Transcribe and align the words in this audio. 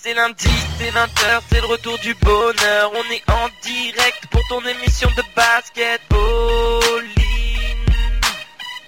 C'est 0.00 0.14
lundi, 0.14 0.48
c'est 0.78 0.90
20h, 0.90 1.40
c'est 1.50 1.60
le 1.60 1.66
retour 1.66 1.98
du 1.98 2.14
bonheur. 2.14 2.92
On 2.94 3.02
est 3.12 3.28
en 3.30 3.48
direct 3.62 4.28
pour 4.30 4.40
ton 4.48 4.60
émission 4.60 5.10
de 5.16 5.22
basket. 5.34 6.00
Bowling, 6.08 7.10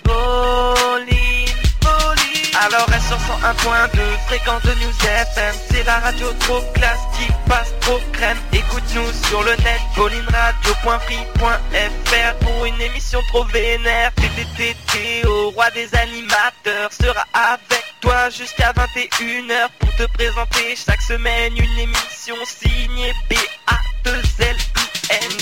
bowling, 0.04 1.48
bowling. 1.80 2.54
Alors 2.62 2.86
reste 2.86 3.08
sur 3.08 3.16
101.2, 3.16 3.98
fréquence 4.28 4.62
de 4.62 4.72
News 4.74 4.94
FM. 5.02 5.56
C'est 5.70 5.82
la 5.84 5.98
radio 5.98 6.32
trop 6.38 6.62
classe 6.75 7.00
qui 7.18 7.27
passe 7.48 7.74
trop 7.80 7.98
crème. 8.12 8.38
Écoute-nous 8.52 9.12
sur 9.29 9.42
le 9.42 9.56
net, 9.56 9.80
bowlingradio.free.fr 9.96 12.34
pour 12.38 12.66
une 12.66 12.80
émission 12.80 13.20
trop 13.30 13.42
vénère. 13.46 14.12
TTTT 14.14 15.27
au 15.27 15.50
roi 15.50 15.70
des 15.70 15.92
animateurs 15.92 16.92
sera 16.92 17.27
avec 17.32 17.89
toi 18.01 18.30
jusqu'à 18.30 18.73
21h 18.73 19.69
pour 19.79 19.95
te 19.96 20.05
présenter 20.14 20.75
chaque 20.77 21.00
semaine 21.03 21.57
une 21.57 21.79
émission 21.79 22.37
signée 22.45 23.13
B-A-2-L-I-N. 23.29 24.57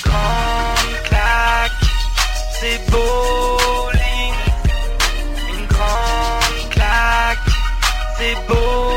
Grande 0.05 1.03
claque, 1.05 1.73
c'est 2.61 2.91
bowling. 2.91 4.35
Une 5.49 5.67
grande 5.67 6.71
claque, 6.71 7.39
c'est 8.19 8.37
bowling. 8.47 8.88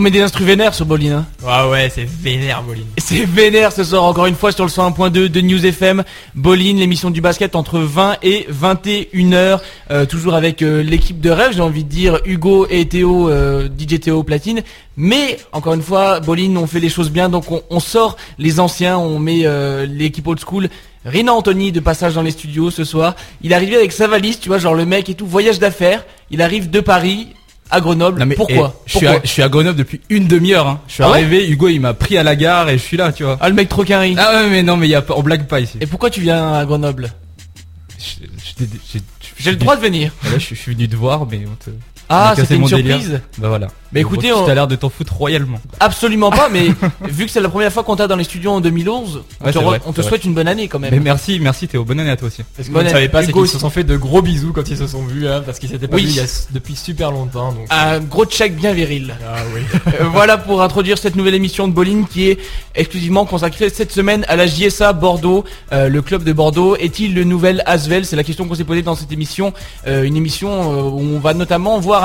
On 0.00 0.02
met 0.02 0.10
des 0.10 0.22
instrus 0.22 0.46
vénères 0.46 0.72
sur 0.72 0.86
Bolin. 0.86 1.26
Hein. 1.44 1.66
Ouais 1.66 1.70
ouais, 1.70 1.92
c'est 1.94 2.08
vénère 2.08 2.62
Moline. 2.62 2.86
Et 2.96 3.02
C'est 3.02 3.26
vénère 3.26 3.70
ce 3.70 3.84
soir 3.84 4.02
encore 4.04 4.24
une 4.24 4.34
fois 4.34 4.50
sur 4.50 4.64
le 4.64 4.70
101.2 4.70 5.28
de 5.28 5.40
News 5.42 5.66
FM. 5.66 6.04
Bolin, 6.34 6.76
l'émission 6.76 7.10
du 7.10 7.20
basket 7.20 7.54
entre 7.54 7.80
20 7.80 8.16
et 8.22 8.46
21 8.48 9.32
heures. 9.34 9.62
Euh, 9.90 10.06
toujours 10.06 10.32
avec 10.32 10.62
euh, 10.62 10.82
l'équipe 10.82 11.20
de 11.20 11.28
rêve, 11.28 11.52
j'ai 11.52 11.60
envie 11.60 11.84
de 11.84 11.90
dire 11.90 12.18
Hugo 12.24 12.66
et 12.70 12.88
Théo, 12.88 13.28
euh, 13.28 13.68
DJ 13.68 14.00
Théo 14.00 14.22
Platine. 14.22 14.62
Mais 14.96 15.36
encore 15.52 15.74
une 15.74 15.82
fois, 15.82 16.20
Bolin, 16.20 16.56
on 16.56 16.66
fait 16.66 16.80
les 16.80 16.88
choses 16.88 17.10
bien, 17.10 17.28
donc 17.28 17.52
on, 17.52 17.62
on 17.68 17.78
sort 17.78 18.16
les 18.38 18.58
anciens, 18.58 18.96
on 18.96 19.18
met 19.18 19.44
l'équipe 19.86 20.26
old 20.26 20.40
school. 20.40 20.70
Rina 21.04 21.32
Anthony 21.34 21.72
de 21.72 21.80
passage 21.80 22.14
dans 22.14 22.22
les 22.22 22.30
studios 22.30 22.70
ce 22.70 22.84
soir. 22.84 23.16
Il 23.42 23.52
est 23.52 23.54
arrivé 23.54 23.76
avec 23.76 23.92
sa 23.92 24.06
valise, 24.06 24.40
tu 24.40 24.48
vois, 24.48 24.58
genre 24.58 24.74
le 24.74 24.86
mec 24.86 25.10
et 25.10 25.14
tout, 25.14 25.26
voyage 25.26 25.58
d'affaires. 25.58 26.04
Il 26.30 26.40
arrive 26.40 26.70
de 26.70 26.80
Paris 26.80 27.28
à 27.70 27.80
Grenoble. 27.80 28.20
Non, 28.20 28.26
mais, 28.26 28.34
Pourquoi 28.34 28.74
eh, 28.76 28.82
je, 28.86 28.90
suis 28.90 29.00
Pourquoi 29.06 29.18
à, 29.20 29.24
je 29.24 29.28
suis 29.30 29.42
à 29.42 29.48
Grenoble 29.48 29.78
depuis 29.78 30.00
une 30.10 30.26
demi-heure. 30.26 30.66
Hein. 30.66 30.80
Je 30.88 30.94
suis 30.94 31.02
Ah 31.02 31.10
ouais 31.10 31.18
arrivé, 31.18 31.48
Hugo 31.48 31.68
il 31.68 31.80
m'a 31.80 31.94
pris 31.94 32.18
à 32.18 32.22
la 32.22 32.36
gare 32.36 32.68
et 32.68 32.78
je 32.78 32.82
suis 32.82 32.96
là, 32.96 33.12
tu 33.12 33.24
vois. 33.24 33.38
Ah 33.40 33.48
le 33.48 33.54
mec 33.54 33.68
trop 33.68 33.84
carré. 33.84 34.14
Ah 34.18 34.32
ouais, 34.42 34.50
mais 34.50 34.62
non, 34.62 34.76
mais 34.76 34.88
y 34.88 34.94
a 34.94 35.02
pas, 35.02 35.14
on 35.16 35.22
blague 35.22 35.46
pas 35.46 35.60
ici. 35.60 35.78
Et 35.80 35.86
pourquoi 35.86 36.10
tu 36.10 36.20
viens 36.20 36.54
à 36.54 36.64
Grenoble 36.64 37.12
j'ai- 39.38 39.50
le 39.52 39.56
droit 39.56 39.76
de 39.76 39.80
venir. 39.80 40.12
Là, 40.24 40.30
je, 40.34 40.38
suis- 40.38 40.56
je 40.56 40.60
suis 40.60 40.74
venu 40.74 40.88
te 40.88 40.96
voir, 40.96 41.26
mais 41.26 41.44
on 41.46 41.54
te. 41.64 41.70
Ah, 42.08 42.34
c'était 42.36 42.56
une 42.56 42.62
mon 42.62 42.68
délire. 42.68 42.98
surprise. 43.00 43.20
Bah 43.38 43.48
voilà. 43.48 43.68
Mais 43.92 44.00
écoutez, 44.00 44.32
on- 44.32 44.44
tu 44.44 44.50
as 44.50 44.54
l'air 44.54 44.68
de 44.68 44.76
t'en 44.76 44.88
foutre 44.88 45.14
royalement. 45.14 45.58
Absolument 45.80 46.30
pas, 46.30 46.48
mais 46.48 46.68
vu 47.08 47.26
que 47.26 47.30
c'est 47.32 47.40
la 47.40 47.48
première 47.48 47.72
fois 47.72 47.82
qu'on 47.82 47.96
t'a 47.96 48.06
dans 48.06 48.16
les 48.16 48.24
studios 48.24 48.50
en 48.52 48.60
2011, 48.60 49.22
on 49.40 49.46
Ouais, 49.46 49.52
te, 49.52 49.58
vrai, 49.58 49.80
on 49.84 49.92
souhaite 50.02 50.24
une 50.24 50.34
bonne 50.34 50.48
année 50.48 50.68
quand 50.68 50.78
même. 50.78 50.90
Mais 50.92 51.00
merci, 51.00 51.38
merci 51.40 51.66
Théo. 51.68 51.84
Bonne 51.84 52.00
année 52.00 52.10
à 52.10 52.16
toi 52.16 52.28
aussi. 52.28 52.42
Parce 52.56 52.68
que 52.68 52.72
vous 52.74 52.82
ne 52.82 52.88
savez 52.88 53.08
pas, 53.08 53.22
c'est 53.22 53.30
Hugo 53.30 53.42
qu'ils 53.42 53.50
se 53.50 53.58
sont 53.58 53.70
fait 53.70 53.84
de 53.84 53.96
gros 53.96 54.22
bisous 54.22 54.52
quand 54.52 54.68
ils 54.68 54.76
se 54.76 54.86
sont 54.86 55.02
vus, 55.04 55.26
hein, 55.28 55.42
parce 55.44 55.58
qu'ils 55.58 55.68
s'étaient 55.70 55.88
pas 55.88 55.96
Oui. 55.96 56.04
vus 56.04 56.10
il 56.10 56.16
y 56.16 56.20
a 56.20 56.24
s- 56.24 56.48
depuis 56.52 56.76
super 56.76 57.10
longtemps. 57.10 57.52
Donc, 57.52 57.66
Un 57.70 57.98
gros 58.00 58.24
check 58.26 58.54
bien 58.56 58.72
viril. 58.72 59.14
ah 59.26 59.36
oui. 59.54 59.60
Euh, 60.00 60.04
voilà 60.12 60.38
pour 60.38 60.62
introduire 60.62 60.98
cette 60.98 61.16
nouvelle 61.16 61.34
émission 61.34 61.66
de 61.66 61.72
bowling 61.72 62.06
qui 62.06 62.28
est 62.28 62.38
exclusivement 62.74 63.24
consacrée 63.24 63.68
cette 63.70 63.90
semaine 63.92 64.24
à 64.28 64.36
la 64.36 64.46
JSA 64.46 64.92
Bordeaux. 64.92 65.44
Euh, 65.72 65.88
le 65.88 66.00
club 66.02 66.22
de 66.22 66.32
Bordeaux 66.32 66.76
est-il 66.76 67.14
le 67.14 67.24
nouvel 67.24 67.62
Asvel? 67.66 68.04
C'est 68.06 68.14
la 68.16 68.22
question 68.24 68.46
qu'on 68.46 68.54
s'est 68.54 68.64
posée 68.64 68.82
dans 68.82 68.94
cette 68.94 69.10
émission. 69.12 69.52
Euh, 69.86 70.04
une 70.04 70.16
émission 70.16 70.50
euh, 70.50 70.82
où 70.90 71.00
on 71.00 71.18
va 71.18 71.34
notamment 71.34 71.80
voir 71.80 72.04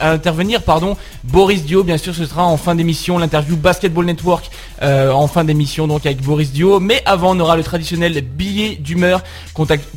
intervenir 0.00 0.62
pardon, 0.62 0.96
Boris 1.24 1.64
Dio. 1.64 1.84
Bien 1.84 1.98
sûr, 1.98 2.14
ce 2.14 2.26
sera 2.26 2.44
en 2.44 2.56
fin 2.56 2.74
d'émission 2.74 3.18
l'interview 3.18 3.56
Basketball 3.56 4.04
Network 4.04 4.50
euh, 4.82 5.10
en 5.12 5.28
fin 5.28 5.44
d'émission 5.44 5.86
donc 5.86 6.06
avec 6.06 6.20
Boris 6.20 6.52
Dio. 6.52 6.80
Mais 6.80 7.02
avant, 7.04 7.36
on 7.36 7.40
aura 7.40 7.56
le 7.56 7.62
traditionnel 7.62 8.20
billet 8.20 8.76
d'humeur 8.76 9.22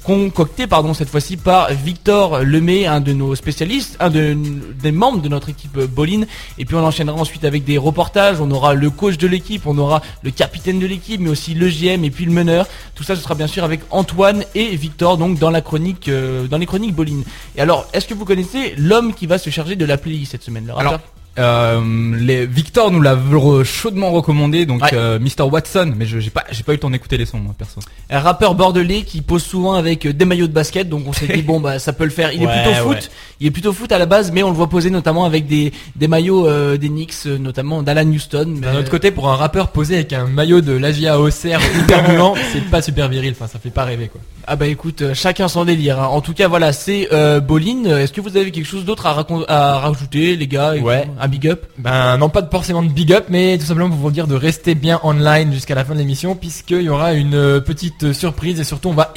concocté 0.03 0.67
pardon 0.67 0.93
cette 0.93 1.09
fois-ci 1.09 1.37
par 1.37 1.71
Victor 1.71 2.43
Lemay, 2.43 2.85
un 2.85 2.99
de 2.99 3.13
nos 3.13 3.35
spécialistes, 3.35 3.97
un 3.99 4.09
de, 4.09 4.37
des 4.81 4.91
membres 4.91 5.21
de 5.21 5.29
notre 5.29 5.49
équipe 5.49 5.77
bowling. 5.77 6.25
Et 6.57 6.65
puis 6.65 6.75
on 6.75 6.83
enchaînera 6.83 7.17
ensuite 7.17 7.45
avec 7.45 7.63
des 7.63 7.77
reportages. 7.77 8.39
On 8.39 8.51
aura 8.51 8.73
le 8.73 8.89
coach 8.89 9.17
de 9.17 9.27
l'équipe, 9.27 9.65
on 9.65 9.77
aura 9.77 10.01
le 10.21 10.31
capitaine 10.31 10.79
de 10.79 10.85
l'équipe, 10.85 11.19
mais 11.19 11.29
aussi 11.29 11.53
le 11.53 11.69
GM 11.69 12.03
et 12.03 12.11
puis 12.11 12.25
le 12.25 12.31
meneur. 12.31 12.67
Tout 12.93 13.03
ça, 13.03 13.15
ce 13.15 13.21
sera 13.21 13.35
bien 13.35 13.47
sûr 13.47 13.63
avec 13.63 13.81
Antoine 13.91 14.43
et 14.53 14.75
Victor, 14.75 15.17
donc 15.17 15.39
dans 15.39 15.49
la 15.49 15.61
chronique, 15.61 16.07
euh, 16.07 16.47
dans 16.47 16.57
les 16.57 16.65
chroniques 16.65 16.93
bowling. 16.93 17.23
Et 17.55 17.61
alors, 17.61 17.87
est-ce 17.93 18.07
que 18.07 18.13
vous 18.13 18.25
connaissez 18.25 18.73
l'homme 18.77 19.13
qui 19.13 19.25
va 19.25 19.37
se 19.37 19.49
charger 19.49 19.75
de 19.75 19.85
la 19.85 19.97
playlist 19.97 20.31
cette 20.31 20.43
semaine 20.43 20.65
le 20.67 20.77
Alors, 20.77 20.99
Euh, 21.37 21.81
les, 22.17 22.45
Victor 22.45 22.91
nous 22.91 23.01
l'a 23.01 23.17
chaudement 23.63 24.11
recommandé, 24.11 24.65
donc 24.65 24.81
Ouais. 24.83 24.93
euh, 24.93 25.19
Mr 25.19 25.43
Watson. 25.51 25.93
Mais 25.95 26.05
je 26.05 26.19
j'ai 26.19 26.29
pas, 26.29 26.45
j'ai 26.51 26.63
pas 26.63 26.71
eu 26.71 26.75
le 26.75 26.79
temps 26.79 26.89
d'écouter 26.89 27.17
les 27.17 27.25
sons, 27.25 27.39
moi 27.39 27.53
perso. 27.57 27.81
un 28.09 28.19
rappeur 28.19 28.55
bordelais 28.55 29.01
qui 29.01 29.21
pose 29.21 29.43
souvent 29.43 29.73
avec 29.73 30.05
euh, 30.05 30.13
des 30.13 30.25
maillots 30.25 30.47
de 30.47 30.53
basket, 30.53 30.87
donc 30.87 31.03
on 31.07 31.13
s'est 31.13 31.27
dit 31.27 31.41
bon 31.43 31.59
bah 31.59 31.79
ça 31.79 31.93
peut 31.93 32.05
le 32.05 32.09
faire. 32.09 32.31
Il 32.31 32.43
est 32.43 32.47
plutôt 32.47 32.73
foot, 32.83 32.95
ouais. 32.95 33.09
il 33.41 33.47
est 33.47 33.51
plutôt 33.51 33.73
foot 33.73 33.91
à 33.91 33.97
la 33.97 34.05
base, 34.05 34.31
mais 34.31 34.43
on 34.43 34.49
le 34.49 34.55
voit 34.55 34.69
poser 34.69 34.89
notamment 34.89 35.25
avec 35.25 35.45
des 35.47 35.73
des 35.95 36.07
maillots 36.07 36.47
euh, 36.47 36.77
des 36.77 36.89
Knicks, 36.89 37.25
notamment 37.25 37.83
d'Alan 37.83 38.07
Houston. 38.07 38.55
D'un 38.61 38.75
autre 38.75 38.91
côté, 38.91 39.11
pour 39.11 39.29
un 39.29 39.35
rappeur 39.35 39.69
posé 39.69 39.95
avec 39.95 40.13
un 40.13 40.27
maillot 40.27 40.61
de 40.61 40.71
l'AGA 40.73 41.19
Auxerre 41.19 41.59
hyper 41.77 42.05
c'est 42.53 42.63
pas 42.69 42.81
super 42.81 43.09
viril. 43.09 43.33
Enfin, 43.37 43.47
ça 43.47 43.59
fait 43.59 43.69
pas 43.69 43.83
rêver 43.83 44.07
quoi. 44.07 44.21
Ah 44.47 44.55
bah 44.55 44.67
écoute, 44.67 45.01
euh, 45.01 45.13
chacun 45.15 45.47
son 45.47 45.65
délire. 45.65 45.99
hein. 45.99 46.07
En 46.07 46.21
tout 46.21 46.33
cas, 46.33 46.47
voilà, 46.47 46.71
c'est 46.71 47.07
euh, 47.11 47.39
Bolin. 47.39 47.83
Est-ce 47.97 48.13
que 48.13 48.21
vous 48.21 48.37
avez 48.37 48.51
quelque 48.51 48.67
chose 48.67 48.85
d'autre 48.85 49.07
à, 49.07 49.25
à 49.47 49.79
rajouter, 49.79 50.35
les 50.35 50.47
gars 50.47 50.75
Ouais. 50.75 51.07
Un 51.19 51.27
big 51.27 51.47
up? 51.47 51.65
Ben 51.79 52.17
non 52.17 52.29
pas 52.29 52.43
de 52.43 52.49
forcément 52.51 52.83
de 52.83 52.89
big 52.89 53.11
up, 53.11 53.25
mais 53.29 53.57
tout 53.57 53.65
simplement 53.65 53.89
pour 53.89 53.97
vous 53.97 54.11
dire 54.11 54.27
de 54.27 54.35
rester 54.35 54.75
bien 54.75 54.99
online 55.03 55.51
jusqu'à 55.51 55.73
la 55.73 55.83
fin 55.83 55.93
de 55.93 55.99
l'émission, 55.99 56.35
puisqu'il 56.35 56.81
y 56.83 56.89
aura 56.89 57.13
une 57.13 57.33
euh, 57.33 57.59
petite 57.59 58.03
euh, 58.03 58.13
surprise 58.13 58.59
et 58.59 58.63
surtout 58.63 58.89
on 58.89 58.93
va 58.93 59.13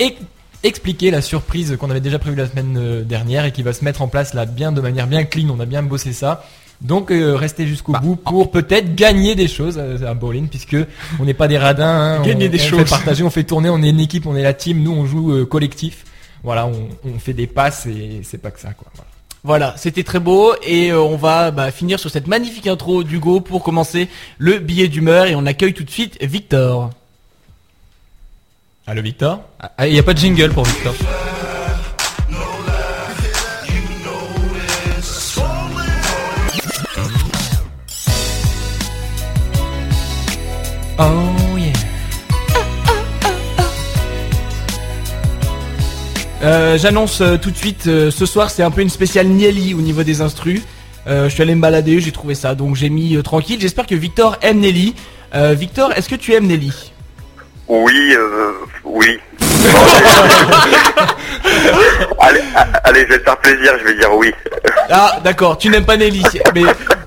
expliquer 0.65 1.11
la 1.11 1.21
surprise 1.21 1.77
qu'on 1.78 1.91
avait 1.91 2.00
déjà 2.00 2.19
prévue 2.19 2.37
la 2.37 2.49
semaine 2.49 3.05
dernière 3.05 3.45
et 3.45 3.53
qui 3.53 3.62
va 3.62 3.72
se 3.72 3.84
mettre 3.84 4.03
en 4.03 4.09
place 4.09 4.34
là 4.34 4.45
bien 4.47 4.72
de 4.72 4.81
manière 4.81 5.06
bien 5.06 5.25
clean. 5.25 5.49
On 5.55 5.60
a 5.60 5.66
bien 5.66 5.83
bossé 5.83 6.12
ça. 6.12 6.43
Donc 6.81 7.11
euh, 7.11 7.34
restez 7.34 7.66
jusqu'au 7.66 7.93
Bah, 7.93 8.00
bout 8.00 8.15
pour 8.16 8.50
peut-être 8.53 8.94
gagner 8.94 9.34
des 9.34 9.49
choses 9.49 9.78
à 9.78 10.15
bowling 10.15 10.49
puisque 10.49 10.77
on 11.19 11.25
n'est 11.25 11.34
pas 11.34 11.49
des 11.49 11.59
radins. 11.59 12.19
hein, 12.19 12.22
Gagner 12.25 12.47
on, 12.47 12.50
des 12.53 12.61
on 12.61 12.65
choses. 12.65 12.78
fait 12.81 12.91
partager, 12.91 13.25
on 13.25 13.31
fait 13.31 13.44
tourner, 13.44 13.69
on 13.69 13.83
est 13.83 13.91
une 13.91 13.99
équipe, 14.00 14.27
on 14.27 14.37
est 14.37 14.43
la 14.43 14.55
team. 14.55 14.83
Nous 14.83 14.93
on 14.93 15.05
joue 15.06 15.33
euh, 15.33 15.44
collectif. 15.44 16.05
Voilà, 16.44 16.66
on, 16.69 16.89
on 17.05 17.19
fait 17.19 17.33
des 17.33 17.49
passes 17.49 17.87
et 17.87 18.21
c'est 18.22 18.39
pas 18.39 18.53
que 18.53 18.61
ça 18.61 18.72
quoi. 18.75 18.87
Voilà. 18.94 19.09
Voilà, 19.44 19.75
c'était 19.77 20.03
très 20.05 20.19
beau 20.21 20.53
et 20.66 20.91
euh, 20.91 21.00
on 21.00 21.16
va 21.16 21.50
bah, 21.50 21.71
finir 21.71 21.99
sur 21.99 22.11
cette 22.11 22.27
magnifique 22.27 22.66
intro 22.66 23.03
d'Hugo 23.05 23.41
pour 23.41 23.62
commencer 23.65 24.09
le 24.39 24.59
billet 24.59 24.89
d'humeur 24.89 25.27
et 25.27 25.34
on 25.34 25.47
accueille 25.47 25.75
tout 25.75 25.84
de 25.84 25.91
suite 25.91 26.16
Victor. 26.22 26.91
Allô 28.87 29.03
Victor? 29.03 29.41
Ah, 29.60 29.87
il 29.89 29.95
y 29.95 29.99
a 29.99 30.03
pas 30.03 30.15
de 30.15 30.19
jingle 30.19 30.50
pour 30.53 30.65
Victor. 30.65 30.95
Euh, 46.43 46.78
J'annonce 46.78 47.21
euh, 47.21 47.37
tout 47.37 47.50
de 47.50 47.56
suite, 47.56 47.88
euh, 47.88 48.12
ce 48.12 48.25
soir 48.25 48.50
c'est 48.50 48.62
un 48.62 48.71
peu 48.71 48.81
une 48.81 48.91
spéciale 48.91 49.26
Nelly 49.26 49.75
au 49.75 49.80
niveau 49.80 50.03
des 50.03 50.21
instrus. 50.21 50.63
Je 51.07 51.30
suis 51.30 51.41
allé 51.41 51.54
me 51.54 51.63
balader, 51.63 52.03
j'ai 52.03 52.13
trouvé 52.13 52.34
ça, 52.34 52.54
donc 52.54 52.77
j'ai 52.77 52.91
mis 52.91 53.16
tranquille. 53.22 53.59
J'espère 53.59 53.86
que 53.86 53.95
Victor 53.95 54.36
aime 54.42 54.59
Nelly. 54.59 54.95
Victor, 55.33 55.91
est-ce 55.92 56.07
que 56.07 56.15
tu 56.15 56.34
aimes 56.34 56.47
Nelly 56.47 56.92
Oui, 57.66 58.13
oui. 58.84 59.18
allez, 62.20 62.41
allez, 62.84 63.00
je 63.03 63.09
vais 63.12 63.18
te 63.18 63.24
faire 63.24 63.36
plaisir, 63.38 63.72
je 63.80 63.84
vais 63.84 63.94
dire 63.94 64.15
oui. 64.15 64.32
Ah, 64.91 65.18
d'accord, 65.22 65.59
tu 65.59 65.68
n'aimes 65.68 65.84
pas 65.84 65.97
Nelly, 65.97 66.22
mais 66.54 66.62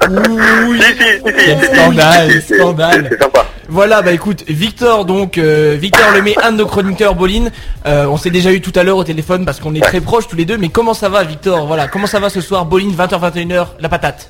oui. 0.09 0.81
Si, 0.81 0.93
si, 0.93 1.03
si, 1.03 1.21
Quel 1.23 1.63
scandale, 1.63 2.41
scandale. 2.41 3.07
C'est 3.09 3.21
sympa. 3.21 3.45
Voilà, 3.69 4.01
bah 4.01 4.11
écoute, 4.11 4.43
Victor, 4.49 5.05
donc 5.05 5.37
euh, 5.37 5.77
Victor 5.79 6.11
Lemay, 6.11 6.35
un 6.43 6.51
de 6.51 6.57
nos 6.57 6.65
chroniqueurs 6.65 7.15
Bolin. 7.15 7.45
Euh, 7.85 8.05
on 8.05 8.17
s'est 8.17 8.29
déjà 8.29 8.51
eu 8.51 8.59
tout 8.59 8.73
à 8.75 8.83
l'heure 8.83 8.97
au 8.97 9.05
téléphone 9.05 9.45
parce 9.45 9.61
qu'on 9.61 9.73
est 9.73 9.81
très 9.81 10.01
proches 10.01 10.27
tous 10.27 10.35
les 10.35 10.43
deux. 10.43 10.57
Mais 10.57 10.67
comment 10.67 10.93
ça 10.93 11.07
va, 11.07 11.23
Victor? 11.23 11.65
Voilà, 11.67 11.87
comment 11.87 12.07
ça 12.07 12.19
va 12.19 12.29
ce 12.29 12.41
soir, 12.41 12.65
Bolin, 12.65 12.89
20h 12.89 13.31
21h, 13.31 13.67
la 13.79 13.87
patate. 13.87 14.29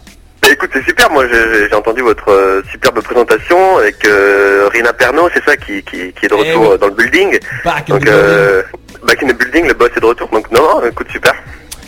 Écoute, 0.64 0.70
c'est 0.76 0.86
super, 0.90 1.10
moi 1.10 1.26
j'ai 1.28 1.74
entendu 1.74 2.02
votre 2.04 2.30
euh, 2.30 2.62
superbe 2.72 3.02
présentation 3.02 3.78
avec 3.80 4.06
euh, 4.06 4.70
Rina 4.72 4.94
Pernaud, 4.94 5.28
c'est 5.34 5.44
ça 5.44 5.58
qui, 5.58 5.82
qui, 5.82 6.14
qui 6.14 6.26
est 6.26 6.30
de 6.30 6.36
Eh 6.38 6.52
retour 6.52 6.62
oui. 6.62 6.68
euh, 6.74 6.78
dans 6.78 6.86
le 6.86 6.94
building. 6.94 7.40
Back 7.66 7.90
in 7.90 7.94
Donc, 7.96 8.02
the 8.02 8.04
building. 8.04 8.14
euh, 8.14 8.62
back 9.08 9.24
in 9.24 9.28
the 9.30 9.38
building, 9.40 9.68
le 9.68 9.74
boss 9.74 9.90
est 9.98 10.00
de 10.00 10.06
retour. 10.06 10.30
Donc, 10.32 10.52
non, 10.52 10.62
non, 10.62 10.86
écoute, 10.88 11.08
super. 11.12 11.34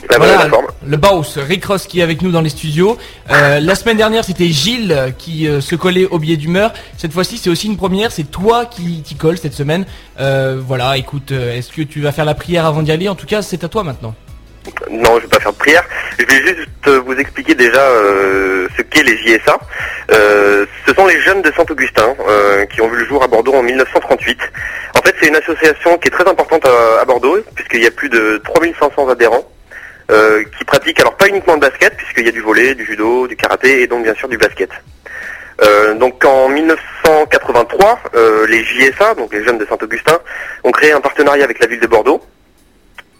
La 0.09 0.17
Voilà, 0.17 0.49
le 0.87 0.97
boss, 0.97 1.37
Rick 1.37 1.65
Ross 1.65 1.85
qui 1.85 1.99
est 1.99 2.03
avec 2.03 2.23
nous 2.23 2.31
dans 2.31 2.41
les 2.41 2.49
studios. 2.49 2.97
Euh, 3.29 3.59
la 3.61 3.75
semaine 3.75 3.97
dernière, 3.97 4.25
c'était 4.25 4.47
Gilles 4.47 5.13
qui 5.19 5.47
euh, 5.47 5.61
se 5.61 5.75
collait 5.75 6.07
au 6.07 6.17
billet 6.17 6.35
d'humeur. 6.37 6.73
Cette 6.97 7.13
fois-ci, 7.13 7.37
c'est 7.37 7.51
aussi 7.51 7.67
une 7.67 7.77
première. 7.77 8.11
C'est 8.11 8.23
toi 8.31 8.65
qui 8.65 9.03
t'y 9.03 9.13
colle 9.15 9.37
cette 9.37 9.53
semaine. 9.53 9.85
Euh, 10.19 10.59
voilà, 10.65 10.97
écoute, 10.97 11.31
est-ce 11.31 11.71
que 11.71 11.83
tu 11.83 12.01
vas 12.01 12.11
faire 12.11 12.25
la 12.25 12.33
prière 12.33 12.65
avant 12.65 12.81
d'y 12.81 12.91
aller? 12.91 13.07
En 13.07 13.13
tout 13.15 13.27
cas, 13.27 13.43
c'est 13.43 13.63
à 13.63 13.67
toi 13.67 13.83
maintenant. 13.83 14.15
Non, 14.89 15.17
je 15.17 15.23
vais 15.23 15.27
pas 15.27 15.39
faire 15.39 15.53
de 15.53 15.57
prière. 15.57 15.83
Je 16.17 16.25
vais 16.25 16.41
juste 16.47 16.87
vous 16.87 17.13
expliquer 17.13 17.55
déjà 17.55 17.81
euh, 17.81 18.67
ce 18.77 18.81
qu'est 18.81 19.03
les 19.03 19.17
JSA. 19.17 19.57
Euh, 20.11 20.65
ce 20.87 20.93
sont 20.93 21.05
les 21.07 21.19
jeunes 21.21 21.41
de 21.41 21.51
Saint-Augustin 21.51 22.15
euh, 22.27 22.65
qui 22.65 22.81
ont 22.81 22.87
vu 22.87 22.97
le 22.97 23.05
jour 23.05 23.23
à 23.23 23.27
Bordeaux 23.27 23.53
en 23.53 23.63
1938. 23.63 24.39
En 24.97 25.01
fait, 25.01 25.15
c'est 25.19 25.27
une 25.27 25.35
association 25.35 25.97
qui 25.97 26.07
est 26.07 26.11
très 26.11 26.27
importante 26.27 26.65
à, 26.65 27.03
Bordeaux 27.05 27.39
puisqu'il 27.55 27.83
y 27.83 27.87
a 27.87 27.91
plus 27.91 28.09
de 28.09 28.41
3500 28.43 29.09
adhérents 29.09 29.47
qui 30.57 30.63
pratiquent 30.65 30.99
alors 30.99 31.15
pas 31.15 31.27
uniquement 31.27 31.55
le 31.55 31.59
basket 31.59 31.95
puisqu'il 31.97 32.25
y 32.25 32.29
a 32.29 32.31
du 32.31 32.41
volley, 32.41 32.75
du 32.75 32.85
judo, 32.85 33.25
du 33.27 33.35
karaté 33.35 33.81
et 33.81 33.87
donc 33.87 34.03
bien 34.03 34.13
sûr 34.13 34.27
du 34.27 34.37
basket. 34.37 34.69
Donc 36.03 36.25
en 36.25 36.49
1983, 36.49 37.99
euh, 38.15 38.47
les 38.47 38.63
JSA, 38.63 39.15
donc 39.15 39.33
les 39.33 39.43
jeunes 39.43 39.57
de 39.57 39.65
Saint-Augustin, 39.65 40.19
ont 40.63 40.71
créé 40.71 40.91
un 40.91 40.99
partenariat 40.99 41.43
avec 41.43 41.59
la 41.59 41.67
ville 41.67 41.79
de 41.79 41.87
Bordeaux. 41.87 42.21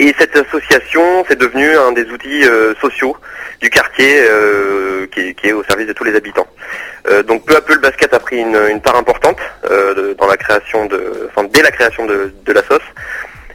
Et 0.03 0.13
cette 0.19 0.35
association, 0.35 1.23
c'est 1.29 1.39
devenu 1.39 1.77
un 1.77 1.93
des 1.93 2.03
outils 2.09 2.43
euh, 2.43 2.75
sociaux 2.81 3.15
du 3.61 3.69
quartier 3.69 4.25
euh, 4.29 5.07
qui, 5.07 5.33
est, 5.47 5.53
au 5.53 5.63
service 5.63 5.87
de 5.87 5.93
tous 5.93 6.03
les 6.03 6.13
habitants. 6.13 6.45
Euh, 7.07 7.23
donc 7.23 7.45
peu 7.45 7.55
à 7.55 7.61
peu, 7.61 7.73
le 7.73 7.79
basket 7.79 8.13
a 8.13 8.19
pris 8.19 8.39
une, 8.39 8.81
part 8.81 8.97
importante 8.97 9.37
dans 10.17 10.27
la 10.27 10.35
création 10.35 10.87
de, 10.87 11.29
enfin 11.29 11.47
dès 11.53 11.61
la 11.61 11.71
création 11.71 12.05
de, 12.05 12.33
de 12.45 12.51
la 12.51 12.61
SOS. 12.63 12.81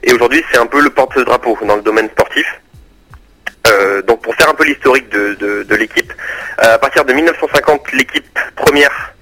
Et 0.03 0.15
aujourd'hui, 0.15 0.43
c'est 0.51 0.57
un 0.57 0.65
peu 0.65 0.81
le 0.81 0.89
porte-drapeau 0.89 1.59
dans 1.67 1.77
le 1.77 1.83
domaine 1.83 2.09
sportif. 2.09 2.47
Donc 4.07 4.23
pour 4.23 4.35
faire 4.35 4.49
un 4.49 4.55
peu 4.55 4.65
l'historique 4.65 5.11
de 5.11 5.75
l'équipe, 5.75 6.11
à 6.57 6.79
partir 6.79 7.05
de 7.05 7.13
1950, 7.13 7.93
l'équipe 7.93 8.39
première 8.57 9.13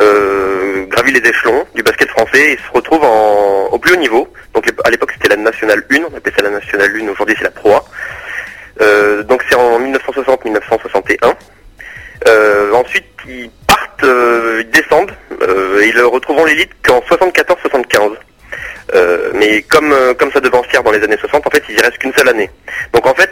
euh, 0.00 0.86
gravit 0.86 1.12
les 1.12 1.28
échelons 1.28 1.64
du 1.74 1.82
basket 1.82 2.08
français 2.10 2.52
et 2.52 2.56
se 2.56 2.72
retrouve 2.72 3.02
au 3.70 3.78
plus 3.78 3.94
haut 3.94 3.98
niveau. 3.98 4.28
Donc 4.54 4.66
à 4.84 4.90
l'époque 4.90 5.12
c'était 5.12 5.28
la 5.28 5.36
nationale 5.36 5.84
1, 5.90 5.96
on 6.12 6.16
appelait 6.16 6.34
ça 6.36 6.42
la 6.42 6.50
nationale 6.50 6.90
1, 6.94 7.08
aujourd'hui 7.08 7.34
c'est 7.38 7.44
la 7.44 7.50
Pro 7.50 7.74
A. 7.74 7.84
Euh, 8.80 9.22
donc 9.24 9.42
c'est 9.48 9.56
en 9.56 9.80
1960-1961. 9.80 11.34
Euh, 12.26 12.72
ensuite 12.72 13.06
ils 13.28 13.50
partent, 13.66 14.04
ils 14.04 14.70
descendent 14.70 15.12
et 15.80 15.88
ils 15.88 16.00
retrouveront 16.00 16.44
l'élite 16.44 16.70
qu'en 16.84 17.00
74-75. 17.00 18.12
Euh, 18.94 19.30
mais 19.34 19.62
comme 19.62 19.94
comme 20.18 20.32
ça 20.32 20.40
faire 20.70 20.82
dans 20.82 20.90
les 20.90 21.02
années 21.02 21.16
60, 21.18 21.46
en 21.46 21.50
fait, 21.50 21.62
il 21.68 21.76
y 21.76 21.80
reste 21.80 21.98
qu'une 21.98 22.12
seule 22.14 22.28
année. 22.28 22.50
Donc 22.92 23.06
en 23.06 23.14
fait, 23.14 23.30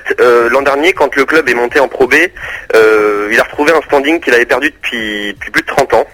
l'an 0.50 0.62
dernier, 0.62 0.92
quand 0.92 1.14
le 1.16 1.24
club 1.24 1.48
est 1.48 1.54
monté 1.54 1.80
en 1.80 1.88
Pro 1.88 2.06
B, 2.06 2.14
il 2.74 3.40
a 3.40 3.42
retrouvé 3.42 3.72
un 3.72 3.80
standing 3.82 4.20
qu'il 4.20 4.34
avait 4.34 4.46
perdu 4.46 4.70
depuis, 4.70 5.32
depuis 5.34 5.50
plus 5.50 5.62
de 5.62 5.66
30 5.66 5.94
ans. 5.94 6.06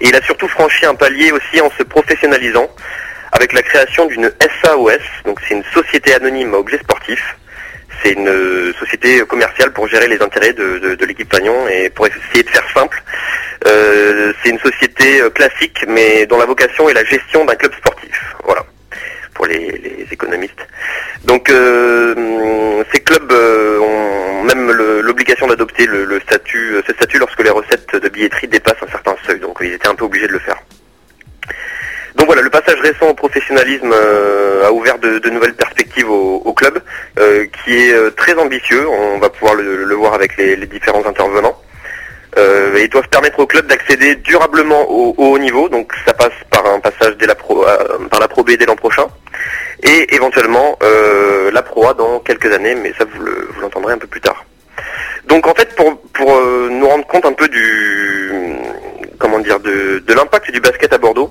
Et 0.00 0.08
il 0.08 0.14
a 0.16 0.22
surtout 0.22 0.48
franchi 0.48 0.86
un 0.86 0.94
palier 0.94 1.30
aussi 1.32 1.60
en 1.60 1.70
se 1.70 1.82
professionnalisant 1.82 2.68
avec 3.32 3.52
la 3.52 3.62
création 3.62 4.06
d'une 4.06 4.30
SAOS, 4.62 4.98
donc 5.24 5.38
c'est 5.46 5.54
une 5.54 5.64
société 5.72 6.14
anonyme 6.14 6.54
à 6.54 6.58
objet 6.58 6.78
sportif. 6.78 7.36
C'est 8.02 8.12
une 8.12 8.28
euh, 8.28 8.72
société 8.80 9.20
commerciale 9.26 9.72
pour 9.72 9.86
gérer 9.86 10.08
les 10.08 10.20
intérêts 10.22 10.52
de, 10.54 10.78
de- 10.78 10.94
de 10.94 11.04
l'équipe 11.04 11.28
Pagnon 11.28 11.68
et 11.68 11.90
pour 11.90 12.06
essayer 12.06 12.42
de 12.42 12.48
faire 12.48 12.66
simple, 12.74 13.02
euh, 13.66 14.32
c'est 14.42 14.50
une 14.50 14.58
société 14.60 15.20
euh, 15.20 15.28
classique 15.30 15.84
mais 15.86 16.24
dont 16.26 16.38
la 16.38 16.46
vocation 16.46 16.88
est 16.88 16.94
la 16.94 17.04
gestion 17.04 17.44
d'un 17.44 17.54
club 17.56 17.74
sportif. 17.74 18.34
Voilà, 18.44 18.64
pour 19.40 19.46
les, 19.46 20.06
économistes. 20.12 20.66
Donc 21.24 21.48
euh, 21.48 22.82
ces 22.92 23.00
clubs 23.00 23.32
euh, 23.32 23.78
ont 23.78 24.42
même 24.42 24.70
l'obligation 25.00 25.46
d'adopter 25.46 25.86
le, 25.86 26.20
statut, 26.20 26.74
euh, 26.74 26.82
ce 26.86 26.92
statut 26.92 27.18
lorsque 27.18 27.42
les 27.42 27.48
recettes 27.48 27.96
de 27.96 28.08
billetterie 28.10 28.48
dépassent 28.48 28.82
un 28.86 28.90
certain 28.90 29.14
seuil. 29.26 29.40
Donc 29.40 29.56
ils 29.62 29.72
étaient 29.72 29.88
un 29.88 29.94
peu 29.94 30.04
obligés 30.04 30.26
de 30.26 30.32
le 30.32 30.40
faire. 30.40 30.58
Donc 32.16 32.26
voilà, 32.26 32.42
le 32.42 32.50
passage 32.50 32.78
récent 32.80 33.08
au 33.08 33.14
professionnalisme 33.14 33.94
a 34.64 34.72
ouvert 34.72 34.98
de, 34.98 35.30
nouvelles 35.30 35.54
perspectives 35.54 36.10
au, 36.10 36.42
au 36.44 36.52
club, 36.52 36.82
qui 37.16 37.72
est 37.72 38.16
très 38.16 38.34
ambitieux. 38.34 38.86
On 38.88 39.18
va 39.20 39.30
pouvoir 39.30 39.54
le, 39.54 39.94
voir 39.94 40.12
avec 40.12 40.36
les, 40.36 40.56
différents 40.66 41.06
intervenants. 41.06 41.56
Et 42.36 42.88
doivent 42.88 43.08
permettre 43.08 43.38
au 43.38 43.46
club 43.46 43.66
d'accéder 43.68 44.16
durablement 44.16 44.82
au, 44.90 45.14
au 45.16 45.26
haut 45.32 45.38
niveau. 45.38 45.68
Donc 45.68 45.92
ça 46.04 46.12
passe 46.12 46.38
par 46.50 46.66
un 46.66 46.80
passage 46.80 47.14
la 47.26 47.34
pro, 47.34 47.64
par 48.10 48.20
la 48.20 48.28
Pro 48.28 48.42
dès 48.42 48.66
l'an 48.66 48.76
prochain, 48.76 49.06
et 49.82 50.14
éventuellement 50.14 50.78
euh, 50.82 51.50
la 51.52 51.62
Pro 51.62 51.88
A 51.88 51.94
dans 51.94 52.20
quelques 52.20 52.52
années. 52.52 52.74
Mais 52.74 52.92
ça 52.98 53.04
vous 53.04 53.20
le- 53.22 53.48
vous 53.54 53.60
l'entendrez 53.60 53.94
un 53.94 53.98
peu 53.98 54.06
plus 54.06 54.20
tard. 54.20 54.44
Donc 55.26 55.46
en 55.46 55.54
fait, 55.54 55.74
pour, 55.76 56.36
euh, 56.36 56.68
nous 56.70 56.88
rendre 56.88 57.06
compte 57.06 57.24
un 57.26 57.32
peu 57.32 57.48
du 57.48 58.32
comment 59.18 59.38
dire 59.38 59.60
de, 59.60 60.02
l'impact 60.14 60.50
du 60.50 60.60
basket 60.60 60.92
à 60.92 60.98
Bordeaux, 60.98 61.30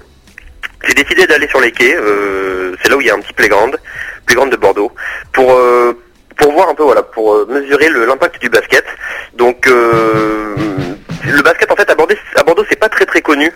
j'ai 0.88 0.94
décidé 0.94 1.26
d'aller 1.28 1.48
sur 1.48 1.60
les 1.60 1.72
quais. 1.72 1.96
euh, 1.96 2.76
c'est 2.82 2.90
là 2.90 2.98
où 2.98 3.02
il 3.02 3.08
y 3.08 3.10
a 3.10 3.16
un 3.16 3.20
petit 3.20 3.34
playground, 3.34 3.78
playground 4.26 4.52
de 4.52 4.58
Bordeaux, 4.58 4.92
pour 5.34 5.58
pour 6.38 6.52
voir 6.54 6.70
un 6.70 6.76
peu 6.76 6.84
voilà, 6.84 7.04
pour 7.04 7.46
mesurer 7.48 7.90
l'impact 7.90 8.40
du 8.42 8.50
basket. 8.50 8.86
Donc 9.34 9.68
le 11.26 11.42
basket 11.42 11.72
en 11.72 11.76
fait 11.76 11.90
à 11.90 11.96
Bordeaux, 11.96 12.66
c'est 12.70 12.80
pas 12.80 12.90
très 12.90 13.06
très 13.06 13.22
connu 13.22 13.52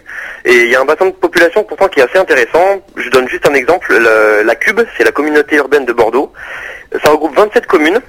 et 0.45 0.63
il 0.63 0.69
y 0.69 0.75
a 0.75 0.81
un 0.81 0.86
bassin 0.86 1.06
de 1.06 1.12
population 1.12 1.63
pourtant 1.63 1.88
qui 1.88 2.00
est 2.00 2.04
assez 2.04 2.18
intéressant. 2.18 2.81
Je 2.98 3.10
donne 3.10 3.27
juste 3.30 3.48
un 3.48 3.54
exemple. 3.54 3.98
La, 3.98 4.44
la 4.44 4.56
Cube, 4.56 4.81
c'est 4.98 5.04
la 5.04 5.12
communauté 5.12 5.56
urbaine 5.56 5.86
de 5.86 5.94
Bordeaux. 5.94 6.33
Ça 7.04 7.12
regroupe 7.12 7.36
27 7.36 7.65
communes. 7.65 8.01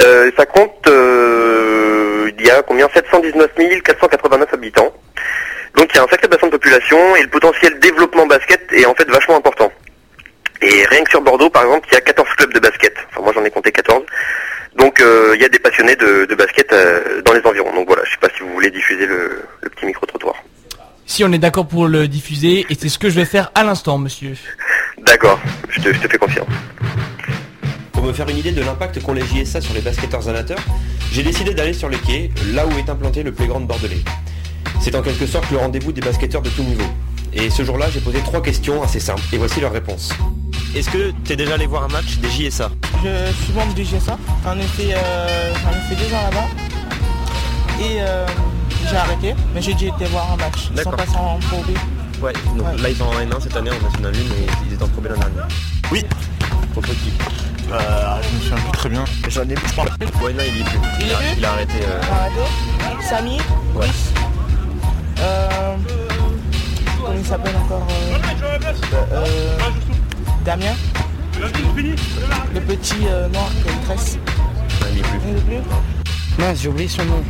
Euh, 0.00 0.30
ça 0.36 0.46
compte, 0.46 0.88
euh, 0.88 2.30
il 2.38 2.46
y 2.46 2.50
a 2.50 2.62
combien? 2.62 2.88
719 2.92 3.50
489 3.84 4.54
habitants. 4.54 4.92
Donc 5.76 5.88
il 5.92 5.96
y 5.96 5.98
a 6.00 6.04
un 6.04 6.08
sacré 6.08 6.28
bassin 6.28 6.46
de 6.46 6.52
population 6.52 7.16
et 7.16 7.22
le 7.22 7.28
potentiel 7.28 7.78
développement 7.78 8.26
basket 8.26 8.60
est 8.72 8.86
en 8.86 8.94
fait 8.94 9.08
vachement 9.10 9.36
important. 9.36 9.70
Et 10.62 10.84
rien 10.86 11.02
que 11.02 11.10
sur 11.10 11.20
Bordeaux, 11.20 11.50
par 11.50 11.64
exemple, 11.64 11.88
il 11.90 11.94
y 11.94 11.98
a 11.98 12.00
14 12.00 12.28
clubs 12.36 12.54
de 12.54 12.60
basket. 12.60 12.94
Enfin, 13.10 13.22
moi 13.22 13.32
j'en 13.34 13.44
ai 13.44 13.50
compté 13.50 13.70
14. 13.72 14.02
Donc 14.82 15.00
euh, 15.00 15.30
il 15.36 15.40
y 15.40 15.44
a 15.44 15.48
des 15.48 15.60
passionnés 15.60 15.94
de, 15.94 16.26
de 16.28 16.34
basket 16.34 16.72
euh, 16.72 17.22
dans 17.22 17.32
les 17.34 17.40
environs. 17.46 17.72
Donc 17.72 17.86
voilà, 17.86 18.02
je 18.04 18.10
sais 18.10 18.18
pas 18.20 18.28
si 18.36 18.42
vous 18.42 18.52
voulez 18.52 18.68
diffuser 18.68 19.06
le, 19.06 19.44
le 19.62 19.70
petit 19.70 19.86
micro-trottoir. 19.86 20.34
Si 21.06 21.22
on 21.22 21.30
est 21.30 21.38
d'accord 21.38 21.68
pour 21.68 21.86
le 21.86 22.08
diffuser, 22.08 22.66
et 22.68 22.74
c'est 22.74 22.88
ce 22.88 22.98
que 22.98 23.08
je 23.08 23.14
vais 23.14 23.24
faire 23.24 23.52
à 23.54 23.62
l'instant, 23.62 23.96
monsieur. 23.96 24.34
D'accord, 25.06 25.38
je 25.68 25.80
te, 25.80 25.92
je 25.92 26.00
te 26.00 26.08
fais 26.08 26.18
confiance. 26.18 26.48
Pour 27.92 28.02
me 28.02 28.12
faire 28.12 28.28
une 28.28 28.38
idée 28.38 28.50
de 28.50 28.60
l'impact 28.60 29.00
qu'ont 29.00 29.12
les 29.12 29.22
JSA 29.22 29.60
sur 29.60 29.72
les 29.72 29.82
basketteurs 29.82 30.28
amateurs, 30.28 30.58
j'ai 31.12 31.22
décidé 31.22 31.54
d'aller 31.54 31.74
sur 31.74 31.88
le 31.88 31.98
quai, 31.98 32.32
là 32.52 32.66
où 32.66 32.72
est 32.76 32.90
implanté 32.90 33.22
le 33.22 33.30
playground 33.30 33.68
bordelais. 33.68 34.02
C'est 34.80 34.96
en 34.96 35.02
quelque 35.02 35.26
sorte 35.26 35.48
le 35.52 35.58
rendez-vous 35.58 35.92
des 35.92 36.00
basketteurs 36.00 36.42
de 36.42 36.50
tout 36.50 36.64
niveau. 36.64 36.90
Et 37.32 37.50
ce 37.50 37.62
jour-là, 37.62 37.86
j'ai 37.88 38.00
posé 38.00 38.18
trois 38.18 38.42
questions 38.42 38.82
assez 38.82 38.98
simples, 38.98 39.22
et 39.32 39.38
voici 39.38 39.60
leurs 39.60 39.72
réponses. 39.72 40.12
Est-ce 40.74 40.90
que 40.90 41.12
t'es 41.24 41.36
déjà 41.36 41.54
allé 41.54 41.66
voir 41.66 41.84
un 41.84 41.88
match 41.88 42.16
des 42.16 42.28
JSA 42.28 42.68
Je 43.04 43.32
suis 43.44 43.52
membre 43.52 43.74
du 43.74 43.82
GSA. 43.82 44.16
J'en 44.44 44.56
ai 44.58 44.62
fait, 44.62 44.94
euh, 44.94 45.52
j'en 45.62 45.70
ai 45.70 45.80
fait 45.94 46.04
deux 46.04 46.14
ans 46.14 46.22
là-bas. 46.30 46.46
Et 47.80 47.96
euh, 48.00 48.26
j'ai 48.88 48.96
arrêté, 48.96 49.34
mais 49.54 49.60
j'ai 49.62 49.74
déjà 49.74 49.94
été 49.94 50.04
voir 50.06 50.32
un 50.32 50.36
match. 50.36 50.70
Ils 50.74 50.82
sont 50.82 50.90
passés 50.90 51.16
en 51.16 51.38
Pro 51.38 51.62
B. 51.62 51.70
Ouais, 52.22 52.32
donc 52.56 52.66
Ouais. 52.68 52.76
là 52.82 52.88
ils 52.90 52.96
sont 52.96 53.04
en 53.04 53.14
N1 53.14 53.40
cette 53.40 53.56
année 53.56 53.70
en 53.70 53.82
National 53.84 54.12
1 54.14 54.18
et 54.18 54.46
ils 54.68 54.74
étaient 54.74 54.82
en 54.84 54.88
Pro 54.88 55.00
B 55.00 55.06
l'an 55.06 55.16
dernier. 55.16 55.34
Oui. 55.90 56.04
Contre 56.74 56.88
qui 56.90 57.12
Euh, 57.72 57.78
je 58.22 58.36
me 58.36 58.40
souviens 58.42 58.56
plus 58.62 58.72
très 58.78 58.88
bien. 58.88 59.04
J'en 59.28 59.42
ai 59.42 59.54
plus 59.54 59.72
parlé. 59.72 59.90
Ouais, 60.22 60.32
non, 60.32 60.44
il 60.46 60.60
est 60.60 60.64
plus. 60.64 60.78
Il 61.00 61.12
a, 61.12 61.16
plus 61.16 61.26
il 61.38 61.44
a 61.44 61.52
arrêté. 61.52 61.72
euh, 61.82 62.00
arrêté. 62.12 63.04
Samy, 63.08 63.38
Ouais. 63.74 63.86
Euh, 65.20 65.74
comment 67.00 67.14
il 67.18 67.24
s'appelle 67.26 67.56
encore 67.56 67.86
euh, 67.90 68.96
euh, 69.12 69.58
Damien. 70.44 70.74
Le 72.54 72.60
petit 72.60 72.94
euh, 73.08 73.28
noir 73.28 73.50
qui 73.62 73.68
a 73.68 73.72
une 73.72 73.80
tresse. 73.80 74.18
il 74.94 75.02
plus. 75.02 75.18
Il 75.28 75.36
est 75.36 75.40
plus 75.40 75.68
Mince, 76.38 76.60
j'ai 76.62 76.68
oublié 76.68 76.88
son 76.88 77.04
nom. 77.04 77.22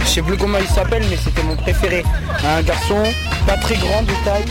Je 0.00 0.06
sais 0.06 0.22
plus 0.22 0.36
comment 0.36 0.58
il 0.58 0.66
s'appelle, 0.68 1.04
mais 1.10 1.16
c'était 1.16 1.42
mon 1.42 1.56
préféré. 1.56 2.04
Un 2.44 2.62
garçon 2.62 3.02
pas 3.46 3.56
très 3.56 3.76
grand 3.76 4.02
de 4.02 4.12
taille, 4.24 4.44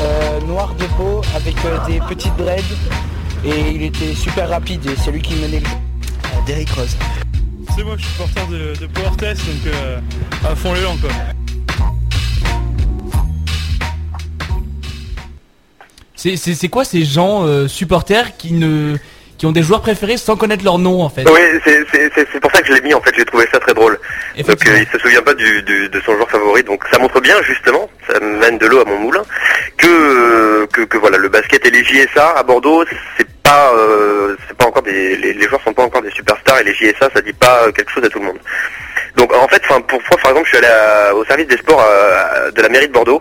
euh, 0.00 0.40
noir 0.42 0.74
de 0.74 0.84
peau, 0.96 1.22
avec 1.34 1.56
euh, 1.64 1.78
des 1.86 2.00
petites 2.00 2.36
dreads. 2.36 2.62
Et 3.44 3.70
il 3.74 3.82
était 3.82 4.14
super 4.14 4.48
rapide 4.48 4.84
et 4.86 4.96
c'est 4.96 5.10
lui 5.12 5.22
qui 5.22 5.34
menait 5.36 5.60
le 5.60 5.66
Euh, 5.66 6.40
Derrick 6.46 6.70
Rose. 6.70 6.96
C'est 7.76 7.84
moi, 7.84 7.94
je 7.98 8.04
suis 8.04 8.14
porteur 8.16 8.46
de, 8.48 8.74
de 8.80 8.86
Power 8.86 9.16
Test, 9.16 9.42
donc 9.46 9.72
euh, 9.72 10.00
à 10.44 10.54
fond 10.56 10.72
l'élan 10.72 10.96
quoi. 11.00 11.10
C'est 16.16 16.68
quoi 16.68 16.84
ces 16.84 17.04
gens 17.04 17.44
euh, 17.46 17.68
supporters 17.68 18.36
qui 18.36 18.52
ne 18.52 18.96
qui 19.38 19.44
ont 19.44 19.52
des 19.52 19.62
joueurs 19.62 19.82
préférés 19.82 20.16
sans 20.16 20.34
connaître 20.34 20.64
leur 20.64 20.78
nom 20.78 21.02
en 21.02 21.10
fait? 21.10 21.28
Oui, 21.28 21.40
c'est 21.62 22.40
pour 22.40 22.50
ça 22.50 22.62
que 22.62 22.68
je 22.68 22.72
l'ai 22.72 22.80
mis 22.80 22.94
en 22.94 23.02
fait, 23.02 23.12
j'ai 23.14 23.24
trouvé 23.26 23.46
ça 23.52 23.60
très 23.60 23.74
drôle. 23.74 23.98
Donc 24.48 24.66
euh, 24.66 24.78
il 24.80 24.86
se 24.90 24.98
souvient 24.98 25.20
pas 25.20 25.34
du, 25.34 25.62
du- 25.62 25.90
de 25.90 26.00
son 26.00 26.14
joueur 26.14 26.30
favori, 26.30 26.62
donc 26.62 26.82
ça 26.90 26.98
montre 26.98 27.20
bien 27.20 27.34
justement, 27.42 27.90
ça 28.10 28.18
mène 28.18 28.56
de 28.56 28.64
l'eau 28.66 28.80
à 28.80 28.86
mon 28.86 28.96
moulin, 28.98 29.22
que, 29.76 29.86
euh, 29.86 30.66
que, 30.72 30.80
que 30.82 30.96
voilà, 30.96 31.18
le 31.18 31.28
basket 31.28 31.66
et 31.66 31.70
les 31.70 31.84
JSA 31.84 32.30
à 32.30 32.42
Bordeaux, 32.44 32.82
c'est 33.18 33.28
pas, 33.42 33.72
euh, 33.76 34.36
c'est 34.48 34.56
pas 34.56 34.64
encore 34.68 34.82
des, 34.82 35.16
les, 35.18 35.34
les 35.34 35.48
joueurs 35.48 35.60
sont 35.62 35.74
pas 35.74 35.84
encore 35.84 36.00
des 36.00 36.10
superstars 36.12 36.60
et 36.60 36.64
les 36.64 36.72
JSA 36.74 37.10
ça 37.14 37.20
dit 37.20 37.34
pas 37.34 37.70
quelque 37.72 37.90
chose 37.92 38.04
à 38.04 38.08
tout 38.08 38.20
le 38.20 38.24
monde. 38.24 38.38
Donc 39.16 39.34
en 39.34 39.48
fait, 39.48 39.60
pour 39.66 40.00
moi 40.00 40.18
par 40.22 40.30
exemple, 40.30 40.48
je 40.50 40.56
suis 40.56 40.64
allé 40.64 40.72
à- 40.72 41.14
au 41.14 41.26
service 41.26 41.46
des 41.48 41.58
sports 41.58 41.84
de 42.54 42.62
la 42.62 42.68
mairie 42.70 42.88
de 42.88 42.92
Bordeaux 42.94 43.20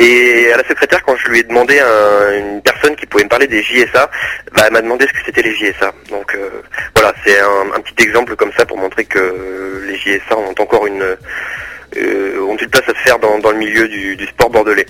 et 0.00 0.50
à 0.50 0.56
la 0.56 0.64
secrétaire 0.66 1.02
quand 1.04 1.14
je 1.16 1.28
lui 1.28 1.40
ai 1.40 1.42
demandé 1.42 1.78
un- 1.78 2.38
une 2.38 2.62
personne 2.62 2.96
qui 2.96 3.04
pouvait 3.04 3.24
me 3.24 3.28
parler 3.28 3.46
des 3.46 3.62
JSA, 3.62 4.10
bah, 4.52 4.62
elle 4.66 4.72
m'a 4.72 4.80
demandé 4.80 5.06
ce 5.06 5.12
que 5.12 5.18
c'était 5.26 5.42
les 5.42 5.54
JSA. 5.54 5.92
Donc 6.08 6.34
euh, 6.34 6.62
voilà, 6.94 7.12
c'est 7.24 7.38
un, 7.38 7.80
petit 7.80 8.04
exemple 8.04 8.34
comme 8.34 8.50
ça 8.56 8.64
pour 8.64 8.78
montrer 8.78 9.04
que 9.04 9.84
les 9.86 9.96
JSA 9.98 10.38
ont 10.38 10.54
encore 10.58 10.86
une 10.86 11.02
euh, 11.02 12.40
ont 12.40 12.56
une 12.56 12.68
place 12.68 12.88
à 12.88 12.94
se 12.94 13.02
faire 13.04 13.18
dans, 13.18 13.50
le 13.50 13.58
milieu 13.58 13.86
du, 13.88 14.26
sport 14.26 14.48
bordelais. 14.48 14.86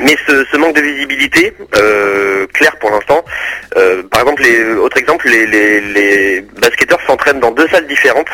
Mais 0.00 0.16
ce, 0.26 0.56
manque 0.56 0.74
de 0.74 0.80
visibilité, 0.80 1.54
euh, 1.76 2.46
clair 2.54 2.76
pour 2.78 2.90
l'instant, 2.90 3.24
par 4.10 4.20
exemple, 4.20 4.42
autre 4.80 4.96
exemple, 4.96 5.28
les 5.28 6.40
basketteurs 6.58 7.00
s'entraînent 7.06 7.40
dans 7.40 7.52
deux 7.52 7.68
salles 7.68 7.86
différentes, 7.86 8.30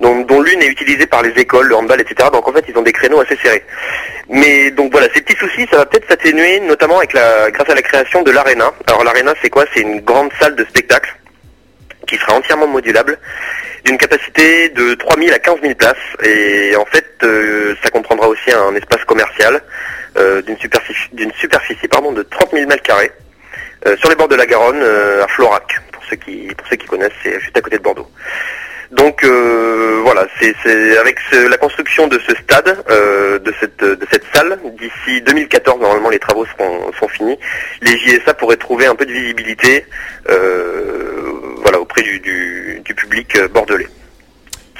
dont, 0.00 0.20
dont 0.22 0.42
l'une 0.42 0.62
est 0.62 0.68
utilisée 0.68 1.06
par 1.06 1.22
les 1.22 1.30
écoles, 1.30 1.68
le 1.68 1.76
handball, 1.76 2.00
etc. 2.00 2.28
Donc 2.32 2.48
en 2.48 2.52
fait, 2.52 2.64
ils 2.68 2.76
ont 2.76 2.82
des 2.82 2.92
créneaux 2.92 3.20
assez 3.20 3.36
serrés. 3.36 3.64
Mais 4.28 4.70
donc 4.70 4.92
voilà, 4.92 5.08
ces 5.14 5.20
petits 5.20 5.38
soucis, 5.38 5.66
ça 5.70 5.78
va 5.78 5.86
peut-être 5.86 6.08
s'atténuer, 6.08 6.60
notamment 6.60 6.98
avec 6.98 7.12
la, 7.12 7.50
grâce 7.50 7.68
à 7.68 7.74
la 7.74 7.82
création 7.82 8.22
de 8.22 8.30
l'Arena. 8.30 8.72
Alors 8.86 9.04
l'Arena, 9.04 9.34
c'est 9.42 9.50
quoi? 9.50 9.64
C'est 9.74 9.80
une 9.80 10.00
grande 10.00 10.30
salle 10.40 10.56
de 10.56 10.64
spectacle 10.64 11.14
qui 12.06 12.16
sera 12.16 12.34
entièrement 12.34 12.66
modulable, 12.66 13.18
d'une 13.84 13.96
capacité 13.96 14.68
de 14.70 14.94
3000 14.94 15.32
à 15.32 15.38
15 15.38 15.56
000 15.62 15.74
places. 15.74 15.96
Et 16.22 16.76
en 16.76 16.84
fait, 16.84 17.06
euh, 17.22 17.74
ça 17.82 17.90
comprendra 17.90 18.28
aussi 18.28 18.52
un 18.52 18.74
espace 18.74 19.04
commercial 19.04 19.62
euh, 20.16 20.42
d'une 20.42 20.58
superficie, 20.58 21.08
superficie 21.40 21.88
pardon, 21.88 22.12
de 22.12 22.22
30 22.22 22.52
000 22.52 22.68
mètres 22.68 22.82
carrés 22.82 23.10
euh, 23.86 23.96
sur 23.96 24.08
les 24.08 24.16
bords 24.16 24.28
de 24.28 24.36
la 24.36 24.46
Garonne, 24.46 24.80
euh, 24.80 25.24
à 25.24 25.28
Florac. 25.28 25.80
Pour 25.92 26.04
ceux 26.04 26.16
qui, 26.16 26.48
pour 26.56 26.66
ceux 26.68 26.76
qui 26.76 26.86
connaissent, 26.86 27.12
c'est 27.22 27.40
juste 27.40 27.56
à 27.56 27.60
côté 27.60 27.78
de 27.78 27.82
Bordeaux. 27.82 28.08
Donc 28.94 29.24
euh, 29.24 30.00
voilà, 30.04 30.26
c'est 30.40 30.54
avec 30.98 31.18
ce- 31.30 31.48
la 31.48 31.56
construction 31.56 32.06
de 32.06 32.18
ce 32.26 32.34
stade, 32.36 32.76
euh, 32.90 33.38
de 33.40 33.52
cette 33.60 33.80
de 33.82 34.06
cette 34.10 34.24
salle, 34.32 34.58
d'ici 34.78 35.20
2014 35.22 35.80
normalement 35.80 36.10
les 36.10 36.18
travaux 36.20 36.46
seront, 36.46 36.92
sont 36.98 37.08
finis. 37.08 37.36
Les 37.82 37.96
JSA 37.98 38.34
pourraient 38.34 38.56
trouver 38.56 38.86
un 38.86 38.94
peu 38.94 39.04
de 39.04 39.12
visibilité, 39.12 39.84
euh, 40.30 41.32
voilà 41.62 41.80
auprès 41.80 42.02
du, 42.02 42.20
du, 42.20 42.80
du 42.84 42.94
public 42.94 43.36
bordelais, 43.52 43.88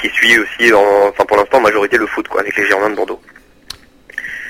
qui 0.01 0.09
suit 0.11 0.39
aussi, 0.39 0.73
en, 0.73 1.09
enfin 1.09 1.25
pour 1.27 1.37
l'instant 1.37 1.59
en 1.59 1.63
majorité 1.63 1.97
le 1.97 2.07
foot 2.07 2.29
quoi, 2.29 2.41
avec 2.41 2.57
les 2.57 2.67
Girondins 2.67 2.91
de 2.91 2.97
Bordeaux. 2.97 3.21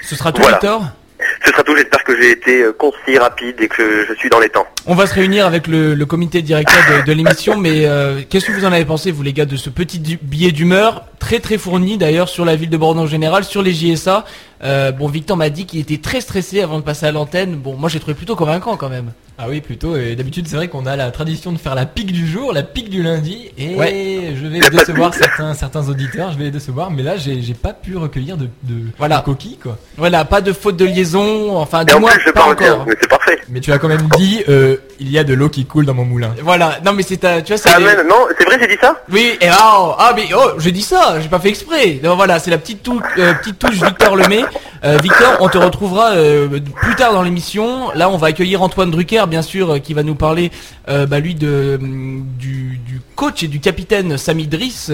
Ce 0.02 0.14
sera 0.16 0.30
tout, 0.32 0.42
Voilà. 0.42 0.56
Victor 0.58 0.82
Ce 1.44 1.50
sera 1.50 1.62
tout. 1.62 1.76
J'espère 1.76 2.04
que 2.04 2.20
j'ai 2.20 2.30
été 2.30 2.62
euh, 2.62 2.72
concis, 2.72 3.18
rapide 3.18 3.56
et 3.60 3.68
que 3.68 4.06
je 4.08 4.14
suis 4.14 4.28
dans 4.28 4.40
les 4.40 4.48
temps. 4.48 4.66
On 4.86 4.94
va 4.94 5.06
se 5.06 5.14
réunir 5.14 5.46
avec 5.46 5.66
le, 5.66 5.94
comité 6.04 6.42
directeur 6.42 7.04
de, 7.06 7.12
l'émission, 7.12 7.56
mais 7.56 7.86
euh, 7.86 8.20
qu'est-ce 8.28 8.46
que 8.46 8.52
vous 8.52 8.64
en 8.64 8.72
avez 8.72 8.84
pensé, 8.84 9.10
vous 9.10 9.22
les 9.22 9.32
gars, 9.32 9.46
de 9.46 9.56
ce 9.56 9.70
petit 9.70 9.98
billet 10.22 10.52
d'humeur, 10.52 11.04
très 11.18 11.40
très 11.40 11.58
fourni 11.58 11.96
d'ailleurs 11.96 12.28
sur 12.28 12.44
la 12.44 12.56
ville 12.56 12.70
de 12.70 12.76
Bordeaux 12.76 13.00
en 13.00 13.06
général, 13.06 13.44
sur 13.44 13.62
les 13.62 13.72
JSA 13.72 14.24
Euh, 14.62 14.92
Bon, 14.92 15.08
Victor 15.08 15.36
m'a 15.36 15.50
dit 15.50 15.66
qu'il 15.66 15.80
était 15.80 15.98
très 15.98 16.20
stressé 16.20 16.62
avant 16.62 16.78
de 16.78 16.84
passer 16.84 17.06
à 17.06 17.12
l'antenne. 17.12 17.56
Bon, 17.56 17.74
moi 17.76 17.88
j'ai 17.88 18.00
trouvé 18.00 18.14
plutôt 18.14 18.36
convaincant 18.36 18.76
quand 18.76 18.88
même. 18.88 19.10
Ah 19.36 19.46
oui, 19.48 19.60
plutôt. 19.60 19.96
Et 19.96 20.14
d'habitude, 20.14 20.46
c'est 20.46 20.54
vrai 20.56 20.68
qu'on 20.68 20.86
a 20.86 20.94
la 20.94 21.10
tradition 21.10 21.50
de 21.50 21.58
faire 21.58 21.74
la 21.74 21.86
pique 21.86 22.12
du 22.12 22.24
jour, 22.26 22.52
la 22.52 22.62
pique 22.62 22.88
du 22.88 23.02
lundi. 23.02 23.50
Et 23.58 23.74
Ouais. 23.74 24.34
je 24.40 24.46
vais 24.46 24.60
de 24.60 24.68
décevoir 24.68 25.12
certains, 25.14 25.54
certains 25.54 25.88
auditeurs, 25.88 26.30
je 26.32 26.38
vais 26.38 26.44
les 26.44 26.50
décevoir. 26.52 26.90
Mais 26.92 27.02
là, 27.02 27.16
j'ai 27.16 27.42
j'ai 27.42 27.54
pas 27.54 27.72
pu 27.72 27.96
recueillir 27.96 28.36
de, 28.36 28.44
de, 28.62 28.74
Voilà. 28.96 29.18
de 29.18 29.24
coquilles, 29.24 29.58
quoi. 29.60 29.76
Voilà, 29.96 30.24
pas 30.24 30.40
de 30.40 30.52
faute 30.52 30.76
de 30.76 30.84
liaison, 30.84 31.56
enfin 31.56 31.84
en 31.94 32.00
moins 32.00 32.12
plus, 32.12 32.22
je 32.26 32.30
pas 32.30 32.44
encore. 32.44 32.84
mais 32.86 32.94
c'est 33.00 33.08
parfait. 33.08 33.38
Mais 33.48 33.60
tu 33.60 33.72
as 33.72 33.78
quand 33.78 33.88
même 33.88 34.06
dit, 34.16 34.42
euh, 34.48 34.76
il 35.00 35.10
y 35.10 35.18
a 35.18 35.24
de 35.24 35.34
l'eau 35.34 35.48
qui 35.48 35.64
coule 35.66 35.84
dans 35.84 35.94
mon 35.94 36.04
moulin. 36.04 36.32
Voilà, 36.42 36.78
non 36.84 36.92
mais 36.92 37.02
c'est 37.02 37.16
ta- 37.18 37.42
tu 37.42 37.52
vois 37.52 37.58
c'est 37.58 37.70
Ah 37.74 37.78
des- 37.80 38.08
non, 38.08 38.26
c'est 38.38 38.44
vrai, 38.44 38.56
j'ai 38.60 38.68
dit 38.68 38.78
ça 38.80 39.02
Oui, 39.12 39.36
et 39.40 39.48
ah, 39.48 39.96
ah 39.98 40.12
mais 40.14 40.26
oh, 40.36 40.52
j'ai 40.58 40.70
dit 40.72 40.82
ça, 40.82 41.20
j'ai 41.20 41.28
pas 41.28 41.40
fait 41.40 41.48
exprès. 41.48 41.94
Donc 42.02 42.16
voilà, 42.16 42.38
c'est 42.38 42.50
la 42.52 42.58
petite 42.58 42.82
touche, 42.84 43.02
euh, 43.18 43.34
petite 43.34 43.58
touche 43.58 43.82
Victor 43.82 44.14
Lemay. 44.16 44.44
Euh, 44.84 44.98
Victor, 45.02 45.38
on 45.40 45.48
te 45.48 45.56
retrouvera 45.56 46.12
euh, 46.12 46.60
plus 46.82 46.94
tard 46.94 47.14
dans 47.14 47.22
l'émission. 47.22 47.90
Là, 47.92 48.10
on 48.10 48.18
va 48.18 48.28
accueillir 48.28 48.60
Antoine 48.60 48.90
Drucker, 48.90 49.24
bien 49.28 49.40
sûr, 49.40 49.70
euh, 49.70 49.78
qui 49.78 49.94
va 49.94 50.02
nous 50.02 50.14
parler, 50.14 50.50
bah, 50.86 51.20
lui, 51.20 51.34
de 51.34 51.78
du, 51.80 52.78
du 52.86 53.00
coach 53.16 53.42
et 53.42 53.48
du 53.48 53.60
capitaine 53.60 54.18
Sami 54.18 54.46
Driss. 54.46 54.90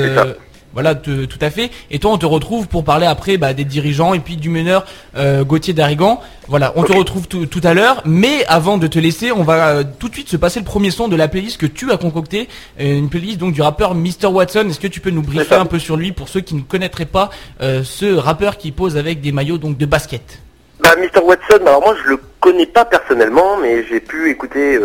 Voilà, 0.73 0.95
te- 0.95 1.25
tout 1.25 1.39
à 1.41 1.51
fait. 1.51 1.71
Et 1.91 1.99
toi, 1.99 2.13
on 2.13 2.19
te 2.19 2.27
retrouve 2.27 2.69
pour 2.69 2.85
parler 2.85 3.07
après 3.07 3.37
bah, 3.37 3.53
des 3.55 3.65
dirigeants 3.65 4.15
et 4.15 4.21
puis 4.21 4.37
du 4.37 4.49
meneur 4.51 4.85
euh, 5.17 5.45
Gauthier 5.45 5.75
Darigan. 5.75 6.21
Voilà, 6.49 6.73
on 6.77 6.83
te 6.83 6.93
retrouve 6.93 7.29
tout, 7.29 7.61
à 7.63 7.75
l'heure. 7.75 8.03
Mais 8.05 8.45
avant 8.47 8.77
de 8.79 8.87
te 8.87 8.99
laisser, 8.99 9.31
on 9.33 9.43
va 9.43 9.69
euh, 9.69 9.85
tout 9.99 10.09
de 10.09 10.15
suite 10.15 10.29
se 10.29 10.37
passer 10.37 10.59
le 10.61 10.65
premier 10.65 10.91
son 10.91 11.09
de 11.09 11.17
la 11.17 11.29
playlist 11.29 11.59
que 11.61 11.67
tu 11.67 11.91
as 11.93 11.97
concocté, 11.97 12.49
euh, 12.81 12.99
une 12.99 13.09
playlist 13.09 13.39
donc 13.39 13.53
du 13.53 13.63
rappeur 13.63 13.95
Mr 13.95 14.27
Watson. 14.31 14.67
Est-ce 14.69 14.81
que 14.81 14.87
tu 14.89 15.01
peux 15.01 15.11
nous 15.11 15.23
briefer 15.23 15.55
un 15.55 15.67
peu 15.67 15.79
sur 15.79 15.97
lui 15.97 16.13
pour 16.13 16.29
ceux 16.29 16.41
qui 16.41 16.55
ne 16.55 16.63
connaîtraient 16.63 17.05
pas 17.05 17.31
euh, 17.61 17.83
ce 17.85 18.15
rappeur 18.15 18.57
qui 18.57 18.73
pose 18.73 18.97
avec 18.97 19.21
des 19.21 19.33
maillots 19.33 19.59
donc 19.59 19.77
de 19.77 19.87
basket? 19.87 20.41
Bah, 20.83 20.95
Mr. 20.97 21.23
Watson, 21.23 21.65
alors 21.67 21.83
moi 21.83 21.95
je 22.03 22.11
le 22.11 22.21
connais 22.41 22.67
pas 22.67 22.85
personnellement, 22.87 23.59
mais 23.59 23.85
j'ai 23.89 24.01
pu 24.01 24.31
écouter 24.31 24.79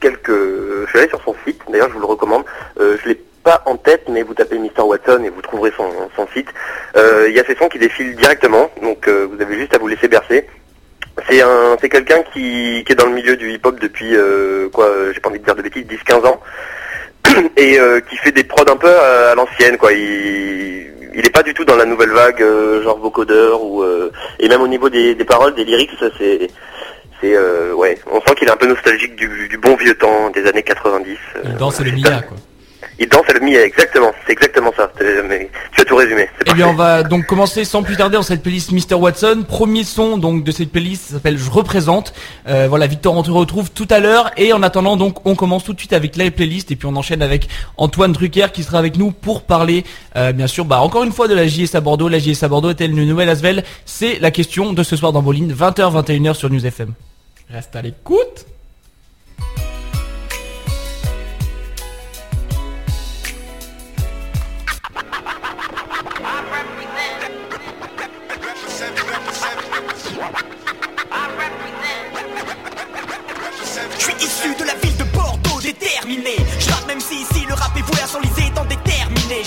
quelques. 0.00 0.28
Je 0.30 0.86
suis 0.88 0.98
allé 0.98 1.08
sur 1.08 1.22
son 1.24 1.34
site, 1.46 1.60
d'ailleurs 1.70 1.88
je 1.88 1.94
vous 1.94 2.00
le 2.00 2.06
recommande. 2.06 2.42
Je 2.78 3.08
l'ai 3.08 3.20
pas 3.42 3.62
en 3.66 3.76
tête, 3.76 4.02
mais 4.08 4.22
vous 4.22 4.34
tapez 4.34 4.58
Mr. 4.58 4.82
Watson 4.84 5.22
et 5.24 5.30
vous 5.30 5.42
trouverez 5.42 5.72
son, 5.76 5.88
son 6.16 6.26
site. 6.34 6.48
Euh, 6.96 7.26
Il 7.28 7.34
y 7.34 7.40
a 7.40 7.44
ses 7.44 7.56
sons 7.56 7.68
qui 7.68 7.78
défilent 7.78 8.14
directement, 8.16 8.70
donc 8.82 9.08
euh, 9.08 9.26
vous 9.30 9.40
avez 9.40 9.58
juste 9.58 9.74
à 9.74 9.78
vous 9.78 9.88
laisser 9.88 10.08
bercer. 10.08 10.46
C'est 11.28 11.40
un, 11.42 11.76
c'est 11.80 11.88
quelqu'un 11.88 12.22
qui, 12.32 12.82
qui 12.84 12.92
est 12.92 12.96
dans 12.96 13.06
le 13.06 13.14
milieu 13.14 13.36
du 13.36 13.52
hip-hop 13.52 13.78
depuis 13.80 14.14
euh, 14.16 14.68
quoi, 14.70 14.88
j'ai 15.12 15.20
pas 15.20 15.28
envie 15.28 15.40
de 15.40 15.44
dire 15.44 15.54
de 15.54 15.62
bêtises, 15.62 15.84
10-15 15.86 16.26
ans, 16.26 16.40
et 17.56 17.78
qui 18.08 18.16
fait 18.16 18.32
des 18.32 18.44
prods 18.44 18.70
un 18.70 18.76
peu 18.76 18.90
à, 18.90 19.30
à 19.30 19.34
l'ancienne, 19.34 19.76
quoi. 19.76 19.92
Il, 19.92 20.90
il 21.14 21.26
est 21.26 21.30
pas 21.30 21.42
du 21.42 21.52
tout 21.54 21.64
dans 21.64 21.76
la 21.76 21.84
nouvelle 21.84 22.10
vague, 22.10 22.42
euh, 22.42 22.82
genre 22.82 22.98
vocodeur 22.98 23.62
ou 23.62 23.82
euh, 23.82 24.12
et 24.38 24.48
même 24.48 24.60
au 24.62 24.68
niveau 24.68 24.88
des, 24.88 25.14
des 25.14 25.24
paroles, 25.24 25.54
des 25.54 25.64
lyrics, 25.64 25.90
c'est 26.18 26.48
c'est 27.20 27.36
euh, 27.36 27.72
ouais, 27.74 27.98
on 28.10 28.20
sent 28.22 28.34
qu'il 28.36 28.48
est 28.48 28.52
un 28.52 28.56
peu 28.56 28.66
nostalgique 28.66 29.16
du, 29.16 29.48
du 29.48 29.58
bon 29.58 29.76
vieux 29.76 29.94
temps 29.94 30.30
des 30.30 30.46
années 30.46 30.62
90. 30.62 31.16
euh, 31.36 31.40
Il 31.44 31.56
danse 31.56 31.80
le 31.80 31.90
Mia, 31.92 32.22
quoi. 32.22 32.36
Il 33.02 33.08
danse 33.08 33.26
le 33.32 33.40
Mia, 33.40 33.64
exactement, 33.64 34.12
c'est 34.26 34.32
exactement 34.32 34.70
ça. 34.76 34.92
Mais 35.26 35.48
tu 35.74 35.80
as 35.80 35.84
tout 35.86 35.96
résumé. 35.96 36.28
Eh 36.46 36.52
bien, 36.52 36.68
on 36.68 36.74
va 36.74 37.02
donc 37.02 37.24
commencer 37.24 37.64
sans 37.64 37.82
plus 37.82 37.96
tarder 37.96 38.18
dans 38.18 38.22
cette 38.22 38.42
playlist 38.42 38.72
Mr 38.72 38.96
Watson. 38.96 39.42
Premier 39.48 39.84
son 39.84 40.18
donc 40.18 40.44
de 40.44 40.52
cette 40.52 40.70
playlist 40.70 41.12
s'appelle 41.12 41.38
Je 41.38 41.50
représente. 41.50 42.12
Euh, 42.46 42.66
voilà, 42.68 42.86
Victor, 42.86 43.16
on 43.16 43.22
te 43.22 43.30
retrouve 43.30 43.70
tout 43.70 43.88
à 43.88 44.00
l'heure. 44.00 44.30
Et 44.36 44.52
en 44.52 44.62
attendant, 44.62 44.98
donc, 44.98 45.26
on 45.26 45.34
commence 45.34 45.64
tout 45.64 45.72
de 45.72 45.78
suite 45.78 45.94
avec 45.94 46.14
la 46.16 46.30
playlist 46.30 46.70
et 46.72 46.76
puis 46.76 46.86
on 46.86 46.94
enchaîne 46.94 47.22
avec 47.22 47.48
Antoine 47.78 48.12
Drucker 48.12 48.48
qui 48.52 48.62
sera 48.64 48.78
avec 48.78 48.98
nous 48.98 49.12
pour 49.12 49.44
parler, 49.44 49.84
euh, 50.16 50.32
bien 50.32 50.46
sûr, 50.46 50.66
bah 50.66 50.82
encore 50.82 51.02
une 51.02 51.12
fois 51.12 51.26
de 51.26 51.34
la 51.34 51.46
JSA 51.46 51.80
Bordeaux. 51.80 52.08
La 52.08 52.18
JSA 52.18 52.48
Bordeaux 52.48 52.68
est-elle 52.68 52.90
une 52.90 53.08
nouvelle 53.08 53.30
Asvel? 53.30 53.64
C'est 53.86 54.18
la 54.18 54.30
question 54.30 54.74
de 54.74 54.82
ce 54.82 54.96
soir 54.96 55.14
dans 55.14 55.22
Boline, 55.22 55.54
20h 55.54 56.04
21h 56.04 56.34
sur 56.34 56.50
News 56.50 56.66
FM. 56.66 56.92
Reste 57.50 57.74
à 57.74 57.80
l'écoute. 57.80 58.44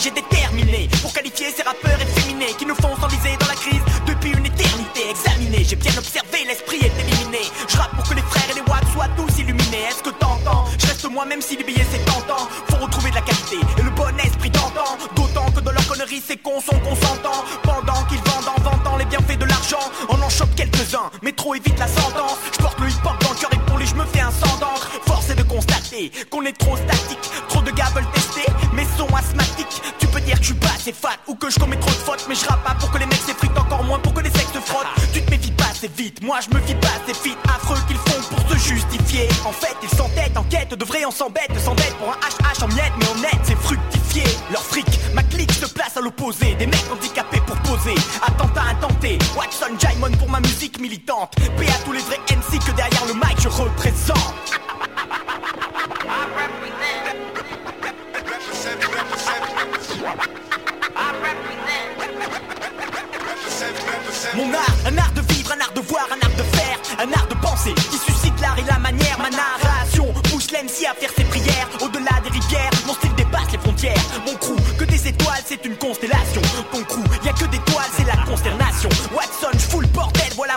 J'ai 0.04 0.12
déterminé 0.12 0.90
pour 1.02 1.14
qualifier 1.14 1.48
ces 1.56 1.64
rappeurs 1.64 1.98
efféminés 2.02 2.54
qui 2.60 2.66
nous 2.66 2.76
font 2.76 2.94
s'enliser 3.00 3.38
dans 3.40 3.48
la 3.48 3.56
crise 3.56 3.80
depuis 4.06 4.32
une 4.32 4.46
éternité. 4.46 5.10
Examiné, 5.10 5.64
j'ai 5.64 5.78
bien 5.78 5.98
observé, 5.98 6.44
l'esprit 6.46 6.80
est 6.82 6.92
éliminé. 7.00 7.40
Je 7.70 7.78
rappe 7.78 7.96
pour 7.96 8.10
que 8.10 8.14
les 8.14 8.22
frères 8.22 8.50
et 8.52 8.56
les 8.56 8.70
watts 8.70 8.84
soient 8.92 9.08
tous 9.16 9.40
illuminés. 9.40 9.88
Est-ce 9.88 10.04
que 10.04 10.10
t'entends? 10.10 10.66
Je 10.78 10.88
reste 10.88 11.10
moi 11.10 11.24
même 11.24 11.42
si 11.42 11.56
les 11.56 11.64
billets 11.64 11.88
c'est 11.90 12.04
tentant. 12.04 12.50
Faut 12.68 12.84
retrouver 12.84 13.12
de 13.12 13.16
la 13.16 13.22
qualité 13.22 13.56
et 13.78 13.82
le 13.82 13.92
bon 13.92 14.14
esprit 14.20 14.50
d'antan. 14.50 14.98
D'autant 15.16 15.50
que 15.52 15.62
dans 15.62 15.72
leur 15.72 15.88
connerie 15.88 16.22
ces 16.28 16.36
cons 16.36 16.60
sont 16.60 16.80
consentants. 16.80 17.46
Pendant 17.64 18.04
qu'ils 18.10 18.24
vendent 18.28 18.52
en 18.58 18.62
vantant 18.62 18.98
les 18.98 19.06
bienfaits 19.06 19.40
de 19.40 19.46
l'argent, 19.46 19.88
on 20.10 20.22
en 20.22 20.30
chope 20.30 20.54
quelques-uns, 20.56 21.12
mais 21.22 21.32
trop 21.32 21.56
évite 21.56 21.80
la 21.80 21.88
sentence. 21.88 22.40
Je 22.52 22.58
porte 22.58 22.78
le 22.82 22.90
hip-hop 22.90 23.24
dans 23.24 23.32
le 23.32 23.40
cœur 23.40 23.54
et 23.54 23.60
pour 23.68 23.78
lui 23.78 23.88
je 23.88 23.96
me 23.96 24.04
fais 24.08 24.20
un 24.20 24.32
sang. 24.32 24.44
Qu'on 26.32 26.44
est 26.44 26.58
trop 26.58 26.76
statique. 26.76 27.20
Trop 27.50 27.62
de 27.62 27.70
gars 27.70 27.92
veulent 27.94 28.10
tester 28.14 28.52
mes 28.74 28.86
sons 28.98 29.14
asthmatiques. 29.16 29.80
Tu 30.00 30.08
peux 30.08 30.22
dire 30.22 30.36
que 30.38 30.42
je 30.42 30.48
suis 30.48 30.60
pas 30.60 30.74
assez 30.76 30.92
fat 30.92 31.18
ou 31.28 31.36
que 31.36 31.52
je 31.52 31.60
commets 31.60 31.78
trop 31.78 31.92
de 31.92 31.96
fautes, 31.96 32.26
mais 32.28 32.34
je 32.34 32.44
rappe 32.46 32.64
pas 32.64 32.74
pour 32.80 32.90
que 32.90 32.98
les 32.98 33.06
mecs 33.06 33.22
s'effritent 33.22 33.56
encore 33.56 33.84
moins 33.84 34.00
pour 34.00 34.12
que 34.12 34.22
les 34.22 34.32
sexes 34.32 34.54
se 34.54 34.60
frottent. 34.60 34.88
Tu 35.14 35.22
te 35.22 35.30
méfies 35.30 35.52
pas 35.52 35.66
assez 35.70 35.88
vite, 35.96 36.24
moi 36.24 36.40
je 36.42 36.56
me 36.56 36.60
fie 36.64 36.74
pas 36.74 36.88
assez 37.04 37.14
vite. 37.24 37.38
Affreux 37.46 37.78
qu'ils 37.88 37.98
font 37.98 38.22
pour 38.36 38.50
se 38.50 38.58
justifier. 38.58 39.30
En 39.46 39.52
fait, 39.52 39.76
ils 39.84 39.96
s'entêtent 39.96 40.36
en 40.36 40.44
quête 40.46 40.74
de 40.74 40.84
vrai, 40.84 41.06
on 41.06 41.12
s'embête, 41.12 41.52
s'embête 41.64 41.94
pour 42.00 42.10
un 42.10 42.18
HH 42.18 42.64
en 42.64 42.68
miettes, 42.70 42.94
mais 42.98 43.10
honnête, 43.10 43.42
c'est 43.44 43.58
fructifié. 43.58 44.24
Leur 44.52 44.64
fric, 44.64 44.88
ma 45.14 45.22
clique 45.22 45.52
se 45.52 45.68
place 45.68 45.96
à 45.96 46.02
l'opposé. 46.02 46.56
Des 46.56 46.66
mecs 46.66 46.92
handicapés 46.92 47.42
pour 47.46 47.58
poser. 47.58 47.94
Attentat 48.26 48.64
intenté, 48.64 49.20
Watson 49.38 49.78
Jaimon 49.80 50.18
pour 50.18 50.30
ma 50.32 50.40
musique 50.40 50.80
militante. 50.80 51.36
Paix 51.56 51.70
à 51.70 51.86
tous 51.86 51.92
les 51.92 52.02
vrais 52.02 52.20
MC 52.32 52.58
que 52.66 52.72
derrière 52.72 53.06
le 53.06 53.14
mic 53.14 53.40
je 53.40 53.50
représente. 53.50 54.43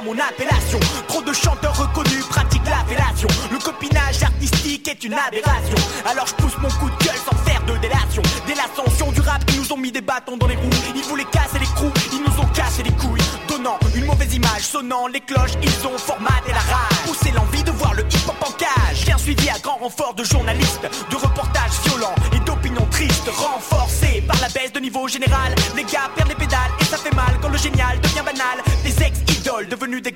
Mon 0.07 0.17
appellation. 0.19 0.79
Trop 1.09 1.23
de 1.23 1.33
chanteurs 1.33 1.77
reconnus 1.77 2.25
pratiquent 2.29 2.71
la 2.71 2.85
fellation. 2.87 3.29
Le 3.51 3.59
copinage 3.59 4.23
artistique 4.23 4.87
est 4.89 5.03
une 5.05 5.15
aberration. 5.15 5.77
Alors 6.07 6.27
je 6.29 6.35
pousse 6.35 6.57
mon 6.59 6.69
coup 6.69 6.89
de 6.89 7.05
gueule 7.05 7.21
sans 7.29 7.37
faire 7.45 7.63
de 7.67 7.77
délation. 7.79 8.23
Dès 8.47 8.55
l'ascension 8.55 9.11
du 9.11 9.21
rap, 9.21 9.43
ils 9.49 9.61
nous 9.61 9.73
ont 9.73 9.77
mis 9.77 9.91
des 9.91 10.01
bâtons 10.01 10.37
dans 10.37 10.47
les 10.47 10.55
roues. 10.55 10.71
Ils 10.95 11.03
voulaient 11.03 11.31
casser 11.33 11.59
les 11.59 11.67
coups, 11.79 11.93
ils 12.13 12.23
nous 12.23 12.41
ont 12.41 12.47
cassé 12.55 12.85
les 12.85 12.93
couilles. 12.93 13.23
Donnant 13.49 13.79
une 13.97 14.05
mauvaise 14.05 14.33
image, 14.33 14.63
sonnant 14.63 15.09
les 15.09 15.21
cloches, 15.21 15.59
ils 15.63 15.87
ont 15.87 15.99
formaté 15.99 16.53
la 16.53 16.61
rage. 16.61 16.99
Poussé 17.07 17.33
l'envie 17.33 17.65
de 17.65 17.73
voir 17.73 17.95
le 17.95 18.03
hip-hop 18.03 18.37
en 18.41 18.53
cage. 18.53 19.05
Bien 19.05 19.19
suivi 19.19 19.51
à 19.51 19.59
grand 19.59 19.79
renfort 19.79 20.15
de 20.15 20.23
journalistes, 20.23 20.89
de 21.11 21.17
reportages 21.17 21.81
violents 21.85 22.15
et 22.33 22.39
d'opinions 22.41 22.87
tristes. 22.93 23.29
Renforcés 23.29 24.23
par 24.27 24.41
la 24.41 24.49
baisse 24.51 24.73
de 24.73 24.79
niveau 24.79 25.09
général. 25.09 25.53
Les 25.75 25.85
gars 25.85 26.11
perdent 26.15 26.29
les 26.29 26.37
pédales 26.37 26.71
et 26.81 26.85
ça 26.85 26.97
fait 26.97 27.15
mal 27.15 27.37
quand 27.43 27.49
le 27.49 27.59
génial 27.59 28.01
devient 28.01 28.23
banal. 28.25 28.63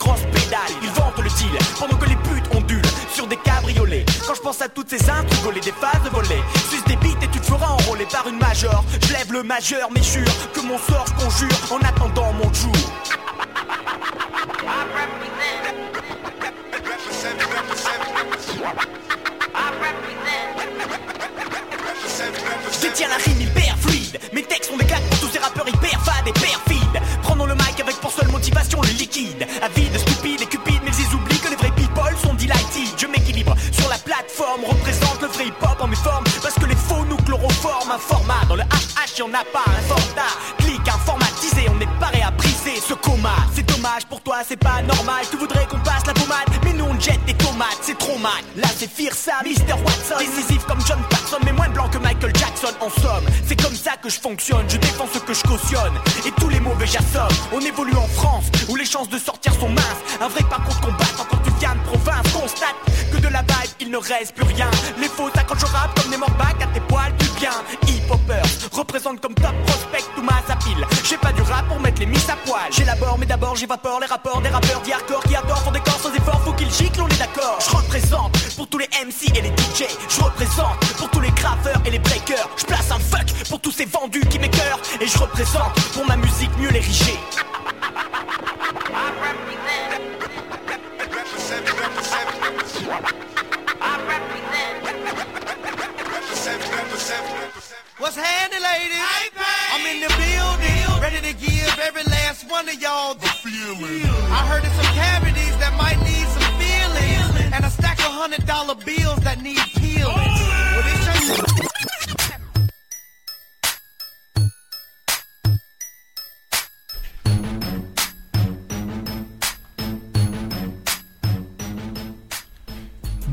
Grosses 0.00 0.26
pédales. 0.32 0.74
Ils 0.82 0.90
vantent 0.90 1.18
le 1.18 1.30
deal 1.30 1.56
pendant 1.78 1.96
que 1.96 2.08
les 2.08 2.16
putes 2.16 2.48
ondulent 2.52 2.92
sur 3.12 3.26
des 3.28 3.36
cabriolets. 3.36 4.04
Quand 4.26 4.34
je 4.34 4.40
pense 4.40 4.60
à 4.62 4.68
toutes 4.68 4.90
ces 4.90 5.08
intrigolées, 5.08 5.60
des 5.60 5.72
phases 5.72 6.02
de 6.02 6.08
volée. 6.08 6.42
Suce 6.68 6.84
des 6.84 6.96
bites 6.96 7.22
et 7.22 7.28
tu 7.28 7.38
te 7.38 7.46
feras 7.46 7.68
enrôler 7.68 8.06
par 8.10 8.26
une 8.26 8.38
majeure. 8.38 8.82
Je 9.02 9.32
le 9.32 9.42
majeur, 9.42 9.90
mais 9.94 10.02
jure 10.02 10.32
que 10.54 10.60
mon 10.60 10.78
sort 10.78 11.04
je 11.06 11.24
conjure 11.24 11.58
en 11.70 11.78
attendant 11.86 12.32
mon 12.32 12.52
jour. 12.52 12.74
C'est 44.46 44.56
pas 44.56 44.82
normal. 44.82 45.24
Tu 45.30 45.36
voudrais 45.36 45.66
qu'on 45.66 45.78
passe 45.78 46.06
la 46.06 46.14
pommade 46.14 46.46
Mais 46.64 46.72
nous 46.72 46.84
on 46.84 46.98
jette 47.00 47.24
des 47.26 47.34
tomates. 47.34 47.78
C'est 47.82 47.98
trop 47.98 48.18
mal. 48.18 48.42
Là 48.56 48.68
c'est 48.76 48.90
Firsa, 48.90 49.32
Mr. 49.44 49.74
Watson. 49.84 50.18
Décisif 50.18 50.64
comme 50.66 50.80
John 50.86 50.98
Paxson 51.10 51.38
Mais 51.44 51.52
moins 51.52 51.68
blanc 51.68 51.88
que 51.88 51.98
Michael 51.98 52.32
Jackson 52.36 52.74
En 52.80 52.90
somme. 52.90 53.24
C'est 53.46 53.60
comme 53.60 53.74
ça 53.74 53.92
que 54.02 54.08
je 54.08 54.20
fonctionne. 54.20 54.64
Je 54.68 54.76
défends 54.76 55.08
ce 55.12 55.18
que 55.18 55.34
je 55.34 55.42
cautionne. 55.42 55.94
Et 56.26 56.30
tous 56.32 56.48
les 56.48 56.60
mauvais 56.60 56.86
j'assomme. 56.86 57.34
On 57.52 57.60
évolue 57.60 57.96
en 57.96 58.08
France 58.08 58.46
Où 58.68 58.76
les 58.76 58.84
chances 58.84 59.08
de 59.08 59.18
sortir 59.18 59.52
sont 59.54 59.68
minces. 59.68 60.02
Un 60.20 60.28
vrai 60.28 60.44
parcours 60.48 60.74
de 60.74 60.86
combat 60.86 61.04
quand 61.16 61.36
tu 61.44 61.50
viens 61.58 61.74
de 61.74 61.80
province. 61.80 62.32
Constate 62.32 62.76
de 63.20 63.28
la 63.28 63.42
vibe 63.42 63.70
il 63.80 63.90
ne 63.90 63.96
reste 63.96 64.34
plus 64.34 64.44
rien. 64.44 64.70
Les 64.98 65.08
faux 65.08 65.30
t'accrochent 65.30 65.64
au 65.64 65.66
rap 65.66 65.98
comme 66.00 66.10
des 66.10 66.16
morbacs 66.16 66.62
à 66.62 66.66
tes 66.66 66.80
poils 66.80 67.14
du 67.18 67.28
bien 67.40 67.52
Hip-hopper 67.86 68.42
représente 68.72 69.20
comme 69.20 69.34
top 69.34 69.54
prospect 69.66 70.04
tout 70.14 70.22
ma 70.22 70.42
pile 70.56 70.86
J'ai 71.04 71.16
pas 71.16 71.32
du 71.32 71.42
rap 71.42 71.66
pour 71.68 71.80
mettre 71.80 72.00
les 72.00 72.06
miss 72.06 72.28
à 72.28 72.36
poil. 72.44 72.60
J'élabore 72.70 73.18
mais 73.18 73.26
d'abord 73.26 73.56
j'évapore 73.56 74.00
les 74.00 74.06
rapports 74.06 74.40
des 74.42 74.48
rappeurs 74.48 74.80
d'hier 74.82 74.98
hardcore 74.98 75.22
qui 75.24 75.36
adorent 75.36 75.62
font 75.62 75.72
des 75.72 75.80
corps 75.80 76.00
sans 76.00 76.12
effort 76.14 76.40
faut 76.42 76.52
qu'ils 76.52 76.70
giclent 76.70 77.02
on 77.02 77.08
est 77.08 77.18
d'accord. 77.18 77.58
Je 77.60 77.76
représente 77.76 78.32
pour 78.56 78.68
tous 78.68 78.78
les 78.78 78.88
MC 79.04 79.36
et 79.36 79.42
les 79.42 79.48
DJ 79.48 79.88
Je 80.08 80.20
représente 80.22 80.78
pour 80.98 81.10
tous 81.10 81.20
les 81.20 81.30
graveurs 81.30 81.80
et 81.86 81.90
les 81.90 81.98
breakers. 81.98 82.48
Je 82.56 82.64
place 82.66 82.90
un 82.90 82.98
fuck 82.98 83.48
pour 83.48 83.60
tous 83.60 83.72
ces 83.72 83.86
vendus 83.86 84.24
qui 84.30 84.38
m'écœurent. 84.38 84.80
Et 85.00 85.06
je 85.06 85.18
représente 85.18 85.74
pour 85.94 86.06
ma 86.06 86.16
musique 86.16 86.50
mieux 86.58 86.70
l'ériger 86.70 87.18
What's 98.10 98.26
handy, 98.26 98.58
ladies? 98.58 98.98
I'm 99.72 99.86
in 99.86 100.00
the 100.00 100.08
building, 100.08 101.00
ready 101.00 101.20
to 101.28 101.32
give 101.32 101.78
every 101.78 102.02
last 102.02 102.42
one 102.50 102.68
of 102.68 102.74
y'all 102.82 103.14
the 103.14 103.28
feeling. 103.28 104.02
I 104.02 104.46
heard 104.48 104.64
of 104.64 104.72
some 104.72 104.94
cavities 104.96 105.56
that 105.58 105.72
might 105.78 105.96
need 106.02 106.26
some 106.34 106.50
feelings, 106.58 107.54
and 107.54 107.64
a 107.64 107.70
stack 107.70 108.00
of 108.00 108.10
hundred 108.10 108.44
dollar 108.46 108.74
bills 108.74 109.20
that 109.20 109.40
need 109.40 109.60
peeling. 109.78 110.59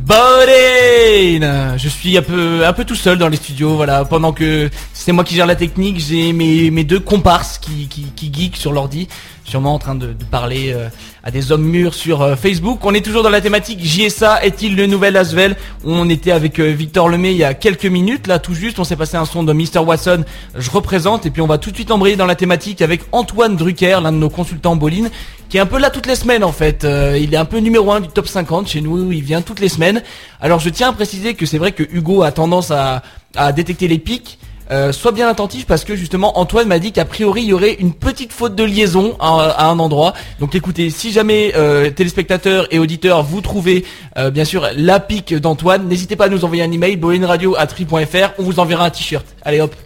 Bodin 0.08 1.76
Je 1.78 1.90
suis 1.90 2.18
un 2.18 2.22
peu, 2.22 2.66
un 2.66 2.72
peu 2.72 2.86
tout 2.86 2.96
seul 2.96 3.18
dans 3.18 3.28
les 3.28 3.36
studios, 3.36 3.76
voilà. 3.76 4.06
Pendant 4.06 4.32
que 4.32 4.70
c'est 4.94 5.12
moi 5.12 5.26
qui 5.26 5.36
gère 5.36 5.46
la 5.46 5.58
technique, 5.58 6.00
j'ai 6.00 6.32
mes, 6.32 6.72
mes 6.72 6.86
deux 6.86 7.02
comparses 7.02 7.58
qui, 7.58 7.90
qui, 7.90 8.04
qui 8.16 8.32
geek 8.34 8.56
sur 8.56 8.72
l'ordi, 8.72 9.10
sûrement 9.44 9.74
en 9.74 9.80
train 9.80 9.96
de, 9.96 10.14
de 10.14 10.24
parler 10.24 10.72
euh, 10.72 10.88
à 11.28 11.32
des 11.32 11.52
hommes 11.52 11.66
mûrs 11.66 11.94
sur 11.94 12.22
euh, 12.22 12.38
Facebook. 12.38 12.80
On 12.86 12.94
est 12.94 13.04
toujours 13.04 13.22
dans 13.22 13.30
la 13.30 13.42
thématique 13.42 13.84
JSA, 13.84 14.46
est-il 14.46 14.78
le 14.78 14.86
nouvel 14.86 15.18
Asvel? 15.18 15.58
On 15.84 16.10
était 16.10 16.32
avec 16.32 16.58
euh, 16.58 16.72
Victor 16.72 17.10
Lemay 17.10 17.32
il 17.32 17.38
y 17.38 17.44
a 17.44 17.54
quelques 17.54 17.86
minutes, 17.86 18.28
là 18.28 18.40
tout 18.40 18.54
juste, 18.54 18.80
on 18.80 18.86
s'est 18.86 18.96
passé 18.96 19.18
un 19.18 19.26
son 19.26 19.44
de 19.44 19.52
Mr. 19.52 19.80
Watson, 19.86 20.24
je 20.56 20.72
représente, 20.72 21.26
et 21.26 21.30
puis 21.30 21.42
on 21.42 21.48
va 21.48 21.58
tout 21.58 21.70
de 21.70 21.76
suite 21.76 21.92
embrayer 21.92 22.16
dans 22.16 22.26
la 22.26 22.36
thématique 22.36 22.82
avec 22.82 23.02
Antoine 23.12 23.58
Drucker, 23.58 24.00
l'un 24.02 24.14
de 24.14 24.18
nos 24.18 24.30
consultants 24.30 24.78
Boline, 24.78 25.10
qui 25.50 25.58
est 25.58 25.60
un 25.60 25.66
peu 25.66 25.80
là 25.80 25.90
toutes 25.90 26.06
les 26.06 26.16
semaines 26.16 26.46
en 26.46 26.54
fait. 26.54 26.86
Euh, 26.86 27.20
il 27.22 27.34
est 27.34 27.38
un 27.38 27.44
peu 27.44 27.58
numéro 27.58 27.92
1 27.92 28.00
du 28.00 28.08
top 28.08 28.30
50 28.30 28.70
chez 28.70 28.80
nous, 28.80 29.12
il 29.12 29.22
vient 29.22 29.42
toutes 29.42 29.60
les 29.60 29.68
semaines. 29.68 30.04
Alors 30.40 30.62
je 30.62 30.70
tiens 30.70 30.92
à 30.92 30.94
préciser 30.94 31.34
que 31.34 31.46
c'est 31.46 31.58
vrai 31.58 31.74
que 31.74 31.84
Hugo 31.84 32.24
a 32.24 32.32
tendance 32.32 32.72
à, 32.72 33.04
à 33.36 33.52
détecter 33.52 33.90
les 33.90 34.00
pics. 34.00 34.40
Euh, 34.70 34.92
sois 34.92 35.12
bien 35.12 35.30
attentif 35.30 35.66
parce 35.66 35.86
que 35.86 35.96
justement 35.96 36.38
Antoine 36.40 36.68
m'a 36.68 36.80
dit 36.80 36.92
qu'a 36.92 37.06
priori 37.06 37.44
il 37.44 37.48
y 37.50 37.54
aurait 37.54 37.74
une 37.74 37.94
petite 37.94 38.34
faute 38.34 38.56
de 38.56 38.64
liaison 38.64 39.16
à, 39.20 39.44
à 39.50 39.68
un 39.68 39.80
endroit. 39.80 40.14
Donc 40.40 40.56
écoutez, 40.56 40.90
si 40.90 41.12
jamais 41.12 41.54
euh, 41.56 41.90
téléspectateurs 41.90 42.68
et 42.72 42.80
auditeurs 42.80 43.24
vous 43.24 43.42
trouvez 43.42 43.86
euh, 44.18 44.30
bien 44.30 44.46
sûr 44.46 44.68
la 44.76 45.00
pique 45.00 45.34
d'Antoine, 45.34 45.88
n'hésitez 45.88 46.16
pas 46.16 46.26
à 46.26 46.30
nous 46.30 46.44
envoyer 46.44 46.64
un 46.64 46.72
email 46.72 46.98
bolinradio@tri.fr, 46.98 48.34
on 48.40 48.44
vous 48.44 48.60
enverra 48.60 48.86
un 48.86 48.90
t-shirt. 48.90 49.26
Allez 49.44 49.62
hop. 49.62 49.76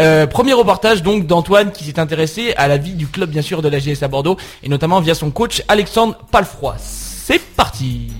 Euh, 0.00 0.26
premier 0.26 0.54
reportage 0.54 1.04
donc 1.04 1.28
d'Antoine 1.28 1.70
qui 1.70 1.84
s'est 1.84 2.00
intéressé 2.00 2.52
à 2.56 2.66
la 2.66 2.78
vie 2.78 2.94
du 2.94 3.06
club 3.06 3.30
bien 3.30 3.42
sûr 3.42 3.62
de 3.62 3.68
la 3.68 3.78
GS 3.78 4.02
à 4.02 4.08
Bordeaux 4.08 4.36
et 4.64 4.68
notamment 4.68 5.00
via 5.00 5.14
son 5.14 5.30
coach 5.30 5.62
Alexandre 5.68 6.16
Palfroy. 6.32 6.74
C'est 6.78 7.40
parti. 7.40 8.10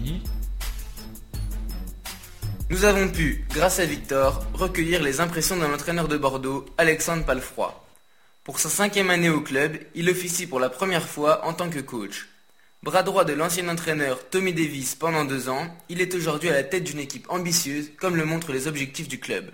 Nous 2.74 2.84
avons 2.84 3.08
pu, 3.08 3.44
grâce 3.54 3.78
à 3.78 3.84
Victor, 3.84 4.44
recueillir 4.52 5.00
les 5.00 5.20
impressions 5.20 5.56
d'un 5.56 5.72
entraîneur 5.72 6.08
de 6.08 6.16
Bordeaux, 6.16 6.66
Alexandre 6.76 7.24
Palfroy. 7.24 7.72
Pour 8.42 8.58
sa 8.58 8.68
cinquième 8.68 9.10
année 9.10 9.30
au 9.30 9.42
club, 9.42 9.76
il 9.94 10.10
officie 10.10 10.48
pour 10.48 10.58
la 10.58 10.68
première 10.68 11.06
fois 11.06 11.46
en 11.46 11.52
tant 11.52 11.70
que 11.70 11.78
coach. 11.78 12.26
Bras 12.82 13.04
droit 13.04 13.24
de 13.24 13.32
l'ancien 13.32 13.68
entraîneur 13.68 14.28
Tommy 14.28 14.52
Davis 14.52 14.96
pendant 14.96 15.24
deux 15.24 15.48
ans, 15.48 15.68
il 15.88 16.00
est 16.00 16.16
aujourd'hui 16.16 16.48
à 16.48 16.54
la 16.54 16.64
tête 16.64 16.82
d'une 16.82 16.98
équipe 16.98 17.26
ambitieuse, 17.28 17.92
comme 17.96 18.16
le 18.16 18.24
montrent 18.24 18.52
les 18.52 18.66
objectifs 18.66 19.06
du 19.06 19.20
club. 19.20 19.44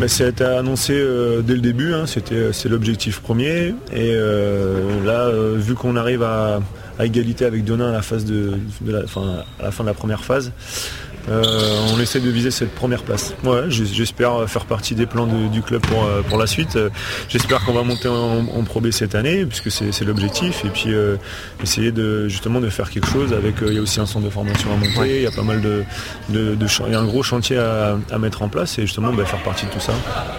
Bah, 0.00 0.08
ça 0.08 0.24
a 0.24 0.28
été 0.28 0.42
annoncé 0.42 0.94
euh, 0.94 1.40
dès 1.40 1.54
le 1.54 1.60
début, 1.60 1.94
hein, 1.94 2.06
c'était 2.06 2.52
c'est 2.52 2.68
l'objectif 2.68 3.20
premier. 3.20 3.74
Et 3.92 4.12
euh, 4.12 5.04
là, 5.04 5.26
euh, 5.26 5.54
vu 5.56 5.74
qu'on 5.74 5.94
arrive 5.94 6.24
à, 6.24 6.60
égalité 7.00 7.44
avec 7.44 7.64
Donin 7.64 7.90
à 7.90 7.92
la, 7.92 8.02
fin, 8.02 8.16
de 8.16 8.58
la 8.80 9.94
première 9.94 10.24
phase, 10.24 10.50
euh, 10.50 11.07
on 11.30 12.00
essaie 12.00 12.20
de 12.20 12.30
viser 12.30 12.50
cette 12.50 12.74
première 12.74 13.02
place. 13.02 13.34
Ouais, 13.44 13.62
j'espère 13.68 14.48
faire 14.48 14.64
partie 14.66 14.94
des 14.94 15.06
plans 15.06 15.26
de- 15.26 15.48
du 15.48 15.62
club 15.62 15.82
pour, 15.82 16.04
euh, 16.04 16.22
pour 16.22 16.38
la 16.38 16.46
suite. 16.46 16.76
Euh, 16.76 16.90
J'espère 17.28 17.64
qu'on 17.64 17.72
va 17.72 17.82
monter 17.82 18.08
en, 18.08 18.46
en 18.46 18.62
Pro 18.64 18.80
B 18.80 18.90
cette 18.90 19.14
année, 19.14 19.44
puisque 19.46 19.70
c'est 19.70 20.04
l'objectif. 20.04 20.64
Et 20.64 20.68
puis 20.70 20.94
euh, 20.94 21.16
essayer 21.62 21.92
de 21.92 22.28
justement 22.28 22.60
de 22.60 22.68
faire 22.70 22.90
quelque 22.90 23.08
chose 23.08 23.32
avec. 23.32 23.62
euh, 23.62 23.66
Il 23.68 23.74
y 23.74 23.78
a 23.78 23.82
aussi 23.82 24.00
un 24.00 24.06
centre 24.06 24.24
de 24.24 24.30
formation 24.30 24.72
à 24.72 24.76
monter. 24.76 25.16
Il 25.16 25.22
y 25.22 25.26
a 25.26 25.30
pas 25.30 25.42
mal 25.42 25.60
de, 25.60 25.84
de, 26.30 26.54
de 26.54 26.66
chan- 26.66 26.84
il 26.86 26.92
y 26.92 26.96
a 26.96 27.00
un 27.00 27.04
gros 27.06 27.22
chantier 27.22 27.58
à, 27.58 27.98
à 28.10 28.18
mettre 28.18 28.42
en 28.42 28.48
place 28.48 28.78
et 28.78 28.82
justement 28.82 29.12
bah, 29.12 29.24
faire 29.26 29.42
partie 29.42 29.66
de 29.66 29.70
tout 29.70 29.80
ça. 29.80 29.92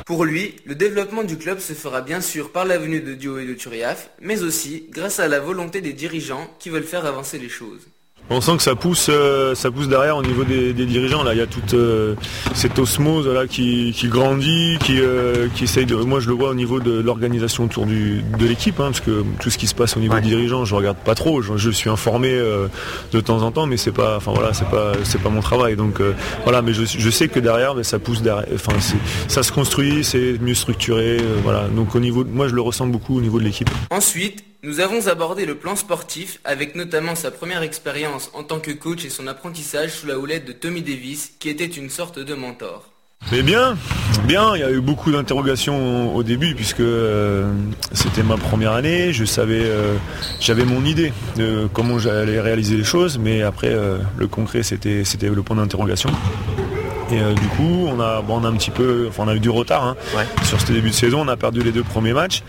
Pour 0.05 0.25
lui, 0.25 0.55
le 0.65 0.75
développement 0.75 1.23
du 1.23 1.37
club 1.37 1.59
se 1.59 1.73
fera 1.73 2.01
bien 2.01 2.21
sûr 2.21 2.51
par 2.51 2.65
la 2.65 2.77
venue 2.77 3.01
de 3.01 3.13
Dio 3.13 3.37
et 3.39 3.45
de 3.45 3.53
Turiaf, 3.53 4.09
mais 4.21 4.41
aussi 4.41 4.85
grâce 4.91 5.19
à 5.19 5.27
la 5.27 5.39
volonté 5.39 5.81
des 5.81 5.93
dirigeants 5.93 6.47
qui 6.59 6.69
veulent 6.69 6.83
faire 6.83 7.05
avancer 7.05 7.37
les 7.37 7.49
choses. 7.49 7.81
On 8.31 8.41
sent 8.41 8.57
que 8.57 8.63
ça 8.63 8.75
pousse, 8.75 9.07
euh, 9.09 9.55
ça 9.55 9.71
pousse 9.71 9.87
derrière 9.87 10.15
au 10.17 10.21
niveau 10.23 10.43
des, 10.43 10.73
des 10.73 10.85
dirigeants. 10.85 11.23
Là, 11.23 11.33
il 11.33 11.37
y 11.39 11.41
a 11.41 11.47
toute 11.47 11.73
euh, 11.73 12.13
cette 12.53 12.77
osmose 12.77 13.27
là 13.27 13.47
qui, 13.47 13.91
qui 13.95 14.07
grandit, 14.07 14.77
qui, 14.83 14.99
euh, 15.01 15.47
qui 15.55 15.63
essaye 15.63 15.85
de. 15.85 15.95
Moi, 15.95 16.19
je 16.19 16.27
le 16.27 16.33
vois 16.35 16.49
au 16.49 16.53
niveau 16.53 16.79
de 16.79 16.99
l'organisation 16.99 17.63
autour 17.65 17.85
du, 17.85 18.21
de 18.37 18.45
l'équipe, 18.45 18.79
hein, 18.79 18.85
parce 18.91 18.99
que 19.01 19.23
tout 19.39 19.49
ce 19.49 19.57
qui 19.57 19.65
se 19.67 19.73
passe 19.75 19.97
au 19.97 19.99
niveau 19.99 20.13
des 20.15 20.21
dirigeants, 20.27 20.63
je 20.65 20.75
regarde 20.75 20.97
pas 20.97 21.15
trop. 21.15 21.41
Je, 21.41 21.57
je 21.57 21.69
suis 21.71 21.89
informé 21.89 22.29
euh, 22.31 22.67
de 23.13 23.19
temps 23.19 23.41
en 23.41 23.51
temps, 23.51 23.65
mais 23.65 23.77
c'est 23.77 23.91
pas, 23.91 24.17
enfin 24.17 24.31
voilà, 24.33 24.53
c'est 24.53 24.69
pas, 24.69 24.91
c'est 25.03 25.21
pas 25.21 25.29
mon 25.29 25.41
travail. 25.41 25.75
Donc 25.75 25.99
euh, 25.99 26.13
voilà, 26.43 26.61
mais 26.61 26.73
je, 26.73 26.83
je 26.85 27.09
sais 27.09 27.29
que 27.29 27.39
derrière, 27.39 27.73
mais 27.75 27.83
ça 27.83 27.97
pousse 27.99 28.21
derrière. 28.21 28.45
Enfin, 28.53 28.73
ça 29.27 29.41
se 29.43 29.51
construit, 29.51 30.03
c'est 30.03 30.37
mieux 30.39 30.53
structuré. 30.53 31.17
euh, 31.19 31.37
voilà. 31.43 31.67
Donc 31.75 31.95
au 31.95 31.99
niveau, 31.99 32.23
moi, 32.25 32.47
je 32.47 32.53
le 32.53 32.61
ressens 32.61 32.87
beaucoup 32.87 33.17
au 33.17 33.21
niveau 33.21 33.39
de 33.39 33.43
l'équipe. 33.45 33.69
Ensuite, 33.89 34.43
nous 34.63 34.81
avons 34.81 35.07
abordé 35.07 35.45
le 35.45 35.55
plan 35.55 35.75
sportif 35.75 36.39
avec 36.43 36.75
notamment 36.75 37.15
sa 37.15 37.31
première 37.31 37.61
expérience 37.61 38.29
en 38.33 38.43
tant 38.43 38.59
que 38.59 38.71
coach 38.71 39.05
et 39.05 39.09
son 39.09 39.27
apprentissage 39.27 39.91
sous 39.91 40.07
la 40.07 40.19
houlette 40.19 40.45
de 40.45 40.51
Tommy 40.51 40.81
Davis 40.81 41.31
qui 41.39 41.49
était 41.49 41.65
une 41.65 41.89
sorte 41.89 42.19
de 42.19 42.33
mentor. 42.33 42.89
Mais 43.31 43.41
bien, 43.41 43.77
bien, 44.25 44.55
il 44.55 44.61
y 44.61 44.63
a 44.63 44.71
eu 44.71 44.79
beaucoup 44.79 45.11
d'interrogations 45.11 46.15
au 46.15 46.23
début 46.23 46.55
puisque 46.55 46.79
euh, 46.79 47.51
c'était 47.91 48.23
ma 48.23 48.37
première 48.37 48.71
année, 48.73 49.11
je 49.11 49.25
savais, 49.25 49.63
euh, 49.63 49.95
j'avais 50.39 50.65
mon 50.65 50.85
idée 50.85 51.13
de 51.35 51.67
comment 51.73 51.99
j'allais 51.99 52.39
réaliser 52.39 52.77
les 52.77 52.83
choses, 52.83 53.17
mais 53.17 53.41
après 53.41 53.69
euh, 53.69 53.97
le 54.17 54.27
concret 54.27 54.63
c'était 54.63 55.03
c'était 55.03 55.29
le 55.29 55.43
point 55.43 55.57
d'interrogation. 55.57 56.09
Et 57.11 57.19
euh, 57.19 57.33
du 57.33 57.47
coup, 57.47 57.87
on 57.87 57.99
a, 57.99 58.21
bon, 58.21 58.39
on 58.39 58.43
a 58.43 58.49
un 58.49 58.55
petit 58.55 58.69
peu, 58.69 59.07
enfin, 59.09 59.23
on 59.25 59.29
a 59.29 59.35
eu 59.35 59.39
du 59.39 59.49
retard 59.49 59.83
hein. 59.83 59.95
sur 60.43 60.61
ce 60.61 60.71
début 60.71 60.89
de 60.89 60.95
saison. 60.95 61.21
On 61.21 61.27
a 61.27 61.37
perdu 61.37 61.61
les 61.61 61.71
deux 61.71 61.83
premiers 61.83 62.13
matchs. 62.13 62.43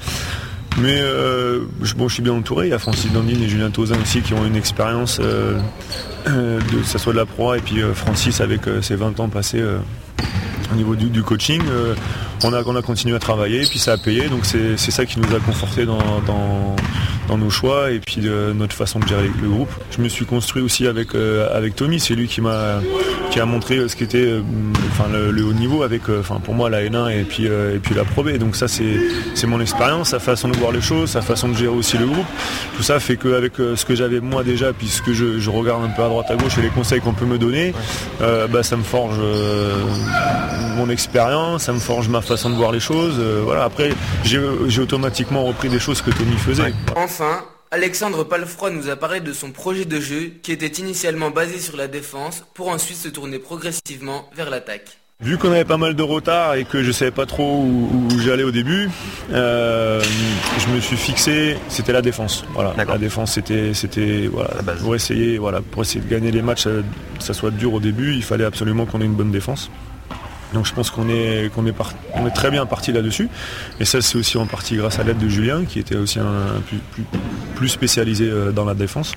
Mais 0.78 0.98
euh, 0.98 1.64
bon, 1.96 2.08
je 2.08 2.14
suis 2.14 2.22
bien 2.22 2.32
entouré. 2.32 2.66
Il 2.66 2.70
y 2.70 2.74
a 2.74 2.78
Francis 2.78 3.12
Dandine 3.12 3.42
et 3.42 3.48
Julien 3.48 3.70
Tauzin 3.70 3.96
aussi 4.00 4.22
qui 4.22 4.34
ont 4.34 4.46
une 4.46 4.56
expérience, 4.56 5.18
euh, 5.20 5.58
euh, 6.28 6.60
de, 6.60 6.78
que 6.78 6.84
ça 6.84 6.98
soit 6.98 7.12
de 7.12 7.18
la 7.18 7.26
proie 7.26 7.58
et 7.58 7.60
puis 7.60 7.80
Francis 7.94 8.40
avec 8.40 8.62
ses 8.82 8.94
20 8.94 9.20
ans 9.20 9.28
passés 9.28 9.62
au 10.72 10.76
niveau 10.76 10.94
du, 10.96 11.06
du 11.06 11.22
coaching. 11.22 11.60
euh, 11.70 11.94
on, 12.44 12.52
a, 12.52 12.62
on 12.64 12.76
a 12.76 12.82
continué 12.82 13.14
à 13.14 13.18
travailler 13.18 13.62
et 13.62 13.66
puis 13.66 13.78
ça 13.78 13.92
a 13.92 13.98
payé. 13.98 14.28
Donc 14.28 14.44
c'est 14.46 14.76
ça 14.78 15.04
qui 15.06 15.18
nous 15.20 15.34
a 15.34 15.40
conforté 15.40 15.84
dans, 15.84 15.98
dans, 16.26 16.76
dans 17.28 17.38
nos 17.38 17.50
choix 17.50 17.90
et 17.90 18.00
puis 18.00 18.22
euh, 18.24 18.52
notre 18.54 18.74
façon 18.74 18.98
de 18.98 19.06
gérer 19.06 19.30
le 19.42 19.48
groupe. 19.48 19.70
Je 19.90 20.00
me 20.02 20.08
suis 20.08 20.24
construit 20.24 20.62
aussi 20.62 20.86
avec, 20.86 21.14
euh, 21.14 21.54
avec 21.56 21.76
Tommy. 21.76 22.00
C'est 22.00 22.14
lui 22.14 22.28
qui 22.28 22.40
m'a 22.40 22.80
qui 23.30 23.38
a 23.38 23.46
montré 23.46 23.86
ce 23.88 23.94
qu'était 23.94 24.24
euh, 24.24 24.40
enfin, 24.90 25.08
le, 25.12 25.30
le 25.30 25.44
haut 25.44 25.52
niveau 25.52 25.82
avec 25.82 26.02
enfin, 26.08 26.40
pour 26.42 26.54
moi 26.54 26.68
la 26.70 26.82
N1 26.82 27.10
et 27.10 27.22
puis, 27.24 27.44
et 27.44 27.78
puis 27.82 27.94
la 27.94 28.04
Pro 28.04 28.22
B. 28.24 28.36
Donc 28.38 28.56
ça 28.56 28.68
c'est 28.68 28.96
c'est 29.34 29.46
mon 29.46 29.60
expérience, 29.60 30.08
sa 30.10 30.18
façon 30.18 30.48
de 30.48 30.56
voir 30.56 30.72
les 30.72 30.80
choses, 30.80 31.10
sa 31.10 31.20
façon 31.22 31.48
de 31.48 31.54
gérer 31.56 31.74
aussi 31.74 31.98
le 31.98 32.06
groupe. 32.06 32.26
Tout 32.76 32.82
ça 32.82 32.98
fait 33.00 33.16
qu'avec 33.16 33.52
ce 33.56 33.84
que 33.84 33.94
j'avais 33.94 34.20
moi 34.20 34.42
déjà, 34.44 34.72
puisque 34.72 35.12
je, 35.12 35.38
je 35.38 35.50
regarde 35.50 35.84
un 35.84 35.88
peu 35.90 36.02
à 36.02 36.08
droite 36.08 36.26
à 36.30 36.36
gauche 36.36 36.56
et 36.58 36.62
les 36.62 36.68
conseils 36.70 37.00
qu'on 37.00 37.12
peut 37.12 37.26
me 37.26 37.38
donner, 37.38 37.74
bah, 38.20 38.62
ça 38.62 38.76
me 38.76 38.82
forge 38.82 39.16
mon 40.76 40.88
expérience, 40.90 41.64
ça 41.64 41.72
me 41.72 41.78
forge 41.78 42.08
ma 42.08 42.20
façon 42.20 42.50
de 42.50 42.54
voir 42.54 42.72
les 42.72 42.80
choses. 42.80 43.16
euh, 43.18 43.42
voilà. 43.44 43.64
Après 43.64 43.90
j'ai 44.24 44.80
automatiquement 44.80 45.44
repris 45.44 45.68
des 45.68 45.78
choses 45.78 46.02
que 46.02 46.10
Tommy 46.10 46.36
faisait. 46.36 46.72
Enfin, 46.96 47.44
Alexandre 47.70 48.24
Palfroy 48.24 48.70
nous 48.70 48.88
a 48.88 48.96
parlé 48.96 49.20
de 49.20 49.32
son 49.32 49.52
projet 49.52 49.84
de 49.84 50.00
jeu 50.00 50.32
qui 50.42 50.52
était 50.52 50.66
initialement 50.80 51.30
basé 51.30 51.58
sur 51.58 51.76
la 51.76 51.86
défense 51.86 52.44
pour 52.54 52.68
ensuite 52.68 52.96
se 52.98 53.08
tourner 53.08 53.38
progressivement 53.38 54.28
vers 54.34 54.50
l'attaque. 54.50 54.98
Vu 55.20 55.36
qu'on 55.36 55.52
avait 55.52 55.66
pas 55.66 55.76
mal 55.76 55.94
de 55.94 56.02
retard 56.02 56.54
et 56.54 56.64
que 56.64 56.82
je 56.82 56.90
savais 56.92 57.10
pas 57.10 57.26
trop 57.26 57.58
où, 57.62 58.08
où 58.10 58.18
j'allais 58.18 58.42
au 58.42 58.50
début, 58.50 58.88
euh, 59.32 60.02
je 60.58 60.74
me 60.74 60.80
suis 60.80 60.96
fixé, 60.96 61.58
c'était 61.68 61.92
la 61.92 62.00
défense. 62.00 62.42
Voilà, 62.54 62.72
la 62.76 62.96
défense 62.96 63.32
c'était 63.32 63.74
c'était 63.74 64.28
voilà 64.32 64.50
pour 64.80 64.94
essayer 64.94 65.36
voilà 65.36 65.60
pour 65.60 65.82
essayer 65.82 66.00
de 66.00 66.08
gagner 66.08 66.30
les 66.30 66.40
matchs, 66.40 66.66
euh, 66.66 66.82
que 67.18 67.22
ça 67.22 67.34
soit 67.34 67.50
dur 67.50 67.74
au 67.74 67.80
début, 67.80 68.14
il 68.14 68.22
fallait 68.22 68.46
absolument 68.46 68.86
qu'on 68.86 69.02
ait 69.02 69.04
une 69.04 69.14
bonne 69.14 69.30
défense. 69.30 69.70
Donc 70.54 70.66
je 70.66 70.74
pense 70.74 70.90
qu'on 70.90 71.08
est 71.08 71.50
très 72.34 72.50
bien 72.50 72.66
parti 72.66 72.92
là-dessus. 72.92 73.28
Et 73.78 73.84
ça 73.84 74.00
c'est 74.00 74.18
aussi 74.18 74.36
en 74.38 74.46
partie 74.46 74.76
grâce 74.76 74.98
à 74.98 75.04
l'aide 75.04 75.18
de 75.18 75.28
Julien 75.28 75.64
qui 75.64 75.78
était 75.78 75.96
aussi 75.96 76.18
plus 77.54 77.68
spécialisé 77.68 78.28
euh, 78.28 78.52
dans 78.52 78.64
la 78.64 78.74
défense. 78.74 79.14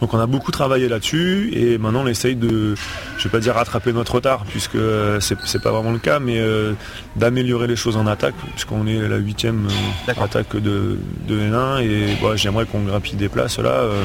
Donc 0.00 0.14
on 0.14 0.18
a 0.18 0.26
beaucoup 0.26 0.50
travaillé 0.50 0.88
là-dessus 0.88 1.50
et 1.52 1.78
maintenant 1.78 2.02
on 2.04 2.06
essaye 2.06 2.36
de, 2.36 2.74
je 3.18 3.24
vais 3.24 3.30
pas 3.30 3.40
dire 3.40 3.54
rattraper 3.54 3.92
notre 3.92 4.14
retard 4.14 4.44
puisque 4.48 4.74
euh, 4.76 5.20
c'est 5.20 5.62
pas 5.62 5.70
vraiment 5.70 5.92
le 5.92 5.98
cas, 5.98 6.18
mais 6.18 6.38
euh, 6.38 6.72
d'améliorer 7.16 7.66
les 7.66 7.76
choses 7.76 7.96
en 7.96 8.06
attaque 8.06 8.34
puisqu'on 8.52 8.86
est 8.86 9.08
la 9.08 9.16
huitième 9.16 9.68
euh, 10.08 10.12
attaque 10.22 10.56
de, 10.56 10.98
de 11.28 11.40
N1 11.40 11.82
et 11.82 12.16
voilà, 12.20 12.36
j'aimerais 12.36 12.66
qu'on 12.66 12.82
grappille 12.82 13.16
des 13.16 13.28
places 13.28 13.58
là, 13.58 13.70
euh, 13.70 14.04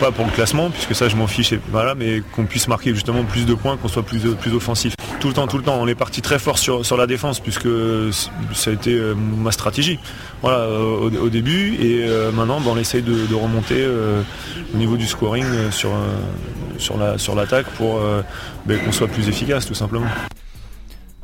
pas 0.00 0.10
pour 0.10 0.24
le 0.26 0.32
classement 0.32 0.70
puisque 0.70 0.94
ça 0.94 1.08
je 1.08 1.16
m'en 1.16 1.26
fiche, 1.26 1.52
et 1.52 1.60
voilà, 1.70 1.94
mais 1.94 2.22
qu'on 2.34 2.44
puisse 2.44 2.68
marquer 2.68 2.94
justement 2.94 3.24
plus 3.24 3.46
de 3.46 3.54
points, 3.54 3.76
qu'on 3.76 3.88
soit 3.88 4.02
plus 4.02 4.20
plus 4.40 4.54
offensif. 4.54 4.94
Tout 5.20 5.28
le 5.28 5.34
temps, 5.34 5.46
tout 5.46 5.56
le 5.56 5.64
temps, 5.64 5.78
on 5.80 5.86
est 5.86 5.94
parti 5.94 6.20
très 6.20 6.38
fort 6.38 6.58
sur, 6.58 6.84
sur 6.84 6.96
la 6.96 7.06
défense 7.06 7.40
puisque 7.40 7.68
ça 8.52 8.70
a 8.70 8.72
été 8.74 9.00
ma 9.16 9.52
stratégie. 9.52 9.98
Voilà, 10.44 10.58
euh, 10.58 11.10
au, 11.10 11.24
au 11.24 11.28
début 11.30 11.74
et 11.80 12.04
euh, 12.06 12.30
maintenant 12.30 12.60
ben, 12.60 12.72
on 12.74 12.76
essaye 12.76 13.00
de, 13.00 13.26
de 13.26 13.34
remonter 13.34 13.78
euh, 13.78 14.20
au 14.74 14.76
niveau 14.76 14.98
du 14.98 15.06
scoring 15.06 15.42
euh, 15.46 15.70
sur, 15.70 15.88
euh, 15.88 16.12
sur 16.76 16.98
la 16.98 17.16
sur 17.16 17.34
l'attaque 17.34 17.64
pour 17.78 17.96
euh, 17.96 18.20
ben, 18.66 18.78
qu'on 18.78 18.92
soit 18.92 19.08
plus 19.08 19.26
efficace 19.26 19.64
tout 19.64 19.72
simplement. 19.72 20.04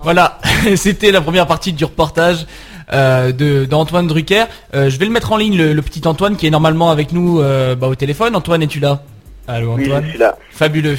Voilà, 0.03 0.39
c'était 0.77 1.13
la 1.13 1.21
première 1.21 1.47
partie 1.47 1.75
du 1.75 1.85
reportage 1.85 2.47
euh, 2.95 3.31
de 3.31 3.67
d'Antoine 3.67 4.07
Drucker. 4.07 4.45
Euh, 4.75 4.89
je 4.89 4.99
vais 4.99 5.05
le 5.05 5.11
mettre 5.13 5.33
en 5.33 5.37
ligne, 5.37 5.55
le, 5.55 5.75
le 5.75 5.83
petit 5.83 6.01
Antoine 6.09 6.37
qui 6.37 6.47
est 6.47 6.51
normalement 6.51 6.91
avec 6.91 7.13
nous 7.13 7.43
euh, 7.43 7.75
bah, 7.75 7.89
au 7.89 7.95
téléphone. 7.95 8.35
Antoine, 8.35 8.63
es-tu 8.63 8.81
là? 8.81 9.03
Allô 9.47 9.75
Oui, 9.75 9.85
Antoine 9.85 10.05
je 10.07 10.11
suis 10.13 10.19
là. 10.19 10.39
Fabuleux. 10.51 10.97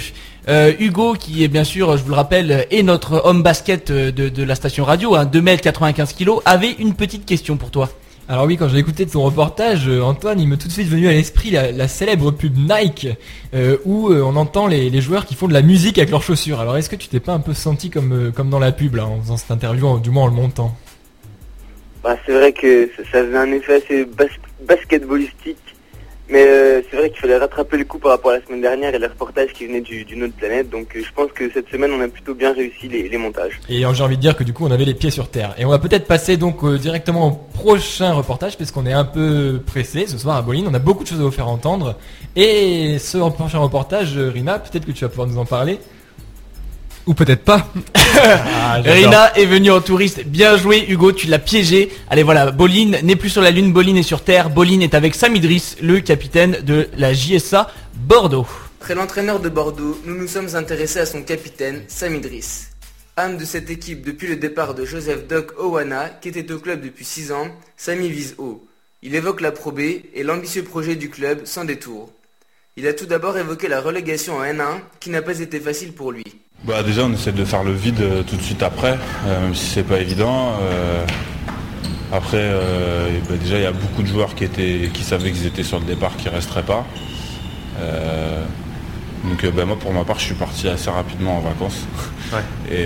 Euh, 0.47 0.73
Hugo, 0.77 1.13
qui 1.13 1.43
est 1.43 1.47
bien 1.47 1.63
sûr, 1.63 1.97
je 1.97 2.03
vous 2.03 2.09
le 2.09 2.15
rappelle, 2.15 2.67
est 2.69 2.83
notre 2.83 3.25
homme 3.25 3.41
basket 3.41 3.91
de, 3.91 4.29
de 4.29 4.43
la 4.43 4.53
station 4.53 4.85
radio, 4.85 5.15
hein, 5.15 5.25
2 5.25 5.41
mètres 5.41 5.63
95 5.63 6.13
kilos, 6.13 6.43
avait 6.45 6.73
une 6.73 6.93
petite 6.93 7.25
question 7.25 7.57
pour 7.57 7.71
toi. 7.71 7.89
Alors 8.31 8.45
oui, 8.45 8.55
quand 8.55 8.69
j'ai 8.69 8.77
écouté 8.77 9.05
ton 9.05 9.23
reportage, 9.23 9.89
euh, 9.89 9.99
Antoine, 9.99 10.39
il 10.39 10.47
m'est 10.47 10.55
tout 10.55 10.69
de 10.69 10.71
suite 10.71 10.87
venu 10.87 11.09
à 11.09 11.11
l'esprit 11.11 11.49
la, 11.49 11.87
célèbre 11.89 12.31
pub 12.31 12.55
Nike, 12.55 13.09
euh, 13.53 13.75
où 13.83 14.07
euh, 14.07 14.21
on 14.21 14.37
entend 14.37 14.67
les, 14.67 15.01
joueurs 15.01 15.25
qui 15.25 15.35
font 15.35 15.49
de 15.49 15.53
la 15.53 15.61
musique 15.61 15.97
avec 15.97 16.11
leurs 16.11 16.23
chaussures. 16.23 16.61
Alors 16.61 16.77
est-ce 16.77 16.89
que 16.89 16.95
tu 16.95 17.09
t'es 17.09 17.19
pas 17.19 17.33
un 17.33 17.41
peu 17.41 17.53
senti 17.53 17.89
comme, 17.89 18.31
dans 18.45 18.59
la 18.59 18.71
pub, 18.71 18.95
là, 18.95 19.05
en 19.05 19.19
faisant 19.19 19.35
cette 19.35 19.51
interview, 19.51 19.99
du 19.99 20.11
moins 20.11 20.23
en 20.23 20.27
le 20.27 20.33
montant? 20.33 20.73
Bah, 22.01 22.15
c'est 22.25 22.31
vrai 22.31 22.53
que 22.53 22.89
ça, 22.95 23.03
faisait 23.03 23.37
un 23.37 23.51
effet 23.51 23.83
assez 23.83 24.05
bas- 24.05 24.23
basketballistique. 24.65 25.75
Mais 26.29 26.45
euh, 26.47 26.81
c'est 26.89 26.95
vrai 26.97 27.09
qu'il 27.09 27.19
fallait 27.19 27.37
rattraper 27.37 27.77
le 27.77 27.83
coup 27.83 27.99
par 27.99 28.11
rapport 28.11 28.31
à 28.31 28.37
la 28.37 28.45
semaine 28.45 28.61
dernière 28.61 28.95
et 28.95 28.99
les 28.99 29.07
reportages 29.07 29.51
qui 29.53 29.67
venaient 29.67 29.81
du- 29.81 30.05
d'une 30.05 30.23
autre 30.23 30.33
planète. 30.35 30.69
Donc 30.69 30.95
euh, 30.95 31.01
je 31.05 31.11
pense 31.13 31.31
que 31.33 31.51
cette 31.51 31.69
semaine, 31.69 31.91
on 31.91 32.01
a 32.01 32.07
plutôt 32.07 32.33
bien 32.33 32.53
réussi 32.53 32.87
les, 32.87 33.17
montages. 33.17 33.59
Et 33.67 33.79
j'ai 33.79 33.85
envie 33.85 34.15
de 34.15 34.21
dire 34.21 34.35
que 34.37 34.43
du 34.43 34.53
coup, 34.53 34.65
on 34.65 34.71
avait 34.71 34.85
les 34.85 34.93
pieds 34.93 35.11
sur 35.11 35.27
terre. 35.29 35.53
Et 35.57 35.65
on 35.65 35.69
va 35.69 35.79
peut-être 35.79 36.07
passer 36.07 36.37
donc 36.37 36.63
euh, 36.63 36.77
directement 36.77 37.27
au 37.27 37.31
prochain 37.31 38.13
reportage, 38.13 38.57
parce 38.57 38.71
qu'on 38.71 38.85
est 38.85 38.93
un 38.93 39.03
peu 39.05 39.59
pressé 39.65 40.07
ce 40.07 40.17
soir 40.17 40.37
à 40.37 40.41
Bolin. 40.41 40.63
On 40.69 40.73
a 40.73 40.79
beaucoup 40.79 41.03
de 41.03 41.09
choses 41.09 41.19
à 41.19 41.23
vous 41.23 41.31
faire 41.31 41.49
entendre. 41.49 41.95
Et 42.35 42.97
ce 42.99 43.17
prochain 43.29 43.59
reportage, 43.59 44.17
Rina, 44.17 44.59
peut-être 44.59 44.85
que 44.85 44.91
tu 44.91 45.03
vas 45.03 45.09
pouvoir 45.09 45.27
nous 45.27 45.37
en 45.37 45.45
parler. 45.45 45.79
Ou 47.07 47.13
peut-être 47.13 47.43
pas. 47.43 47.67
Ah. 48.23 48.81
Rina 48.83 49.33
est 49.35 49.45
venue 49.45 49.71
en 49.71 49.81
touriste. 49.81 50.25
Bien 50.25 50.57
joué, 50.57 50.85
Hugo, 50.87 51.11
tu 51.11 51.27
l'as 51.27 51.39
piégé. 51.39 51.91
Allez, 52.09 52.23
voilà, 52.23 52.51
Boline 52.51 52.99
n'est 53.03 53.15
plus 53.15 53.29
sur 53.29 53.41
la 53.41 53.51
Lune, 53.51 53.73
Boline 53.73 53.97
est 53.97 54.03
sur 54.03 54.23
Terre. 54.23 54.49
Boline 54.49 54.81
est 54.81 54.93
avec 54.93 55.15
Sam 55.15 55.35
Idriss, 55.35 55.77
le 55.81 55.99
capitaine 55.99 56.57
de 56.63 56.87
la 56.97 57.13
JSA 57.13 57.71
Bordeaux. 57.95 58.45
Après 58.79 58.95
l'entraîneur 58.95 59.39
de 59.39 59.49
Bordeaux, 59.49 59.99
nous 60.05 60.15
nous 60.15 60.27
sommes 60.27 60.55
intéressés 60.55 60.99
à 60.99 61.05
son 61.05 61.23
capitaine, 61.23 61.83
Sam 61.87 62.15
Idriss. 62.15 62.71
Âme 63.17 63.37
de 63.37 63.45
cette 63.45 63.69
équipe 63.69 64.05
depuis 64.05 64.27
le 64.27 64.37
départ 64.37 64.73
de 64.73 64.85
Joseph 64.85 65.27
Doc 65.27 65.53
Owana, 65.59 66.09
qui 66.09 66.29
était 66.29 66.51
au 66.51 66.59
club 66.59 66.81
depuis 66.81 67.05
6 67.05 67.31
ans, 67.31 67.47
Samy 67.75 68.09
vise 68.09 68.35
haut. 68.37 68.65
Il 69.01 69.15
évoque 69.15 69.41
la 69.41 69.51
Pro 69.51 69.71
B 69.71 69.79
et 70.13 70.23
l'ambitieux 70.23 70.63
projet 70.63 70.95
du 70.95 71.09
club 71.09 71.41
sans 71.45 71.65
détour. 71.65 72.11
Il 72.77 72.87
a 72.87 72.93
tout 72.93 73.05
d'abord 73.05 73.37
évoqué 73.37 73.67
la 73.67 73.81
relégation 73.81 74.37
en 74.37 74.43
N1, 74.43 74.79
qui 74.99 75.09
n'a 75.09 75.21
pas 75.21 75.39
été 75.39 75.59
facile 75.59 75.91
pour 75.91 76.11
lui. 76.11 76.23
Bah 76.63 76.83
déjà 76.83 77.03
on 77.05 77.13
essaie 77.13 77.31
de 77.31 77.43
faire 77.43 77.63
le 77.63 77.73
vide 77.73 78.01
euh, 78.01 78.21
tout 78.23 78.35
de 78.35 78.41
suite 78.41 78.61
après, 78.61 78.97
euh, 79.25 79.41
même 79.41 79.55
si 79.55 79.65
c'est 79.65 79.83
pas 79.83 79.97
évident. 79.99 80.53
Euh, 80.61 81.05
après 82.13 82.51
bah, 83.29 83.35
déjà 83.41 83.57
il 83.57 83.63
y 83.63 83.65
a 83.65 83.71
beaucoup 83.71 84.03
de 84.03 84.07
joueurs 84.07 84.35
qui 84.35 84.43
étaient 84.43 84.89
qui 84.93 85.03
savaient 85.03 85.31
qu'ils 85.31 85.47
étaient 85.47 85.63
sur 85.63 85.79
le 85.79 85.85
départ 85.85 86.15
qui 86.17 86.29
resteraient 86.29 86.63
pas. 86.63 86.85
Donc 89.23 89.45
bah, 89.55 89.65
moi 89.65 89.77
pour 89.79 89.93
ma 89.93 90.03
part 90.03 90.19
je 90.19 90.25
suis 90.25 90.35
parti 90.35 90.67
assez 90.67 90.89
rapidement 90.89 91.37
en 91.37 91.41
vacances. 91.41 91.85
Et 92.71 92.85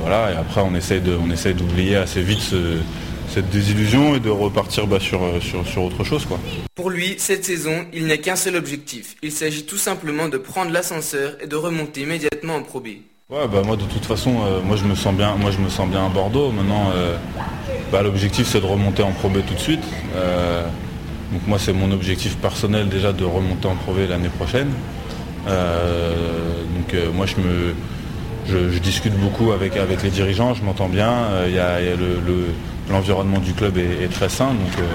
voilà, 0.00 0.32
et 0.32 0.36
après 0.36 0.60
on 0.60 0.74
essaie 0.74 1.00
d'oublier 1.00 1.96
assez 1.96 2.22
vite 2.22 2.40
ce- 2.40 2.78
cette 3.28 3.50
désillusion 3.50 4.14
et 4.14 4.20
de 4.20 4.30
repartir 4.30 4.86
bah, 4.86 4.98
sur, 5.00 5.22
euh, 5.22 5.40
sur, 5.40 5.66
sur 5.66 5.82
autre 5.82 6.04
chose 6.04 6.24
quoi. 6.26 6.38
Pour 6.74 6.90
lui, 6.90 7.14
cette 7.18 7.44
saison, 7.44 7.84
il 7.92 8.04
n'y 8.06 8.12
a 8.12 8.16
qu'un 8.18 8.36
seul 8.36 8.56
objectif. 8.56 9.16
Il 9.22 9.32
s'agit 9.32 9.64
tout 9.64 9.76
simplement 9.76 10.28
de 10.28 10.38
prendre 10.38 10.70
l'ascenseur 10.70 11.36
et 11.42 11.46
de 11.46 11.56
remonter 11.56 12.02
immédiatement 12.02 12.56
en 12.56 12.62
Pro 12.62 12.80
B. 12.80 12.88
Ouais 13.30 13.46
bah 13.52 13.60
moi 13.62 13.76
de 13.76 13.82
toute 13.84 14.06
façon 14.06 14.36
euh, 14.46 14.60
moi 14.62 14.76
je 14.76 14.84
me 14.84 14.94
sens 14.94 15.14
bien 15.14 15.34
moi 15.36 15.50
je 15.50 15.58
me 15.58 15.68
sens 15.68 15.86
bien 15.88 16.06
à 16.06 16.08
Bordeaux. 16.08 16.50
Maintenant 16.50 16.90
euh, 16.96 17.16
bah, 17.92 18.02
l'objectif 18.02 18.46
c'est 18.46 18.60
de 18.60 18.66
remonter 18.66 19.02
en 19.02 19.12
Pro 19.12 19.28
B 19.28 19.38
tout 19.46 19.52
de 19.54 19.58
suite. 19.60 19.84
Euh, 20.14 20.64
donc 21.32 21.46
moi 21.46 21.58
c'est 21.58 21.74
mon 21.74 21.92
objectif 21.92 22.36
personnel 22.38 22.88
déjà 22.88 23.12
de 23.12 23.24
remonter 23.24 23.68
en 23.68 23.76
Pro 23.76 23.92
B 23.92 23.98
l'année 24.08 24.30
prochaine. 24.30 24.70
Donc 25.46 26.94
moi 27.14 27.26
je 27.26 27.36
me 27.36 27.74
je, 28.48 28.70
je 28.70 28.78
discute 28.78 29.12
beaucoup 29.14 29.52
avec, 29.52 29.76
avec 29.76 30.02
les 30.02 30.08
dirigeants, 30.10 30.54
je 30.54 30.62
m'entends 30.62 30.88
bien, 30.88 31.10
Euh, 31.32 31.46
il 31.48 31.54
y 31.54 31.58
a, 31.58 31.80
il 31.82 31.86
y 31.86 31.90
a 31.92 31.96
le- 31.96 32.20
le- 32.26 32.46
l'environnement 32.90 33.38
du 33.38 33.52
club 33.52 33.76
est, 33.78 34.04
est 34.04 34.08
très 34.08 34.28
sain, 34.28 34.48
donc 34.48 34.78
euh, 34.78 34.86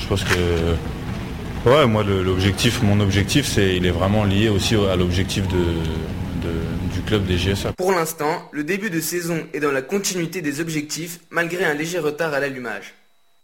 je 0.00 0.06
pense 0.06 0.24
que 0.24 1.68
ouais 1.70 1.86
moi 1.86 2.02
l'objectif, 2.04 2.82
mon 2.82 3.00
objectif 3.00 3.46
c'est 3.46 3.76
il 3.76 3.86
est 3.86 3.90
vraiment 3.90 4.24
lié 4.24 4.48
aussi 4.48 4.76
au- 4.76 4.86
à 4.86 4.96
l'objectif 4.96 5.46
de, 5.48 5.54
de- 5.56 6.94
du 6.94 7.00
club 7.02 7.24
des 7.26 7.36
JSA. 7.38 7.72
Pour 7.72 7.92
l'instant, 7.92 8.48
le 8.52 8.64
début 8.64 8.90
de 8.90 9.00
saison 9.00 9.38
est 9.52 9.60
dans 9.60 9.72
la 9.72 9.82
continuité 9.82 10.40
des 10.42 10.60
objectifs, 10.60 11.20
malgré 11.30 11.64
un 11.64 11.74
léger 11.74 11.98
retard 11.98 12.32
à 12.34 12.40
l'allumage. 12.40 12.94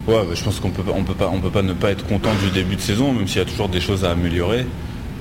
Ouais, 0.06 0.14
bah, 0.26 0.34
je 0.34 0.42
pense 0.42 0.58
qu'on 0.58 0.70
peut, 0.70 0.82
on 0.92 1.04
peut 1.04 1.14
pas, 1.14 1.28
on 1.32 1.40
peut 1.40 1.50
pas 1.50 1.62
ne 1.62 1.74
pas 1.74 1.90
être 1.90 2.04
content 2.06 2.34
du 2.42 2.50
début 2.50 2.74
de 2.76 2.80
saison, 2.80 3.12
même 3.12 3.28
s'il 3.28 3.38
y 3.38 3.42
a 3.42 3.44
toujours 3.44 3.68
des 3.68 3.80
choses 3.80 4.04
à 4.04 4.10
améliorer. 4.12 4.66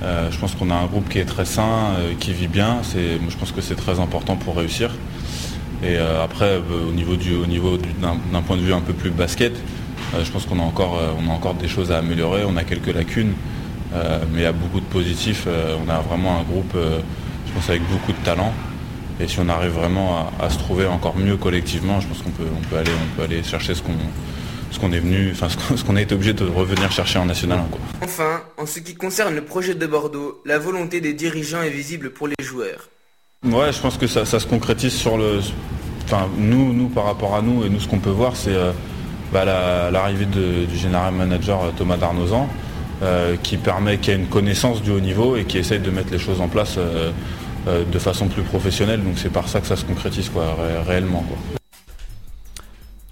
Euh, 0.02 0.28
je 0.32 0.38
pense 0.38 0.56
qu'on 0.56 0.70
a 0.70 0.74
un 0.74 0.86
groupe 0.86 1.08
qui 1.08 1.18
est 1.20 1.24
très 1.24 1.44
sain, 1.44 1.94
euh, 1.98 2.14
qui 2.18 2.32
vit 2.32 2.48
bien. 2.48 2.80
Je 2.92 3.36
pense 3.36 3.52
que 3.52 3.60
c'est 3.60 3.76
très 3.76 4.00
important 4.00 4.34
pour 4.36 4.56
réussir. 4.56 4.90
Et 5.82 5.96
euh, 5.96 6.22
après, 6.22 6.60
euh, 6.60 6.88
au 6.88 6.92
niveau 6.92 7.12
au 7.14 7.46
niveau 7.46 7.76
du- 7.76 7.92
d'un, 8.00 8.42
point 8.42 8.56
de 8.56 8.62
vue 8.62 8.72
un 8.72 8.80
peu 8.80 8.92
plus 8.92 9.10
basket, 9.10 9.52
euh, 10.14 10.24
je 10.24 10.30
pense 10.30 10.46
qu'on 10.46 10.60
a 10.60 10.62
encore, 10.62 11.00
a 11.00 11.30
encore 11.30 11.54
des 11.54 11.68
choses 11.68 11.90
à 11.90 11.98
améliorer. 11.98 12.44
On 12.46 12.56
a 12.56 12.64
quelques 12.64 12.94
lacunes, 12.94 13.32
mais 14.32 14.40
il 14.40 14.42
y 14.42 14.46
a 14.46 14.52
beaucoup 14.52 14.80
de 14.80 14.86
positifs. 14.86 15.46
On 15.86 15.90
a 15.90 16.00
vraiment 16.00 16.38
un 16.40 16.42
groupe, 16.44 16.74
je 16.74 17.52
pense, 17.52 17.68
avec 17.68 17.82
beaucoup 17.90 18.12
de 18.12 18.24
talent. 18.24 18.52
Et 19.20 19.28
si 19.28 19.38
on 19.38 19.48
arrive 19.48 19.72
vraiment 19.72 20.30
à, 20.40 20.48
se 20.50 20.58
trouver 20.58 20.86
encore 20.86 21.16
mieux 21.16 21.36
collectivement, 21.36 22.00
je 22.00 22.08
pense 22.08 22.22
qu'on 22.22 22.30
peut, 22.30 22.46
on 22.56 22.68
peut 22.68 22.76
aller, 22.76 22.90
peut 23.16 23.22
aller 23.22 23.42
chercher 23.42 23.74
ce 23.74 23.82
qu'on, 23.82 24.92
est 24.92 24.98
venu, 24.98 25.30
enfin 25.32 25.48
ce 25.48 25.84
qu'on, 25.84 25.96
a 25.96 26.00
été 26.00 26.14
obligé 26.14 26.32
de 26.32 26.44
revenir 26.44 26.90
chercher 26.90 27.18
en 27.18 27.26
national. 27.26 27.60
Quoi. 27.70 27.80
Enfin, 28.02 28.40
en 28.56 28.66
ce 28.66 28.80
qui 28.80 28.94
concerne 28.94 29.34
le 29.34 29.44
projet 29.44 29.74
de 29.74 29.86
Bordeaux, 29.86 30.40
la 30.46 30.58
volonté 30.58 31.00
des 31.00 31.12
dirigeants 31.12 31.62
est 31.62 31.70
visible 31.70 32.10
pour 32.10 32.28
les 32.28 32.34
joueurs. 32.42 32.88
Ouais, 33.44 33.72
je 33.72 33.80
pense 33.80 33.98
que 33.98 34.06
ça, 34.06 34.24
ça 34.24 34.38
se 34.38 34.46
concrétise 34.46 34.92
sur 34.92 35.18
le. 35.18 35.40
Enfin, 36.04 36.28
nous, 36.38 36.72
nous, 36.72 36.88
par 36.88 37.04
rapport 37.04 37.34
à 37.34 37.42
nous, 37.42 37.64
et 37.64 37.68
nous, 37.70 37.80
ce 37.80 37.88
qu'on 37.88 37.98
peut 37.98 38.10
voir, 38.10 38.36
c'est 38.36 38.54
euh, 38.54 38.70
bah, 39.32 39.44
la- 39.44 39.90
l'arrivée 39.90 40.26
du 40.26 40.76
général 40.76 41.14
manager 41.14 41.62
euh, 41.64 41.70
Thomas 41.76 41.96
Darnozan, 41.96 42.48
euh, 43.02 43.36
qui 43.42 43.56
permet, 43.56 43.98
qui 43.98 44.10
a 44.12 44.14
une 44.14 44.26
connaissance 44.28 44.80
du 44.82 44.90
haut 44.90 45.00
niveau 45.00 45.36
et 45.36 45.44
qui 45.44 45.58
essaye 45.58 45.80
de 45.80 45.90
mettre 45.90 46.12
les 46.12 46.18
choses 46.20 46.40
en 46.40 46.48
place 46.48 46.76
euh, 46.78 47.10
euh, 47.66 47.84
de 47.84 47.98
façon 47.98 48.28
plus 48.28 48.42
professionnelle. 48.42 49.02
Donc, 49.02 49.14
c'est 49.16 49.32
par 49.32 49.48
ça 49.48 49.60
que 49.60 49.66
ça 49.66 49.76
se 49.76 49.84
concrétise, 49.84 50.28
quoi, 50.28 50.54
ré- 50.54 50.82
réellement, 50.86 51.24
quoi. 51.28 51.61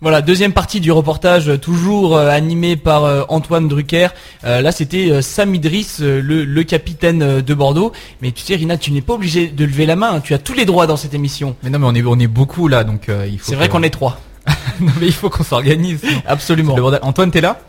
Voilà, 0.03 0.23
deuxième 0.23 0.55
partie 0.55 0.81
du 0.81 0.91
reportage, 0.93 1.51
euh, 1.51 1.59
toujours 1.59 2.17
euh, 2.17 2.31
animé 2.31 2.77
par 2.77 3.05
euh, 3.05 3.23
Antoine 3.29 3.69
Drucker. 3.69 4.09
Euh, 4.45 4.63
là, 4.63 4.73
c'était 4.73 5.21
Sam 5.21 5.55
Idriss, 5.55 6.01
le, 6.01 6.21
le 6.45 6.63
capitaine 6.65 7.43
de 7.43 7.55
Bordeaux. 7.55 7.93
Mais 8.23 8.33
tu 8.33 8.43
sais, 8.43 8.55
Rina, 8.57 8.79
tu 8.79 8.93
n'es 8.93 9.03
pas 9.03 9.13
obligé 9.13 9.49
de 9.49 9.65
lever 9.65 9.85
la 9.85 9.97
main. 9.97 10.15
hein. 10.15 10.21
Tu 10.21 10.33
as 10.33 10.39
tous 10.39 10.55
les 10.55 10.65
droits 10.65 10.87
dans 10.87 10.97
cette 10.97 11.13
émission. 11.13 11.55
Mais 11.63 11.69
non, 11.69 11.79
mais 11.79 11.87
on 11.87 11.95
est, 11.95 12.03
on 12.03 12.19
est 12.19 12.27
beaucoup 12.27 12.67
là, 12.67 12.83
donc 12.83 13.11
euh, 13.11 13.27
il 13.31 13.39
faut. 13.39 13.51
C'est 13.51 13.57
vrai 13.57 13.69
qu'on 13.69 13.83
est 13.83 13.91
trois. 13.91 14.19
non, 14.81 14.91
mais 14.99 15.07
il 15.07 15.13
faut 15.13 15.29
qu'on 15.29 15.45
s'organise. 15.45 16.01
Absolument. 16.27 16.77
Antoine, 17.03 17.31
t'es 17.31 17.43
là? 17.43 17.61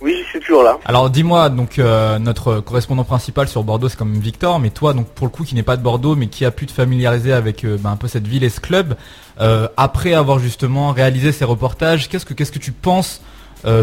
Oui, 0.00 0.14
je 0.24 0.28
suis 0.28 0.40
toujours 0.40 0.62
là. 0.62 0.78
Alors 0.84 1.10
dis-moi, 1.10 1.48
donc 1.48 1.78
euh, 1.78 2.18
notre 2.18 2.60
correspondant 2.60 3.04
principal 3.04 3.48
sur 3.48 3.64
Bordeaux, 3.64 3.88
c'est 3.88 3.96
quand 3.98 4.04
même 4.04 4.20
Victor, 4.20 4.60
mais 4.60 4.70
toi, 4.70 4.92
donc 4.92 5.08
pour 5.08 5.26
le 5.26 5.30
coup, 5.32 5.42
qui 5.44 5.54
n'est 5.56 5.64
pas 5.64 5.76
de 5.76 5.82
Bordeaux, 5.82 6.14
mais 6.14 6.28
qui 6.28 6.44
a 6.44 6.50
pu 6.52 6.66
te 6.66 6.72
familiariser 6.72 7.32
avec 7.32 7.64
euh, 7.64 7.76
ben, 7.80 7.90
un 7.90 7.96
peu 7.96 8.06
cette 8.06 8.26
ville 8.26 8.44
et 8.44 8.48
ce 8.48 8.60
club, 8.60 8.94
euh, 9.40 9.66
après 9.76 10.14
avoir 10.14 10.38
justement 10.38 10.92
réalisé 10.92 11.32
ces 11.32 11.44
reportages, 11.44 12.08
qu'est-ce 12.08 12.24
que 12.24 12.34
qu'est-ce 12.34 12.52
que 12.52 12.58
tu 12.60 12.72
penses, 12.72 13.22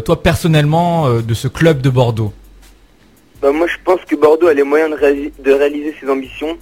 toi 0.05 0.23
personnellement, 0.23 1.09
de 1.19 1.33
ce 1.33 1.49
club 1.49 1.81
de 1.81 1.89
Bordeaux? 1.89 2.31
Bah, 3.41 3.51
moi, 3.51 3.67
je 3.67 3.75
pense 3.83 3.99
que 4.07 4.15
Bordeaux 4.15 4.47
a 4.47 4.53
les 4.53 4.63
moyens 4.63 4.89
de, 4.91 4.95
réali- 4.95 5.33
de 5.43 5.51
réaliser 5.51 5.93
ses 5.99 6.09
ambitions. 6.09 6.57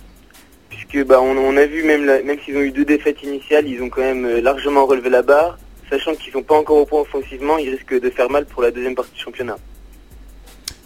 Puisque 0.71 1.05
bah, 1.07 1.19
on, 1.21 1.37
on 1.37 1.55
a 1.55 1.67
vu, 1.67 1.83
même, 1.83 2.05
la- 2.05 2.23
même 2.23 2.37
s'ils 2.43 2.57
ont 2.57 2.61
eu 2.61 2.71
deux 2.71 2.85
défaites 2.85 3.21
initiales, 3.21 3.67
ils 3.67 3.83
ont 3.83 3.89
quand 3.89 4.01
même 4.01 4.25
largement 4.39 4.87
relevé 4.87 5.11
la 5.11 5.21
barre. 5.21 5.59
Sachant 5.89 6.15
qu'ils 6.15 6.33
sont 6.33 6.41
pas 6.41 6.57
encore 6.57 6.77
au 6.77 6.85
point 6.85 7.01
offensivement, 7.01 7.57
ils 7.57 7.69
risquent 7.69 7.99
de 7.99 8.09
faire 8.09 8.29
mal 8.29 8.45
pour 8.45 8.61
la 8.61 8.71
deuxième 8.71 8.95
partie 8.95 9.13
du 9.13 9.21
championnat. 9.21 9.57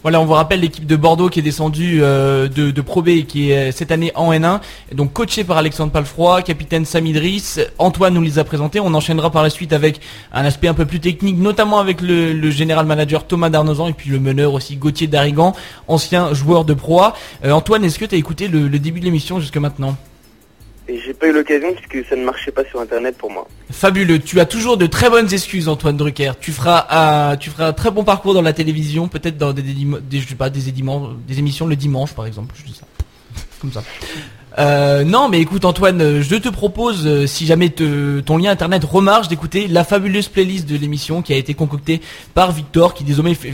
Voilà, 0.02 0.20
on 0.20 0.24
vous 0.24 0.34
rappelle 0.34 0.60
l'équipe 0.60 0.86
de 0.86 0.94
Bordeaux 0.94 1.28
qui 1.28 1.40
est 1.40 1.42
descendue 1.42 1.98
euh, 2.02 2.46
de, 2.46 2.80
Pro 2.80 3.02
B 3.02 3.08
et 3.08 3.24
qui 3.24 3.50
est 3.50 3.70
euh, 3.70 3.72
cette 3.72 3.90
année 3.90 4.12
en 4.14 4.32
N1, 4.32 4.60
et 4.92 4.94
donc 4.94 5.12
coaché 5.12 5.42
par 5.42 5.56
Alexandre 5.56 5.90
Palfroy, 5.90 6.42
capitaine 6.42 6.84
Sam 6.84 7.04
Idriss. 7.04 7.58
Antoine 7.78 8.14
nous 8.14 8.22
les 8.22 8.38
a 8.38 8.44
présentés. 8.44 8.78
On 8.78 8.94
enchaînera 8.94 9.30
par 9.30 9.42
la 9.42 9.50
suite 9.50 9.72
avec 9.72 10.00
un 10.32 10.44
aspect 10.44 10.68
un 10.68 10.74
peu 10.74 10.86
plus 10.86 11.00
technique, 11.00 11.36
notamment 11.36 11.80
avec 11.80 12.00
le, 12.00 12.48
général 12.50 12.86
manager 12.86 13.26
Thomas 13.26 13.50
Darnozan 13.50 13.88
et 13.88 13.92
puis 13.92 14.10
le 14.10 14.20
meneur 14.20 14.54
aussi 14.54 14.76
Gauthier 14.76 15.08
Darigan, 15.08 15.52
ancien 15.88 16.32
joueur 16.32 16.64
de 16.64 16.74
Pro. 16.74 17.02
Euh, 17.44 17.50
Antoine, 17.50 17.84
est-ce 17.84 17.98
que 17.98 18.04
tu 18.04 18.14
as 18.14 18.18
écouté 18.18 18.46
le, 18.46 18.68
le 18.68 18.78
début 18.78 19.00
de 19.00 19.04
l'émission 19.04 19.40
jusque 19.40 19.56
maintenant? 19.56 19.96
Et 20.90 20.98
j'ai 21.04 21.12
pas 21.12 21.26
eu 21.28 21.32
l'occasion 21.32 21.68
puisque 21.74 22.08
ça 22.08 22.16
ne 22.16 22.24
marchait 22.24 22.50
pas 22.50 22.64
sur 22.70 22.80
internet 22.80 23.16
pour 23.18 23.30
moi. 23.30 23.46
Fabuleux. 23.70 24.18
Tu 24.20 24.40
as 24.40 24.46
toujours 24.46 24.78
de 24.78 24.86
très 24.86 25.10
bonnes 25.10 25.30
excuses, 25.32 25.68
Antoine 25.68 25.96
Drucker. 25.98 26.32
Tu 26.40 26.50
feras 26.50 26.86
un, 27.32 27.36
tu 27.36 27.50
feras 27.50 27.72
très 27.74 27.90
bon 27.90 28.04
parcours 28.04 28.32
dans 28.32 28.40
la 28.42 28.54
télévision, 28.54 29.06
peut-être 29.06 29.36
dans 29.36 29.52
des, 29.52 29.60
des, 29.62 29.74
des- 29.74 30.34
pas, 30.34 30.48
des, 30.48 30.60
des 30.72 31.38
émissions 31.38 31.66
le 31.66 31.76
dimanche, 31.76 32.14
par 32.14 32.24
exemple. 32.24 32.54
Je 32.58 32.64
dis 32.64 32.74
ça. 32.74 32.86
Comme 33.60 33.72
ça. 33.72 33.82
Euh, 34.58 35.04
non, 35.04 35.28
mais 35.28 35.40
écoute 35.40 35.64
Antoine, 35.64 36.20
je 36.22 36.34
te 36.36 36.48
propose, 36.48 37.06
euh, 37.06 37.26
si 37.26 37.44
jamais 37.46 37.68
te- 37.68 38.20
ton 38.20 38.38
lien 38.38 38.50
internet 38.50 38.82
remarche, 38.82 39.28
d'écouter 39.28 39.68
la 39.68 39.84
fabuleuse 39.84 40.28
playlist 40.28 40.66
de 40.68 40.76
l'émission 40.76 41.22
qui 41.22 41.32
a 41.32 41.36
été 41.36 41.54
concoctée 41.54 42.00
par 42.34 42.50
Victor, 42.50 42.94
qui 42.94 43.04
désormais 43.04 43.34
fait, 43.34 43.52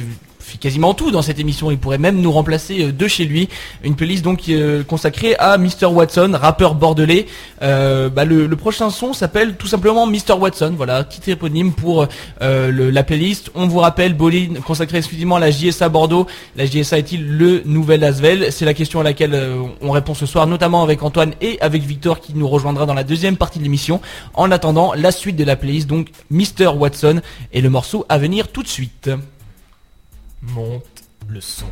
quasiment 0.60 0.94
tout 0.94 1.10
dans 1.10 1.22
cette 1.22 1.38
émission. 1.38 1.70
Il 1.70 1.78
pourrait 1.78 1.98
même 1.98 2.20
nous 2.20 2.32
remplacer 2.32 2.84
euh, 2.84 2.92
de 2.92 3.08
chez 3.08 3.24
lui. 3.24 3.48
Une 3.82 3.94
playlist 3.94 4.24
donc 4.24 4.48
euh, 4.48 4.82
consacrée 4.84 5.34
à 5.38 5.58
Mr 5.58 5.86
Watson, 5.86 6.32
rappeur 6.34 6.74
bordelais. 6.74 7.26
Euh, 7.62 8.08
bah, 8.08 8.24
le, 8.24 8.48
prochain 8.56 8.90
son 8.90 9.12
s'appelle 9.12 9.56
tout 9.56 9.66
simplement 9.66 10.06
Mr 10.06 10.34
Watson. 10.38 10.74
Voilà, 10.76 11.04
titre 11.04 11.28
éponyme 11.28 11.72
pour 11.72 12.06
la 12.40 13.02
playlist. 13.02 13.50
On 13.54 13.66
vous 13.66 13.80
rappelle, 13.80 14.14
Bolin 14.14 14.54
consacré 14.64 14.98
exclusivement 14.98 15.36
à 15.36 15.40
la 15.40 15.50
JSA 15.50 15.88
Bordeaux. 15.88 16.26
La 16.56 16.66
JSA 16.66 16.98
est-il 16.98 17.36
le 17.36 17.62
nouvel 17.64 18.04
Asvel? 18.04 18.52
C'est 18.52 18.64
la 18.64 18.74
question 18.74 19.00
à 19.00 19.02
laquelle 19.02 19.38
on 19.82 19.90
répond 19.90 20.14
ce 20.14 20.24
soir, 20.24 20.46
notamment 20.46 20.82
avec 20.82 21.02
Antoine 21.02 21.34
et 21.40 21.58
avec 21.60 21.82
Victor 21.82 22.20
qui 22.20 22.32
nous 22.34 22.48
rejoindra 22.48 22.86
dans 22.86 22.94
la 22.94 23.04
deuxième 23.04 23.36
partie 23.36 23.58
de 23.58 23.64
l'émission. 23.64 24.00
En 24.34 24.50
attendant, 24.50 24.94
la 24.94 25.10
suite 25.10 25.36
de 25.36 25.44
la 25.44 25.56
playlist, 25.56 25.88
donc 25.88 26.08
Mr 26.30 26.68
Watson 26.76 27.20
et 27.52 27.60
le 27.60 27.70
morceau 27.70 28.06
à 28.08 28.18
venir 28.18 28.48
tout 28.48 28.62
de 28.62 28.68
suite. 28.68 29.10
Monte 30.52 31.04
le 31.28 31.40
son. 31.40 31.66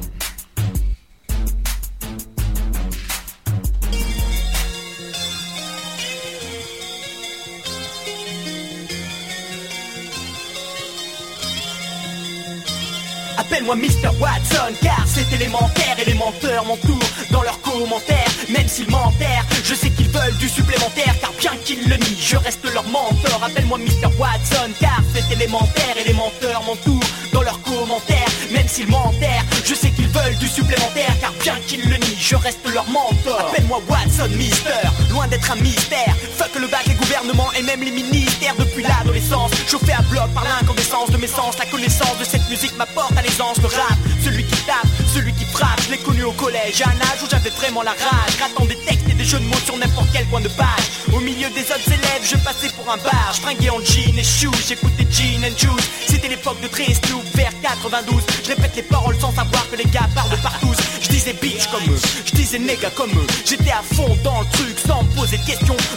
Appelle-moi 13.42 13.74
Mr. 13.74 14.10
Watson 14.20 14.72
car 14.80 15.04
c'est 15.04 15.34
élémentaire 15.34 15.96
et 15.98 16.04
les 16.04 16.14
menteurs 16.14 16.64
m'entourent 16.64 17.10
dans 17.32 17.42
leurs 17.42 17.60
commentaires 17.60 18.30
Même 18.48 18.68
s'ils 18.68 18.88
m'enterrent, 18.88 19.44
je 19.64 19.74
sais 19.74 19.90
qu'ils 19.90 20.10
veulent 20.10 20.36
du 20.36 20.48
supplémentaire 20.48 21.12
Car 21.20 21.32
bien 21.40 21.50
qu'ils 21.64 21.88
le 21.88 21.96
nient, 21.96 22.18
je 22.20 22.36
reste 22.36 22.64
leur 22.72 22.84
mentor 22.84 23.42
Appelle-moi 23.42 23.78
Mr. 23.78 24.06
Watson 24.16 24.70
car 24.78 25.00
c'est 25.12 25.34
élémentaire 25.34 25.96
et 26.00 26.06
les 26.06 26.14
menteurs 26.14 26.62
m'entourent 26.62 27.02
dans 27.32 27.42
leurs 27.42 27.60
commentaires 27.62 28.28
Même 28.52 28.68
s'ils 28.68 28.86
m'enterrent, 28.86 29.44
je 29.64 29.74
sais 29.74 29.90
qu'ils 29.90 30.08
veulent 30.08 30.36
du 30.38 30.46
supplémentaire 30.46 31.12
Car 31.20 31.32
bien 31.42 31.56
qu'ils 31.66 31.82
le 31.90 31.96
nient, 31.96 32.16
je 32.20 32.36
reste 32.36 32.64
leur 32.72 32.86
mentor 32.90 33.40
Appelle-moi 33.50 33.82
Watson 33.88 34.28
Mister, 34.36 34.86
loin 35.10 35.26
d'être 35.26 35.50
un 35.50 35.56
mystère 35.56 36.14
Fuck 36.38 36.60
le 36.60 36.68
bac, 36.68 36.86
les 36.86 36.94
gouvernements 36.94 37.52
et 37.58 37.62
même 37.62 37.82
les 37.82 37.90
ministères 37.90 38.54
Depuis 38.56 38.84
l'adolescence, 38.84 39.50
chauffé 39.66 39.92
à 39.92 40.02
bloc 40.02 40.30
par 40.32 40.44
l'incandescence 40.44 41.10
de 41.10 41.16
mes 41.16 41.26
sens 41.26 41.58
La 41.58 41.66
connaissance 41.66 42.16
de 42.20 42.24
cette 42.24 42.48
musique 42.48 42.76
m'apporte 42.76 43.16
à 43.18 43.22
l'aisance 43.32 43.58
Le 43.58 43.66
rap, 43.66 43.98
celui 44.22 44.44
qui 44.44 44.56
tape, 44.64 44.86
celui 45.12 45.32
qui 45.32 45.44
frappe. 45.46 45.80
Je 45.86 45.92
l'ai 45.92 45.98
connu 45.98 46.24
au 46.24 46.32
collège, 46.32 46.82
à 46.82 46.88
un 46.88 47.00
âge 47.00 47.22
où 47.24 47.26
j'avais 47.30 47.50
vraiment 47.50 47.82
la 47.82 47.92
rage. 47.92 48.36
Grattant 48.38 48.64
des 48.64 48.76
textes 48.76 49.08
et 49.08 49.14
des 49.14 49.24
jeux 49.24 49.38
de 49.38 49.44
mots 49.44 49.62
sur 49.64 49.76
n'importe 49.76 50.08
quel 50.12 50.26
coin 50.26 50.40
de 50.40 50.48
page. 50.48 50.86
Au 51.12 51.20
milieu 51.20 51.48
des 51.50 51.62
autres 51.62 51.88
élèves, 51.88 52.22
je 52.22 52.36
passais 52.36 52.68
pour 52.76 52.90
un 52.92 52.96
bar 52.98 53.32
Je 53.34 53.40
fringuais 53.40 53.70
en 53.70 53.80
jean 53.80 54.18
et 54.18 54.24
shoes, 54.24 54.52
j'écoutais 54.66 55.06
jean 55.10 55.44
and 55.44 55.56
juice. 55.56 55.88
C'était 56.08 56.28
l'époque 56.28 56.60
de 56.60 56.68
Snoop 56.68 57.24
vers 57.34 57.52
92 57.62 58.22
Je 58.42 58.48
répète 58.48 58.76
les 58.76 58.82
paroles 58.82 59.18
sans 59.18 59.34
savoir 59.34 59.68
que 59.70 59.76
les 59.76 59.84
gars 59.84 60.08
parlent 60.14 60.30
de 60.30 60.36
partout. 60.36 60.72
Je 61.00 61.08
disais 61.08 61.32
bitch 61.32 61.66
comme 61.68 61.84
eux, 61.92 62.00
je 62.26 62.32
disais 62.32 62.58
nigga 62.58 62.90
comme 62.90 63.10
eux. 63.10 63.26
J'étais 63.44 63.70
à 63.70 63.82
fond 63.94 64.16
dans 64.22 64.40
le 64.40 64.46
truc 64.52 64.78
sans 64.78 65.04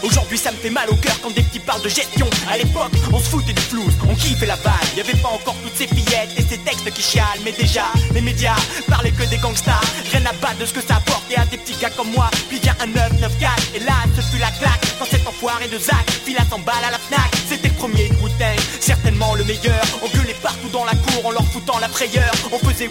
Aujourd'hui 0.01 0.37
ça 0.37 0.51
me 0.51 0.57
fait 0.57 0.69
mal 0.69 0.89
au 0.89 0.95
cœur 0.95 1.19
quand 1.21 1.29
des 1.31 1.41
petits 1.41 1.59
parlent 1.59 1.81
de 1.81 1.89
gestion. 1.89 2.29
À 2.49 2.57
l'époque 2.57 2.91
on 3.11 3.19
se 3.19 3.29
foutait 3.29 3.51
du 3.51 3.61
flouze, 3.61 3.93
on 4.09 4.15
kiffait 4.15 4.45
la 4.45 4.55
balle. 4.57 4.73
Y'avait 4.95 5.17
pas 5.17 5.27
encore 5.27 5.55
toutes 5.61 5.75
ces 5.75 5.87
fillettes 5.87 6.31
et 6.37 6.41
ces 6.41 6.57
textes 6.59 6.89
qui 6.93 7.01
chialent. 7.01 7.41
Mais 7.43 7.51
déjà 7.51 7.83
les 8.13 8.21
médias 8.21 8.55
parlaient 8.87 9.11
que 9.11 9.23
des 9.29 9.37
gangsters. 9.37 9.81
Rien 10.11 10.25
à 10.25 10.33
battre 10.33 10.59
de 10.59 10.65
ce 10.65 10.73
que 10.73 10.81
ça 10.81 10.95
apportait 10.97 11.35
à 11.35 11.45
des 11.45 11.57
petits 11.57 11.75
gars 11.81 11.89
comme 11.89 12.11
moi 12.11 12.29
Puis 12.47 12.59
vient 12.59 12.75
un 12.79 12.87
994 12.87 13.51
et 13.75 13.79
là 13.79 13.93
ce 14.15 14.21
fut 14.21 14.39
la 14.39 14.51
claque 14.51 14.85
Quand 14.99 15.05
cet 15.05 15.27
enfoiré 15.27 15.67
de 15.67 15.77
Zach 15.79 16.09
file 16.23 16.37
à 16.37 16.45
100 16.45 16.59
balles 16.59 16.85
à 16.87 16.91
la 16.91 16.99
Fnac. 16.99 17.31
C'était 17.49 17.67
le 17.67 17.73
premier 17.73 18.09
de 18.09 18.81
certainement 18.81 19.35
le 19.35 19.43
meilleur. 19.43 19.83
On 20.03 20.17
gueulait 20.17 20.35
partout 20.41 20.69
dans 20.69 20.85
la 20.85 20.93
cour 20.93 21.25
en 21.25 21.31
leur 21.31 21.45
foutant 21.45 21.79
la 21.79 21.89
frayeur. 21.89 22.31
On 22.51 22.59
faisait. 22.59 22.89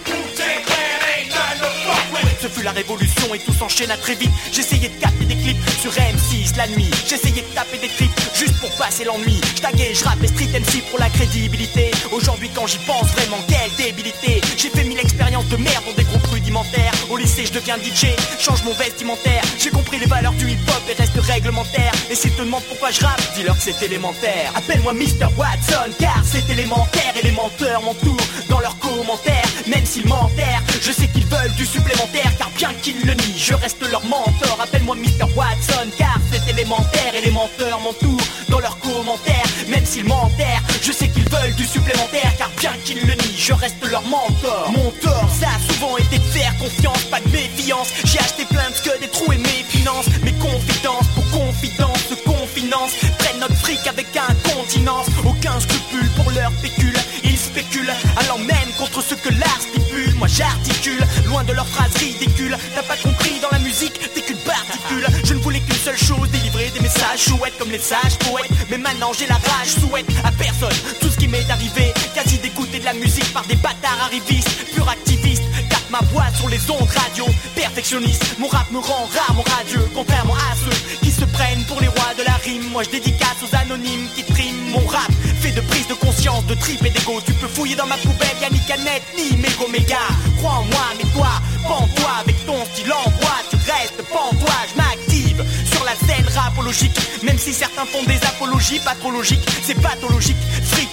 Ce 2.40 2.48
fut 2.48 2.62
la 2.62 2.72
révolution 2.72 3.35
et 3.35 3.38
tout 3.38 3.52
s'enchaîne 3.52 3.90
à 3.90 3.96
très 3.96 4.14
vite. 4.14 4.30
J'essayais 4.52 4.88
de 4.88 5.00
capter 5.00 5.24
des 5.24 5.37
clips 5.37 5.57
sur 5.80 5.92
M6 6.35 6.57
la 6.57 6.66
nuit. 6.68 6.90
J'essayais 7.07 7.42
de 7.42 7.55
taper 7.55 7.79
des 7.79 7.88
clips 7.88 8.11
juste 8.35 8.59
pour 8.61 8.70
passer 8.77 9.05
l'ennui. 9.05 9.40
J'taguais, 9.57 9.94
je 9.94 10.05
rappais 10.05 10.27
Street 10.27 10.49
MC 10.53 10.83
pour 10.90 10.99
la 10.99 11.09
crédibilité. 11.11 11.90
Aujourd'hui, 12.12 12.51
quand 12.55 12.66
j'y 12.66 12.79
pense, 12.79 13.09
vraiment, 13.12 13.38
quelle 13.49 13.70
débilité. 13.77 14.40
J'ai 14.57 14.70
fait 14.70 14.85
mille 14.85 14.99
expériences 14.99 15.49
de 15.49 15.57
merde 15.57 15.85
dans 15.87 15.92
des 15.92 16.05
groupes 16.05 16.27
rudimentaires. 16.27 16.92
Au 17.11 17.16
lycée, 17.16 17.47
je 17.47 17.53
deviens 17.53 17.77
DJ, 17.77 18.07
change 18.38 18.64
mon 18.64 18.75
vestimentaire. 18.75 19.42
J'ai 19.59 19.70
compris 19.70 19.99
les 19.99 20.07
valeurs 20.07 20.33
du 20.35 20.51
hip-hop 20.51 20.83
et 20.88 20.94
reste 20.94 21.18
réglementaire. 21.20 21.92
Et 22.11 22.14
s'ils 22.14 22.33
te 22.33 22.42
demandent 22.42 22.64
pourquoi 22.68 22.90
je 22.90 23.05
rappe, 23.05 23.23
dis-leur 23.37 23.57
que 23.57 23.62
c'est 23.62 23.83
élémentaire. 23.83 24.53
Appelle-moi 24.55 24.92
Mr. 24.94 25.29
Watson, 25.37 25.90
car 25.99 26.23
c'est 26.25 26.49
élémentaire. 26.51 27.14
Et 27.20 27.27
les 27.27 27.33
menteurs 27.33 27.83
m'entourent 27.83 28.16
dans 28.49 28.61
leurs 28.61 28.79
commentaires. 28.79 29.43
Même 29.67 29.85
s'ils 29.87 30.07
m'enterrent, 30.07 30.62
je 30.81 30.93
sais 30.93 31.09
qu'ils 31.09 31.27
veulent 31.27 31.55
du 31.57 31.67
supplémentaire. 31.67 32.31
Car 32.38 32.51
bien 32.57 32.73
qu'ils 32.83 33.01
le 33.07 33.14
nient, 33.14 33.38
je 33.38 33.55
reste 33.55 33.83
leur 33.90 34.05
mentor. 34.05 34.59
Appelle-moi 34.62 34.97
Mr. 34.97 35.27
Watson, 35.37 35.90
car 35.97 36.19
c'est 36.31 36.51
élémentaire. 36.51 37.14
Et 37.14 37.25
les 37.25 37.31
menteurs 37.31 37.81
m'entourent 37.81 38.27
dans 38.49 38.61
leurs 38.61 38.79
commentaires. 38.79 39.49
Même 39.69 39.85
s'ils 39.85 40.05
m'enterrent, 40.05 40.62
je 40.83 40.93
sais 40.93 41.09
qu'ils 41.09 41.29
veulent 41.29 41.55
du 41.57 41.64
supplémentaire. 41.64 42.33
Car 42.38 42.51
bien 42.61 42.73
qu'ils 42.85 43.01
le 43.01 43.14
nient, 43.14 43.37
je 43.37 43.53
reste 43.53 43.83
leur 43.85 44.03
mentor. 44.03 44.71
Mon 44.71 44.90
tort, 45.03 45.29
ça 45.40 45.49
a 45.49 45.73
souvent 45.73 45.97
été 45.97 46.19
de 46.19 46.25
faire 46.25 46.57
confiance, 46.59 47.05
pas 47.05 47.21
de 47.21 47.29
méfiance. 47.31 47.88
J'ai 48.05 48.19
acheté 48.19 48.45
plein 48.45 48.69
de 48.71 48.85
que 48.85 49.01
des 49.01 49.09
trous 49.09 49.33
et 49.33 49.38
mes 49.38 49.64
finances. 49.69 50.07
Mes 50.23 50.33
confidences 50.35 51.09
pour 51.14 51.25
confidence, 51.31 52.09
de 52.11 52.17
confinance. 52.25 52.93
Prennent 53.19 53.40
notre 53.40 53.57
fric 53.57 53.87
avec 53.87 54.07
incontinence. 54.17 55.07
Aucun 55.25 55.59
scrupule 55.61 56.09
pour 56.17 56.31
leur 56.33 56.51
pécule. 56.62 56.97
Ils 57.25 57.38
spéculent, 57.38 57.95
allant 58.17 58.38
même 58.38 58.63
ce 59.09 59.14
que 59.14 59.29
l'art 59.29 59.61
stipule. 59.61 60.14
Moi 60.14 60.29
j'articule, 60.29 61.05
loin 61.27 61.45
de 61.45 61.53
leurs 61.53 61.67
phrases 61.67 61.95
ridicules. 61.97 62.57
T'as 62.75 62.83
pas 62.83 62.97
compris 62.97 63.38
dans 63.40 63.51
la 63.51 63.59
musique, 63.59 63.99
t'es 64.14 64.23
qu'une 64.23 64.38
particule. 64.38 65.07
Je 65.25 65.35
ne 65.35 65.40
voulais 65.40 65.61
qu'une 65.61 65.77
seule 65.77 65.99
chose, 65.99 66.31
délivrer 66.31 66.71
des 66.71 66.81
messages 66.81 67.21
chouettes 67.29 67.57
comme 67.59 67.71
les 67.71 67.79
sages 67.79 68.19
poètes. 68.21 68.51
Mais 68.71 68.79
maintenant 68.79 69.12
j'ai 69.12 69.27
la 69.27 69.35
rage, 69.35 69.75
souhaite 69.81 70.07
à 70.25 70.33
personne 70.33 70.79
tout 71.01 71.11
ce 71.11 71.19
qui 71.19 71.29
m'est 71.29 71.49
arrivé. 71.51 71.93
Quasi 72.14 72.38
d'écouter 72.38 72.79
de 72.79 72.85
la 72.85 72.95
musique 72.95 73.31
par 73.33 73.45
des 73.47 73.57
bâtards 73.57 74.01
arrivistes, 74.07 74.51
pur 74.75 74.88
activistes. 74.88 75.43
Ma 75.94 76.00
voix 76.11 76.24
sur 76.37 76.48
les 76.48 76.59
ondes 76.72 76.90
radio, 76.90 77.24
perfectionniste. 77.54 78.37
Mon 78.40 78.48
rap 78.48 78.68
me 78.72 78.78
rend 78.78 79.07
rare, 79.14 79.33
mon 79.33 79.42
radieux, 79.42 79.88
contrairement 79.94 80.35
à 80.35 80.57
ceux 80.57 80.98
qui 80.98 81.12
se 81.12 81.24
prennent 81.24 81.64
pour 81.66 81.80
les 81.80 81.87
rois 81.87 82.14
de 82.18 82.24
la 82.24 82.35
rime. 82.42 82.68
Moi 82.72 82.83
je 82.83 82.90
dédicace 82.90 83.37
aux 83.44 83.54
anonymes 83.54 84.09
qui 84.16 84.24
triment 84.24 84.70
mon 84.72 84.85
rap. 84.88 85.09
Fait 85.40 85.52
de 85.52 85.61
prise 85.61 85.87
de 85.87 85.94
conscience, 85.94 86.44
de 86.46 86.54
trip 86.54 86.85
et 86.85 86.90
d'ego. 86.90 87.20
Tu 87.24 87.33
peux 87.35 87.46
fouiller 87.46 87.76
dans 87.76 87.87
ma 87.87 87.96
poubelle, 87.98 88.37
y'a 88.42 88.50
ni 88.50 88.59
canette, 88.66 89.04
ni 89.16 89.37
mégo 89.37 89.68
méga. 89.70 90.02
Crois 90.38 90.59
en 90.59 90.64
moi, 90.64 90.87
mais 90.98 91.09
toi, 91.12 91.30
pends-toi 91.62 92.11
avec 92.22 92.44
ton 92.44 92.64
style 92.72 92.92
en 92.92 93.11
bois. 93.11 93.38
Tu 93.50 93.54
restes, 93.54 94.02
pends-toi, 94.11 94.54
je 94.72 94.76
m'active 94.76 95.44
sur 95.72 95.85
la 95.85 95.94
scène 95.94 96.26
rapologique. 96.35 96.98
Même 97.22 97.38
si 97.38 97.52
certains 97.52 97.87
font 97.87 98.02
des 98.02 98.18
apologies 98.26 98.80
pathologiques, 98.80 99.48
c'est 99.62 99.80
pathologique. 99.80 100.42
Fric, 100.64 100.88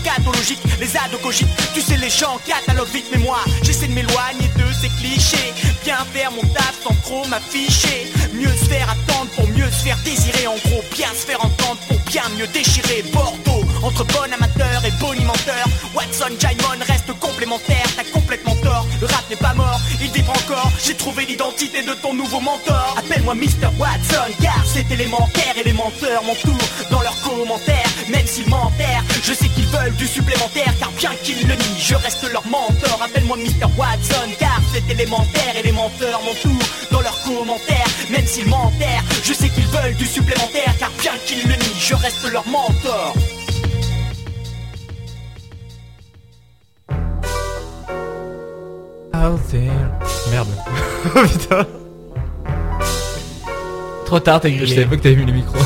scatologique, 0.00 0.60
les 0.80 0.96
ados 0.96 1.20
cogitent. 1.22 1.48
Tu 1.74 1.80
sais, 1.80 1.96
les 1.96 2.10
gens 2.10 2.38
cataloguent 2.46 2.92
vite, 2.92 3.06
mais 3.12 3.18
moi, 3.18 3.38
j'essaie 3.62 3.86
de 3.86 3.92
m'éloigner 3.92 4.48
de 4.56 4.66
ces 4.80 4.88
clichés. 5.00 5.52
Bien 5.84 5.98
faire 6.12 6.30
mon 6.32 6.42
taf 6.54 6.74
sans 6.82 6.94
trop 7.02 7.26
m'afficher. 7.28 8.10
Mieux 8.32 8.54
se 8.60 8.64
faire 8.64 8.88
attendre 8.90 9.30
pour 9.36 9.48
mieux 9.48 9.70
se 9.70 9.84
faire 9.84 9.98
désirer. 10.04 10.46
En 10.46 10.56
gros, 10.68 10.82
bien 10.96 11.08
se 11.10 11.26
faire 11.26 11.44
entendre 11.44 11.80
pour 11.88 11.98
bien 12.10 12.22
mieux 12.36 12.46
déchirer. 12.48 13.04
Bordeaux, 13.12 13.64
entre 13.82 14.04
bon 14.04 14.32
amateur 14.32 14.84
et 14.84 14.92
bonimenteur. 15.00 15.64
Watson, 15.94 16.34
Jaimon 16.38 16.80
reste 16.86 17.12
complémentaire. 17.18 17.86
T'as 17.96 18.04
complètement 18.04 18.39
le 19.00 19.06
rap 19.06 19.24
n'est 19.28 19.36
pas 19.36 19.54
mort, 19.54 19.80
il 20.00 20.10
vibre 20.10 20.30
encore. 20.30 20.70
J'ai 20.84 20.94
trouvé 20.94 21.26
l'identité 21.26 21.82
de 21.82 21.92
ton 21.94 22.14
nouveau 22.14 22.40
mentor. 22.40 22.94
Appelle-moi 22.98 23.34
Mr. 23.34 23.68
Watson, 23.78 24.30
car 24.40 24.62
c'est 24.66 24.90
élémentaire. 24.90 25.54
Et 25.58 25.64
les 25.64 25.72
menteurs 25.72 26.22
m'entourent 26.24 26.68
dans 26.90 27.00
leurs 27.02 27.20
commentaires. 27.22 27.90
Même 28.08 28.26
s'ils 28.26 28.48
m'enterrent, 28.48 29.04
je 29.22 29.32
sais 29.32 29.48
qu'ils 29.48 29.66
veulent 29.66 29.94
du 29.96 30.06
supplémentaire. 30.06 30.72
Car 30.78 30.90
bien 30.92 31.10
qu'ils 31.22 31.46
le 31.48 31.54
nient, 31.54 31.78
je 31.78 31.94
reste 31.94 32.30
leur 32.32 32.46
mentor. 32.46 33.00
Appelle-moi 33.02 33.36
Mr. 33.38 33.66
Watson, 33.76 34.28
car 34.38 34.60
c'est 34.72 34.88
élémentaire. 34.90 35.56
Et 35.56 35.62
les 35.62 35.72
menteurs 35.72 36.20
m'entourent 36.24 36.68
dans 36.90 37.00
leurs 37.00 37.22
commentaires. 37.22 37.86
Même 38.10 38.26
s'ils 38.26 38.46
m'enterrent, 38.46 39.04
je 39.24 39.32
sais 39.32 39.48
qu'ils 39.48 39.68
veulent 39.68 39.96
du 39.96 40.06
supplémentaire. 40.06 40.74
Car 40.78 40.90
bien 41.00 41.12
qu'ils 41.26 41.42
le 41.42 41.54
nient, 41.54 41.80
je 41.80 41.94
reste 41.94 42.30
leur 42.30 42.46
mentor. 42.46 43.14
Out 49.20 49.40
there. 49.50 49.70
Merde. 50.30 50.48
Putain. 51.28 51.66
Trop 54.06 54.20
tard, 54.20 54.40
t'as 54.40 54.48
grillé. 54.48 54.64
Je 54.66 54.74
savais 54.74 54.86
pas 54.86 54.96
que 54.96 55.02
t'avais 55.02 55.16
mis 55.16 55.26
le 55.26 55.32
micro. 55.32 55.58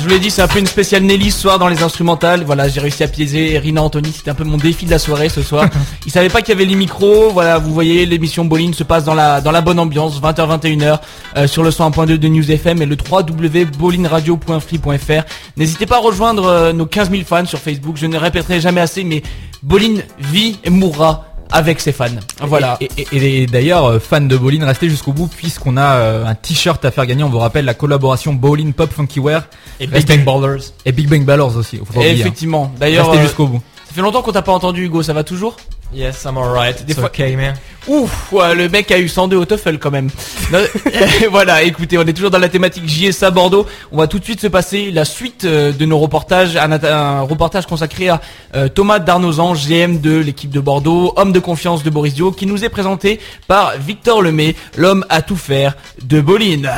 Je 0.00 0.06
vous 0.06 0.12
l'ai 0.14 0.18
dit, 0.18 0.30
c'est 0.30 0.40
un 0.40 0.48
peu 0.48 0.58
une 0.58 0.66
spéciale 0.66 1.02
Nelly 1.02 1.30
ce 1.30 1.40
soir 1.40 1.58
dans 1.58 1.68
les 1.68 1.82
instrumentales. 1.82 2.44
Voilà, 2.44 2.68
j'ai 2.68 2.80
réussi 2.80 3.02
à 3.02 3.08
piéger 3.08 3.58
Rina 3.58 3.82
Anthony. 3.82 4.10
C'était 4.16 4.30
un 4.30 4.34
peu 4.34 4.44
mon 4.44 4.56
défi 4.56 4.86
de 4.86 4.90
la 4.90 4.98
soirée 4.98 5.28
ce 5.28 5.42
soir. 5.42 5.68
Ils 6.06 6.10
savaient 6.10 6.30
pas 6.30 6.40
qu'il 6.40 6.54
y 6.54 6.56
avait 6.56 6.64
les 6.64 6.74
micros. 6.74 7.28
Voilà, 7.32 7.58
vous 7.58 7.74
voyez, 7.74 8.06
l'émission 8.06 8.46
Bowling 8.46 8.72
se 8.72 8.82
passe 8.82 9.04
dans 9.04 9.12
la 9.12 9.42
dans 9.42 9.52
la 9.52 9.60
bonne 9.60 9.78
ambiance, 9.78 10.18
20h 10.18 10.58
21h 10.58 11.00
euh, 11.36 11.46
sur 11.46 11.62
le 11.62 11.68
101.2 11.68 12.16
de 12.16 12.28
News 12.28 12.50
FM 12.50 12.80
et 12.80 12.86
le 12.86 12.96
www.bowlingradio.free.fr. 12.96 15.24
N'hésitez 15.58 15.84
pas 15.84 15.96
à 15.96 16.00
rejoindre 16.00 16.46
euh, 16.46 16.72
nos 16.72 16.86
15 16.86 17.10
000 17.10 17.24
fans 17.26 17.44
sur 17.44 17.58
Facebook. 17.58 17.98
Je 17.98 18.06
ne 18.06 18.16
répéterai 18.16 18.58
jamais 18.58 18.80
assez, 18.80 19.04
mais 19.04 19.22
Bowling 19.62 20.00
vit 20.18 20.58
et 20.64 20.70
mourra 20.70 21.29
avec 21.52 21.80
ses 21.80 21.92
fans. 21.92 22.06
Voilà. 22.40 22.76
Et, 22.80 22.88
et- 22.96 23.06
et- 23.12 23.42
et 23.42 23.46
d'ailleurs, 23.46 23.84
euh, 23.86 23.98
fans 23.98 24.20
de 24.20 24.36
Bowling, 24.36 24.62
restez 24.62 24.88
jusqu'au 24.88 25.12
bout 25.12 25.26
puisqu'on 25.28 25.76
a 25.76 25.94
euh, 25.96 26.24
un 26.26 26.34
t-shirt 26.34 26.84
à 26.84 26.90
faire 26.90 27.06
gagner. 27.06 27.22
On 27.24 27.28
vous 27.28 27.38
rappelle 27.38 27.64
la 27.64 27.74
collaboration 27.74 28.32
Bowling 28.34 28.72
Pop 28.72 28.90
Funky 28.92 29.20
Wear 29.20 29.44
Et 29.80 29.86
Big 29.86 30.06
Bang 30.06 30.24
Ballers. 30.24 30.62
Et 30.84 30.92
Big 30.92 31.08
Bang 31.08 31.24
Ballers 31.24 31.56
aussi. 31.56 31.78
Faut 31.78 31.84
pas 31.86 31.92
Et 31.94 31.96
oublier, 31.98 32.10
hein. 32.12 32.16
effectivement. 32.26 32.72
D'ailleurs, 32.78 33.06
restez 33.06 33.20
euh, 33.20 33.26
jusqu'au 33.26 33.46
bout. 33.46 33.62
Ça 33.90 33.96
fait 33.96 34.02
longtemps 34.02 34.22
qu'on 34.22 34.30
t'a 34.30 34.42
pas 34.42 34.52
entendu 34.52 34.84
Hugo, 34.84 35.02
ça 35.02 35.12
va 35.12 35.24
toujours? 35.24 35.56
Yes, 35.92 36.22
I'm 36.24 36.38
alright. 36.38 36.84
Des 36.84 36.92
It's 36.92 37.00
fois- 37.00 37.08
okay, 37.08 37.34
man. 37.34 37.54
Ouf, 37.88 38.30
ouais, 38.30 38.54
le 38.54 38.68
mec 38.68 38.88
a 38.92 38.98
eu 39.00 39.08
102 39.08 39.34
au 39.36 39.44
TOEFL 39.44 39.78
quand 39.80 39.90
même. 39.90 40.08
Non, 40.52 40.60
voilà, 41.32 41.64
écoutez, 41.64 41.98
on 41.98 42.02
est 42.02 42.12
toujours 42.12 42.30
dans 42.30 42.38
la 42.38 42.48
thématique 42.48 42.88
JSA 42.88 43.32
Bordeaux. 43.32 43.66
On 43.90 43.96
va 43.96 44.06
tout 44.06 44.20
de 44.20 44.24
suite 44.24 44.40
se 44.40 44.46
passer 44.46 44.92
la 44.92 45.04
suite 45.04 45.42
euh, 45.44 45.72
de 45.72 45.84
nos 45.86 45.98
reportages, 45.98 46.56
un, 46.56 46.70
un 46.70 47.22
reportage 47.22 47.66
consacré 47.66 48.08
à 48.10 48.20
euh, 48.54 48.68
Thomas 48.68 49.00
Darnozan, 49.00 49.54
GM 49.54 49.98
de 50.00 50.18
l'équipe 50.18 50.50
de 50.50 50.60
Bordeaux, 50.60 51.12
homme 51.16 51.32
de 51.32 51.40
confiance 51.40 51.82
de 51.82 51.90
Boris 51.90 52.14
Dio, 52.14 52.30
qui 52.30 52.46
nous 52.46 52.64
est 52.64 52.68
présenté 52.68 53.18
par 53.48 53.72
Victor 53.76 54.22
Lemay, 54.22 54.54
l'homme 54.76 55.04
à 55.08 55.20
tout 55.22 55.36
faire 55.36 55.74
de 56.00 56.20
Boline. 56.20 56.70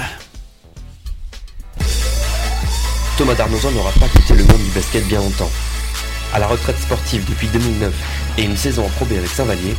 Thomas 3.19 3.35
Darnozan 3.35 3.71
n'aura 3.73 3.91
pas 4.01 4.09
quitté 4.09 4.33
le 4.35 4.45
monde 4.45 4.63
du 4.65 4.71
basket 4.71 5.07
bien 5.07 5.19
longtemps. 5.21 5.51
À 6.35 6.39
la 6.39 6.47
retraite 6.47 6.79
sportive 6.81 7.25
depuis 7.29 7.49
2009 7.49 7.93
et 8.39 8.43
une 8.45 8.57
saison 8.57 8.85
en 8.87 8.89
Pro 8.89 9.05
B 9.05 9.13
avec 9.13 9.29
Saint-Vallier, 9.29 9.75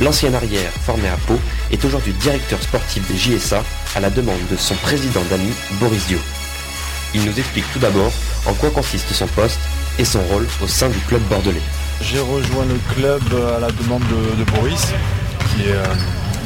l'ancien 0.00 0.34
arrière 0.34 0.70
formé 0.84 1.08
à 1.08 1.16
Pau 1.26 1.38
est 1.70 1.82
aujourd'hui 1.84 2.12
directeur 2.14 2.60
sportif 2.62 3.02
des 3.08 3.16
JSA 3.16 3.62
à 3.94 4.00
la 4.00 4.10
demande 4.10 4.40
de 4.50 4.56
son 4.56 4.74
président 4.76 5.22
d'amis 5.30 5.52
Boris 5.80 6.06
Dio. 6.06 6.18
Il 7.14 7.24
nous 7.24 7.38
explique 7.38 7.64
tout 7.72 7.78
d'abord 7.78 8.12
en 8.44 8.52
quoi 8.54 8.70
consiste 8.70 9.10
son 9.12 9.26
poste 9.28 9.58
et 9.98 10.04
son 10.04 10.20
rôle 10.24 10.46
au 10.62 10.66
sein 10.68 10.88
du 10.90 10.98
club 11.08 11.22
bordelais. 11.30 11.62
J'ai 12.02 12.20
rejoint 12.20 12.66
le 12.66 12.78
club 12.94 13.22
à 13.56 13.60
la 13.60 13.68
demande 13.70 14.02
de, 14.38 14.44
Boris, 14.52 14.88
qui 15.54 15.62
est, 15.62 15.72
euh, 15.72 15.84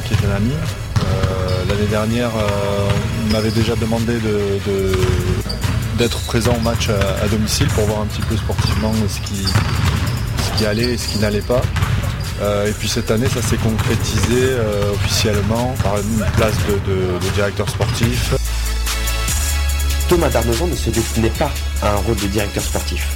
qui 0.06 0.14
est 0.14 0.26
un 0.30 0.36
ami. 0.36 0.52
Euh, 0.52 1.64
L'année 1.68 1.86
dernière, 1.90 2.30
euh, 2.36 2.88
il 3.26 3.32
m'avait 3.32 3.50
déjà 3.50 3.74
demandé 3.76 4.12
de- 4.14 4.60
de- 4.66 4.98
d'être 6.00 6.18
présent 6.20 6.54
au 6.56 6.60
match 6.60 6.88
à, 6.88 7.28
domicile 7.28 7.66
pour 7.68 7.84
voir 7.84 8.00
un 8.00 8.06
petit 8.06 8.22
peu 8.22 8.34
sportivement 8.34 8.90
ce 9.06 9.20
qui, 9.28 9.44
ce 9.44 10.56
qui 10.58 10.64
allait 10.64 10.94
et 10.94 10.98
ce 10.98 11.06
qui 11.08 11.18
n'allait 11.18 11.42
pas. 11.42 11.60
Euh, 12.40 12.66
et 12.68 12.72
puis 12.72 12.88
cette 12.88 13.10
année, 13.10 13.28
ça 13.28 13.42
s'est 13.42 13.58
concrétisé 13.58 14.38
euh, 14.40 14.92
officiellement 14.94 15.74
par 15.82 15.98
une 15.98 16.24
place 16.36 16.54
de, 16.68 16.90
de- 16.90 17.18
de 17.18 17.28
directeur 17.34 17.68
sportif. 17.68 18.32
Thomas 20.08 20.30
Darnozan 20.30 20.68
ne 20.68 20.74
se 20.74 20.88
destinait 20.88 21.28
pas 21.38 21.50
à 21.82 21.90
un 21.90 21.96
rôle 21.96 22.16
de 22.16 22.26
directeur 22.28 22.62
sportif. 22.64 23.06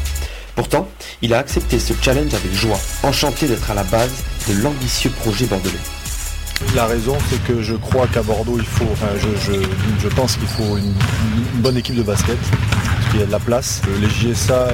Pourtant, 0.55 0.87
il 1.23 1.33
a 1.33 1.39
accepté 1.39 1.79
ce 1.79 1.95
challenge 2.03 2.35
avec 2.35 2.53
joie, 2.53 2.79
enchanté 3.03 3.47
d'être 3.49 3.71
à 3.71 3.75
la 3.75 3.85
base 3.85 4.13
de 4.49 4.53
l'ambitieux 4.63 5.11
projet 5.11 5.47
bordelais. 5.47 5.81
La 6.75 6.87
raison, 6.87 7.17
c'est 7.31 7.43
que 7.45 7.63
je 7.63 7.75
crois 7.75 8.07
qu'à 8.07 8.23
Bordeaux, 8.23 8.57
il 8.59 8.65
faut, 8.67 8.87
enfin, 8.93 9.07
je, 9.19 9.29
je- 9.53 9.61
je 10.01 10.09
pense 10.09 10.37
qu'il 10.37 10.49
faut 10.49 10.77
une, 10.77 10.87
une 10.87 11.61
bonne 11.61 11.77
équipe 11.77 11.95
de 11.97 12.03
basket, 12.03 12.39
parce 12.39 13.11
qu'il 13.11 13.21
y 13.21 13.23
a 13.23 13.27
de 13.27 13.33
la 13.33 13.39
place. 13.39 13.81
Les 14.01 14.09
JSA 14.09 14.69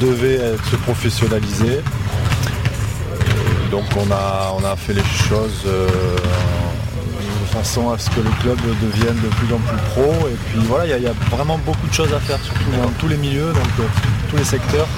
devaient 0.00 0.40
se 0.70 0.76
professionnaliser. 0.76 1.78
Euh, 1.78 3.70
Donc 3.70 3.84
on 3.96 4.10
a, 4.12 4.54
on 4.58 4.64
a 4.64 4.76
fait 4.76 4.94
les 4.94 5.02
choses 5.28 5.62
euh, 5.66 5.86
de 5.88 7.46
façon 7.58 7.90
à 7.90 7.98
ce 7.98 8.08
que 8.10 8.20
le 8.20 8.30
club 8.40 8.58
devienne 8.82 9.16
de 9.22 9.28
plus 9.28 9.52
en 9.54 9.58
plus 9.58 9.76
pro. 9.90 10.28
Et 10.28 10.36
puis 10.50 10.60
voilà, 10.66 10.86
il 10.86 10.90
y 10.90 10.94
a- 10.94 10.98
il 10.98 11.04
y, 11.04 11.08
a 11.08 11.14
vraiment 11.30 11.58
beaucoup 11.66 11.86
de 11.86 11.92
choses 11.94 12.12
à 12.14 12.20
faire, 12.20 12.38
surtout 12.42 12.70
dans 12.82 12.88
tous 12.98 13.08
les 13.08 13.16
milieux, 13.16 13.52
donc 13.52 13.68
euh, 13.80 13.82
tous 14.30 14.36
les 14.36 14.44
secteurs. 14.44 14.88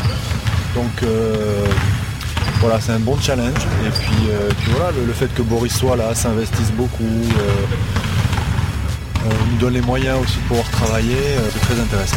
Donc 0.74 1.02
euh, 1.02 1.66
voilà, 2.60 2.80
c'est 2.80 2.92
un 2.92 2.98
bon 3.00 3.18
challenge. 3.20 3.62
Et 3.86 3.90
puis, 3.90 4.28
euh, 4.30 4.48
puis 4.60 4.70
voilà, 4.72 4.90
le, 4.92 5.04
le 5.06 5.12
fait 5.12 5.32
que 5.34 5.42
Boris 5.42 5.74
soit 5.74 5.96
là, 5.96 6.14
s'investisse 6.14 6.70
beaucoup, 6.72 7.02
euh, 7.04 7.42
euh, 9.26 9.30
nous 9.50 9.58
donne 9.58 9.74
les 9.74 9.80
moyens 9.80 10.18
aussi 10.22 10.36
de 10.36 10.42
pouvoir 10.42 10.68
travailler, 10.70 11.16
c'est 11.52 11.60
très 11.60 11.80
intéressant. 11.80 12.16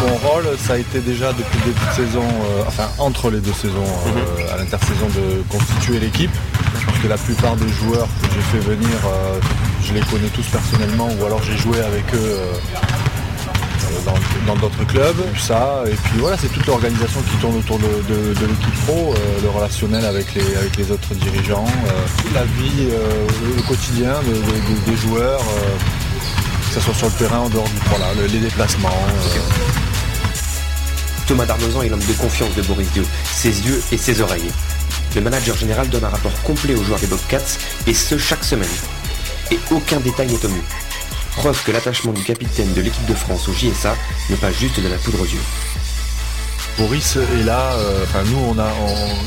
Mon 0.00 0.14
rôle, 0.28 0.44
ça 0.58 0.74
a 0.74 0.76
été 0.78 1.00
déjà 1.00 1.32
depuis 1.32 1.58
le 1.58 1.72
début 1.72 1.86
de 1.90 1.94
saison, 2.06 2.22
enfin 2.68 2.88
entre 2.98 3.30
les 3.30 3.40
deux 3.40 3.52
saisons, 3.52 3.82
euh, 3.82 4.54
à 4.54 4.58
l'intersaison 4.58 5.06
de 5.06 5.42
constituer 5.48 5.98
l'équipe. 5.98 6.30
Parce 6.86 6.98
que 7.00 7.08
la 7.08 7.18
plupart 7.18 7.56
des 7.56 7.68
joueurs 7.68 8.06
que 8.22 8.28
j'ai 8.34 8.58
fait 8.58 8.70
venir, 8.70 8.88
je 9.84 9.92
les 9.92 10.00
connais 10.00 10.28
tous 10.28 10.46
personnellement 10.46 11.08
ou 11.20 11.24
alors 11.26 11.42
j'ai 11.42 11.56
joué 11.56 11.80
avec 11.80 12.04
eux 12.14 12.38
dans- 14.46 14.56
d'autres 14.56 14.84
clubs. 14.86 15.16
Ça, 15.38 15.82
et 15.86 15.94
puis 15.94 16.18
voilà, 16.18 16.36
c'est 16.36 16.48
toute 16.48 16.66
l'organisation 16.66 17.20
qui 17.30 17.36
tourne 17.36 17.56
autour 17.56 17.78
de, 17.78 17.86
l'équipe 18.46 18.74
pro, 18.86 19.14
euh, 19.14 19.42
le 19.42 19.50
relationnel 19.50 20.04
avec 20.04 20.26
les, 20.34 20.90
autres 20.90 21.14
dirigeants, 21.14 21.66
euh, 21.86 22.34
la 22.34 22.44
vie, 22.44 22.88
euh, 22.90 23.26
le, 23.56 23.62
quotidien 23.62 24.14
de- 24.26 24.32
de- 24.34 24.40
de- 24.40 24.90
des 24.90 24.96
joueurs, 24.96 25.40
que 26.68 26.74
ce 26.74 26.80
soit 26.80 26.94
sur 26.94 27.06
le 27.06 27.12
terrain, 27.12 27.38
en 27.40 27.48
dehors 27.48 27.64
du 27.68 27.76
voilà, 27.90 28.06
le- 28.14 28.26
les 28.26 28.38
déplacements. 28.40 28.88
Thomas 31.26 31.44
Darnozan 31.44 31.82
est 31.82 31.88
l'homme 31.90 32.00
de 32.00 32.12
confiance 32.14 32.54
de 32.54 32.62
Boris 32.62 32.90
Dio, 32.92 33.02
ses 33.24 33.50
yeux 33.66 33.82
et 33.92 33.98
ses 33.98 34.20
oreilles. 34.22 34.50
Le 35.14 35.20
manager 35.20 35.56
général 35.56 35.88
donne 35.88 36.04
un 36.04 36.08
rapport 36.08 36.32
complet 36.42 36.74
aux 36.74 36.82
joueurs 36.84 36.98
des 37.00 37.06
Bobcats, 37.06 37.38
et 37.86 37.94
ce 37.94 38.16
chaque 38.18 38.44
semaine. 38.44 38.68
Et 39.50 39.58
aucun 39.70 40.00
détail 40.00 40.28
n'est 40.28 40.44
omis. 40.44 40.62
Preuve 41.38 41.62
que 41.62 41.70
l'attachement 41.70 42.12
du 42.12 42.24
capitaine 42.24 42.74
de 42.74 42.80
l'équipe 42.80 43.06
de 43.06 43.14
France 43.14 43.48
au 43.48 43.52
JSA 43.52 43.94
n'est 44.28 44.36
pas 44.36 44.50
juste 44.50 44.80
de 44.80 44.88
la 44.88 44.96
poudre 44.96 45.20
aux 45.20 45.24
yeux. 45.24 45.38
Boris 46.76 47.16
est 47.16 47.44
là, 47.44 47.74
euh, 47.74 48.02
enfin 48.02 48.24
nous 48.24 48.38
on 48.38 48.58
a, 48.58 48.68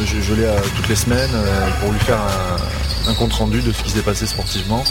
je, 0.03 0.33
l'ai 0.33 0.43
euh, 0.43 0.59
toutes 0.75 0.89
les 0.89 0.95
semaines 0.97 1.29
euh, 1.33 1.69
pour 1.79 1.89
lui 1.89 1.99
faire 2.01 2.19
un, 2.19 3.09
un 3.09 3.13
compte 3.13 3.31
rendu 3.31 3.61
de 3.61 3.71
ce 3.71 3.81
qui 3.81 3.91
s'est 3.91 4.01
passé 4.01 4.25
sportivement 4.25 4.83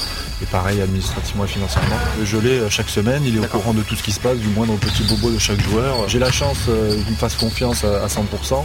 et 0.42 0.46
pareil 0.46 0.80
administrativement 0.80 1.44
et 1.44 1.48
financièrement. 1.48 1.96
Je 2.24 2.38
l'ai 2.38 2.58
euh, 2.60 2.70
chaque 2.70 2.88
semaine, 2.88 3.22
il 3.24 3.36
est 3.36 3.40
au 3.40 3.44
courant 3.48 3.74
de 3.74 3.82
tout 3.82 3.94
ce 3.96 4.02
qui 4.02 4.12
se 4.12 4.20
passe, 4.20 4.38
du 4.38 4.48
moindre 4.48 4.74
petit 4.76 5.02
bobo 5.04 5.30
de 5.30 5.38
chaque 5.38 5.60
joueur. 5.62 6.08
J'ai 6.08 6.18
la 6.18 6.30
chance 6.32 6.58
euh, 6.68 6.94
qu'il 7.02 7.12
me 7.12 7.16
fasse 7.16 7.36
confiance 7.36 7.84
à, 7.84 8.04
à 8.04 8.06
100%. 8.06 8.64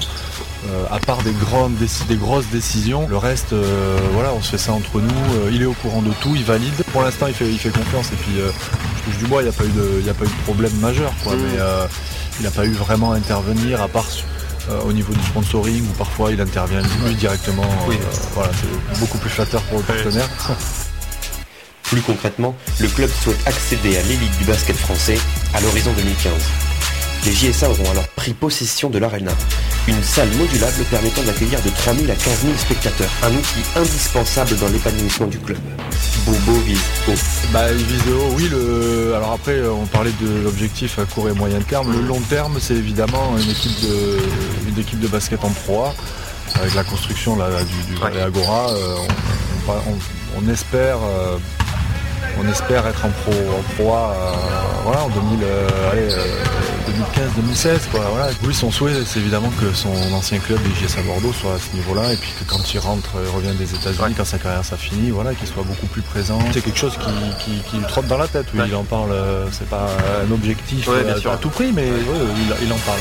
euh, 0.70 0.86
à 0.92 1.00
part 1.00 1.22
des 1.24 1.34
grandes 1.34 1.76
des 2.08 2.16
grosses 2.16 2.48
décisions, 2.52 3.08
le 3.08 3.18
reste, 3.18 3.54
euh, 3.54 3.98
voilà, 4.14 4.32
on 4.34 4.42
se 4.42 4.52
fait 4.52 4.58
ça 4.58 4.72
entre 4.74 5.00
nous. 5.02 5.10
euh, 5.36 5.50
il 5.52 5.62
est 5.62 5.66
au 5.66 5.74
courant 5.74 6.02
de 6.02 6.12
tout, 6.22 6.34
il 6.36 6.44
valide. 6.44 6.74
Pour 6.92 7.02
l'instant, 7.04 7.28
il 7.28 7.34
fait, 7.34 7.48
il 7.50 7.60
fait 7.60 7.70
confiance 7.70 8.08
et 8.12 8.16
puis 8.16 8.32
je 8.38 9.04
touche 9.04 9.18
du 9.18 9.26
bois, 9.26 9.42
il 9.42 9.46
n'y 9.46 9.50
a 9.50 9.54
pas 9.54 9.66
eu 9.66 9.70
de, 9.70 9.98
il 10.00 10.06
y 10.06 10.10
a 10.10 10.14
pas 10.14 10.26
eu 10.26 10.30
de 10.30 10.44
problème 10.44 10.74
majeur, 10.80 11.14
quoi. 11.24 11.36
Mmh. 11.36 11.40
Mais 11.44 11.60
il 12.40 12.44
n'a 12.44 12.52
pas 12.52 12.66
eu 12.66 12.72
vraiment 12.72 13.12
à 13.14 13.16
intervenir 13.18 13.82
à 13.82 13.88
part 13.88 14.08
au 14.84 14.92
niveau 14.92 15.14
du 15.14 15.22
sponsoring 15.24 15.84
où 15.84 15.94
parfois 15.94 16.32
il 16.32 16.42
intervient 16.42 16.82
lui 16.82 17.14
directement. 17.16 17.64
voilà, 18.34 18.52
c'est 18.60 19.00
beaucoup 19.00 19.20
plus 19.20 19.30
flatteur 19.30 19.62
pour 19.64 19.78
le 19.80 19.84
partenaire. 19.84 20.28
Plus 21.90 22.02
concrètement, 22.02 22.56
le 22.80 22.88
club 22.88 23.10
souhaite 23.24 23.40
accéder 23.46 23.98
à 23.98 24.02
l'élite 24.04 24.36
du 24.40 24.46
basket 24.46 24.76
français 24.76 25.18
à 25.54 25.62
l'horizon 25.62 25.92
2015. 25.94 26.34
Les 27.26 27.32
JSA 27.32 27.70
auront 27.70 27.90
alors 27.92 28.08
pris 28.10 28.34
possession 28.34 28.90
de 28.90 29.00
l'Arena, 29.00 29.32
une 29.88 30.02
salle 30.04 30.30
modulable 30.34 30.84
permettant 30.92 31.24
d'accueillir 31.24 31.60
de 31.64 31.70
3000 31.70 32.10
à 32.12 32.16
15 32.16 32.42
000 32.42 32.54
spectateurs, 32.58 33.10
un 33.24 33.32
outil 33.34 33.64
indispensable 33.76 34.56
dans 34.58 34.68
l'épanouissement 34.68 35.28
du 35.28 35.40
club. 35.40 35.58
Bobo 36.26 36.60
vise 36.62 36.80
haut. 37.08 37.14
Bah, 37.52 37.72
il 37.72 37.84
vise 37.84 38.02
haut, 38.14 38.30
oui. 38.36 38.48
Le... 38.52 39.14
Alors 39.16 39.32
après, 39.34 39.54
euh, 39.54 39.72
on 39.72 39.86
parlait 39.86 40.14
de 40.22 40.42
l'objectif 40.44 40.98
à 41.00 41.06
court 41.06 41.30
et 41.30 41.34
moyen 41.34 41.60
terme. 41.62 41.92
Le 41.92 42.02
long 42.02 42.20
terme, 42.30 42.58
c'est 42.60 42.74
évidemment 42.76 43.36
une 43.38 43.50
équipe 43.50 43.80
de, 43.82 44.18
une 44.70 44.80
équipe 44.80 45.00
de 45.00 45.08
basket 45.08 45.44
en 45.44 45.50
proie. 45.52 45.94
Avec 46.56 46.74
la 46.76 46.84
construction 46.84 47.36
là, 47.38 47.48
du, 47.64 47.96
du 47.96 48.20
Agora, 48.22 48.70
euh, 48.72 48.96
on, 49.68 49.72
on- 49.72 49.76
on- 49.94 50.42
on 50.48 50.50
espère, 50.52 50.98
euh, 51.02 51.38
on 52.40 52.48
espère 52.50 52.86
être 52.88 53.06
en 53.06 53.10
pro, 53.10 53.32
en 53.32 53.74
proie, 53.76 54.14
euh, 54.16 54.32
voilà, 54.84 55.04
en 55.04 55.10
2000, 55.10 55.40
euh, 55.44 55.68
allez, 55.92 56.12
euh, 56.14 56.26
2015-2016, 56.88 57.80
quoi. 57.92 58.02
Voilà. 58.12 58.30
Oui, 58.44 58.54
son 58.54 58.72
souhait, 58.72 58.94
c'est 59.06 59.20
évidemment 59.20 59.52
que 59.60 59.74
son 59.74 59.94
ancien 60.14 60.40
club, 60.40 60.60
les 60.64 60.88
JS 60.88 60.98
à 61.00 61.02
Bordeaux, 61.02 61.34
soit 61.34 61.54
à 61.56 61.60
ce 61.60 61.76
niveau-là, 61.76 62.14
et 62.14 62.18
puis 62.18 62.32
que 62.40 62.44
quand 62.50 62.74
il 62.74 62.80
rentre, 62.80 63.10
il 63.24 63.30
revient 63.36 63.56
des 63.58 63.74
États-Unis, 63.74 64.14
quand 64.18 64.26
sa 64.26 64.38
carrière 64.38 64.64
ça 64.66 64.78
finit, 64.78 65.10
voilà, 65.12 65.34
qu'il 65.34 65.48
soit 65.48 65.64
beaucoup 65.64 65.88
plus 65.88 66.02
présent. 66.02 66.40
C'est 66.54 66.62
quelque 66.64 66.78
chose 66.80 66.98
qui, 66.98 67.44
qui- 67.46 67.62
qui 67.70 67.78
lui 67.78 67.86
trotte 67.86 68.08
dans 68.08 68.18
la 68.18 68.28
tête. 68.28 68.48
Oui, 68.54 68.62
il 68.68 68.76
en 68.76 68.84
parle. 68.84 69.14
C'est 69.52 69.70
pas 69.70 69.88
un 70.28 70.32
objectif 70.32 70.88
Ouais, 70.88 71.04
bien 71.04 71.18
sûr. 71.18 71.32
à 71.32 71.38
tout 71.38 71.50
prix, 71.50 71.72
mais 71.74 71.84
ouais, 71.90 71.98
il, 72.62 72.68
il 72.68 72.72
en 72.74 72.78
parle. 72.78 73.00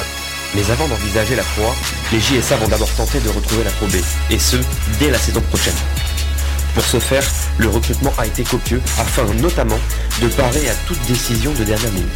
Mais 0.55 0.62
avant 0.70 0.87
d'envisager 0.87 1.35
la 1.35 1.43
proie, 1.43 1.74
les 2.12 2.20
JSA 2.20 2.57
vont 2.57 2.68
d'abord 2.68 2.89
tenter 2.91 3.18
de 3.18 3.28
retrouver 3.28 3.64
la 3.64 3.70
Pro 3.72 3.87
B, 3.87 3.95
et 4.30 4.39
ce, 4.39 4.57
dès 5.01 5.11
la 5.11 5.18
saison 5.18 5.41
prochaine. 5.41 5.74
Pour 6.75 6.85
ce 6.85 6.99
faire, 6.99 7.25
le 7.59 7.68
recrutement 7.68 8.12
a 8.18 8.27
été 8.27 8.43
copieux, 8.43 8.83
afin 8.99 9.25
notamment 9.35 9.79
de 10.20 10.29
parer 10.29 10.68
à 10.68 10.75
toute 10.87 11.01
décision 11.07 11.53
de 11.53 11.62
dernière 11.64 11.93
minute. 11.93 12.09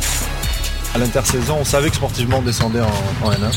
À 0.95 0.99
l'intersaison, 0.99 1.59
on 1.61 1.65
savait 1.65 1.91
que 1.91 1.97
sportivement 1.97 2.39
on 2.39 2.43
descendait 2.43 2.81
en, 2.81 3.27
en 3.27 3.31
N1. 3.31 3.55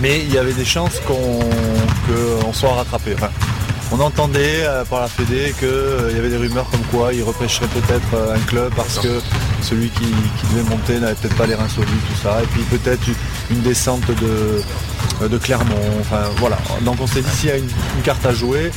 Mais 0.00 0.20
il 0.20 0.32
y 0.32 0.38
avait 0.38 0.52
des 0.54 0.64
chances 0.64 1.00
qu'on 1.06 2.52
soit 2.52 2.72
rattrapé. 2.74 3.14
On 3.92 4.00
entendait 4.00 4.62
euh, 4.64 4.84
par 4.84 5.00
la 5.00 5.08
Fédé 5.08 5.52
qu'il 5.58 6.16
y 6.16 6.18
avait 6.18 6.28
des 6.28 6.36
rumeurs 6.36 6.68
comme 6.70 6.82
quoi 6.92 7.12
il 7.12 7.24
repêcherait 7.24 7.66
peut-être 7.66 8.14
euh, 8.14 8.36
un 8.36 8.38
club 8.40 8.72
parce 8.76 9.00
que 9.00 9.20
celui 9.62 9.90
qui, 9.90 10.04
devait 10.54 10.68
monter 10.70 11.00
n'avait 11.00 11.14
peut-être 11.14 11.36
pas 11.36 11.46
les 11.46 11.56
reins 11.56 11.68
solides, 11.68 11.90
tout 12.08 12.22
ça. 12.22 12.40
Et 12.40 12.46
puis 12.46 12.62
peut-être 12.78 13.02
une- 13.50 13.62
descente 13.62 14.06
de, 14.06 14.26
euh, 14.26 14.60
de 15.28 15.38
Clermont. 15.38 15.74
Enfin 16.00 16.22
voilà. 16.36 16.58
Donc 16.82 16.96
on 17.00 17.06
s'est 17.06 17.22
dit 17.22 17.30
s'il 17.30 17.48
y 17.48 17.52
a 17.52 17.56
une, 17.56 17.64
une 17.96 18.02
carte 18.02 18.24
à 18.26 18.32
jouer, 18.32 18.70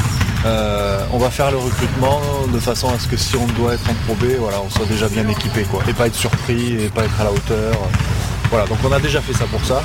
euh, 0.46 1.00
on 1.12 1.18
va 1.18 1.30
faire 1.30 1.52
le 1.52 1.58
recrutement 1.58 2.22
de 2.52 2.60
façon 2.60 2.94
à 2.94 3.00
ce 3.00 3.08
que 3.08 3.18
si 3.18 3.36
on 3.36 3.46
doit 3.48 3.74
être 3.74 3.90
en 3.90 3.94
Pro 4.06 4.16
B, 4.16 4.36
voilà, 4.40 4.58
on 4.66 4.70
soit 4.70 4.86
déjà 4.86 5.08
bien 5.08 5.28
équipé 5.28 5.64
quoi. 5.64 5.82
Et 5.88 5.94
pas 5.94 6.08
être 6.08 6.16
surpris 6.16 6.84
et 6.84 6.90
pas 6.90 7.04
être 7.04 7.22
à 7.22 7.26
la 7.26 7.32
hauteur. 7.32 7.76
Voilà, 8.50 8.68
donc 8.68 8.78
on 8.84 8.92
a 8.92 9.00
déjà 9.00 9.22
fait 9.22 9.34
ça 9.34 9.46
pour 9.46 9.64
ça. 9.66 9.82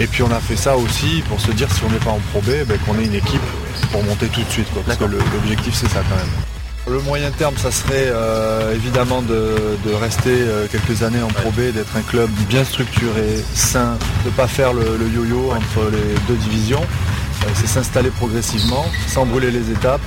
Et 0.00 0.06
puis 0.06 0.22
on 0.22 0.30
a 0.30 0.40
fait 0.40 0.56
ça 0.56 0.76
aussi 0.76 1.22
pour 1.28 1.40
se 1.40 1.50
dire 1.50 1.68
si 1.72 1.82
on 1.84 1.90
n'est 1.90 1.98
pas 1.98 2.10
en 2.10 2.20
Pro 2.30 2.40
B, 2.40 2.64
ben, 2.66 2.78
qu'on 2.86 2.98
ait 2.98 3.04
une 3.04 3.14
équipe 3.14 3.42
pour 3.90 4.02
monter 4.04 4.26
tout 4.28 4.42
de 4.42 4.50
suite. 4.50 4.70
Quoi, 4.72 4.82
parce 4.86 4.98
que 4.98 5.04
l'objectif 5.04 5.74
c'est 5.74 5.88
ça 5.88 6.00
quand 6.08 6.16
même. 6.16 6.57
Le 6.90 7.00
moyen 7.00 7.30
terme, 7.30 7.54
ça 7.58 7.70
serait 7.70 8.08
euh, 8.08 8.74
évidemment 8.74 9.20
de, 9.20 9.54
de 9.84 9.94
rester 9.94 10.30
euh, 10.30 10.66
quelques 10.70 11.02
années 11.02 11.22
en 11.22 11.28
Pro 11.28 11.50
B, 11.50 11.72
d'être 11.72 11.94
un 11.96 12.00
club 12.02 12.30
bien 12.48 12.64
structuré, 12.64 13.44
sain, 13.54 13.98
de 14.24 14.30
ne 14.30 14.34
pas 14.34 14.46
faire 14.46 14.72
le, 14.72 14.96
le 14.96 15.08
yo-yo 15.08 15.52
entre 15.52 15.90
les 15.90 16.14
deux 16.26 16.36
divisions. 16.40 16.80
Euh, 16.80 17.48
c'est 17.54 17.66
s'installer 17.66 18.10
progressivement, 18.10 18.86
sans 19.06 19.26
brûler 19.26 19.50
les 19.50 19.70
étapes. 19.70 20.00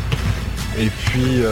Et 0.79 0.89
puis 0.89 1.43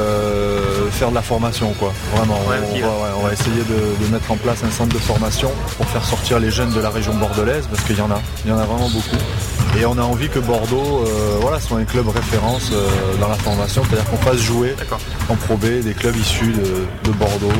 faire 0.91 1.09
de 1.09 1.15
la 1.15 1.21
formation 1.21 1.73
quoi. 1.73 1.91
Vraiment, 2.15 2.39
on, 2.39 2.47
on 2.47 2.79
va, 2.79 2.87
ouais, 2.87 3.09
on 3.19 3.23
va 3.27 3.33
essayer 3.33 3.63
de, 3.67 4.05
de 4.05 4.11
mettre 4.13 4.31
en 4.31 4.37
place 4.37 4.63
un 4.65 4.71
centre 4.71 4.93
de 4.93 4.99
formation 4.99 5.51
pour 5.77 5.85
faire 5.87 6.05
sortir 6.05 6.39
les 6.39 6.49
jeunes 6.49 6.71
de 6.71 6.79
la 6.79 6.89
région 6.89 7.13
bordelaise, 7.15 7.67
parce 7.69 7.83
qu'il 7.83 7.97
y 7.97 8.01
en 8.01 8.09
a, 8.11 8.21
il 8.45 8.51
y 8.51 8.53
en 8.53 8.57
a 8.57 8.63
vraiment 8.63 8.87
beaucoup. 8.89 9.17
Et 9.77 9.85
on 9.85 9.97
a 9.97 10.01
envie 10.01 10.27
que 10.29 10.39
Bordeaux 10.39 11.05
euh, 11.05 11.37
voilà, 11.41 11.59
soit 11.59 11.77
un 11.79 11.85
club 11.85 12.07
référence 12.09 12.71
euh, 12.73 12.87
dans 13.21 13.27
la 13.29 13.35
formation, 13.35 13.83
c'est-à-dire 13.87 14.09
qu'on 14.09 14.17
fasse 14.17 14.39
jouer 14.41 14.75
en 15.29 15.35
Pro 15.35 15.55
B 15.57 15.65
des 15.83 15.93
clubs 15.93 16.15
issus 16.17 16.51
de, 16.51 16.85
de 17.09 17.15
Bordeaux. 17.15 17.53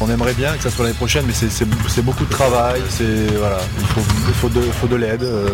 On 0.00 0.10
aimerait 0.10 0.32
bien 0.34 0.52
que 0.56 0.62
ça 0.62 0.70
soit 0.70 0.84
l'année 0.84 0.96
prochaine, 0.96 1.24
mais 1.26 1.32
c'est- 1.34 2.02
beaucoup 2.02 2.24
de 2.24 2.30
travail, 2.30 2.82
c'est 2.88 3.26
voilà, 3.38 3.58
il 3.78 3.86
faut, 3.86 4.00
il 4.28 4.34
faut 4.34 4.48
de, 4.48 4.60
il 4.64 4.72
faut 4.72 4.86
de 4.88 4.96
l'aide. 4.96 5.22
euh, 5.22 5.48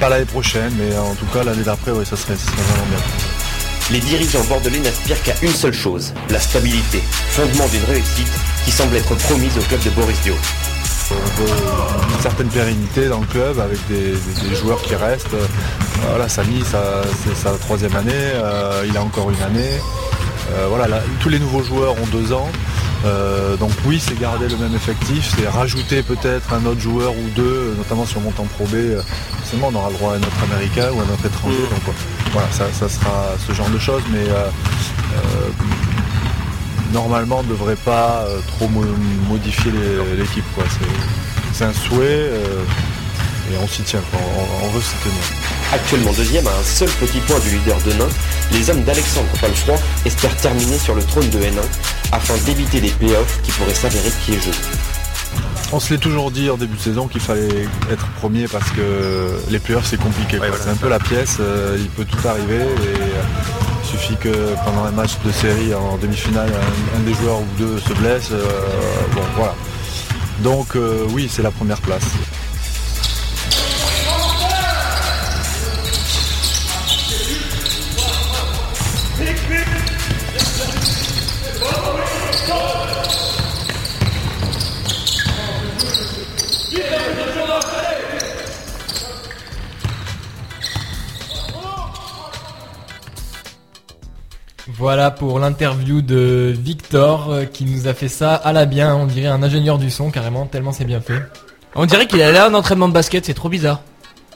pas 0.00 0.08
l'année 0.08 0.24
prochaine, 0.24 0.72
mais 0.76 0.96
en 0.98 1.14
tout 1.14 1.26
cas 1.26 1.44
l'année 1.44 1.62
d'après, 1.62 1.92
ouais, 1.92 2.04
ça 2.04 2.16
serait, 2.16 2.34
ça 2.36 2.46
serait 2.50 2.62
vraiment 2.72 2.86
bien. 2.90 2.98
Les 3.92 4.00
dirigeants 4.00 4.42
bordelais 4.48 4.80
n'aspirent 4.80 5.22
qu'à 5.22 5.34
une 5.42 5.52
seule 5.52 5.72
chose, 5.72 6.12
la 6.30 6.40
stabilité, 6.40 7.00
fondement 7.30 7.68
d'une 7.68 7.84
réussite 7.84 8.32
qui 8.64 8.72
semble 8.72 8.96
être 8.96 9.14
promise 9.14 9.56
au 9.56 9.62
club 9.62 9.82
de 9.84 9.90
Boris 9.90 10.20
Dio. 10.22 10.34
On 11.10 11.42
veut 11.42 12.14
une 12.14 12.22
certaine 12.22 12.48
pérennité 12.48 13.08
dans 13.08 13.20
le 13.20 13.26
club 13.26 13.58
avec 13.60 13.78
des, 13.88 14.12
des- 14.12 14.48
des 14.48 14.54
joueurs 14.56 14.80
qui 14.82 14.94
restent. 14.94 15.34
Euh, 15.34 15.46
Voilà, 16.08 16.28
Samy, 16.28 16.62
c'est 16.64 17.34
sa 17.34 17.50
troisième 17.58 17.94
année, 17.96 18.12
euh, 18.14 18.84
il 18.86 18.96
a 18.96 19.02
encore 19.02 19.30
une 19.30 19.40
année. 19.42 19.78
Euh, 20.52 20.66
voilà, 20.68 20.86
là, 20.88 21.00
tous 21.20 21.28
les 21.30 21.38
nouveaux 21.38 21.62
joueurs 21.62 21.94
ont 21.94 22.06
deux 22.12 22.32
ans. 22.32 22.48
Euh, 23.06 23.56
donc 23.56 23.70
oui, 23.86 24.00
c'est 24.00 24.18
garder 24.18 24.48
le 24.48 24.56
même 24.56 24.74
effectif, 24.74 25.34
c'est 25.36 25.46
rajouter 25.48 26.02
peut-être 26.02 26.52
un 26.54 26.64
autre 26.66 26.80
joueur 26.80 27.12
ou 27.12 27.28
deux, 27.36 27.74
notamment 27.76 28.06
si 28.06 28.16
on 28.16 28.20
monte 28.20 28.40
en 28.40 28.44
Pro 28.44 28.64
B, 28.64 28.74
euh, 28.74 29.02
forcément 29.40 29.68
on 29.70 29.74
aura 29.74 29.88
le 29.90 29.94
droit 29.96 30.12
à 30.12 30.16
un 30.16 30.20
autre 30.20 30.42
américain 30.50 30.88
ou 30.94 31.00
un 31.00 31.12
autre 31.12 31.24
étranger. 31.26 31.56
Donc 31.70 31.84
euh, 31.88 31.92
voilà, 32.32 32.48
ça, 32.50 32.64
ça 32.72 32.88
sera 32.88 33.34
ce 33.46 33.52
genre 33.52 33.68
de 33.68 33.78
choses, 33.78 34.02
mais 34.10 34.24
normalement 36.94 37.40
on 37.40 37.42
ne 37.42 37.48
devrait 37.48 37.76
pas 37.76 38.24
euh, 38.28 38.38
trop 38.56 38.68
mo- 38.68 38.84
modifier 39.28 39.70
l'équipe. 40.16 40.44
quoi. 40.54 40.64
C'est- 41.52 41.64
un 41.64 41.72
souhait 41.72 42.06
euh, 42.08 42.62
et 43.52 43.56
on 43.62 43.68
s'y 43.68 43.82
tient, 43.82 44.00
quoi. 44.10 44.18
On, 44.38 44.66
on 44.66 44.68
veut 44.70 44.80
s'y 44.80 44.94
tenir. 45.04 45.22
Actuellement 45.72 46.12
deuxième 46.12 46.46
à 46.46 46.50
un 46.50 46.62
seul 46.64 46.88
petit 47.00 47.18
point 47.20 47.38
du 47.40 47.50
leader 47.50 47.76
de 47.86 47.92
Nain, 47.92 48.08
les 48.52 48.70
hommes 48.70 48.82
d'Alexandre 48.82 49.28
Palfroy 49.40 49.76
espèrent 50.04 50.36
terminer 50.38 50.78
sur 50.78 50.94
le 50.94 51.02
trône 51.04 51.28
de 51.30 51.38
N1 51.38 51.60
afin 52.12 52.34
d'éviter 52.46 52.80
des 52.80 52.90
playoffs 52.90 53.40
qui 53.42 53.50
pourraient 53.52 53.74
s'avérer 53.74 54.10
piégeux. 54.24 54.50
On 55.72 55.80
se 55.80 55.92
l'est 55.94 55.98
toujours 56.00 56.30
dit 56.30 56.50
en 56.50 56.56
début 56.56 56.76
de 56.76 56.82
saison 56.82 57.06
qu'il 57.08 57.20
fallait 57.20 57.66
être 57.90 58.06
premier 58.20 58.46
parce 58.48 58.70
que 58.70 59.36
les 59.50 59.58
playoffs 59.58 59.86
c'est 59.86 60.00
compliqué. 60.00 60.38
c'est 60.62 60.70
un 60.70 60.76
peu 60.76 60.88
la 60.88 60.98
pièce, 61.00 61.36
euh, 61.40 61.76
il 61.78 61.88
peut 61.88 62.04
tout 62.04 62.26
arriver 62.28 62.56
et 62.62 63.00
euh, 63.00 63.22
pendant 64.64 64.84
un 64.84 64.90
match 64.92 65.12
de 65.24 65.30
série 65.32 65.74
en 65.74 65.96
demi-finale, 65.98 66.50
un, 66.52 66.98
un 66.98 67.00
des 67.02 67.14
joueurs 67.14 67.40
ou 67.40 67.46
deux 67.58 67.78
se 67.78 67.92
blesse. 67.94 68.30
euh, 68.32 68.44
bon 69.14 69.22
voilà. 69.36 69.54
Donc 70.40 70.76
euh, 70.76 71.06
oui, 71.10 71.28
c'est 71.30 71.42
la 71.42 71.50
première 71.50 71.80
place. 71.80 72.04
Voilà 94.84 95.10
pour 95.10 95.38
l'interview 95.38 96.02
de 96.02 96.54
Victor 96.54 97.32
euh, 97.32 97.44
qui 97.46 97.64
nous 97.64 97.88
a 97.88 97.94
fait 97.94 98.08
ça 98.08 98.34
à 98.34 98.52
la 98.52 98.66
bien, 98.66 98.94
on 98.94 99.06
dirait 99.06 99.28
un 99.28 99.42
ingénieur 99.42 99.78
du 99.78 99.90
son 99.90 100.10
carrément, 100.10 100.44
tellement 100.44 100.72
c'est 100.72 100.84
bien 100.84 101.00
fait. 101.00 101.22
On 101.74 101.86
dirait 101.86 102.06
qu'il 102.06 102.20
a 102.20 102.30
là 102.30 102.48
un 102.48 102.52
entraînement 102.52 102.86
de 102.88 102.92
basket, 102.92 103.24
c'est 103.24 103.32
trop 103.32 103.48
bizarre. 103.48 103.80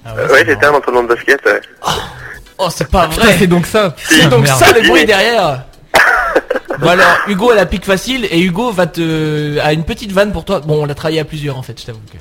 Euh, 0.06 0.26
ouais, 0.32 0.46
c'était 0.46 0.64
un 0.64 0.72
entraînement 0.72 1.02
de 1.02 1.08
basket. 1.08 1.38
ouais. 1.44 1.60
Oh, 2.56 2.68
c'est 2.70 2.88
pas 2.90 3.08
vrai. 3.08 3.36
c'est 3.38 3.46
donc 3.46 3.66
ça. 3.66 3.94
C'est 3.98 4.26
donc 4.30 4.44
Merde. 4.44 4.58
ça 4.58 4.72
le 4.72 4.88
bruit 4.88 5.04
derrière. 5.04 5.64
bon 6.78 6.88
alors, 6.88 7.18
Hugo 7.26 7.50
a 7.50 7.54
la 7.54 7.66
pique 7.66 7.84
facile 7.84 8.26
et 8.30 8.40
Hugo 8.40 8.72
va 8.72 8.86
te 8.86 9.58
a 9.60 9.74
une 9.74 9.84
petite 9.84 10.12
vanne 10.12 10.32
pour 10.32 10.46
toi. 10.46 10.60
Bon, 10.60 10.82
on 10.82 10.86
l'a 10.86 10.94
travaillé 10.94 11.20
à 11.20 11.26
plusieurs 11.26 11.58
en 11.58 11.62
fait, 11.62 11.78
je 11.78 11.84
t'avoue 11.84 12.00
que. 12.10 12.16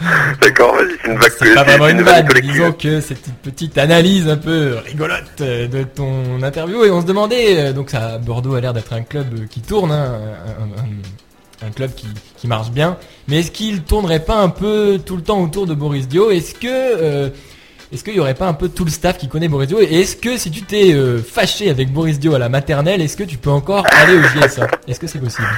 D'accord, 0.40 0.74
vas-y, 0.76 0.96
c'est 1.02 1.10
une 1.10 1.18
vague. 1.18 1.32
C'est 1.38 1.54
pas 1.54 1.64
vraiment 1.64 1.88
une 1.88 2.02
vanne, 2.02 2.26
disons 2.42 2.72
que 2.72 3.00
c'est 3.00 3.26
une 3.26 3.32
petite 3.42 3.76
analyse 3.78 4.28
un 4.28 4.36
peu 4.36 4.76
rigolote 4.84 5.24
euh, 5.40 5.66
de 5.68 5.82
ton 5.84 6.42
interview 6.42 6.84
et 6.84 6.90
on 6.90 7.00
se 7.02 7.06
demandait, 7.06 7.58
euh, 7.68 7.72
donc 7.72 7.90
ça, 7.90 8.18
Bordeaux 8.18 8.54
a 8.54 8.60
l'air 8.60 8.72
d'être 8.72 8.92
un 8.92 9.02
club 9.02 9.26
euh, 9.34 9.46
qui 9.48 9.60
tourne, 9.60 9.92
hein, 9.92 10.18
un, 10.46 10.62
un- 10.80 11.68
un 11.68 11.70
club 11.72 11.94
qui, 11.94 12.06
qui 12.38 12.46
marche 12.46 12.70
bien, 12.70 12.96
mais 13.28 13.40
est-ce 13.40 13.50
qu'il 13.50 13.82
tournerait 13.82 14.24
pas 14.24 14.36
un 14.38 14.48
peu 14.48 14.98
tout 15.04 15.16
le 15.16 15.22
temps 15.22 15.42
autour 15.42 15.66
de 15.66 15.74
Boris 15.74 16.08
Dio? 16.08 16.30
Est-ce 16.30 16.54
que 16.54 16.66
euh, 16.66 17.28
est-ce 17.92 18.02
qu'il 18.02 18.14
y 18.14 18.20
aurait 18.20 18.32
pas 18.34 18.46
un 18.46 18.54
peu 18.54 18.70
tout 18.70 18.84
le 18.86 18.90
staff 18.90 19.18
qui 19.18 19.28
connaît 19.28 19.48
Boris 19.48 19.68
Dio? 19.68 19.80
Et 19.82 20.00
est-ce 20.00 20.16
que 20.16 20.38
si 20.38 20.50
tu 20.50 20.62
t'es 20.62 20.94
euh, 20.94 21.18
fâché 21.22 21.68
avec 21.68 21.92
Boris 21.92 22.18
Dio 22.18 22.34
à 22.34 22.38
la 22.38 22.48
maternelle, 22.48 23.02
est-ce 23.02 23.16
que 23.16 23.24
tu 23.24 23.36
peux 23.36 23.50
encore 23.50 23.84
aller 23.92 24.16
au 24.16 24.22
JSA 24.22 24.68
Est-ce 24.88 24.98
que 25.00 25.06
c'est 25.06 25.18
possible? 25.18 25.48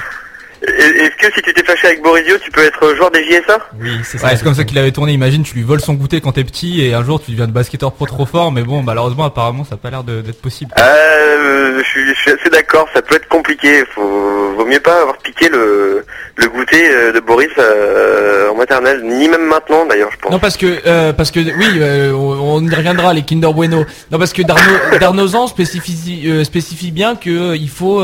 Est-ce 0.65 1.15
que 1.27 1.33
si 1.35 1.41
tu 1.41 1.53
t'es 1.53 1.63
fâché 1.63 1.87
avec 1.87 2.01
Borisio, 2.01 2.37
tu 2.41 2.49
peux 2.51 2.63
être 2.63 2.95
joueur 2.95 3.11
des 3.11 3.23
JSA 3.25 3.57
Oui, 3.79 3.91
c'est 4.03 4.21
Ouais, 4.23 4.35
c'est 4.35 4.43
comme 4.43 4.53
ça 4.55 4.63
qu'il 4.63 4.77
avait 4.77 4.91
tourné. 4.91 5.11
Imagine, 5.13 5.43
tu 5.43 5.55
lui 5.55 5.63
voles 5.63 5.81
son 5.81 5.93
goûter 5.93 6.21
quand 6.21 6.31
t'es 6.33 6.43
petit 6.43 6.81
et 6.85 6.93
un 6.93 7.03
jour 7.03 7.21
tu 7.21 7.31
deviens 7.31 7.47
de 7.47 7.51
basketteur 7.51 7.91
pro 7.91 8.05
trop 8.05 8.25
fort, 8.25 8.51
mais 8.51 8.63
bon, 8.63 8.81
malheureusement, 8.81 9.25
apparemment, 9.25 9.65
ça 9.65 9.75
a 9.75 9.77
pas 9.77 9.89
l'air 9.89 10.03
d'être 10.03 10.41
possible. 10.41 10.71
Euh, 10.79 11.79
je 11.79 11.83
suis, 11.83 12.07
je 12.07 12.13
suis 12.19 12.31
assez 12.31 12.49
d'accord, 12.49 12.87
ça 12.93 13.01
peut 13.01 13.15
être 13.15 13.27
compliqué. 13.27 13.83
Faut, 13.93 14.53
vaut 14.55 14.65
mieux 14.65 14.79
pas 14.79 15.01
avoir 15.01 15.17
piqué 15.17 15.49
le, 15.49 16.05
le 16.37 16.47
goûter 16.49 16.89
euh, 16.89 17.11
de 17.11 17.19
Boris 17.19 17.49
euh, 17.57 18.49
en 18.49 18.55
maternelle, 18.55 19.01
ni 19.03 19.27
même 19.27 19.45
maintenant 19.47 19.85
d'ailleurs, 19.85 20.11
je 20.11 20.17
pense. 20.17 20.31
Non 20.31 20.39
parce 20.39 20.55
que 20.57 20.81
euh, 20.87 21.11
parce 21.13 21.31
que 21.31 21.39
oui, 21.39 21.67
euh, 21.79 22.13
on, 22.13 22.57
on 22.63 22.67
y 22.67 22.73
reviendra 22.73 23.13
les 23.13 23.23
Kinder 23.23 23.51
Bueno. 23.53 23.85
Non 24.11 24.17
parce 24.19 24.31
que 24.33 24.41
Darno, 24.43 24.71
Darnozan 24.99 25.47
spécifie 25.47 26.23
euh, 26.27 26.43
spécifie 26.43 26.91
bien 26.91 27.15
que 27.15 27.29
euh, 27.29 27.55
il 27.57 27.69
faut 27.69 28.01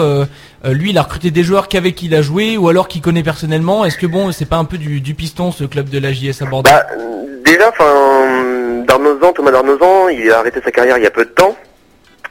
euh, 0.66 0.74
lui 0.74 0.90
il 0.92 0.98
a 0.98 1.04
recruté 1.04 1.32
des 1.32 1.44
joueurs 1.44 1.68
qu'avec 1.68 1.96
qui 1.96 2.08
il 2.08 2.16
a 2.16 2.22
joué 2.22 2.58
ou 2.58 2.70
alors 2.70 2.88
qu'il 2.88 3.02
connaît 3.02 3.24
personnellement. 3.24 3.86
Est-ce 3.86 3.98
que 3.98 4.08
bon, 4.08 4.32
c'est 4.32 4.46
pas 4.46 4.58
un 4.58 4.66
peu 4.66 4.78
du, 4.78 5.02
du 5.02 5.14
piston 5.14 5.52
ce 5.52 5.64
club 5.64 5.90
de 5.90 6.00
la 6.00 6.12
JS 6.12 6.42
à 6.42 6.46
Bordeaux 6.46 6.70
Bah, 6.70 6.86
déjà, 7.46 7.70
enfin, 7.70 8.84
Thomas 8.88 9.52
Darnozan, 9.52 10.10
il 10.10 10.32
a 10.32 10.40
arrêté 10.40 10.60
sa 10.64 10.72
carrière 10.72 10.98
il 10.98 11.04
y 11.04 11.08
a 11.08 11.12
peu 11.12 11.26
de 11.26 11.30
temps. 11.30 11.56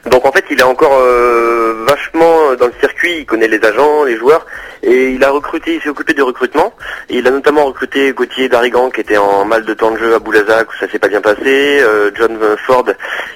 Donc 0.05 0.25
en 0.25 0.31
fait, 0.31 0.45
il 0.49 0.59
est 0.59 0.63
encore 0.63 0.97
euh, 0.97 1.85
vachement 1.87 2.55
dans 2.55 2.67
le 2.67 2.73
circuit, 2.79 3.19
il 3.19 3.25
connaît 3.25 3.47
les 3.47 3.63
agents, 3.63 4.05
les 4.05 4.17
joueurs, 4.17 4.45
et 4.81 5.09
il 5.09 5.23
a 5.23 5.29
recruté, 5.29 5.75
il 5.75 5.81
s'est 5.81 5.89
occupé 5.89 6.13
du 6.13 6.21
recrutement. 6.21 6.73
Et 7.09 7.17
il 7.17 7.27
a 7.27 7.31
notamment 7.31 7.65
recruté 7.65 8.13
Gauthier 8.13 8.47
Darigan, 8.47 8.89
qui 8.89 9.01
était 9.01 9.17
en 9.17 9.43
mal 9.45 9.65
de 9.65 9.73
temps 9.73 9.91
de 9.91 9.97
jeu 9.97 10.15
à 10.15 10.19
Boulazac, 10.19 10.69
où 10.69 10.75
ça 10.79 10.89
s'est 10.89 10.99
pas 10.99 11.09
bien 11.09 11.21
passé, 11.21 11.79
euh, 11.81 12.11
John 12.15 12.37
Ford, 12.65 12.85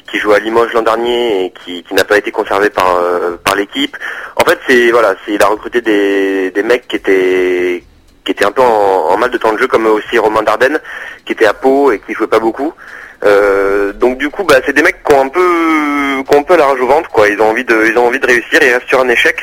qui 0.09 0.20
joue 0.20 0.32
à 0.32 0.39
Limoges 0.39 0.74
l'an 0.74 0.84
dernier 0.84 1.45
et 1.45 1.53
qui, 1.64 1.84
qui 1.84 1.93
n'a 1.93 2.05
pas 2.05 2.18
été 2.18 2.32
conservé 2.32 2.70
par 2.70 2.95
euh, 2.95 3.38
par 3.43 3.55
l'équipe. 3.55 3.97
En 4.38 4.45
fait, 4.45 4.59
c'est 4.68 4.91
voilà, 4.91 5.16
c'est 5.26 5.34
il 5.34 5.43
a 5.43 5.47
recruté 5.47 5.82
des, 5.82 6.51
des 6.51 6.64
mecs 6.64 6.88
qui 6.88 6.95
étaient 6.95 7.84
qui 8.26 8.32
étaient 8.32 8.45
un 8.45 8.51
peu 8.51 8.61
en, 8.61 9.17
mal 9.17 9.32
de 9.32 9.38
temps 9.38 9.53
de 9.53 9.59
jeu, 9.59 9.67
comme 9.67 9.86
aussi 9.88 10.17
Romain 10.17 10.43
Dardenne, 10.43 10.80
qui 11.26 11.34
était 11.34 11.45
à 11.45 11.53
Pau 11.53 11.91
et 11.91 11.99
qui 11.99 12.13
jouait 12.13 12.28
pas 12.28 12.39
beaucoup. 12.39 12.74
Euh, 13.24 13.93
donc 13.93 14.17
du 14.17 14.30
coup, 14.30 14.43
bah, 14.43 14.55
c'est 14.65 14.74
des 14.74 14.82
mecs 14.82 15.03
qui 15.03 15.13
ont 15.13 15.21
un 15.21 15.30
peu, 15.30 16.24
qui 16.28 16.36
ont 16.36 16.39
un 16.39 16.43
peu 16.43 16.57
la 16.57 16.65
rage 16.65 16.82
au 16.82 16.88
ventre, 16.88 17.09
quoi. 17.09 17.30
Ils 17.30 17.39
ont 17.41 17.49
envie 17.49 17.63
de, 17.63 17.86
ils 17.88 17.97
ont 17.97 18.07
envie 18.07 18.19
de 18.19 18.28
réussir 18.28 18.59
ils 18.61 18.74
restent 18.74 18.88
sur 18.88 18.99
un 18.99 19.09
échec. 19.09 19.38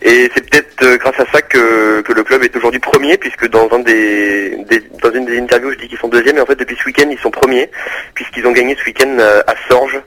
Et 0.00 0.30
c'est 0.32 0.48
peut-être 0.48 0.82
euh, 0.84 0.96
grâce 0.96 1.18
à 1.18 1.26
ça 1.32 1.42
que, 1.42 2.02
que 2.02 2.12
le 2.12 2.22
club 2.22 2.44
est 2.44 2.54
aujourd'hui 2.54 2.78
premier, 2.78 3.18
puisque 3.18 3.48
dans 3.48 3.68
un 3.72 3.80
des, 3.80 4.56
dans 5.02 5.10
une 5.10 5.24
des 5.24 5.38
interviews, 5.38 5.72
je 5.72 5.78
dis 5.78 5.88
qu'ils 5.88 5.98
sont 5.98 6.08
deuxième, 6.08 6.36
et 6.36 6.40
en 6.40 6.46
fait 6.46 6.54
depuis 6.54 6.76
ce 6.76 6.84
week-end 6.84 7.08
ils 7.10 7.18
sont 7.18 7.32
premiers, 7.32 7.68
puisqu'ils 8.14 8.46
ont 8.46 8.52
gagné 8.52 8.76
ce 8.78 8.84
week-end 8.84 9.16
euh, 9.18 9.42
à 9.48 9.54
Sorges, 9.68 10.00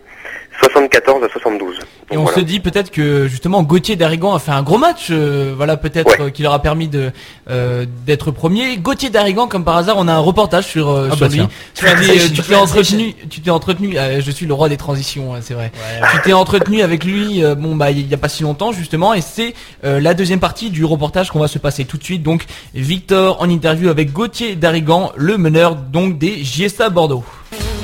74 0.62 1.24
à 1.24 1.30
72. 1.30 1.76
Et 2.12 2.18
on 2.18 2.28
se 2.28 2.40
dit 2.42 2.60
peut-être 2.60 2.92
que 2.92 3.28
justement 3.28 3.64
Gauthier 3.64 3.96
Darigan 3.96 4.34
a 4.34 4.40
fait 4.40 4.52
un 4.52 4.64
gros 4.64 4.78
match, 4.78 5.08
euh, 5.12 5.54
voilà 5.56 5.78
peut-être 5.78 6.24
euh, 6.24 6.30
qui 6.30 6.44
leur 6.44 6.54
a 6.54 6.62
permis 6.62 6.88
de 6.90 7.12
euh, 7.50 7.86
d'être 8.06 8.32
premier. 8.32 8.78
Gauthier 8.78 9.10
Darigan, 9.10 9.48
comme 9.48 9.64
par 9.64 9.78
hasard, 9.78 9.96
on 9.98 10.08
a 10.08 10.14
un 10.14 10.20
reportage 10.20 10.66
sur 10.66 10.90
euh, 10.90 11.08
Ah 11.12 11.16
sur 11.16 11.28
bah 11.28 11.32
lui. 11.34 11.38
tiens. 11.38 11.50
Tu 11.74 11.86
t'es, 11.86 11.92
euh, 12.20 12.28
tu 12.34 12.42
t'es 12.42 12.56
entretenu, 12.56 13.16
tu 13.30 13.42
t'es 13.42 13.50
entretenu. 13.50 13.98
euh, 13.98 14.22
je 14.22 14.32
suis 14.32 14.46
le 14.46 14.54
roi 14.54 14.68
des 14.68 14.78
transitions, 14.78 15.34
hein, 15.34 15.40
c'est 15.42 15.54
vrai. 15.54 15.72
Tu 16.14 16.22
t'es 16.24 16.34
entretenu 16.34 16.82
avec 16.82 17.06
lui, 17.06 17.44
euh, 17.44 17.56
bon 17.56 17.76
bah 17.76 17.92
il 17.92 18.08
y 18.08 18.14
a 18.14 18.18
pas 18.18 18.30
si 18.30 18.44
longtemps 18.44 18.72
justement, 18.74 19.14
et 19.14 19.22
c'est 19.22 19.54
euh, 19.86 20.00
la 20.02 20.14
deuxième 20.14 20.40
partie 20.42 20.70
du 20.70 20.84
reportage 20.84 21.32
qu'on 21.32 21.40
va 21.40 21.48
se 21.48 21.60
passer 21.60 21.86
tout 21.86 21.98
de 21.98 22.04
suite. 22.04 22.24
Donc 22.24 22.46
Victor 22.76 23.42
en 23.42 23.50
interview 23.50 23.90
avec 23.90 24.12
Gauthier 24.12 24.56
Darigan, 24.56 25.12
le 25.16 25.38
meneur 25.38 25.76
donc 25.76 26.18
des 26.18 26.44
JSA 26.44 26.90
Bordeaux. 26.90 27.24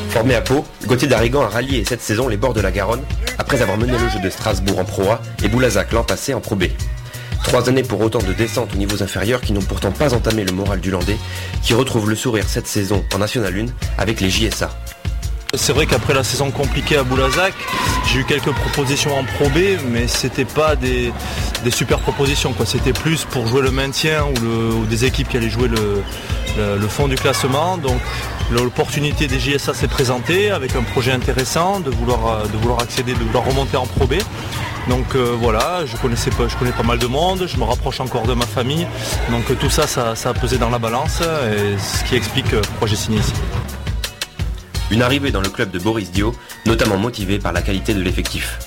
Formé 0.10 0.36
à 0.36 0.42
Pau, 0.42 0.66
Gauthier 0.86 1.08
Darigan 1.08 1.42
a 1.42 1.48
rallié 1.48 1.84
cette 1.88 2.02
saison 2.02 2.28
les 2.28 2.38
bords 2.38 2.54
de 2.54 2.62
la 2.62 2.72
Garonne 2.72 3.04
après 3.38 3.62
avoir 3.62 3.78
mené 3.78 3.94
le 3.94 4.10
jeu 4.10 4.20
de 4.20 4.30
Strasbourg 4.30 4.80
en 4.80 4.86
Pro 4.86 5.12
A 5.12 5.22
et 5.44 5.48
Boulazac 5.48 5.92
l'an 5.92 6.04
passé 6.04 6.34
en 6.34 6.42
Pro 6.42 6.56
B. 6.56 6.66
Trois 7.44 7.70
années 7.70 7.84
pour 7.84 8.02
autant 8.02 8.20
de 8.20 8.34
descente 8.34 8.74
aux 8.74 8.78
niveaux 8.78 9.04
inférieurs 9.04 9.42
qui 9.42 9.54
n'ont 9.54 9.62
pourtant 9.62 9.92
pas 9.92 10.14
entamé 10.14 10.44
le 10.44 10.52
moral 10.52 10.80
du 10.80 10.92
Landais, 10.92 11.18
qui 11.62 11.74
retrouve 11.74 12.10
le 12.10 12.16
sourire 12.16 12.46
cette 12.48 12.68
saison 12.68 13.06
en 13.14 13.20
National 13.20 13.54
1 13.58 13.66
avec 13.98 14.20
les 14.20 14.30
JSA. 14.30 14.70
C'est 15.54 15.72
vrai 15.72 15.86
qu'après 15.86 16.14
la 16.14 16.24
saison 16.24 16.52
compliquée 16.52 16.98
à 16.98 17.04
Boulazac, 17.04 17.54
j'ai 18.06 18.20
eu 18.20 18.26
quelques 18.26 18.52
propositions 18.52 19.18
en 19.18 19.24
Pro 19.24 19.48
B, 19.50 19.80
mais 19.90 20.08
c'était 20.08 20.46
pas 20.46 20.76
des, 20.76 21.14
super 21.72 22.00
propositions. 22.00 22.54
C'était 22.66 22.92
plus 22.92 23.24
pour 23.24 23.48
jouer 23.48 23.62
le 23.62 23.72
maintien 23.72 24.26
ou, 24.26 24.86
des 24.86 25.06
équipes 25.06 25.30
qui 25.30 25.38
allaient 25.38 25.50
jouer 25.50 25.70
le, 25.70 26.88
fond 26.90 27.08
du 27.08 27.16
classement. 27.16 27.78
Donc 27.78 28.00
l'opportunité 28.52 29.28
des 29.28 29.40
JSA 29.40 29.74
s'est 29.74 29.88
présentée 29.88 30.52
avec 30.52 30.76
un 30.76 30.84
projet 30.84 31.14
intéressant 31.14 31.80
de 31.80 31.92
vouloir, 31.92 32.44
de 32.44 32.58
vouloir 32.58 32.82
accéder, 32.82 33.14
de 33.14 33.24
vouloir 33.24 33.46
remonter 33.46 33.78
en 33.78 33.86
Pro 33.86 34.06
B. 34.06 34.16
Donc 34.90 35.16
euh, 35.16 35.34
voilà, 35.40 35.86
je 35.86 35.96
connais 35.98 36.72
pas 36.72 36.84
mal 36.84 36.98
de 36.98 37.08
monde, 37.08 37.46
je 37.48 37.58
me 37.58 37.64
rapproche 37.64 38.02
encore 38.02 38.24
de 38.24 38.34
ma 38.34 38.46
famille. 38.46 38.86
Donc 39.32 39.58
tout 39.60 39.70
ça, 39.70 39.88
ça, 39.88 40.30
a 40.30 40.34
pesé 40.34 40.58
dans 40.58 40.70
la 40.70 40.80
balance, 40.80 41.22
et 41.22 41.78
ce 41.80 42.04
qui 42.04 42.16
explique 42.16 42.50
pourquoi 42.52 42.88
j'ai 42.88 42.98
signé 42.98 43.20
ici. 43.20 43.34
Une 44.92 45.02
arrivée 45.02 45.32
dans 45.32 45.42
le 45.42 45.50
club 45.50 45.72
de 45.72 45.80
Boris 45.80 46.12
Dio, 46.12 46.34
notamment 46.66 46.98
motivée 46.98 47.40
par 47.40 47.54
la 47.54 47.62
qualité 47.62 47.94
de 47.94 48.02
l'effectif. 48.02 48.60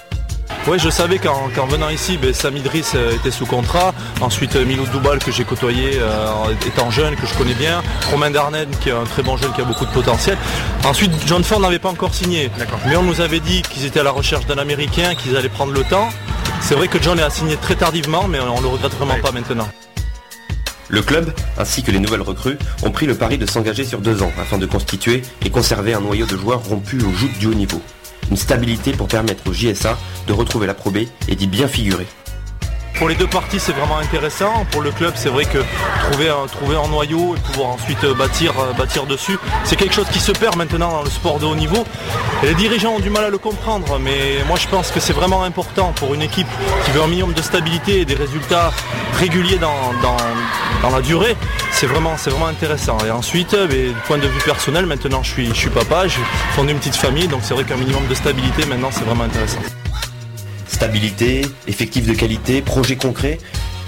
Oui, 0.66 0.78
je 0.78 0.90
savais 0.90 1.18
qu'en 1.18 1.66
venant 1.66 1.88
ici, 1.88 2.18
ben, 2.18 2.34
Sam 2.34 2.56
Idriss 2.56 2.92
euh, 2.94 3.16
était 3.16 3.30
sous 3.30 3.46
contrat. 3.46 3.94
Ensuite, 4.20 4.56
euh, 4.56 4.66
Milou 4.66 4.84
Doubal, 4.92 5.18
que 5.18 5.32
j'ai 5.32 5.44
côtoyé 5.44 5.92
euh, 5.94 6.54
étant 6.66 6.90
jeune, 6.90 7.16
que 7.16 7.26
je 7.26 7.34
connais 7.34 7.54
bien. 7.54 7.82
Romain 8.10 8.30
Darnen, 8.30 8.68
qui 8.82 8.90
est 8.90 8.92
un 8.92 9.04
très 9.04 9.22
bon 9.22 9.38
jeune, 9.38 9.52
qui 9.52 9.62
a 9.62 9.64
beaucoup 9.64 9.86
de 9.86 9.90
potentiel. 9.90 10.36
Ensuite, 10.84 11.12
John 11.26 11.42
Ford 11.42 11.60
n'avait 11.60 11.78
pas 11.78 11.88
encore 11.88 12.14
signé. 12.14 12.50
Mais 12.86 12.96
on 12.96 13.02
nous 13.02 13.22
avait 13.22 13.40
dit 13.40 13.62
qu'ils 13.62 13.86
étaient 13.86 14.00
à 14.00 14.04
la 14.04 14.10
recherche 14.10 14.44
d'un 14.46 14.58
Américain, 14.58 15.14
qu'ils 15.14 15.34
allaient 15.34 15.48
prendre 15.48 15.72
le 15.72 15.82
temps. 15.82 16.10
C'est 16.60 16.74
vrai 16.74 16.88
que 16.88 17.02
John 17.02 17.18
a 17.18 17.30
signé 17.30 17.56
très 17.56 17.74
tardivement, 17.74 18.28
mais 18.28 18.38
on 18.38 18.60
le 18.60 18.68
regrette 18.68 18.92
vraiment 18.92 19.18
pas 19.22 19.32
maintenant. 19.32 19.68
Le 20.90 21.02
club, 21.02 21.32
ainsi 21.56 21.84
que 21.84 21.92
les 21.92 22.00
nouvelles 22.00 22.20
recrues, 22.20 22.58
ont 22.82 22.90
pris 22.90 23.06
le 23.06 23.14
pari 23.14 23.38
de 23.38 23.46
s'engager 23.46 23.84
sur 23.84 24.00
deux 24.00 24.22
ans 24.22 24.32
afin 24.40 24.58
de 24.58 24.66
constituer 24.66 25.22
et 25.44 25.50
conserver 25.50 25.94
un 25.94 26.00
noyau 26.00 26.26
de 26.26 26.36
joueurs 26.36 26.64
rompus 26.64 27.04
aux 27.04 27.12
joutes 27.12 27.38
du 27.38 27.46
haut 27.46 27.54
niveau. 27.54 27.80
Une 28.28 28.36
stabilité 28.36 28.92
pour 28.92 29.06
permettre 29.06 29.48
au 29.48 29.52
JSA 29.52 29.96
de 30.26 30.32
retrouver 30.32 30.66
la 30.66 30.74
Pro 30.74 30.90
B 30.90 30.98
et 31.28 31.36
d'y 31.36 31.46
bien 31.46 31.68
figurer. 31.68 32.06
Pour 33.00 33.08
les 33.08 33.14
deux 33.16 33.26
parties 33.26 33.58
c'est 33.58 33.72
vraiment 33.72 33.98
intéressant. 33.98 34.64
Pour 34.70 34.82
le 34.82 34.92
club 34.92 35.14
c'est 35.16 35.30
vrai 35.30 35.44
que 35.46 35.58
trouver 36.10 36.28
un, 36.28 36.46
trouver 36.46 36.76
un 36.76 36.86
noyau 36.86 37.34
et 37.34 37.40
pouvoir 37.40 37.70
ensuite 37.70 38.04
euh, 38.04 38.14
bâtir, 38.14 38.52
euh, 38.60 38.72
bâtir 38.74 39.06
dessus, 39.06 39.38
c'est 39.64 39.74
quelque 39.76 39.94
chose 39.94 40.06
qui 40.12 40.20
se 40.20 40.30
perd 40.32 40.54
maintenant 40.56 40.90
dans 40.92 41.02
le 41.02 41.10
sport 41.10 41.38
de 41.40 41.46
haut 41.46 41.54
niveau. 41.56 41.82
Et 42.42 42.46
les 42.46 42.54
dirigeants 42.54 42.92
ont 42.92 43.00
du 43.00 43.10
mal 43.10 43.24
à 43.24 43.30
le 43.30 43.38
comprendre, 43.38 43.98
mais 43.98 44.44
moi 44.46 44.56
je 44.60 44.68
pense 44.68 44.90
que 44.92 45.00
c'est 45.00 45.14
vraiment 45.14 45.42
important 45.44 45.92
pour 45.96 46.14
une 46.14 46.22
équipe 46.22 46.46
qui 46.84 46.90
veut 46.92 47.02
un 47.02 47.06
minimum 47.08 47.32
de 47.32 47.42
stabilité 47.42 48.00
et 48.02 48.04
des 48.04 48.14
résultats 48.14 48.70
réguliers 49.18 49.56
dans, 49.58 49.92
dans- 50.02 50.16
dans 50.82 50.90
la 50.94 51.00
durée. 51.02 51.36
C'est 51.72 51.86
vraiment, 51.86 52.14
vraiment 52.26 52.46
intéressant. 52.48 52.98
Et 53.06 53.10
ensuite, 53.10 53.54
euh, 53.54 53.66
mais, 53.70 53.88
du 53.88 54.00
point 54.06 54.18
de 54.18 54.26
vue 54.26 54.40
personnel, 54.44 54.84
maintenant 54.86 55.22
je 55.22 55.30
suis, 55.30 55.48
je 55.48 55.54
suis 55.54 55.70
papa, 55.70 56.06
j'ai 56.06 56.20
fondé 56.54 56.72
une 56.72 56.78
petite 56.78 56.96
famille, 56.96 57.28
donc 57.28 57.40
c'est 57.42 57.54
vrai 57.54 57.64
qu'un 57.64 57.76
minimum 57.76 58.06
de 58.08 58.14
stabilité 58.14 58.66
maintenant 58.66 58.90
c'est 58.92 59.04
vraiment 59.04 59.24
intéressant. 59.24 59.60
Stabilité, 60.70 61.44
effectif 61.66 62.06
de 62.06 62.14
qualité, 62.14 62.62
projet 62.62 62.96
concret. 62.96 63.38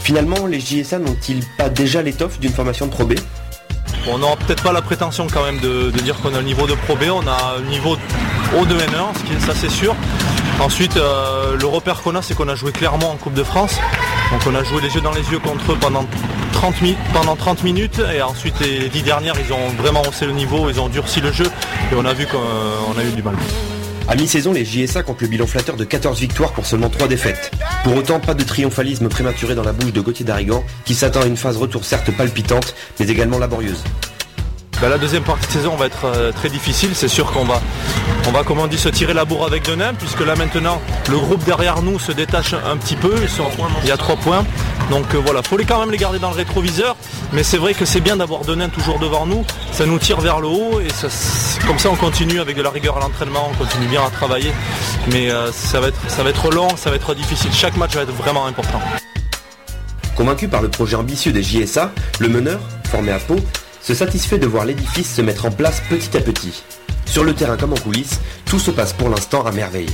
Finalement, 0.00 0.46
les 0.46 0.58
JSA 0.60 0.98
n'ont-ils 0.98 1.42
pas 1.56 1.68
déjà 1.68 2.02
l'étoffe 2.02 2.40
d'une 2.40 2.52
formation 2.52 2.86
de 2.86 2.90
Pro 2.90 3.04
B? 3.04 3.14
On 4.08 4.18
n'aura 4.18 4.34
peut-être 4.36 4.64
pas 4.64 4.72
la 4.72 4.82
prétention 4.82 5.28
quand 5.32 5.44
même 5.44 5.60
de, 5.60 5.90
dire 6.02 6.16
qu'on 6.20 6.34
a 6.34 6.38
le 6.38 6.42
niveau 6.44 6.66
de 6.66 6.74
Pro 6.74 6.96
B, 6.96 7.04
on 7.12 7.26
a 7.28 7.56
un 7.58 7.70
niveau 7.70 7.96
haut 8.58 8.64
de 8.66 8.74
N1, 8.74 9.16
ce 9.16 9.22
qui 9.22 9.32
est, 9.32 9.40
ça 9.46 9.54
c'est 9.54 9.70
sûr. 9.70 9.94
Ensuite, 10.60 10.96
euh, 10.96 11.56
le 11.56 11.66
repère 11.66 12.02
qu'on 12.02 12.16
a, 12.16 12.22
c'est 12.22 12.34
qu'on 12.34 12.48
a 12.48 12.56
joué 12.56 12.72
clairement 12.72 13.12
en 13.12 13.16
Coupe 13.16 13.34
de 13.34 13.44
France. 13.44 13.76
Donc 14.32 14.40
on 14.46 14.54
a 14.56 14.64
joué 14.64 14.80
les 14.82 14.92
yeux 14.94 15.00
dans 15.00 15.12
les 15.12 15.22
yeux 15.30 15.38
contre 15.38 15.72
eux 15.72 15.78
pendant 15.80 16.04
30, 16.52 16.82
mi- 16.82 16.96
pendant 17.12 17.36
30 17.36 17.62
minutes 17.62 18.02
et 18.12 18.22
ensuite 18.22 18.58
les 18.60 18.88
10 18.88 19.02
dernières, 19.02 19.34
ils 19.38 19.52
ont 19.52 19.68
vraiment 19.80 20.02
haussé 20.02 20.26
le 20.26 20.32
niveau, 20.32 20.68
ils 20.68 20.80
ont 20.80 20.88
durci 20.88 21.20
le 21.20 21.30
jeu 21.32 21.46
et 21.46 21.94
on 21.94 22.04
a 22.04 22.12
vu 22.12 22.26
qu'on 22.26 22.38
on 22.38 22.98
a 22.98 23.04
eu 23.04 23.10
du 23.12 23.22
mal. 23.22 23.34
À 24.12 24.14
mi-saison, 24.14 24.52
les 24.52 24.66
JSA 24.66 25.02
comptent 25.02 25.22
le 25.22 25.26
bilan 25.26 25.46
flatteur 25.46 25.74
de 25.74 25.84
14 25.84 26.20
victoires 26.20 26.52
pour 26.52 26.66
seulement 26.66 26.90
3 26.90 27.08
défaites. 27.08 27.50
Pour 27.82 27.96
autant, 27.96 28.20
pas 28.20 28.34
de 28.34 28.44
triomphalisme 28.44 29.08
prématuré 29.08 29.54
dans 29.54 29.62
la 29.62 29.72
bouche 29.72 29.94
de 29.94 30.02
Gauthier 30.02 30.26
Darigan, 30.26 30.62
qui 30.84 30.94
s'attend 30.94 31.22
à 31.22 31.26
une 31.26 31.38
phase 31.38 31.56
retour 31.56 31.86
certes 31.86 32.14
palpitante, 32.14 32.74
mais 33.00 33.08
également 33.08 33.38
laborieuse. 33.38 33.82
Bah, 34.82 34.88
la 34.88 34.98
deuxième 34.98 35.22
partie 35.22 35.46
de 35.46 35.52
saison 35.52 35.76
va 35.76 35.86
être 35.86 36.06
euh, 36.06 36.32
très 36.32 36.48
difficile. 36.48 36.90
C'est 36.94 37.06
sûr 37.06 37.30
qu'on 37.30 37.44
va, 37.44 37.62
on 38.26 38.32
va, 38.32 38.42
comme 38.42 38.58
on 38.58 38.66
dit, 38.66 38.76
se 38.76 38.88
tirer 38.88 39.14
la 39.14 39.24
bourre 39.24 39.46
avec 39.46 39.64
Denain, 39.64 39.94
puisque 39.94 40.26
là 40.26 40.34
maintenant, 40.34 40.82
le 41.08 41.18
groupe 41.18 41.44
derrière 41.44 41.82
nous 41.82 42.00
se 42.00 42.10
détache 42.10 42.54
un 42.54 42.76
petit 42.76 42.96
peu. 42.96 43.14
Ils 43.22 43.28
sont, 43.28 43.44
il 43.84 43.88
y 43.88 43.92
a 43.92 43.96
trois 43.96 44.16
points. 44.16 44.44
Donc 44.90 45.14
euh, 45.14 45.18
voilà, 45.24 45.40
faut 45.44 45.56
les 45.56 45.66
quand 45.66 45.78
même 45.78 45.92
les 45.92 45.98
garder 45.98 46.18
dans 46.18 46.30
le 46.30 46.34
rétroviseur. 46.34 46.96
Mais 47.32 47.44
c'est 47.44 47.58
vrai 47.58 47.74
que 47.74 47.84
c'est 47.84 48.00
bien 48.00 48.16
d'avoir 48.16 48.40
Denain 48.40 48.68
toujours 48.70 48.98
devant 48.98 49.24
nous. 49.24 49.44
Ça 49.70 49.86
nous 49.86 50.00
tire 50.00 50.20
vers 50.20 50.40
le 50.40 50.48
haut 50.48 50.80
et 50.80 50.88
ça, 50.90 51.06
comme 51.64 51.78
ça 51.78 51.88
on 51.88 51.94
continue 51.94 52.40
avec 52.40 52.56
de 52.56 52.62
la 52.62 52.70
rigueur 52.70 52.96
à 52.96 53.00
l'entraînement, 53.00 53.50
on 53.52 53.54
continue 53.54 53.86
bien 53.86 54.04
à 54.04 54.10
travailler. 54.10 54.52
Mais 55.12 55.30
euh, 55.30 55.52
ça, 55.52 55.78
va 55.78 55.88
être, 55.88 56.10
ça 56.10 56.24
va 56.24 56.30
être 56.30 56.50
long, 56.50 56.76
ça 56.76 56.90
va 56.90 56.96
être 56.96 57.14
difficile. 57.14 57.52
Chaque 57.52 57.76
match 57.76 57.94
va 57.94 58.02
être 58.02 58.16
vraiment 58.16 58.46
important. 58.46 58.80
Convaincu 60.16 60.48
par 60.48 60.60
le 60.60 60.68
projet 60.68 60.96
ambitieux 60.96 61.30
des 61.30 61.44
JSA, 61.44 61.92
le 62.18 62.28
meneur, 62.28 62.58
formé 62.90 63.12
à 63.12 63.20
Pau, 63.20 63.36
se 63.82 63.94
satisfait 63.94 64.38
de 64.38 64.46
voir 64.46 64.64
l'édifice 64.64 65.14
se 65.14 65.22
mettre 65.22 65.46
en 65.46 65.50
place 65.50 65.82
petit 65.88 66.16
à 66.16 66.20
petit. 66.20 66.62
Sur 67.06 67.24
le 67.24 67.34
terrain 67.34 67.56
comme 67.56 67.72
en 67.72 67.76
coulisses, 67.76 68.20
tout 68.46 68.58
se 68.58 68.70
passe 68.70 68.92
pour 68.92 69.08
l'instant 69.08 69.44
à 69.44 69.52
merveille. 69.52 69.90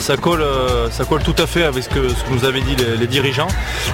Ça 0.00 0.16
colle, 0.16 0.42
euh, 0.42 0.90
ça 0.90 1.04
colle 1.04 1.22
tout 1.22 1.34
à 1.38 1.46
fait 1.46 1.62
avec 1.62 1.84
ce 1.84 1.88
que, 1.88 2.08
ce 2.08 2.14
que 2.24 2.30
nous 2.32 2.44
avaient 2.44 2.60
dit 2.60 2.74
les, 2.74 2.96
les 2.96 3.06
dirigeants. 3.06 3.46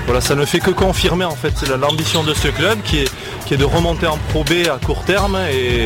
Voilà, 0.06 0.22
ça 0.22 0.34
ne 0.34 0.46
fait 0.46 0.58
que 0.58 0.70
confirmer 0.70 1.26
en 1.26 1.36
fait 1.36 1.52
l'ambition 1.78 2.24
de 2.24 2.32
ce 2.32 2.48
club 2.48 2.78
qui 2.82 3.00
est, 3.00 3.10
qui 3.44 3.52
est 3.54 3.58
de 3.58 3.64
remonter 3.66 4.06
en 4.06 4.16
Pro 4.30 4.42
B 4.42 4.66
à 4.74 4.78
court 4.84 5.04
terme 5.04 5.38
et, 5.52 5.84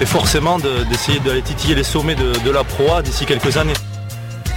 et 0.00 0.06
forcément 0.06 0.58
de- 0.60 0.84
d'essayer 0.84 1.18
d'aller 1.18 1.42
titiller 1.42 1.74
les 1.74 1.82
sommets 1.82 2.14
de, 2.14 2.32
de 2.44 2.50
la 2.52 2.62
Pro 2.62 2.92
A 2.92 3.02
d'ici 3.02 3.26
quelques 3.26 3.56
années. 3.56 3.74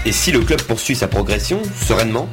Et 0.05 0.11
si 0.11 0.31
le 0.31 0.41
club 0.41 0.61
poursuit 0.61 0.95
sa 0.95 1.07
progression, 1.07 1.61
sereinement, 1.83 2.29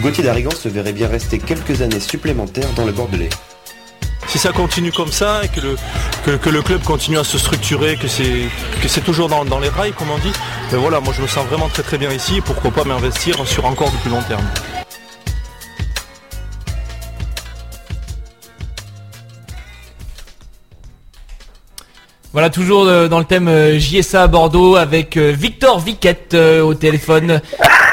Gauthier 0.00 0.22
Darigan 0.22 0.50
se 0.50 0.68
verrait 0.68 0.92
bien 0.92 1.08
rester 1.08 1.38
quelques 1.38 1.80
années 1.80 1.98
supplémentaires 1.98 2.68
dans 2.76 2.84
le 2.84 2.92
Bordelais. 2.92 3.30
Si 4.28 4.38
ça 4.38 4.52
continue 4.52 4.92
comme 4.92 5.10
ça 5.10 5.42
et 5.44 5.48
que 5.48 5.60
le, 5.60 6.36
que, 6.36 6.50
le 6.50 6.62
club 6.62 6.82
continue 6.82 7.18
à 7.18 7.24
se 7.24 7.38
structurer, 7.38 7.96
que 7.96 8.08
c'est 8.08 9.00
toujours 9.04 9.28
dans, 9.28 9.44
dans 9.44 9.58
les 9.58 9.70
rails 9.70 9.92
comme 9.92 10.10
on 10.10 10.18
dit, 10.18 10.32
ben 10.70 10.78
voilà, 10.78 11.00
moi 11.00 11.14
je 11.16 11.22
me 11.22 11.26
sens 11.26 11.46
vraiment 11.46 11.68
très 11.68 11.82
très 11.82 11.98
bien 11.98 12.12
ici 12.12 12.40
pourquoi 12.44 12.70
pas 12.70 12.84
m'investir 12.84 13.36
sur 13.46 13.64
encore 13.64 13.90
du 13.90 13.96
plus 13.96 14.10
long 14.10 14.22
terme. 14.28 14.44
Voilà, 22.34 22.50
toujours 22.50 22.86
euh, 22.86 23.08
dans 23.08 23.18
le 23.18 23.24
thème 23.24 23.48
euh, 23.48 23.78
JSA 23.78 24.24
à 24.24 24.26
Bordeaux 24.26 24.76
avec 24.76 25.16
euh, 25.16 25.32
Victor 25.36 25.80
Viquette 25.80 26.34
au 26.34 26.74
téléphone. 26.74 27.40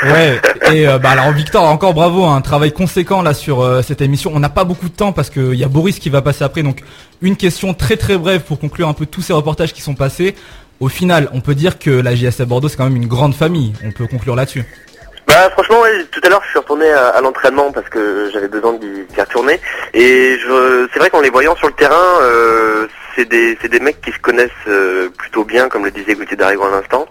Ouais, 0.05 0.39
et 0.71 0.87
euh, 0.87 0.99
bah 0.99 1.11
alors 1.11 1.31
Victor, 1.31 1.63
encore 1.63 1.95
bravo, 1.95 2.25
un 2.25 2.41
travail 2.41 2.71
conséquent 2.71 3.23
là 3.23 3.33
sur 3.33 3.61
euh, 3.61 3.81
cette 3.81 4.01
émission. 4.01 4.31
On 4.35 4.39
n'a 4.39 4.49
pas 4.49 4.63
beaucoup 4.63 4.87
de 4.87 4.95
temps 4.95 5.13
parce 5.13 5.31
qu'il 5.31 5.55
y 5.55 5.63
a 5.63 5.67
Boris 5.67 5.97
qui 5.97 6.09
va 6.09 6.21
passer 6.21 6.43
après, 6.43 6.61
donc 6.61 6.81
une 7.23 7.35
question 7.35 7.73
très 7.73 7.97
très 7.97 8.15
brève 8.17 8.41
pour 8.41 8.59
conclure 8.59 8.87
un 8.87 8.93
peu 8.93 9.07
tous 9.07 9.21
ces 9.21 9.33
reportages 9.33 9.73
qui 9.73 9.81
sont 9.81 9.95
passés. 9.95 10.35
Au 10.79 10.89
final, 10.89 11.27
on 11.33 11.41
peut 11.41 11.55
dire 11.55 11.79
que 11.79 11.89
la 11.89 12.13
JSA 12.13 12.45
Bordeaux 12.45 12.67
c'est 12.67 12.77
quand 12.77 12.83
même 12.83 12.95
une 12.95 13.07
grande 13.07 13.33
famille. 13.33 13.73
On 13.83 13.91
peut 13.91 14.05
conclure 14.05 14.35
là-dessus. 14.35 14.63
Bah 15.27 15.49
franchement 15.53 15.81
tout 16.11 16.21
à 16.23 16.29
l'heure 16.29 16.41
je 16.45 16.49
suis 16.49 16.59
retourné 16.59 16.87
à, 16.91 17.19
l'entraînement 17.19 17.71
parce 17.71 17.89
que 17.89 18.29
j'avais 18.31 18.47
besoin 18.47 18.73
d'y 18.73 19.19
retourner 19.19 19.59
et 19.95 20.37
c'est 20.93 20.99
vrai 20.99 21.09
qu'en 21.09 21.21
les 21.21 21.31
voyant 21.31 21.55
sur 21.55 21.65
le 21.65 21.73
terrain 21.73 22.21
euh, 22.21 22.85
c'est 23.15 23.27
des 23.27 23.55
des 23.55 23.79
mecs 23.79 23.99
qui 24.01 24.11
se 24.11 24.19
connaissent 24.19 24.51
plutôt 25.17 25.43
bien 25.43 25.67
comme 25.67 25.83
le 25.83 25.89
disait 25.89 26.13
Gauthier 26.13 26.37
Darigo 26.37 26.65
à 26.65 26.69
l'instant. 26.69 27.07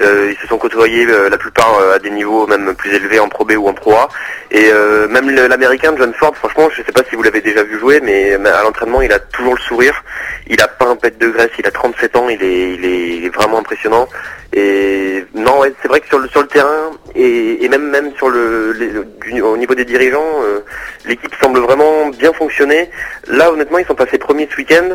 Euh, 0.00 0.30
ils 0.32 0.38
se 0.40 0.46
sont 0.46 0.58
côtoyés 0.58 1.06
euh, 1.08 1.28
la 1.28 1.36
plupart 1.38 1.76
euh, 1.80 1.96
à 1.96 1.98
des 1.98 2.10
niveaux 2.10 2.46
même 2.46 2.72
plus 2.76 2.94
élevés 2.94 3.18
en 3.18 3.28
Pro 3.28 3.44
B 3.44 3.52
ou 3.58 3.68
en 3.68 3.74
Pro 3.74 3.94
A 3.94 4.08
et 4.50 4.70
même 5.10 5.28
l'américain 5.30 5.92
John 5.98 6.12
Ford 6.14 6.34
franchement 6.36 6.68
je 6.70 6.82
sais 6.82 6.92
pas 6.92 7.02
si 7.08 7.16
vous 7.16 7.22
l'avez 7.22 7.40
déjà 7.40 7.62
vu 7.64 7.78
jouer 7.78 8.00
mais 8.00 8.34
à 8.34 8.62
l'entraînement 8.62 9.02
il 9.02 9.12
a 9.12 9.18
toujours 9.18 9.54
le 9.54 9.60
sourire 9.60 10.02
il 10.46 10.60
a 10.62 10.68
pas 10.68 10.86
un 10.86 10.96
pet 10.96 11.18
de 11.18 11.28
graisse 11.28 11.50
il 11.58 11.66
a 11.66 11.70
37 11.70 12.16
ans 12.16 12.28
il 12.28 12.42
est 12.42 12.72
il 12.74 12.84
est, 12.84 13.08
il 13.18 13.24
est 13.26 13.34
vraiment 13.34 13.58
impressionnant 13.58 14.08
et 14.54 15.24
non, 15.34 15.60
ouais, 15.60 15.72
c'est 15.82 15.88
vrai 15.88 16.00
que 16.00 16.06
sur 16.06 16.18
le 16.18 16.28
sur 16.28 16.40
le 16.40 16.46
terrain 16.48 16.90
et, 17.14 17.64
et 17.64 17.68
même 17.68 17.90
même 17.90 18.14
sur 18.16 18.30
le, 18.30 18.72
du- 19.26 19.42
au 19.42 19.56
niveau 19.58 19.74
des 19.74 19.84
dirigeants, 19.84 20.40
euh, 20.42 20.60
l'équipe 21.04 21.34
semble 21.42 21.58
vraiment 21.60 22.08
bien 22.08 22.32
fonctionner. 22.32 22.88
Là, 23.26 23.52
honnêtement, 23.52 23.76
ils 23.78 23.84
sont 23.86 23.94
passés 23.94 24.16
premiers 24.16 24.48
ce 24.50 24.56
week-end. 24.56 24.88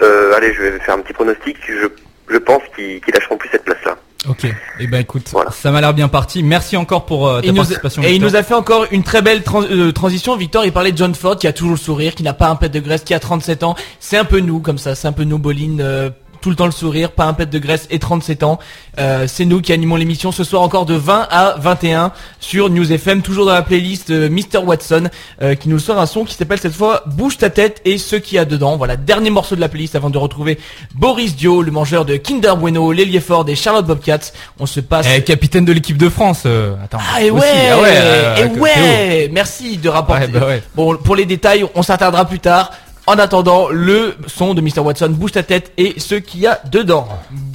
Euh, 0.00 0.32
allez, 0.34 0.54
je 0.54 0.62
vais 0.62 0.78
faire 0.80 0.94
un 0.94 1.00
petit 1.00 1.12
pronostic. 1.12 1.58
Je 1.68 1.86
je 2.30 2.36
pense 2.38 2.62
qu'ils 2.74 3.00
qu'ils 3.00 3.14
lâcheront 3.14 3.36
plus 3.36 3.48
cette 3.50 3.64
place-là. 3.64 3.96
Ok. 4.28 4.44
Et 4.80 4.86
ben 4.88 4.98
écoute, 5.02 5.32
ça 5.52 5.70
m'a 5.70 5.80
l'air 5.80 5.94
bien 5.94 6.08
parti. 6.08 6.42
Merci 6.42 6.76
encore 6.76 7.06
pour 7.06 7.28
euh, 7.28 7.40
ta 7.40 7.46
Il 7.46 7.52
nous 7.52 7.60
a- 7.60 7.62
participation. 7.62 8.02
et 8.02 8.14
il 8.14 8.20
nous 8.20 8.34
a 8.34 8.42
fait 8.42 8.54
encore 8.54 8.86
une 8.90 9.04
très 9.04 9.22
belle 9.22 9.42
euh, 9.54 9.92
transition. 9.92 10.36
Victor, 10.36 10.64
il 10.64 10.72
parlait 10.72 10.90
de 10.90 10.98
John 10.98 11.14
Ford 11.14 11.36
qui 11.36 11.46
a 11.46 11.52
toujours 11.52 11.70
le 11.72 11.76
sourire, 11.78 12.14
qui 12.16 12.24
n'a 12.24 12.32
pas 12.34 12.48
un 12.48 12.56
pet 12.56 12.68
de 12.68 12.80
graisse, 12.80 13.04
qui 13.04 13.14
a 13.14 13.20
37 13.20 13.62
ans. 13.62 13.76
C'est 14.00 14.16
un 14.16 14.24
peu 14.24 14.40
nous 14.40 14.58
comme 14.58 14.78
ça, 14.78 14.96
c'est 14.96 15.06
un 15.06 15.12
peu 15.12 15.22
nous, 15.24 15.38
Boline. 15.38 15.80
euh, 15.80 16.10
tout 16.46 16.50
le 16.50 16.54
temps 16.56 16.66
le 16.66 16.70
sourire, 16.70 17.10
pas 17.10 17.24
un 17.24 17.32
pet 17.32 17.50
de 17.50 17.58
graisse 17.58 17.88
et 17.90 17.98
37 17.98 18.44
ans. 18.44 18.60
Euh, 19.00 19.24
c'est 19.26 19.44
nous 19.44 19.60
qui 19.60 19.72
animons 19.72 19.96
l'émission 19.96 20.30
ce 20.30 20.44
soir 20.44 20.62
encore 20.62 20.86
de 20.86 20.94
20 20.94 21.26
à 21.28 21.56
21 21.58 22.12
sur 22.38 22.70
News 22.70 22.92
FM, 22.92 23.22
toujours 23.22 23.46
dans 23.46 23.52
la 23.52 23.62
playlist 23.62 24.10
euh, 24.10 24.30
Mr 24.30 24.58
Watson 24.64 25.08
euh, 25.42 25.56
qui 25.56 25.68
nous 25.68 25.80
sort 25.80 25.98
un 25.98 26.06
son 26.06 26.24
qui 26.24 26.34
s'appelle 26.36 26.60
cette 26.60 26.72
fois 26.74 27.02
Bouge 27.06 27.36
ta 27.36 27.50
tête 27.50 27.80
et 27.84 27.98
ce 27.98 28.14
qu'il 28.14 28.36
y 28.36 28.38
a 28.38 28.44
dedans. 28.44 28.76
Voilà, 28.76 28.94
dernier 28.96 29.30
morceau 29.30 29.56
de 29.56 29.60
la 29.60 29.68
playlist 29.68 29.96
avant 29.96 30.08
de 30.08 30.18
retrouver 30.18 30.56
Boris 30.94 31.34
Dio, 31.34 31.62
le 31.62 31.72
mangeur 31.72 32.04
de 32.04 32.14
Kinder 32.16 32.54
Bueno, 32.56 32.92
l'ailier 32.92 33.18
fort 33.18 33.44
des 33.44 33.56
Charlotte 33.56 33.84
Bobcats. 33.86 34.30
On 34.60 34.66
se 34.66 34.78
passe 34.78 35.08
Eh, 35.12 35.22
capitaine 35.24 35.64
de 35.64 35.72
l'équipe 35.72 35.98
de 35.98 36.08
France. 36.08 36.44
euh, 36.46 36.76
attends. 36.84 36.98
ah 37.12 37.24
et 37.24 37.30
ouais, 37.32 37.42
ah 37.72 37.80
ouais, 37.80 37.88
euh, 37.92 38.36
et 38.54 38.60
ouais, 38.60 39.30
merci 39.32 39.78
de 39.78 39.88
rapporter. 39.88 40.26
Ouais, 40.26 40.28
bah 40.28 40.46
ouais. 40.46 40.62
Bon, 40.76 40.96
pour 40.96 41.16
les 41.16 41.24
détails, 41.24 41.64
on 41.74 41.82
s'attardera 41.82 42.24
plus 42.24 42.38
tard. 42.38 42.70
En 43.08 43.18
attendant, 43.18 43.68
le 43.68 44.16
son 44.26 44.54
de 44.54 44.60
Mr. 44.60 44.80
Watson, 44.80 45.10
bouge 45.10 45.32
ta 45.32 45.44
tête 45.44 45.72
et 45.76 45.94
ce 46.00 46.16
qu'il 46.16 46.40
y 46.40 46.46
a 46.48 46.60
dedans. 46.70 47.06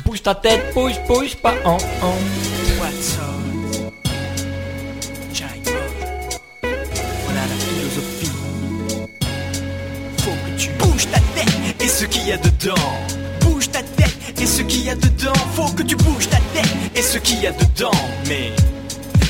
Bouge 0.06 0.24
ta 0.24 0.34
tête, 0.34 0.74
bouge, 0.74 0.94
bouge 1.08 1.36
pas 1.36 1.56
en, 1.66 1.74
en. 1.74 2.16
Watson. 2.80 3.92
Jack 5.34 5.60
Voilà 7.26 7.42
la 7.42 7.56
philosophie. 7.56 8.32
Faut 10.20 10.32
que 10.32 10.58
tu 10.58 10.70
bouges 10.80 11.08
ta 11.12 11.20
tête 11.36 11.82
et 11.82 11.88
ce 11.90 12.06
qu'il 12.06 12.28
y 12.28 12.32
a 12.32 12.38
dedans. 12.38 12.76
Bouge 13.42 13.70
ta 13.70 13.82
tête 13.82 14.42
et 14.42 14.46
ce 14.46 14.62
qu'il 14.62 14.86
y 14.86 14.90
a 14.90 14.96
dedans. 14.96 15.34
Faut 15.54 15.70
que 15.74 15.84
tu 15.84 15.98
bouges 15.98 16.30
ta 16.30 16.38
tête 16.54 16.72
et 16.96 17.02
ce 17.02 17.18
qu'il 17.18 17.42
y 17.42 17.48
a 17.48 17.52
dedans. 17.52 17.92
Mais 18.30 18.52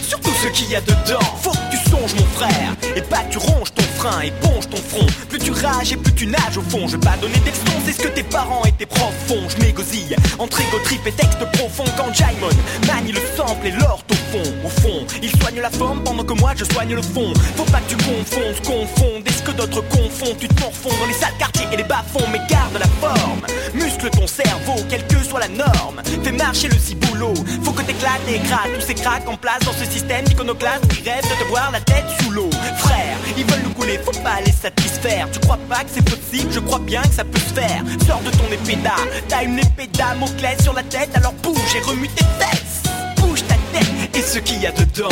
surtout 0.07 0.31
ce 0.43 0.47
qu'il 0.49 0.69
y 0.69 0.75
a 0.75 0.81
dedans. 0.81 1.25
Faut 1.41 1.49
que 1.49 1.71
tu 1.71 1.77
songes, 1.89 2.13
mon 2.13 2.25
frère, 2.35 2.75
et 2.95 3.01
pas 3.01 3.23
tu 3.31 3.39
ronges 3.39 3.73
ton 3.73 3.80
frein, 4.01 4.21
éponge 4.21 4.67
ton 4.69 4.77
front. 4.77 5.05
Plus 5.29 5.39
tu 5.39 5.51
rages 5.51 5.91
et 5.93 5.97
plus 5.97 6.13
tu 6.13 6.25
nages 6.25 6.57
au 6.57 6.61
fond. 6.61 6.87
Je 6.87 6.97
vais 6.97 7.05
pas 7.05 7.17
donner 7.21 7.37
des 7.45 7.51
leçons, 7.51 7.79
c'est 7.85 7.93
ce 7.93 7.99
que 7.99 8.07
tes 8.07 8.23
parents 8.23 8.63
et 8.65 8.71
tes 8.71 8.85
profs 8.85 9.13
font. 9.27 9.41
Je 9.47 9.63
m'égosille 9.63 10.15
entre 10.39 10.59
égo 10.59 10.77
et 11.05 11.11
texte 11.11 11.39
profond 11.53 11.85
quand 11.97 12.13
Jaimon 12.13 12.49
manie 12.87 13.11
le 13.11 13.21
sample 13.35 13.67
et 13.67 13.71
l'orte 13.71 14.11
au 14.11 14.15
fond. 14.31 14.51
Au 14.65 14.69
fond, 14.69 15.05
il 15.21 15.29
soigne 15.39 15.61
la 15.61 15.69
forme 15.69 16.03
pendant 16.03 16.23
que 16.23 16.33
moi 16.33 16.53
je 16.55 16.65
soigne 16.65 16.95
le 16.95 17.01
fond. 17.01 17.33
Faut 17.55 17.65
pas 17.65 17.79
que 17.79 17.89
tu 17.89 17.97
confondes, 17.97 18.59
confondes 18.65 19.23
et 19.27 19.31
ce 19.31 19.43
que 19.43 19.51
d'autres 19.51 19.81
confondent? 19.89 20.37
Tu 20.39 20.47
te 20.47 20.61
morfonds 20.61 20.97
dans 20.99 21.07
les 21.07 21.13
sales 21.13 21.37
quartiers 21.37 21.67
et 21.71 21.77
les 21.77 21.83
bas-fonds, 21.83 22.27
mais 22.31 22.39
garde 22.49 22.77
la 22.79 22.87
forme. 22.99 23.41
Muscle 23.73 24.09
ton 24.09 24.27
cerveau, 24.27 24.75
quelle 24.89 25.05
que 25.07 25.23
soit 25.23 25.39
la 25.39 25.47
norme. 25.47 26.01
Fais 26.23 26.31
marcher 26.31 26.67
le 26.67 26.77
ciboulot. 26.77 27.33
Faut 27.63 27.71
que 27.71 27.83
t'éclates 27.83 28.21
et 28.27 28.35
écrases 28.35 28.71
tous 28.75 28.85
ces 28.87 28.95
cracks 28.95 29.27
en 29.27 29.37
place 29.37 29.59
dans 29.65 29.73
ce 29.73 29.85
système 29.85 30.25
d'iconoclaste 30.25 30.87
qui 30.87 31.07
rêve 31.07 31.23
de 31.23 31.43
te 31.43 31.47
voir 31.49 31.71
la 31.71 31.81
tête 31.81 32.05
sous 32.21 32.31
l'eau. 32.31 32.49
Frère, 32.77 33.17
ils 33.37 33.45
veulent 33.45 33.63
nous 33.63 33.73
couler, 33.73 33.90
faut 33.99 34.19
pas 34.23 34.41
les 34.45 34.51
satisfaire. 34.51 35.27
Tu 35.31 35.39
crois 35.39 35.59
pas 35.69 35.83
que 35.83 35.89
c'est 35.93 36.05
possible, 36.05 36.51
je 36.51 36.59
crois 36.59 36.79
bien 36.79 37.01
que 37.01 37.13
ça 37.13 37.23
peut 37.23 37.39
se 37.39 37.53
faire. 37.53 37.83
Sors 38.07 38.21
de 38.21 38.31
ton 38.31 38.45
épée 38.51 38.77
d'art, 38.81 39.07
t'as 39.27 39.43
une 39.43 39.59
épée 39.59 39.87
Damoclès 39.93 40.61
sur 40.61 40.73
la 40.73 40.83
tête, 40.83 41.09
alors 41.15 41.33
bouge 41.33 41.75
et 41.75 41.81
remue 41.81 42.07
tes 42.09 42.25
fesses. 42.39 42.83
Bouge 43.17 43.43
ta 43.47 43.55
tête 43.77 44.15
et 44.15 44.21
ce 44.21 44.39
qu'il 44.39 44.61
y 44.61 44.67
a 44.67 44.71
dedans. 44.71 45.09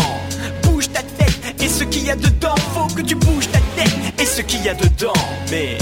Bouge 0.63 0.89
ta 0.91 1.01
tête 1.01 1.39
et 1.59 1.67
ce 1.67 1.84
qu'il 1.84 2.05
y 2.05 2.11
a 2.11 2.15
dedans. 2.15 2.55
Faut 2.73 2.93
que 2.93 3.01
tu 3.01 3.15
bouges 3.15 3.49
ta 3.51 3.59
tête 3.75 3.93
et 4.19 4.25
ce 4.25 4.41
qu'il 4.41 4.63
y 4.63 4.69
a 4.69 4.73
dedans. 4.73 5.13
Mais 5.51 5.77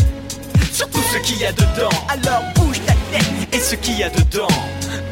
surtout 0.72 1.02
ce 1.14 1.18
qu'il 1.20 1.40
y 1.40 1.46
a 1.46 1.52
dedans. 1.52 1.90
Alors 2.10 2.44
bouge 2.56 2.80
ta 2.86 2.94
tête 3.12 3.54
et 3.54 3.60
ce 3.60 3.76
qu'il 3.76 3.98
y 3.98 4.04
a 4.04 4.10
dedans. 4.10 4.48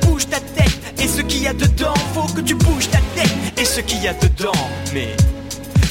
Bouge 0.01 0.27
ta 0.27 0.39
tête 0.39 0.79
et 0.97 1.07
ce 1.07 1.21
qu'il 1.21 1.43
y 1.43 1.47
a 1.47 1.53
dedans. 1.53 1.93
Faut 2.13 2.33
que 2.33 2.41
tu 2.41 2.55
bouges 2.55 2.89
ta 2.89 2.99
tête 3.15 3.31
et 3.57 3.65
ce 3.65 3.79
qu'il 3.81 4.01
y 4.01 4.07
a 4.07 4.13
dedans. 4.13 4.51
Mais 4.93 5.15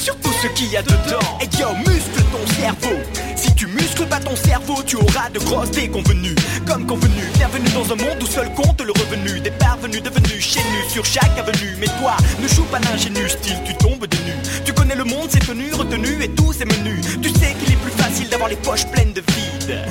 surtout 0.05 0.33
ce 0.43 0.49
qu'il 0.49 0.71
y 0.71 0.77
a 0.77 0.83
dedans. 0.83 1.39
Et 1.41 1.49
yo, 1.59 1.69
muscle 1.79 2.23
ton 2.31 2.47
cerveau. 2.61 2.97
Si 3.37 3.55
tu 3.55 3.67
muscles 3.67 4.07
pas 4.07 4.21
ton 4.21 4.37
cerveau, 4.37 4.83
tu 4.87 4.97
auras 4.97 5.31
de 5.31 5.39
grosses 5.39 5.71
déconvenues. 5.71 6.35
Comme 6.67 6.87
convenu, 6.87 7.25
bienvenue 7.35 7.71
dans 7.71 7.91
un 7.91 7.97
monde 7.97 8.23
où 8.23 8.27
seul 8.27 8.53
compte 8.53 8.83
le 8.83 8.93
revenu. 8.93 9.41
Des 9.41 9.51
parvenus 9.51 10.03
devenus 10.03 10.45
chez 10.45 10.61
sur 10.91 11.05
chaque 11.07 11.39
avenue. 11.39 11.77
Mais 11.79 11.87
toi, 12.01 12.17
ne 12.39 12.49
joue 12.49 12.65
pas 12.65 12.81
l'ingénu, 12.81 13.29
style 13.29 13.59
tu 13.65 13.75
tombes 13.77 14.07
de 14.07 14.17
nu. 14.19 14.35
Tu 14.67 14.75
connais 14.75 14.95
le 14.95 15.05
monde, 15.05 15.31
ses 15.31 15.39
tenues, 15.39 15.73
retenues 15.73 16.23
et 16.23 16.29
tous 16.29 16.53
ses 16.53 16.67
menus. 16.67 17.03
Tu 17.23 17.31
sais 17.31 17.55
qu'il 17.59 17.73
est 17.73 17.83
plus 17.83 17.97
facile 17.97 18.29
d'avoir 18.29 18.51
les 18.51 18.57
poches 18.57 18.87
pleines 18.93 19.15
de 19.15 19.23
vide. 19.33 19.85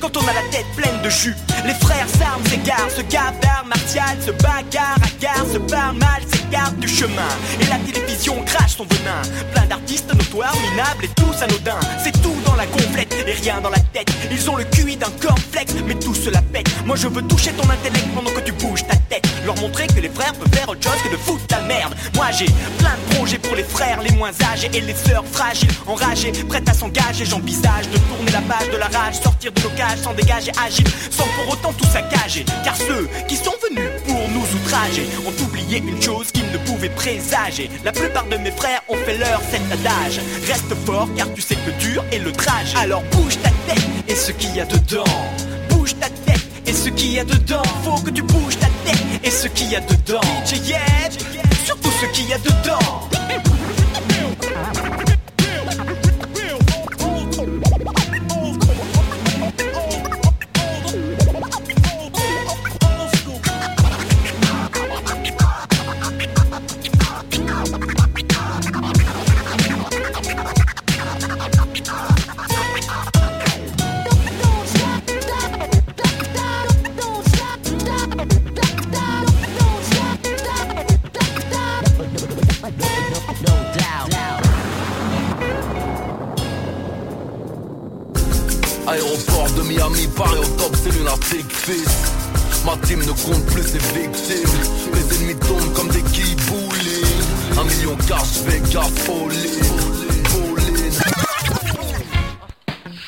Quand 0.00 0.16
on 0.16 0.28
a 0.28 0.32
la 0.34 0.46
tête 0.52 0.66
pleine 0.76 1.00
de 1.02 1.08
jus, 1.08 1.34
les 1.64 1.74
frères 1.74 2.06
s'arment, 2.18 2.44
s'égarent, 2.46 2.90
se 2.90 3.00
gavent 3.02 3.40
d'armes 3.40 3.68
martiales, 3.68 4.18
se 4.20 4.32
bagarrent, 4.32 4.98
à 5.02 5.20
gare, 5.20 5.46
se 5.50 5.58
parlent 5.58 5.96
mal, 5.96 6.20
s'écartent 6.30 6.78
du 6.78 6.88
chemin. 6.88 7.32
Et 7.58 7.64
la 7.64 7.78
télévision 8.14 8.42
crache 8.44 8.76
son 8.76 8.84
venin. 8.84 9.22
Plein 9.52 9.66
d'artistes 9.66 10.12
notoires, 10.14 10.54
minables 10.70 11.04
et 11.04 11.08
tous 11.08 11.42
anodins. 11.42 11.80
C'est 12.02 12.12
tout 12.22 12.34
dans 12.46 12.54
la 12.54 12.66
complète 12.66 13.14
et 13.26 13.32
rien 13.32 13.60
dans 13.60 13.70
la 13.70 13.78
tête. 13.92 14.08
Ils 14.30 14.50
ont 14.50 14.56
le 14.56 14.64
QI 14.64 14.96
d'un 14.96 15.10
cornflex, 15.20 15.74
mais 15.86 15.94
tout 15.94 16.14
se 16.14 16.30
la 16.30 16.42
pète. 16.42 16.68
Moi 16.86 16.96
je 16.96 17.08
veux 17.08 17.22
toucher 17.22 17.50
ton 17.52 17.68
intellect 17.68 18.06
pendant 18.14 18.30
que 18.30 18.40
tu 18.40 18.52
bouges 18.52 18.86
ta 18.86 18.96
tête. 18.96 19.26
Leur 19.44 19.56
montrer 19.56 19.86
que 19.86 20.00
les 20.00 20.08
frères 20.08 20.32
peuvent 20.34 20.52
faire 20.52 20.68
autre 20.68 20.82
chose 20.82 21.00
que 21.02 21.10
de 21.10 21.16
foutre 21.16 21.46
ta 21.46 21.60
merde. 21.62 21.94
Moi 22.14 22.26
j'ai 22.30 22.46
plein 22.78 22.94
de 22.94 23.14
projets 23.14 23.38
pour 23.38 23.56
les 23.56 23.64
frères 23.64 24.00
les 24.02 24.12
moins 24.12 24.32
âgés 24.52 24.70
et 24.72 24.80
les 24.80 24.94
sœurs 24.94 25.24
fragiles, 25.32 25.70
enragées, 25.86 26.32
prêtes 26.48 26.68
à 26.68 26.74
s'engager. 26.74 27.24
J'envisage 27.24 27.88
de 27.90 27.98
tourner 27.98 28.32
la 28.32 28.42
page 28.42 28.70
de 28.70 28.76
la 28.76 28.86
rage, 28.86 29.20
sortir 29.22 29.52
de 29.52 29.60
nos 29.60 30.02
s'en 30.02 30.14
dégager 30.14 30.52
agile, 30.64 30.86
sans 31.10 31.26
pour 31.36 31.52
autant 31.52 31.72
tout 31.72 31.86
saccager. 31.86 32.44
Car 32.64 32.76
ceux 32.76 33.08
qui 33.28 33.36
sont 33.36 33.54
venus 33.68 33.90
pour 34.06 34.28
nous 34.30 34.44
outrager 34.56 35.06
ont 35.26 35.44
oublié 35.44 35.78
une 35.78 36.00
chose 36.00 36.30
qu'ils 36.32 36.50
ne 36.50 36.58
pouvaient 36.58 36.88
présager. 36.90 37.70
La 37.84 37.92
plupart 38.04 38.26
de 38.26 38.36
mes 38.36 38.50
frères 38.50 38.82
ont 38.88 38.96
fait 38.96 39.16
leur 39.16 39.40
cet 39.50 39.62
adage. 39.72 40.20
Reste 40.46 40.74
fort 40.84 41.08
car 41.16 41.32
tu 41.32 41.40
sais 41.40 41.56
que 41.56 41.70
dur 41.82 42.04
est 42.12 42.18
le 42.18 42.32
trajet. 42.32 42.76
Alors 42.76 43.02
bouge 43.12 43.38
ta 43.42 43.50
tête 43.66 43.84
et 44.08 44.14
ce 44.14 44.30
qu'il 44.32 44.54
y 44.54 44.60
a 44.60 44.66
dedans. 44.66 45.04
Bouge 45.70 45.94
ta 45.98 46.08
tête 46.08 46.46
et 46.66 46.72
ce 46.72 46.90
qu'il 46.90 47.12
y 47.12 47.18
a 47.18 47.24
dedans. 47.24 47.62
Faut 47.82 48.02
que 48.02 48.10
tu 48.10 48.22
bouges 48.22 48.58
ta 48.58 48.66
tête 48.84 49.02
et 49.22 49.30
ce 49.30 49.48
qu'il 49.48 49.70
y 49.70 49.76
a 49.76 49.80
dedans. 49.80 50.20
Yeah, 50.66 50.80
surtout 51.64 51.90
ce 52.00 52.06
qu'il 52.14 52.28
y 52.28 52.34
a 52.34 52.38
dedans. 52.38 53.08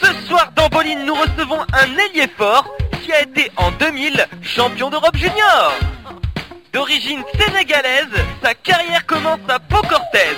Ce 0.00 0.26
soir 0.26 0.50
dans 0.56 0.68
Boline, 0.68 1.04
nous 1.04 1.14
recevons 1.14 1.60
un 1.72 1.86
ailier 1.98 2.28
fort 2.36 2.66
qui 3.04 3.12
a 3.12 3.22
été 3.22 3.50
en 3.56 3.70
2000 3.72 4.26
champion 4.42 4.90
d'Europe 4.90 5.16
junior. 5.16 5.72
D'origine 6.72 7.22
sénégalaise, 7.38 8.06
sa 8.42 8.54
carrière 8.54 9.06
commence 9.06 9.40
à 9.48 9.58
Pau 9.60 9.82
Cortez. 9.88 10.36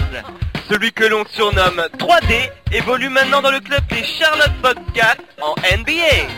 Celui 0.69 0.93
que 0.93 1.05
l'on 1.05 1.25
surnomme 1.31 1.83
3D 1.99 2.51
évolue 2.73 3.09
maintenant 3.09 3.41
dans 3.41 3.51
le 3.51 3.61
club 3.61 3.81
des 3.89 4.05
Charlotte 4.05 4.53
Bobcats 4.63 5.17
en 5.41 5.55
NBA. 5.77 6.29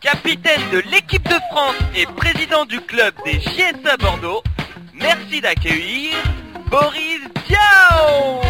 Capitaine 0.00 0.62
de 0.72 0.78
l'équipe 0.90 1.28
de 1.28 1.36
France 1.50 1.74
et 1.94 2.06
président 2.16 2.64
du 2.64 2.80
club 2.80 3.12
des 3.24 3.38
JSA 3.40 3.96
Bordeaux, 3.98 4.42
merci 4.94 5.40
d'accueillir 5.42 6.14
Boris 6.70 7.20
Diao 7.46 8.40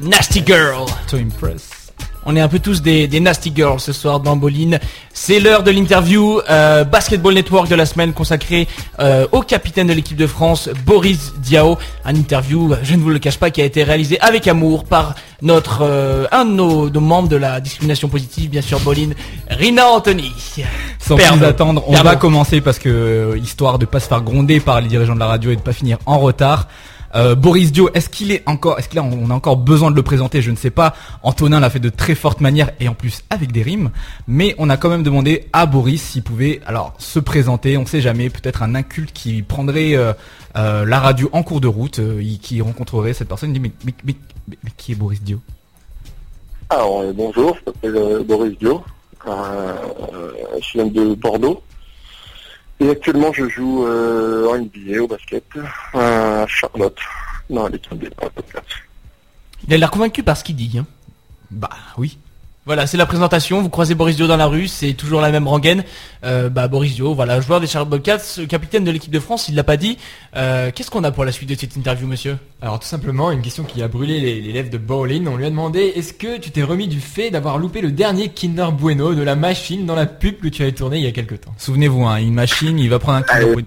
Nasty 0.00 0.42
Girl. 0.44 0.86
To 1.08 1.16
impress. 1.16 1.82
On 2.24 2.36
est 2.36 2.40
un 2.40 2.48
peu 2.48 2.60
tous 2.60 2.82
des, 2.82 3.08
des 3.08 3.20
Nasty 3.20 3.52
Girls 3.54 3.80
ce 3.80 3.92
soir 3.92 4.20
dans 4.20 4.36
Boline. 4.36 4.78
C'est 5.24 5.38
l'heure 5.38 5.62
de 5.62 5.70
l'interview 5.70 6.40
euh, 6.50 6.82
Basketball 6.82 7.34
Network 7.34 7.68
de 7.68 7.76
la 7.76 7.86
semaine 7.86 8.12
consacrée 8.12 8.66
euh, 8.98 9.24
au 9.30 9.42
capitaine 9.42 9.86
de 9.86 9.92
l'équipe 9.92 10.16
de 10.16 10.26
France, 10.26 10.68
Boris 10.84 11.32
Diao. 11.38 11.78
Un 12.04 12.16
interview, 12.16 12.74
je 12.82 12.96
ne 12.96 13.02
vous 13.02 13.10
le 13.10 13.20
cache 13.20 13.38
pas, 13.38 13.52
qui 13.52 13.62
a 13.62 13.64
été 13.64 13.84
réalisé 13.84 14.18
avec 14.20 14.48
amour 14.48 14.82
par 14.82 15.14
notre 15.40 15.82
euh, 15.82 16.26
un 16.32 16.44
de 16.44 16.50
nos, 16.50 16.90
nos 16.90 17.00
membres 17.00 17.28
de 17.28 17.36
la 17.36 17.60
discrimination 17.60 18.08
positive, 18.08 18.50
bien 18.50 18.62
sûr, 18.62 18.80
Boline, 18.80 19.14
Rina 19.48 19.86
Anthony. 19.86 20.32
Sans 20.98 21.14
Perdre. 21.14 21.36
plus 21.36 21.46
attendre, 21.46 21.84
on 21.86 21.92
Perdre. 21.92 22.10
va 22.10 22.16
commencer 22.16 22.60
parce 22.60 22.80
que 22.80 22.88
euh, 22.88 23.38
histoire 23.38 23.78
de 23.78 23.86
pas 23.86 24.00
se 24.00 24.08
faire 24.08 24.22
gronder 24.22 24.58
par 24.58 24.80
les 24.80 24.88
dirigeants 24.88 25.14
de 25.14 25.20
la 25.20 25.28
radio 25.28 25.52
et 25.52 25.56
de 25.56 25.60
pas 25.60 25.72
finir 25.72 25.98
en 26.04 26.18
retard. 26.18 26.66
Euh, 27.14 27.34
Boris 27.34 27.72
Dio, 27.72 27.90
est-ce 27.94 28.08
qu'il 28.08 28.32
est 28.32 28.42
encore, 28.46 28.78
est-ce 28.78 28.88
qu'il 28.88 28.98
a, 28.98 29.02
encore 29.02 29.56
besoin 29.56 29.90
de 29.90 29.96
le 29.96 30.02
présenter? 30.02 30.40
Je 30.40 30.50
ne 30.50 30.56
sais 30.56 30.70
pas. 30.70 30.94
Antonin 31.22 31.60
l'a 31.60 31.70
fait 31.70 31.80
de 31.80 31.88
très 31.88 32.14
fortes 32.14 32.40
manières 32.40 32.70
et 32.80 32.88
en 32.88 32.94
plus 32.94 33.22
avec 33.30 33.52
des 33.52 33.62
rimes. 33.62 33.90
Mais 34.26 34.54
on 34.58 34.70
a 34.70 34.76
quand 34.76 34.88
même 34.88 35.02
demandé 35.02 35.48
à 35.52 35.66
Boris 35.66 36.02
s'il 36.02 36.22
pouvait, 36.22 36.60
alors, 36.66 36.94
se 36.98 37.18
présenter. 37.18 37.76
On 37.76 37.86
sait 37.86 38.00
jamais, 38.00 38.30
peut-être 38.30 38.62
un 38.62 38.74
inculte 38.74 39.12
qui 39.12 39.42
prendrait 39.42 39.94
euh, 39.94 40.12
euh, 40.56 40.84
la 40.84 41.00
radio 41.00 41.28
en 41.32 41.42
cours 41.42 41.60
de 41.60 41.68
route, 41.68 42.00
qui 42.40 42.60
rencontrerait 42.60 43.12
cette 43.12 43.28
personne. 43.28 43.54
Il 43.54 43.60
dit 43.60 43.72
mais, 44.04 44.14
qui 44.76 44.92
est 44.92 44.96
Boris 44.96 45.22
Dio? 45.22 45.40
Alors, 46.70 47.02
bonjour, 47.14 47.56
je 47.56 47.70
m'appelle 47.70 48.24
Boris 48.24 48.58
Dio. 48.58 48.82
Je 49.26 50.72
viens 50.74 50.86
de 50.86 51.14
Bordeaux. 51.14 51.62
Et 52.82 52.90
actuellement, 52.90 53.32
je 53.32 53.48
joue 53.48 53.86
euh, 53.86 54.48
en 54.48 54.58
NBA 54.58 55.02
au 55.02 55.06
basket 55.06 55.44
à 55.94 56.44
Charlotte, 56.48 56.98
dans 57.48 57.68
l'équipe 57.68 57.96
des. 57.96 58.10
Il 59.68 59.74
a 59.74 59.76
l'air 59.76 59.90
convaincu 59.90 60.24
par 60.24 60.36
ce 60.36 60.42
qu'il 60.42 60.56
dit. 60.56 60.78
Hein. 60.78 60.86
Bah 61.52 61.70
oui. 61.96 62.18
Voilà, 62.64 62.86
c'est 62.86 62.96
la 62.96 63.06
présentation. 63.06 63.60
Vous 63.60 63.68
croisez 63.68 63.96
Boris 63.96 64.14
Dio 64.14 64.28
dans 64.28 64.36
la 64.36 64.46
rue, 64.46 64.68
c'est 64.68 64.92
toujours 64.92 65.20
la 65.20 65.32
même 65.32 65.48
rengaine. 65.48 65.82
Euh, 66.24 66.48
bah 66.48 66.68
Boris 66.68 66.94
Dio, 66.94 67.12
voilà, 67.12 67.40
joueur 67.40 67.60
des 67.60 67.66
Charlotte 67.66 67.88
Bobcats, 67.88 68.40
capitaine 68.48 68.84
de 68.84 68.92
l'équipe 68.92 69.10
de 69.10 69.18
France. 69.18 69.48
Il 69.48 69.56
l'a 69.56 69.64
pas 69.64 69.76
dit. 69.76 69.98
Euh, 70.36 70.70
Qu'est-ce 70.72 70.88
qu'on 70.88 71.02
a 71.02 71.10
pour 71.10 71.24
la 71.24 71.32
suite 71.32 71.48
de 71.48 71.56
cette 71.56 71.74
interview, 71.74 72.06
monsieur? 72.06 72.38
Alors 72.60 72.78
tout 72.78 72.86
simplement, 72.86 73.32
une 73.32 73.42
question 73.42 73.64
qui 73.64 73.82
a 73.82 73.88
brûlé 73.88 74.20
les, 74.20 74.40
les 74.40 74.52
lèvres 74.52 74.70
de 74.70 74.78
Bowling. 74.78 75.26
On 75.26 75.36
lui 75.36 75.46
a 75.46 75.50
demandé 75.50 75.92
est-ce 75.96 76.12
que 76.12 76.38
tu 76.38 76.52
t'es 76.52 76.62
remis 76.62 76.86
du 76.86 77.00
fait 77.00 77.32
d'avoir 77.32 77.58
loupé 77.58 77.80
le 77.80 77.90
dernier 77.90 78.28
Kinder 78.28 78.70
Bueno 78.70 79.12
de 79.12 79.22
la 79.22 79.34
machine 79.34 79.84
dans 79.84 79.96
la 79.96 80.06
pub 80.06 80.38
que 80.38 80.46
tu 80.48 80.62
avais 80.62 80.70
tournée 80.70 80.98
il 80.98 81.04
y 81.04 81.08
a 81.08 81.12
quelques 81.12 81.40
temps? 81.40 81.54
Souvenez-vous, 81.58 82.06
hein, 82.06 82.18
une 82.18 82.34
machine, 82.34 82.78
il 82.78 82.88
va 82.90 83.00
prendre 83.00 83.18
un 83.18 83.22
kilo. 83.22 83.58
Hop. 83.58 83.64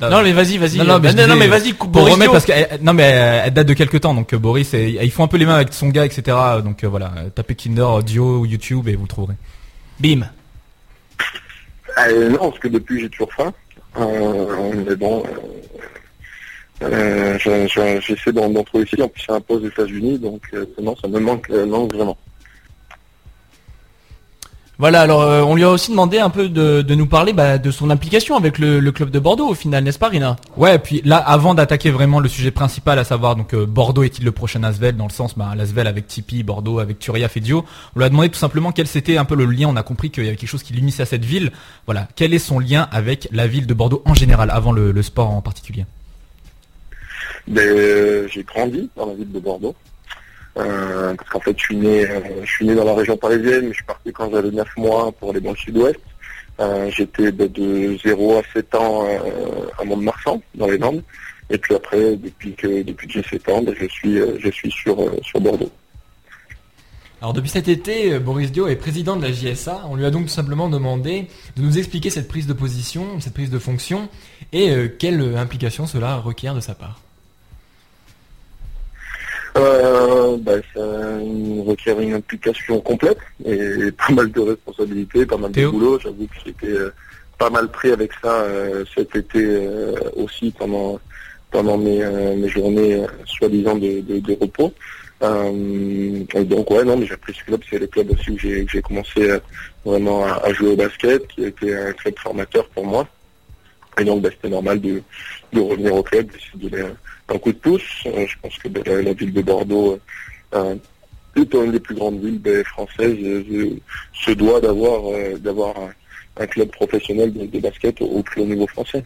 Non, 0.00 0.22
mais 0.22 0.32
vas-y, 0.32 0.58
vas-y. 0.58 0.78
Non, 0.78 0.84
non, 0.84 0.98
mais, 1.00 1.12
non, 1.26 1.36
vas-y, 1.48 1.72
coupe 1.72 1.90
Pour 1.92 2.02
Boris 2.02 2.14
remettre 2.14 2.32
parce 2.32 2.44
que, 2.44 2.52
elle- 2.52 2.78
non, 2.82 2.92
mais 2.92 3.02
elle, 3.02 3.42
elle 3.46 3.52
date 3.54 3.66
de 3.66 3.74
quelques 3.74 4.00
temps, 4.00 4.14
donc 4.14 4.32
euh, 4.32 4.38
Boris, 4.38 4.72
et- 4.74 4.98
ils 5.02 5.10
font 5.10 5.24
un 5.24 5.28
peu 5.28 5.36
les 5.38 5.44
mains 5.46 5.56
avec 5.56 5.72
son 5.74 5.88
gars, 5.88 6.04
etc. 6.04 6.36
Donc 6.62 6.84
euh, 6.84 6.88
voilà, 6.88 7.12
euh, 7.16 7.28
tapez 7.34 7.54
Kinder, 7.56 8.02
Dio 8.04 8.38
ou 8.40 8.46
YouTube 8.46 8.86
et 8.88 8.94
vous 8.94 9.02
le 9.02 9.08
trouverez. 9.08 9.34
Bim. 9.98 10.20
Euh, 11.98 12.28
non, 12.30 12.38
parce 12.50 12.58
que 12.60 12.68
depuis, 12.68 13.00
j'ai 13.00 13.08
toujours 13.08 13.32
faim. 13.32 13.52
Euh, 13.98 14.72
mais 14.86 14.94
bon, 14.96 15.22
euh, 15.26 15.30
Euh, 16.80 17.36
je- 17.40 17.66
je- 17.66 18.00
J'essaie 18.00 18.30
d'en 18.32 18.52
trouver 18.62 18.84
ici. 18.84 19.02
En 19.02 19.08
plus, 19.08 19.20
c'est 19.26 19.32
un 19.32 19.40
poste 19.40 19.64
aux 19.64 19.66
États-Unis, 19.66 20.16
donc 20.20 20.42
euh, 20.54 20.64
non, 20.80 20.94
ça 21.02 21.08
me 21.08 21.18
manque, 21.18 21.50
euh, 21.50 21.66
manque 21.66 21.92
vraiment. 21.92 22.16
Voilà, 24.80 25.00
alors 25.00 25.22
euh, 25.22 25.42
on 25.42 25.56
lui 25.56 25.64
a 25.64 25.70
aussi 25.70 25.90
demandé 25.90 26.20
un 26.20 26.30
peu 26.30 26.48
de, 26.48 26.82
de 26.82 26.94
nous 26.94 27.06
parler 27.06 27.32
bah, 27.32 27.58
de 27.58 27.70
son 27.72 27.90
implication 27.90 28.36
avec 28.36 28.58
le, 28.60 28.78
le 28.78 28.92
club 28.92 29.10
de 29.10 29.18
Bordeaux 29.18 29.48
au 29.48 29.54
final, 29.54 29.82
n'est-ce 29.82 29.98
pas 29.98 30.06
Rina? 30.06 30.36
Ouais, 30.56 30.76
et 30.76 30.78
puis 30.78 31.02
là, 31.04 31.16
avant 31.16 31.54
d'attaquer 31.54 31.90
vraiment 31.90 32.20
le 32.20 32.28
sujet 32.28 32.52
principal, 32.52 32.96
à 33.00 33.02
savoir 33.02 33.34
donc 33.34 33.54
euh, 33.54 33.66
Bordeaux 33.66 34.04
est-il 34.04 34.24
le 34.24 34.30
prochain 34.30 34.62
Asvel 34.62 34.96
dans 34.96 35.08
le 35.08 35.12
sens, 35.12 35.36
bah, 35.36 35.52
l'Asvel 35.56 35.88
avec 35.88 36.06
Tipeee, 36.06 36.44
Bordeaux 36.44 36.78
avec 36.78 37.00
Turia 37.00 37.28
Fedio, 37.28 37.64
on 37.96 37.98
lui 37.98 38.06
a 38.06 38.08
demandé 38.08 38.28
tout 38.28 38.38
simplement 38.38 38.70
quel 38.70 38.86
c'était 38.86 39.16
un 39.16 39.24
peu 39.24 39.34
le 39.34 39.46
lien. 39.46 39.66
On 39.68 39.74
a 39.74 39.82
compris 39.82 40.10
qu'il 40.10 40.22
y 40.22 40.28
avait 40.28 40.36
quelque 40.36 40.48
chose 40.48 40.62
qui 40.62 40.74
l'unissait 40.74 41.02
à 41.02 41.06
cette 41.06 41.24
ville. 41.24 41.50
Voilà, 41.86 42.06
quel 42.14 42.32
est 42.32 42.38
son 42.38 42.60
lien 42.60 42.88
avec 42.92 43.28
la 43.32 43.48
ville 43.48 43.66
de 43.66 43.74
Bordeaux 43.74 44.02
en 44.04 44.14
général, 44.14 44.48
avant 44.48 44.70
le, 44.70 44.92
le 44.92 45.02
sport 45.02 45.30
en 45.30 45.42
particulier? 45.42 45.86
Ben, 47.48 47.66
euh, 47.66 48.28
j'ai 48.30 48.44
grandi 48.44 48.88
dans 48.96 49.06
la 49.06 49.14
ville 49.14 49.32
de 49.32 49.40
Bordeaux. 49.40 49.74
Euh, 50.56 51.14
parce 51.14 51.30
qu'en 51.30 51.40
fait, 51.40 51.56
je 51.56 51.64
suis 51.64 51.76
né, 51.76 52.08
euh, 52.08 52.20
je 52.42 52.50
suis 52.50 52.66
né 52.66 52.74
dans 52.74 52.84
la 52.84 52.94
région 52.94 53.16
parisienne, 53.16 53.66
mais 53.66 53.70
je 53.70 53.76
suis 53.76 53.84
parti 53.84 54.12
quand 54.12 54.30
j'avais 54.30 54.50
9 54.50 54.76
mois 54.76 55.12
pour 55.12 55.30
aller 55.30 55.40
dans 55.40 55.54
sud-ouest. 55.54 56.00
Euh, 56.60 56.90
J'étais 56.90 57.30
ben, 57.30 57.48
de 57.48 57.96
0 58.04 58.38
à 58.38 58.42
7 58.52 58.74
ans 58.74 59.06
à 59.78 59.84
Mont-de-Marsan, 59.84 60.42
dans 60.54 60.66
les 60.66 60.78
Landes. 60.78 61.02
Et 61.50 61.58
puis 61.58 61.74
après, 61.74 62.16
depuis 62.16 62.54
que 62.54 62.82
depuis 62.82 63.08
j'ai 63.08 63.22
7 63.22 63.48
ans, 63.50 63.62
ben, 63.62 63.74
je 63.78 63.86
suis 63.86 64.18
je 64.38 64.50
suis 64.50 64.70
sur 64.70 64.96
sur 65.22 65.40
Bordeaux. 65.40 65.70
Alors 67.20 67.32
depuis 67.32 67.50
cet 67.50 67.68
été, 67.68 68.18
Boris 68.18 68.52
Dio 68.52 68.68
est 68.68 68.76
président 68.76 69.16
de 69.16 69.22
la 69.22 69.32
JSA. 69.32 69.84
On 69.88 69.96
lui 69.96 70.04
a 70.04 70.10
donc 70.10 70.24
tout 70.24 70.32
simplement 70.32 70.68
demandé 70.68 71.26
de 71.56 71.62
nous 71.62 71.78
expliquer 71.78 72.10
cette 72.10 72.28
prise 72.28 72.46
de 72.46 72.52
position, 72.52 73.20
cette 73.20 73.34
prise 73.34 73.50
de 73.50 73.58
fonction 73.58 74.08
et 74.52 74.72
quelle 74.98 75.36
implication 75.36 75.86
cela 75.86 76.16
requiert 76.16 76.54
de 76.54 76.60
sa 76.60 76.74
part. 76.74 77.00
Euh, 79.58 80.36
ben, 80.38 80.62
ça 80.74 80.80
requiert 81.66 81.98
une 82.00 82.14
implication 82.14 82.80
complète 82.80 83.18
et 83.44 83.90
pas 83.92 84.12
mal 84.12 84.30
de 84.30 84.40
responsabilités, 84.40 85.26
pas 85.26 85.36
mal 85.36 85.50
Théo 85.50 85.70
de 85.70 85.72
boulot. 85.72 85.98
J'avoue 85.98 86.26
que 86.26 86.34
j'étais 86.44 86.68
euh, 86.68 86.92
pas 87.38 87.50
mal 87.50 87.68
pris 87.68 87.90
avec 87.90 88.12
ça 88.22 88.42
euh, 88.42 88.84
cet 88.94 89.16
été 89.16 89.44
euh, 89.44 89.94
aussi 90.16 90.54
pendant 90.56 91.00
pendant 91.50 91.78
mes, 91.78 92.04
mes 92.36 92.48
journées 92.48 93.04
soi-disant 93.24 93.76
de, 93.76 94.00
de, 94.00 94.20
de 94.20 94.36
repos. 94.40 94.72
Euh, 95.22 96.24
donc 96.44 96.70
ouais 96.70 96.84
non 96.84 96.96
mais 96.96 97.06
j'ai 97.06 97.16
pris 97.16 97.32
ce 97.34 97.42
club, 97.42 97.60
c'est 97.68 97.80
le 97.80 97.88
club 97.88 98.12
aussi 98.12 98.30
où 98.30 98.38
j'ai 98.38 98.82
commencé 98.82 99.30
euh, 99.30 99.40
vraiment 99.84 100.24
à, 100.24 100.34
à 100.44 100.52
jouer 100.52 100.68
au 100.68 100.76
basket, 100.76 101.26
qui 101.28 101.44
a 101.44 101.48
été 101.48 101.76
un 101.76 101.92
club 101.92 102.14
formateur 102.18 102.68
pour 102.68 102.86
moi. 102.86 103.08
Et 103.98 104.04
donc 104.04 104.22
bah, 104.22 104.28
c'était 104.30 104.50
normal 104.50 104.80
de, 104.80 105.02
de 105.52 105.60
revenir 105.60 105.94
au 105.94 106.02
club, 106.04 106.28
de 106.54 106.68
donner 106.68 106.84
un, 107.28 107.38
coup 107.38 107.52
de 107.52 107.58
pouce. 107.58 108.04
Euh, 108.06 108.26
je 108.26 108.36
pense 108.42 108.56
que 108.58 108.68
bah, 108.68 108.80
la, 108.86 109.12
ville 109.12 109.32
de 109.32 109.42
Bordeaux, 109.42 109.98
euh, 110.54 110.74
étant 111.36 111.64
une 111.64 111.72
des 111.72 111.80
plus 111.80 111.94
grandes 111.94 112.20
villes 112.20 112.38
bah, 112.38 112.64
françaises, 112.64 113.16
euh, 113.22 113.76
se 114.12 114.30
doit 114.32 114.60
d'avoir 114.60 115.74
un, 116.36 116.46
club 116.46 116.70
professionnel 116.70 117.32
de, 117.32 117.46
de 117.46 117.58
basket 117.58 118.00
au, 118.00 118.06
au 118.06 118.22
plus 118.22 118.42
haut 118.42 118.46
niveau 118.46 118.66
français. 118.66 119.04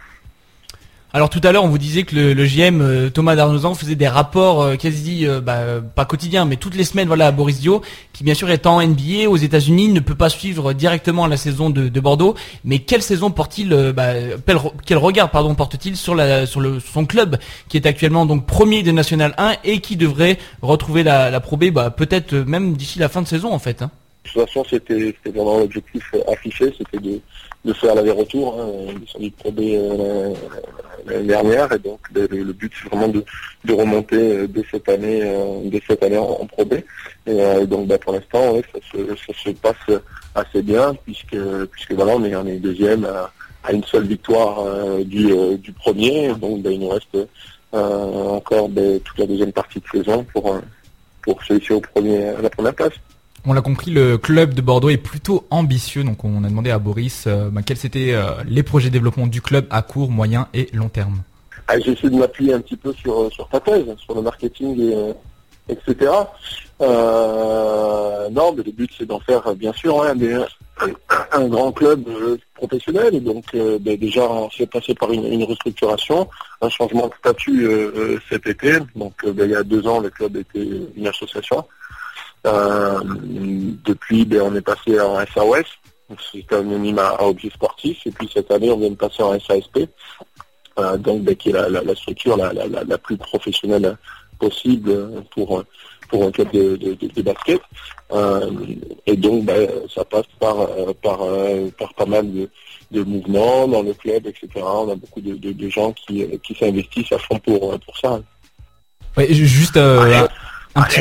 Alors 1.14 1.28
tout 1.28 1.40
à 1.44 1.52
l'heure, 1.52 1.62
on 1.64 1.68
vous 1.68 1.76
disait 1.76 2.04
que 2.04 2.14
le, 2.16 2.32
le 2.32 2.44
GM 2.46 2.80
euh, 2.80 3.10
Thomas 3.10 3.36
Darnozan 3.36 3.74
faisait 3.74 3.96
des 3.96 4.08
rapports 4.08 4.62
euh, 4.62 4.76
quasi 4.76 5.26
euh, 5.26 5.42
bah, 5.42 5.60
pas 5.94 6.06
quotidiens, 6.06 6.46
mais 6.46 6.56
toutes 6.56 6.74
les 6.74 6.84
semaines, 6.84 7.06
voilà, 7.06 7.26
à 7.26 7.32
Boris 7.32 7.60
Dio, 7.60 7.82
qui 8.14 8.24
bien 8.24 8.32
sûr 8.32 8.48
étant 8.50 8.76
en 8.76 8.86
NBA 8.86 9.28
aux 9.28 9.36
États-Unis, 9.36 9.88
ne 9.88 10.00
peut 10.00 10.14
pas 10.14 10.30
suivre 10.30 10.72
directement 10.72 11.26
la 11.26 11.36
saison 11.36 11.68
de, 11.68 11.88
de 11.88 12.00
Bordeaux. 12.00 12.34
Mais 12.64 12.78
quelle 12.78 13.02
saison 13.02 13.30
porte-t-il, 13.30 13.92
bah, 13.94 14.14
quel, 14.86 14.96
regard 14.96 15.30
pardon 15.30 15.54
porte-t-il 15.54 15.98
sur 15.98 16.14
la 16.14 16.46
sur 16.46 16.60
le 16.60 16.80
son 16.80 17.04
club 17.04 17.36
qui 17.68 17.76
est 17.76 17.84
actuellement 17.84 18.24
donc 18.24 18.46
premier 18.46 18.82
de 18.82 18.90
National 18.90 19.34
1 19.36 19.56
et 19.64 19.80
qui 19.80 19.96
devrait 19.96 20.38
retrouver 20.62 21.02
la, 21.02 21.30
la 21.30 21.40
Pro 21.40 21.58
B, 21.58 21.66
bah, 21.66 21.90
peut-être 21.90 22.32
même 22.34 22.72
d'ici 22.72 22.98
la 22.98 23.10
fin 23.10 23.20
de 23.20 23.26
saison 23.28 23.52
en 23.52 23.58
fait. 23.58 23.82
hein. 23.82 23.90
De 24.24 24.30
toute 24.30 24.46
façon, 24.46 24.64
c'était 24.70 25.14
vraiment 25.26 25.58
l'objectif 25.58 26.14
affiché, 26.30 26.72
c'était 26.78 26.98
de, 26.98 27.20
de 27.64 27.72
faire 27.72 27.94
l'aller-retour. 27.94 28.56
Hein, 28.58 28.94
est 29.20 29.24
de 29.24 29.34
Pro 29.34 29.50
B 29.50 29.60
euh, 29.60 30.32
l'année 31.06 31.26
dernière, 31.26 31.72
et 31.72 31.78
donc 31.78 32.00
le, 32.14 32.26
but 32.52 32.72
c'est 32.80 32.88
vraiment 32.88 33.08
de, 33.08 33.24
de 33.64 33.72
remonter 33.72 34.16
euh, 34.16 34.46
dès 34.46 34.64
cette 34.70 34.88
année, 34.88 35.20
euh, 35.22 35.60
dès 35.64 35.82
cette 35.86 36.02
année 36.02 36.18
en, 36.18 36.24
en 36.24 36.46
Pro 36.46 36.64
B. 36.64 36.74
Et 36.74 36.82
euh, 37.28 37.66
donc, 37.66 37.86
bah, 37.86 37.98
pour 37.98 38.12
l'instant, 38.12 38.60
ça, 38.72 38.80
se, 39.34 39.50
passe 39.50 40.00
assez 40.34 40.62
bien, 40.62 40.94
puisque 41.04 41.36
puisque 41.70 41.92
voilà, 41.92 42.16
on 42.16 42.24
est, 42.24 42.34
on 42.34 42.46
est 42.46 42.56
deuxième 42.56 43.04
à, 43.04 43.72
une 43.72 43.84
seule 43.84 44.06
victoire 44.06 44.64
du, 45.04 45.32
du 45.58 45.72
premier. 45.72 46.34
Donc, 46.34 46.62
bah, 46.62 46.70
il 46.70 46.80
nous 46.80 46.88
reste 46.88 47.16
encore 47.72 48.68
toute 49.04 49.18
la 49.18 49.26
deuxième 49.26 49.52
partie 49.52 49.80
de 49.80 49.86
saison 49.98 50.24
pour 50.32 50.60
pour 51.22 51.42
se 51.44 51.54
hisser 51.54 51.74
au 51.74 51.80
premier, 51.80 52.30
à 52.30 52.42
la 52.42 52.50
première 52.50 52.74
place. 52.74 52.94
On 53.44 53.54
l'a 53.54 53.60
compris, 53.60 53.90
le 53.90 54.18
club 54.18 54.54
de 54.54 54.62
Bordeaux 54.62 54.88
est 54.88 54.96
plutôt 54.96 55.44
ambitieux, 55.50 56.04
donc 56.04 56.24
on 56.24 56.44
a 56.44 56.48
demandé 56.48 56.70
à 56.70 56.78
Boris 56.78 57.24
euh, 57.26 57.50
bah, 57.50 57.62
quels 57.66 57.84
étaient 57.84 58.12
euh, 58.14 58.34
les 58.46 58.62
projets 58.62 58.88
de 58.88 58.92
développement 58.92 59.26
du 59.26 59.40
club 59.40 59.66
à 59.70 59.82
court, 59.82 60.10
moyen 60.10 60.46
et 60.54 60.68
long 60.72 60.88
terme. 60.88 61.22
Ah, 61.66 61.76
J'ai 61.80 61.90
essayé 61.92 62.10
de 62.10 62.16
m'appuyer 62.16 62.52
un 62.52 62.60
petit 62.60 62.76
peu 62.76 62.92
sur, 62.92 63.32
sur 63.32 63.48
ta 63.48 63.58
thèse, 63.58 63.84
sur 63.96 64.14
le 64.14 64.22
marketing, 64.22 64.80
et, 64.80 64.94
euh, 64.94 65.12
etc. 65.68 66.10
Euh, 66.80 68.28
non, 68.30 68.52
mais 68.56 68.62
le 68.62 68.72
but 68.72 68.90
c'est 68.96 69.06
d'en 69.06 69.20
faire 69.20 69.46
euh, 69.46 69.54
bien 69.54 69.72
sûr 69.72 70.02
hein, 70.02 70.14
un, 71.32 71.48
grand 71.48 71.72
club 71.72 72.08
euh, 72.08 72.36
professionnel. 72.54 73.22
Donc 73.22 73.44
euh, 73.54 73.78
ben, 73.80 73.96
déjà 73.96 74.22
on 74.28 74.50
s'est 74.50 74.66
passé 74.66 74.94
par 74.94 75.12
une, 75.12 75.44
restructuration, 75.44 76.28
un 76.60 76.68
changement 76.68 77.08
de 77.08 77.14
statut 77.18 77.64
euh, 77.66 77.92
euh, 77.96 78.18
cet 78.28 78.46
été. 78.46 78.78
Donc 78.96 79.14
euh, 79.24 79.32
ben, 79.32 79.44
il 79.44 79.52
y 79.52 79.56
a 79.56 79.62
deux 79.62 79.86
ans 79.86 80.00
le 80.00 80.10
club 80.10 80.36
était 80.36 80.68
une 80.96 81.06
association. 81.06 81.64
Euh, 82.46 83.00
depuis 83.84 84.24
ben, 84.24 84.40
on 84.42 84.54
est 84.56 84.60
passé 84.60 84.98
en 85.00 85.16
SAOS, 85.32 85.64
c'est 86.32 86.52
anonyme 86.52 86.98
à, 86.98 87.08
à 87.10 87.24
objet 87.24 87.50
sportif. 87.50 87.98
Et 88.06 88.10
puis 88.10 88.28
cette 88.32 88.50
année 88.50 88.70
on 88.70 88.78
vient 88.78 88.90
de 88.90 88.96
passer 88.96 89.22
en 89.22 89.38
SASP. 89.38 89.88
Euh, 90.78 90.96
donc 90.96 91.22
ben, 91.22 91.36
qui 91.36 91.50
est 91.50 91.52
la, 91.52 91.68
la- 91.68 91.82
la 91.82 91.94
structure 91.94 92.36
la, 92.36 92.98
plus 92.98 93.16
professionnelle 93.16 93.96
possible 94.38 95.22
pour 95.34 95.62
pour 96.08 96.24
un 96.24 96.30
club 96.32 96.50
de, 96.50 96.76
de, 96.76 96.94
de- 96.94 97.06
de 97.14 97.22
basket. 97.22 97.60
Euh, 98.12 98.50
et 99.06 99.16
donc 99.16 99.44
ben, 99.44 99.68
ça 99.94 100.04
passe 100.04 100.26
par 100.40 100.60
euh, 100.62 100.92
par 101.02 101.22
euh, 101.22 101.68
par 101.78 101.94
pas 101.94 102.06
mal 102.06 102.30
de, 102.32 102.50
de 102.90 103.02
mouvements 103.04 103.68
dans 103.68 103.82
le 103.82 103.94
club, 103.94 104.26
etc. 104.26 104.48
On 104.56 104.90
a 104.90 104.96
beaucoup 104.96 105.20
de, 105.20 105.34
gens 105.68 105.92
qui 105.92 106.26
qui 106.42 106.54
s'investissent 106.56 107.12
à 107.12 107.18
fond 107.18 107.38
pour 107.38 107.78
pour 107.80 107.96
ça. 107.98 108.20
Ouais, 109.16 109.32
ju- 109.32 109.46
juste 109.46 109.76
un, 109.76 110.26
petit. 110.84 111.00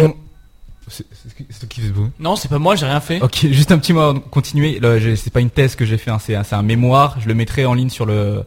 C'est 0.91 1.69
qui 1.69 1.81
beau 1.89 2.09
Non, 2.19 2.35
c'est 2.35 2.47
pas 2.49 2.59
moi, 2.59 2.75
j'ai 2.75 2.85
rien 2.85 2.99
fait. 3.01 3.21
Ok, 3.21 3.47
juste 3.51 3.71
un 3.71 3.77
petit 3.79 3.93
mot 3.93 4.13
continuer. 4.19 4.79
C'est 5.15 5.31
pas 5.33 5.39
une 5.39 5.49
thèse 5.49 5.75
que 5.75 5.85
j'ai 5.85 5.97
fait, 5.97 6.11
hein, 6.11 6.19
c'est 6.19 6.35
un, 6.53 6.61
mémoire. 6.63 7.17
Je 7.21 7.27
le 7.27 7.33
mettrai 7.33 7.65
en 7.65 7.73
ligne 7.73 7.89
sur 7.89 8.05
le 8.05 8.43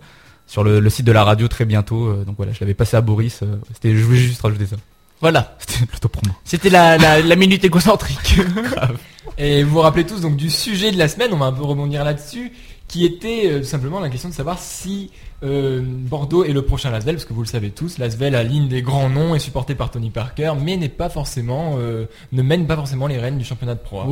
sur 0.46 0.62
le, 0.62 0.78
le 0.78 0.90
site 0.90 1.06
de 1.06 1.12
la 1.12 1.24
radio 1.24 1.48
très 1.48 1.64
bientôt. 1.64 2.06
euh, 2.06 2.24
donc 2.24 2.36
voilà, 2.36 2.52
je 2.52 2.60
l'avais 2.60 2.74
passé 2.74 2.96
à 2.96 3.00
Boris. 3.00 3.40
euh, 3.42 3.56
C'était, 3.72 3.96
je 3.96 4.02
voulais 4.04 4.18
juste 4.18 4.42
rajouter 4.42 4.66
ça. 4.66 4.76
Voilà. 5.22 5.56
C'était 5.66 5.86
plutôt 5.86 6.08
promo. 6.08 6.34
C'était 6.44 6.68
la, 6.68 6.98
la, 6.98 7.22
la 7.22 7.36
minute 7.36 7.64
égocentrique. 7.64 8.40
Et 9.38 9.62
vous 9.64 9.70
vous 9.70 9.80
rappelez 9.80 10.04
tous 10.04 10.20
donc 10.20 10.36
du 10.36 10.50
sujet 10.50 10.92
de 10.92 10.98
la 10.98 11.08
semaine, 11.08 11.30
on 11.32 11.38
va 11.38 11.46
un 11.46 11.52
peu 11.52 11.62
rebondir 11.64 12.04
là-dessus, 12.04 12.52
qui 12.88 13.04
était 13.06 13.44
euh, 13.46 13.58
tout 13.60 13.64
simplement 13.66 14.00
la 14.00 14.10
question 14.10 14.28
de 14.28 14.34
savoir 14.34 14.58
si 14.58 15.10
euh, 15.44 15.80
Bordeaux 15.84 16.44
est 16.44 16.52
le 16.52 16.62
prochain 16.62 16.90
Lasvel, 16.90 17.16
parce 17.16 17.24
que 17.24 17.32
vous 17.32 17.42
le 17.42 17.46
savez 17.46 17.70
tous, 17.70 17.98
Lasvel 17.98 18.34
a 18.34 18.42
ligne 18.42 18.68
des 18.68 18.82
grands 18.82 19.08
noms, 19.08 19.34
est 19.34 19.40
supporté 19.40 19.74
par 19.74 19.90
Tony 19.90 20.10
Parker, 20.10 20.52
mais 20.60 20.76
n'est 20.76 20.88
pas 20.88 21.08
forcément, 21.08 21.76
euh, 21.78 22.06
ne 22.32 22.42
mène 22.42 22.66
pas 22.66 22.76
forcément 22.76 23.06
les 23.06 23.18
rênes 23.18 23.38
du 23.38 23.44
championnat 23.44 23.74
de 23.74 23.80
Pro. 23.80 24.00
A. 24.00 24.06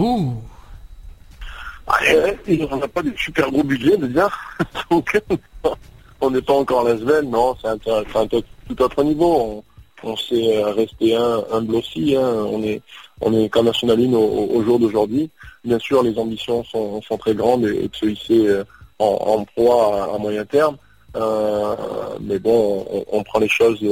N'a 2.76 2.88
pas 2.88 3.02
de 3.02 3.12
super 3.16 3.50
gros 3.50 3.64
budget 3.64 3.96
déjà. 3.96 4.28
Donc, 4.90 5.20
on 6.20 6.30
n'est 6.30 6.42
pas 6.42 6.54
encore 6.54 6.86
à 6.86 6.96
Sven, 6.96 7.30
non, 7.30 7.56
c'est 7.60 7.68
un, 7.68 8.26
tout 8.68 8.82
autre 8.82 9.02
niveau. 9.02 9.64
On, 10.04 10.16
sait 10.16 10.58
euh, 10.58 10.72
rester 10.72 11.16
humble 11.16 11.76
aussi. 11.76 12.16
hein. 12.16 12.46
On 12.50 12.62
est 12.62 12.82
on 13.22 13.32
est 13.32 13.48
qu'en 13.48 13.62
National 13.62 14.00
1 14.00 14.12
au, 14.14 14.62
jour 14.64 14.78
d'aujourd'hui. 14.78 15.30
Bien 15.64 15.78
sûr, 15.78 16.02
les 16.02 16.18
ambitions 16.18 16.64
sont, 16.64 17.00
très 17.18 17.34
grandes 17.34 17.64
et, 17.66 17.84
et 17.84 17.88
de 17.88 17.94
se 17.94 18.06
hisser 18.06 18.48
euh, 18.48 18.64
en, 18.98 19.44
proie 19.44 20.14
à 20.14 20.18
moyen 20.18 20.44
terme. 20.44 20.76
Euh, 21.16 21.76
mais 22.20 22.38
bon, 22.38 23.04
on, 23.10 23.22
prend 23.22 23.38
les 23.38 23.48
choses 23.48 23.82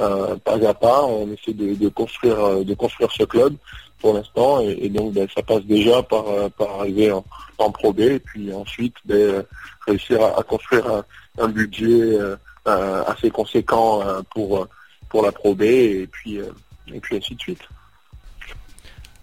euh, 0.00 0.36
pas 0.36 0.54
à 0.66 0.74
pas. 0.74 1.04
On 1.04 1.30
essaie 1.32 1.52
de, 1.52 1.88
construire 1.88 2.38
euh, 2.38 2.64
de 2.64 2.74
construire 2.74 3.10
ce 3.12 3.24
club 3.24 3.54
pour 3.98 4.14
l'instant 4.14 4.60
et, 4.60 4.88
donc 4.88 5.12
ben, 5.12 5.28
ça 5.34 5.42
passe 5.42 5.64
déjà 5.64 6.02
par, 6.02 6.24
par 6.52 6.80
arriver 6.80 7.12
en, 7.12 7.24
en 7.58 7.70
Pro 7.70 7.92
B 7.92 8.00
et 8.00 8.18
puis 8.18 8.52
ensuite 8.52 8.94
ben, 9.04 9.44
réussir 9.86 10.24
à, 10.24 10.42
construire 10.42 10.86
un, 10.86 11.04
un 11.38 11.48
budget 11.48 12.18
assez 12.64 13.30
conséquent 13.30 14.02
pour, 14.32 14.66
pour 15.08 15.22
la 15.22 15.32
Pro 15.32 15.54
B 15.54 15.62
et 15.62 16.08
puis, 16.10 16.38
et 16.86 17.00
puis 17.00 17.16
ainsi 17.16 17.34
de 17.34 17.40
suite. 17.40 17.60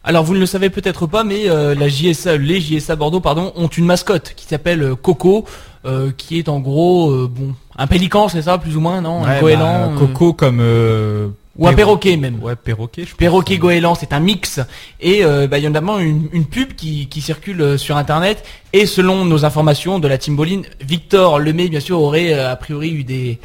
Alors 0.09 0.23
vous 0.23 0.33
ne 0.33 0.39
le 0.39 0.45
savez 0.45 0.69
peut-être 0.69 1.05
pas, 1.05 1.25
mais 1.25 1.49
euh, 1.49 1.75
la 1.75 1.89
JSA, 1.89 2.37
les 2.37 2.61
JSA 2.61 2.95
Bordeaux, 2.95 3.19
pardon, 3.19 3.51
ont 3.57 3.67
une 3.67 3.83
mascotte 3.85 4.33
qui 4.37 4.45
s'appelle 4.45 4.81
euh, 4.81 4.95
Coco, 4.95 5.43
euh, 5.85 6.11
qui 6.15 6.39
est 6.39 6.47
en 6.47 6.59
gros, 6.59 7.11
euh, 7.11 7.29
bon, 7.29 7.53
un 7.77 7.87
pélican, 7.87 8.29
c'est 8.29 8.41
ça, 8.43 8.57
plus 8.57 8.77
ou 8.77 8.79
moins, 8.79 9.01
non? 9.01 9.25
Un 9.25 9.33
Ouais, 9.35 9.39
goéland. 9.41 9.91
bah, 9.91 9.99
Coco 9.99 10.31
comme 10.31 10.59
euh, 10.61 11.27
ou 11.57 11.67
un 11.67 11.73
perro- 11.73 11.97
perroquet 11.97 12.15
même. 12.15 12.41
Ouais, 12.41 12.55
perroquet. 12.55 13.03
Je. 13.05 13.15
Perroquet 13.15 13.57
goéland, 13.57 13.95
c'est 13.95 14.13
un 14.13 14.21
mix. 14.21 14.61
Et 15.01 15.25
euh, 15.25 15.45
bah, 15.47 15.57
il 15.57 15.63
y 15.63 15.67
a 15.67 15.69
notamment 15.69 15.99
une, 15.99 16.29
une 16.31 16.45
pub 16.45 16.73
qui, 16.73 17.07
qui 17.07 17.19
circule 17.19 17.77
sur 17.77 17.97
Internet. 17.97 18.45
Et 18.71 18.85
selon 18.85 19.25
nos 19.25 19.43
informations 19.43 19.99
de 19.99 20.07
la 20.07 20.17
Team 20.17 20.37
Boline, 20.37 20.63
Victor 20.79 21.37
Lemay, 21.39 21.67
bien 21.67 21.81
sûr, 21.81 21.99
aurait 21.99 22.31
a 22.31 22.55
priori 22.55 22.91
eu 22.91 23.03
des, 23.03 23.39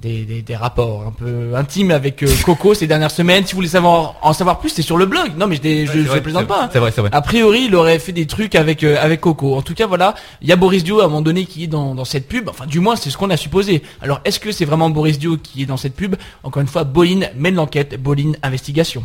des, 0.00 0.24
des, 0.24 0.42
des 0.42 0.56
rapports 0.56 1.02
un 1.06 1.12
peu 1.12 1.54
intimes 1.54 1.90
avec 1.90 2.22
euh, 2.22 2.28
Coco 2.44 2.74
ces 2.74 2.86
dernières 2.86 3.10
semaines. 3.10 3.44
Si 3.46 3.52
vous 3.52 3.56
voulez 3.58 3.68
savoir 3.68 4.16
en 4.22 4.32
savoir 4.32 4.58
plus, 4.58 4.70
c'est 4.70 4.82
sur 4.82 4.96
le 4.96 5.06
blog. 5.06 5.32
Non, 5.36 5.46
mais 5.46 5.56
je, 5.56 5.86
je, 5.86 5.92
je 6.00 6.08
vrai, 6.08 6.22
plaisante 6.22 6.46
pas. 6.46 6.64
hein. 6.64 6.70
c'est 6.72 6.78
vrai, 6.78 6.90
c'est 6.90 7.00
vrai. 7.00 7.10
A 7.12 7.20
priori, 7.20 7.64
il 7.66 7.74
aurait 7.74 7.98
fait 7.98 8.12
des 8.12 8.26
trucs 8.26 8.54
avec 8.54 8.82
euh, 8.82 8.96
avec 9.00 9.20
Coco. 9.20 9.54
En 9.54 9.62
tout 9.62 9.74
cas, 9.74 9.86
voilà, 9.86 10.14
il 10.40 10.48
y 10.48 10.52
a 10.52 10.56
Boris 10.56 10.84
Dio 10.84 11.00
à 11.00 11.04
un 11.04 11.08
moment 11.08 11.20
donné 11.22 11.44
qui 11.44 11.64
est 11.64 11.68
dans, 11.68 11.94
dans 11.94 12.04
cette 12.04 12.28
pub. 12.28 12.48
Enfin, 12.48 12.66
du 12.66 12.80
moins, 12.80 12.96
c'est 12.96 13.10
ce 13.10 13.18
qu'on 13.18 13.30
a 13.30 13.36
supposé. 13.36 13.82
Alors, 14.00 14.20
est-ce 14.24 14.40
que 14.40 14.52
c'est 14.52 14.64
vraiment 14.64 14.90
Boris 14.90 15.18
Dio 15.18 15.36
qui 15.36 15.62
est 15.62 15.66
dans 15.66 15.76
cette 15.76 15.94
pub? 15.94 16.16
Encore 16.42 16.62
une 16.62 16.68
fois, 16.68 16.84
Boline 16.84 17.28
mène 17.36 17.54
l'enquête. 17.56 18.00
Boline 18.00 18.36
investigation. 18.42 19.04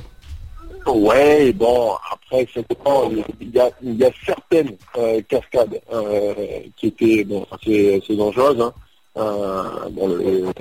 Ouais, 0.88 1.52
bon, 1.52 1.93
après, 2.14 2.48
ça 2.54 2.62
dépend. 2.70 3.10
Il 3.41 3.50
y 3.52 3.60
a, 3.60 3.70
il 3.84 3.96
y 3.96 4.06
a 4.06 4.12
certaines 4.24 4.76
euh, 5.00 5.20
cascades 5.28 5.82
euh, 5.91 6.34
qui 6.78 6.88
étaient 6.88 7.24
bon, 7.24 7.43
assez, 7.52 8.00
assez 8.02 8.16
dangereuses. 8.16 8.62
Hein. 8.62 8.72
Euh, 9.18 9.89
bon, 9.91 10.07
le- 10.07 10.51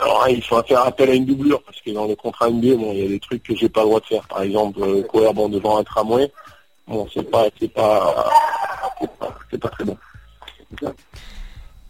alors, 0.00 0.28
il 0.28 0.42
faut 0.42 0.62
faire 0.62 0.82
appel 0.84 1.10
à 1.10 1.14
une 1.14 1.24
doublure 1.24 1.60
parce 1.62 1.80
que 1.80 1.90
dans 1.90 2.06
le 2.06 2.14
contrat 2.14 2.48
NBA, 2.50 2.76
bon, 2.76 2.92
il 2.92 2.98
y 3.00 3.04
a 3.04 3.08
des 3.08 3.18
trucs 3.20 3.42
que 3.42 3.56
j'ai 3.56 3.68
pas 3.68 3.80
le 3.80 3.86
droit 3.86 4.00
de 4.00 4.06
faire. 4.06 4.26
Par 4.28 4.42
exemple, 4.42 4.80
euh, 4.82 5.02
courir 5.02 5.34
bon, 5.34 5.48
devant 5.48 5.78
un 5.78 5.84
tramway. 5.84 6.30
Bon, 6.86 7.06
c'est 7.12 7.28
pas, 7.28 7.46
c'est 7.58 7.72
pas, 7.72 8.30
c'est 9.50 9.58
pas, 9.58 9.68
très 9.68 9.84
bon. 9.84 9.96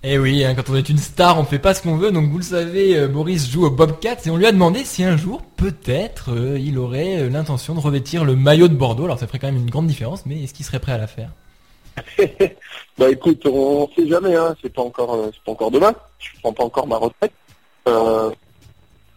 Eh 0.02 0.18
oui, 0.18 0.44
hein, 0.44 0.54
quand 0.54 0.70
on 0.70 0.76
est 0.76 0.88
une 0.88 0.98
star, 0.98 1.38
on 1.38 1.44
fait 1.44 1.58
pas 1.58 1.74
ce 1.74 1.82
qu'on 1.82 1.96
veut. 1.96 2.12
Donc 2.12 2.30
vous 2.30 2.38
le 2.38 2.44
savez, 2.44 2.96
euh, 2.96 3.08
Boris 3.08 3.50
joue 3.50 3.66
au 3.66 3.70
Bobcats 3.70 4.16
et 4.24 4.30
on 4.30 4.36
lui 4.36 4.46
a 4.46 4.52
demandé 4.52 4.84
si 4.84 5.02
un 5.04 5.16
jour, 5.16 5.42
peut-être, 5.56 6.32
euh, 6.32 6.58
il 6.58 6.78
aurait 6.78 7.18
euh, 7.22 7.28
l'intention 7.28 7.74
de 7.74 7.80
revêtir 7.80 8.24
le 8.24 8.36
maillot 8.36 8.68
de 8.68 8.74
Bordeaux. 8.74 9.04
Alors 9.04 9.18
ça 9.18 9.26
ferait 9.26 9.38
quand 9.38 9.48
même 9.48 9.56
une 9.56 9.70
grande 9.70 9.86
différence, 9.88 10.24
mais 10.24 10.44
est-ce 10.44 10.54
qu'il 10.54 10.64
serait 10.64 10.80
prêt 10.80 10.92
à 10.92 10.98
la 10.98 11.06
faire? 11.08 11.30
Bah 12.98 13.10
écoute, 13.10 13.44
on 13.46 13.88
sait 13.94 14.08
jamais, 14.08 14.34
hein. 14.34 14.56
C'est 14.62 14.72
pas 14.72 14.82
encore, 14.82 15.14
euh, 15.14 15.30
c'est 15.32 15.42
pas 15.42 15.52
encore 15.52 15.70
demain. 15.70 15.94
Je 16.18 16.28
prends 16.40 16.52
pas 16.52 16.64
encore 16.64 16.86
ma 16.86 16.96
retraite. 16.96 17.32
Euh, 17.88 18.30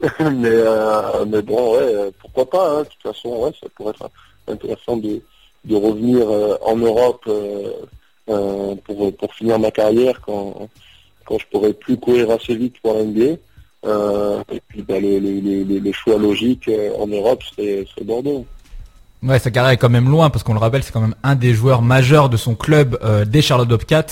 mais, 0.20 0.50
euh, 0.50 1.26
mais 1.26 1.42
bon, 1.42 1.74
ouais, 1.74 1.96
euh, 1.96 2.12
pourquoi 2.20 2.50
pas. 2.50 2.72
Hein. 2.72 2.84
De 2.84 2.88
toute 2.90 3.02
façon, 3.04 3.44
ouais, 3.44 3.52
ça 3.62 3.68
pourrait 3.76 3.92
être 3.92 4.10
intéressant 4.48 4.98
de, 4.98 5.22
de 5.66 5.76
revenir 5.76 6.28
en 6.62 6.76
Europe 6.76 7.30
pour, 8.26 9.16
pour 9.16 9.34
finir 9.34 9.60
ma 9.60 9.72
carrière 9.72 10.20
quand, 10.22 10.68
quand 11.26 11.38
je 11.38 11.46
pourrais 11.48 11.74
plus 11.74 11.98
courir 11.98 12.32
assez 12.32 12.56
vite 12.56 12.80
pour 12.82 12.94
la 12.96 13.04
NBA. 13.04 13.38
Et 14.52 14.62
puis 14.68 14.82
bah, 14.82 14.96
choix 15.94 16.18
logique 16.18 16.68
euh, 16.68 16.94
en 16.98 17.08
Europe 17.08 17.44
serait 17.44 17.86
Bordeaux. 18.04 18.46
Ouais, 19.22 19.38
sa 19.38 19.52
carrière 19.52 19.72
est 19.72 19.78
quand 19.78 19.90
même 19.90 20.10
loin 20.10 20.30
parce 20.30 20.44
qu'on 20.44 20.54
le 20.54 20.60
rappelle, 20.60 20.82
c'est 20.82 20.94
quand 20.94 21.02
même 21.02 21.16
un 21.24 21.36
des 21.36 21.54
joueurs 21.54 21.82
majeurs 21.82 22.30
de 22.30 22.38
son 22.38 22.56
club 22.56 22.98
euh, 23.04 23.26
des 23.26 23.42
Charlotte 23.42 23.68
Bobcats. 23.68 24.06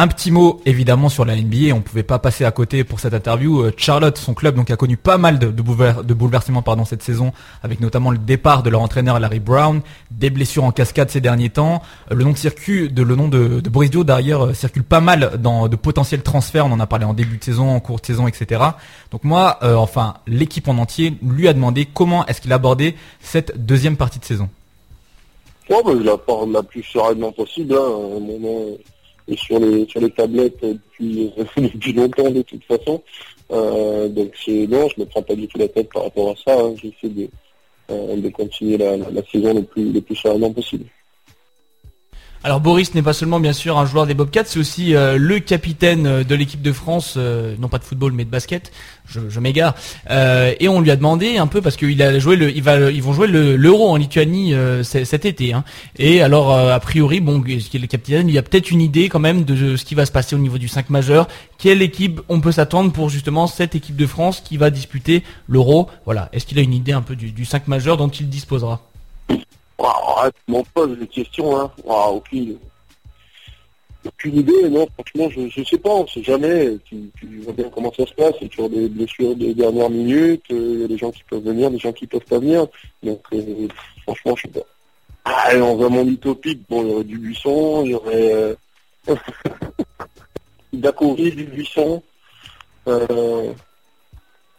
Un 0.00 0.06
petit 0.06 0.30
mot 0.30 0.60
évidemment 0.64 1.08
sur 1.08 1.24
la 1.24 1.34
NBA, 1.34 1.74
on 1.74 1.80
pouvait 1.80 2.04
pas 2.04 2.20
passer 2.20 2.44
à 2.44 2.52
côté 2.52 2.84
pour 2.84 3.00
cette 3.00 3.14
interview. 3.14 3.62
Euh, 3.62 3.72
Charlotte, 3.76 4.16
son 4.16 4.32
club, 4.32 4.54
donc 4.54 4.70
a 4.70 4.76
connu 4.76 4.96
pas 4.96 5.18
mal 5.18 5.40
de, 5.40 5.48
de, 5.50 5.60
boulever- 5.60 6.04
de 6.04 6.14
bouleversements 6.14 6.62
pardon 6.62 6.84
cette 6.84 7.02
saison, 7.02 7.32
avec 7.64 7.80
notamment 7.80 8.12
le 8.12 8.18
départ 8.18 8.62
de 8.62 8.70
leur 8.70 8.80
entraîneur 8.80 9.18
Larry 9.18 9.40
Brown, 9.40 9.80
des 10.12 10.30
blessures 10.30 10.62
en 10.62 10.70
cascade 10.70 11.10
ces 11.10 11.20
derniers 11.20 11.50
temps. 11.50 11.82
Euh, 12.12 12.14
Le 12.14 12.22
nom 12.22 12.30
de 12.30 12.36
circuit, 12.36 12.88
de 12.88 13.02
le 13.02 13.16
nom 13.16 13.26
de, 13.26 13.60
Boris 13.68 13.90
Dio 13.90 14.04
d'ailleurs 14.04 14.44
euh, 14.46 14.54
circule 14.54 14.84
pas 14.84 15.00
mal 15.00 15.32
dans 15.42 15.66
de 15.66 15.74
potentiels 15.74 16.22
transferts. 16.22 16.66
On 16.66 16.70
en 16.70 16.78
a 16.78 16.86
parlé 16.86 17.04
en 17.04 17.12
début 17.12 17.38
de 17.38 17.42
saison, 17.42 17.68
en 17.68 17.80
cours 17.80 17.98
de 17.98 18.06
saison, 18.06 18.28
etc. 18.28 18.62
Donc 19.10 19.24
moi, 19.24 19.58
enfin 19.62 20.14
l'équipe 20.28 20.68
en 20.68 20.78
entier 20.78 21.14
lui 21.26 21.48
a 21.48 21.52
demandé 21.52 21.86
comment 21.92 22.24
est-ce 22.26 22.40
qu'il 22.40 22.52
abordait 22.52 22.94
cette 23.18 23.66
deuxième 23.66 23.96
partie 23.96 24.20
de 24.20 24.24
saison. 24.24 24.48
Oh, 25.70 25.82
je 25.84 26.04
la 26.04 26.16
parle 26.16 26.52
la 26.52 26.62
plus 26.62 26.84
sereinement 26.84 27.32
possible. 27.32 27.74
Hein. 27.74 28.78
Est 29.28 29.38
sur 29.38 29.58
les 29.58 29.86
sur 29.86 30.00
les 30.00 30.10
tablettes 30.10 30.60
depuis 30.62 31.30
depuis 31.56 31.92
longtemps 31.92 32.30
de 32.30 32.42
toute 32.42 32.64
façon. 32.64 33.02
Euh, 33.50 34.08
donc 34.08 34.32
c'est 34.44 34.66
non, 34.66 34.88
je 34.88 35.00
me 35.00 35.06
prends 35.06 35.22
pas 35.22 35.34
du 35.34 35.46
tout 35.48 35.58
la 35.58 35.68
tête 35.68 35.90
par 35.92 36.04
rapport 36.04 36.30
à 36.30 36.34
ça. 36.36 36.60
Hein. 36.60 36.74
J'essaie 36.76 37.12
de 37.14 37.28
euh, 37.90 38.16
de 38.16 38.28
continuer 38.28 38.76
la, 38.76 38.96
la, 38.96 39.10
la 39.10 39.22
saison 39.24 39.54
le 39.54 39.62
plus 39.62 39.92
le 39.92 40.00
plus 40.00 40.16
sereinement 40.16 40.52
possible. 40.52 40.84
Alors 42.44 42.60
Boris 42.60 42.94
n'est 42.94 43.02
pas 43.02 43.12
seulement 43.12 43.40
bien 43.40 43.52
sûr 43.52 43.78
un 43.78 43.84
joueur 43.84 44.06
des 44.06 44.14
Bobcats, 44.14 44.44
c'est 44.46 44.60
aussi 44.60 44.94
euh, 44.94 45.18
le 45.18 45.40
capitaine 45.40 46.06
euh, 46.06 46.24
de 46.24 46.34
l'équipe 46.36 46.62
de 46.62 46.70
France, 46.72 47.14
euh, 47.16 47.56
non 47.58 47.68
pas 47.68 47.78
de 47.78 47.84
football 47.84 48.12
mais 48.12 48.24
de 48.24 48.30
basket. 48.30 48.70
Je, 49.08 49.20
je 49.30 49.40
m'égare. 49.40 49.74
Et 50.60 50.68
on 50.68 50.82
lui 50.82 50.90
a 50.90 50.96
demandé 50.96 51.38
un 51.38 51.46
peu 51.46 51.62
parce 51.62 51.76
qu'il 51.76 52.00
a 52.02 52.18
joué 52.18 52.36
il 52.54 52.62
va, 52.62 52.90
ils 52.90 53.02
vont 53.02 53.14
jouer 53.14 53.26
le- 53.26 53.56
l'Euro 53.56 53.88
en 53.88 53.96
Lituanie 53.96 54.52
cet 54.82 55.24
été. 55.24 55.54
hein. 55.54 55.64
Et 55.98 56.20
alors 56.20 56.52
a 56.54 56.78
priori, 56.78 57.20
bon, 57.20 57.42
le 57.42 57.86
capitaine, 57.86 58.28
il 58.28 58.34
y 58.34 58.38
a 58.38 58.42
peut-être 58.42 58.70
une 58.70 58.82
idée 58.82 59.08
quand 59.08 59.18
même 59.18 59.44
de 59.44 59.76
ce 59.76 59.84
qui 59.86 59.94
va 59.94 60.04
se 60.04 60.12
passer 60.12 60.36
au 60.36 60.38
niveau 60.38 60.58
du 60.58 60.68
5 60.68 60.90
majeur. 60.90 61.26
Quelle 61.56 61.80
équipe 61.80 62.20
on 62.28 62.40
peut 62.42 62.52
s'attendre 62.52 62.92
pour 62.92 63.08
justement 63.08 63.46
cette 63.46 63.74
équipe 63.74 63.96
de 63.96 64.06
France 64.06 64.42
qui 64.44 64.58
va 64.58 64.68
disputer 64.68 65.22
l'Euro? 65.48 65.88
Voilà. 66.04 66.28
Est-ce 66.34 66.44
qu'il 66.44 66.58
a 66.58 66.62
une 66.62 66.74
idée 66.74 66.92
un 66.92 67.00
peu 67.02 67.16
du, 67.16 67.30
du 67.32 67.46
5 67.46 67.66
majeur 67.66 67.96
dont 67.96 68.08
il 68.08 68.28
disposera? 68.28 68.82
Wow, 69.78 69.86
arrête, 69.86 70.34
m'en 70.48 70.64
pose 70.64 70.98
des 70.98 71.06
questions, 71.06 71.58
hein. 71.58 71.70
Wow, 71.84 72.16
aucune, 72.16 72.58
idée, 74.38 74.68
non, 74.70 74.86
franchement, 74.94 75.28
je, 75.30 75.48
je 75.48 75.64
sais 75.64 75.78
pas, 75.78 75.90
on 75.90 76.06
sait 76.06 76.22
jamais. 76.22 76.78
Tu, 76.84 77.10
tu 77.18 77.40
vois 77.40 77.52
bien 77.52 77.68
comment 77.68 77.92
ça 77.92 78.06
se 78.06 78.14
passe, 78.14 78.34
a 78.40 78.48
toujours 78.48 78.70
des 78.70 78.88
blessures 78.88 79.36
de 79.36 79.52
dernière 79.52 79.90
minute, 79.90 80.44
euh, 80.50 80.72
il 80.74 80.80
y 80.80 80.84
a 80.84 80.88
des 80.88 80.98
gens 80.98 81.10
qui 81.10 81.22
peuvent 81.24 81.42
venir, 81.42 81.70
des 81.70 81.78
gens 81.78 81.92
qui 81.92 82.06
peuvent 82.06 82.24
pas 82.24 82.38
venir. 82.38 82.66
Donc, 83.02 83.20
euh, 83.32 83.68
franchement, 84.04 84.34
je 84.36 84.42
sais 84.42 84.48
pas. 84.48 84.66
Ah, 85.24 85.54
dans 85.56 85.84
un 85.84 85.88
monde 85.90 86.08
utopique, 86.08 86.62
bon, 86.70 86.82
il 86.82 86.88
y 86.88 86.92
aurait 86.94 87.04
du 87.04 87.18
buisson, 87.18 87.84
il 87.84 87.90
y 87.90 87.94
aurait 87.94 88.32
euh, 88.32 88.54
du 90.72 91.44
buisson, 91.44 92.02
euh, 92.86 93.52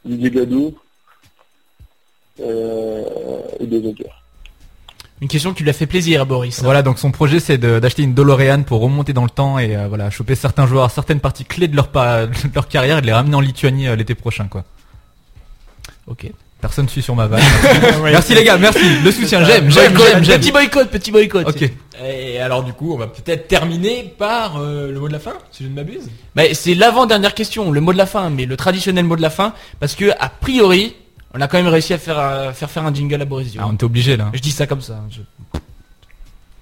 Didier 0.05 0.29
Gadou, 0.29 0.77
euh, 2.39 3.41
et 3.59 3.65
des 3.65 3.87
auteurs. 3.87 4.18
Une 5.21 5.27
question 5.27 5.53
qui 5.53 5.63
lui 5.63 5.69
a 5.69 5.73
fait 5.73 5.85
plaisir 5.85 6.21
à 6.21 6.25
Boris. 6.25 6.63
Voilà, 6.63 6.81
donc 6.81 6.97
son 6.97 7.11
projet 7.11 7.39
c'est 7.41 7.57
d'acheter 7.57 8.03
une 8.03 8.13
DeLorean 8.13 8.63
pour 8.63 8.79
remonter 8.79 9.11
dans 9.13 9.23
le 9.25 9.29
temps 9.29 9.59
et 9.59 9.75
euh, 9.75 9.87
voilà, 9.89 10.09
choper 10.09 10.35
certains 10.35 10.65
joueurs, 10.65 10.91
certaines 10.91 11.19
parties 11.19 11.43
clés 11.45 11.67
de 11.67 11.75
leur, 11.75 11.89
pa- 11.89 12.25
de 12.27 12.33
leur 12.55 12.67
carrière 12.69 12.99
et 12.99 13.01
de 13.01 13.05
les 13.05 13.11
ramener 13.13 13.35
en 13.35 13.41
Lituanie 13.41 13.87
euh, 13.87 13.95
l'été 13.97 14.15
prochain 14.15 14.47
quoi. 14.47 14.63
Ok. 16.07 16.31
Personne 16.61 16.85
ne 16.85 16.89
suit 16.89 17.01
sur 17.01 17.15
ma 17.15 17.27
vanne. 17.27 17.41
Ouais. 18.01 18.11
merci 18.11 18.33
les 18.33 18.43
gars, 18.43 18.57
merci. 18.57 18.79
Le 19.03 19.11
soutien, 19.11 19.43
j'aime, 19.45 19.69
j'aime, 19.71 19.95
j'aime. 20.23 20.39
Petit 20.41 20.51
boycott, 20.51 20.89
petit 20.89 21.11
boycott. 21.11 21.47
Ok. 21.47 21.69
Et 22.05 22.39
alors 22.39 22.63
du 22.63 22.73
coup, 22.73 22.93
on 22.93 22.97
va 22.97 23.07
peut-être 23.07 23.47
terminer 23.47 24.13
par 24.17 24.57
euh, 24.57 24.91
le 24.91 24.99
mot 24.99 25.07
de 25.07 25.13
la 25.13 25.19
fin, 25.19 25.33
si 25.51 25.63
je 25.63 25.69
ne 25.69 25.73
m'abuse. 25.75 26.09
Bah, 26.35 26.43
c'est 26.53 26.75
l'avant-dernière 26.75 27.33
question, 27.33 27.71
le 27.71 27.79
mot 27.81 27.91
de 27.93 27.97
la 27.97 28.05
fin, 28.05 28.29
mais 28.29 28.45
le 28.45 28.55
traditionnel 28.57 29.05
mot 29.05 29.15
de 29.17 29.21
la 29.21 29.29
fin, 29.29 29.53
parce 29.79 29.95
que 29.95 30.11
a 30.19 30.29
priori, 30.29 30.95
on 31.33 31.41
a 31.41 31.47
quand 31.47 31.57
même 31.57 31.67
réussi 31.67 31.93
à 31.93 31.97
faire 31.97 32.19
euh, 32.19 32.51
faire 32.53 32.69
faire 32.69 32.85
un 32.85 32.93
jingle 32.93 33.21
à 33.21 33.25
Boris 33.25 33.51
Dio. 33.51 33.61
Ah, 33.63 33.67
on 33.69 33.73
était 33.73 33.83
obligé 33.83 34.17
là. 34.17 34.29
Je 34.33 34.39
dis 34.39 34.51
ça 34.51 34.65
comme 34.67 34.81
ça. 34.81 34.99
je- 35.09 35.21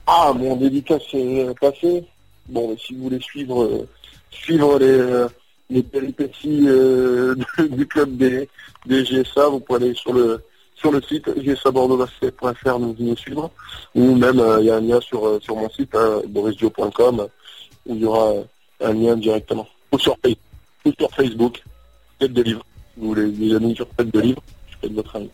Ah, 0.06 0.32
mon 0.36 0.56
dédicace 0.56 1.02
est 1.14 1.60
passé. 1.60 2.04
Bon, 2.48 2.70
mais 2.70 2.78
si 2.78 2.96
vous 2.96 3.04
voulez 3.04 3.20
suivre, 3.20 3.64
euh, 3.64 3.88
suivre 4.32 4.80
les, 4.80 4.86
euh, 4.86 5.28
les 5.70 5.84
péripéties 5.84 6.64
euh, 6.68 7.36
du 7.70 7.86
club 7.86 8.16
des, 8.16 8.48
des 8.86 9.04
GSA, 9.04 9.50
vous 9.50 9.60
pouvez 9.60 9.86
aller 9.86 9.94
sur 9.96 10.14
le 10.14 10.42
sur 10.76 10.92
le 10.92 11.02
site 11.02 11.28
gsabordeauxbasket.fr 11.44 12.80
nous, 12.80 12.96
nous 13.00 13.18
suivre, 13.18 13.50
ou 13.96 14.16
même 14.16 14.40
euh, 14.40 14.60
il 14.62 14.68
y 14.68 14.70
a 14.72 14.76
un 14.76 14.82
lien 14.82 15.02
sur, 15.02 15.26
euh, 15.28 15.40
sur 15.42 15.56
mon 15.56 15.68
site, 15.72 15.94
hein, 15.96 16.22
borisdio.com, 16.30 17.28
où 17.88 17.96
il 17.96 18.02
y 18.02 18.06
aura 18.06 18.28
euh, 18.30 18.44
un 18.86 18.94
lien 18.94 19.18
directement. 19.18 19.68
Ou 19.92 19.98
sur, 20.00 20.16
Face- 20.24 20.36
ou 20.86 20.92
sur 21.00 21.10
Facebook, 21.12 21.64
tête 22.20 22.32
de 22.32 22.44
livre. 22.44 22.64
Vous 22.96 23.08
voulez 23.08 23.32
des 23.32 23.56
amis 23.56 23.76
sur 23.76 23.88
tête 23.90 24.14
de 24.14 24.20
livre, 24.20 24.42
votre 24.92 25.16
ami. 25.16 25.30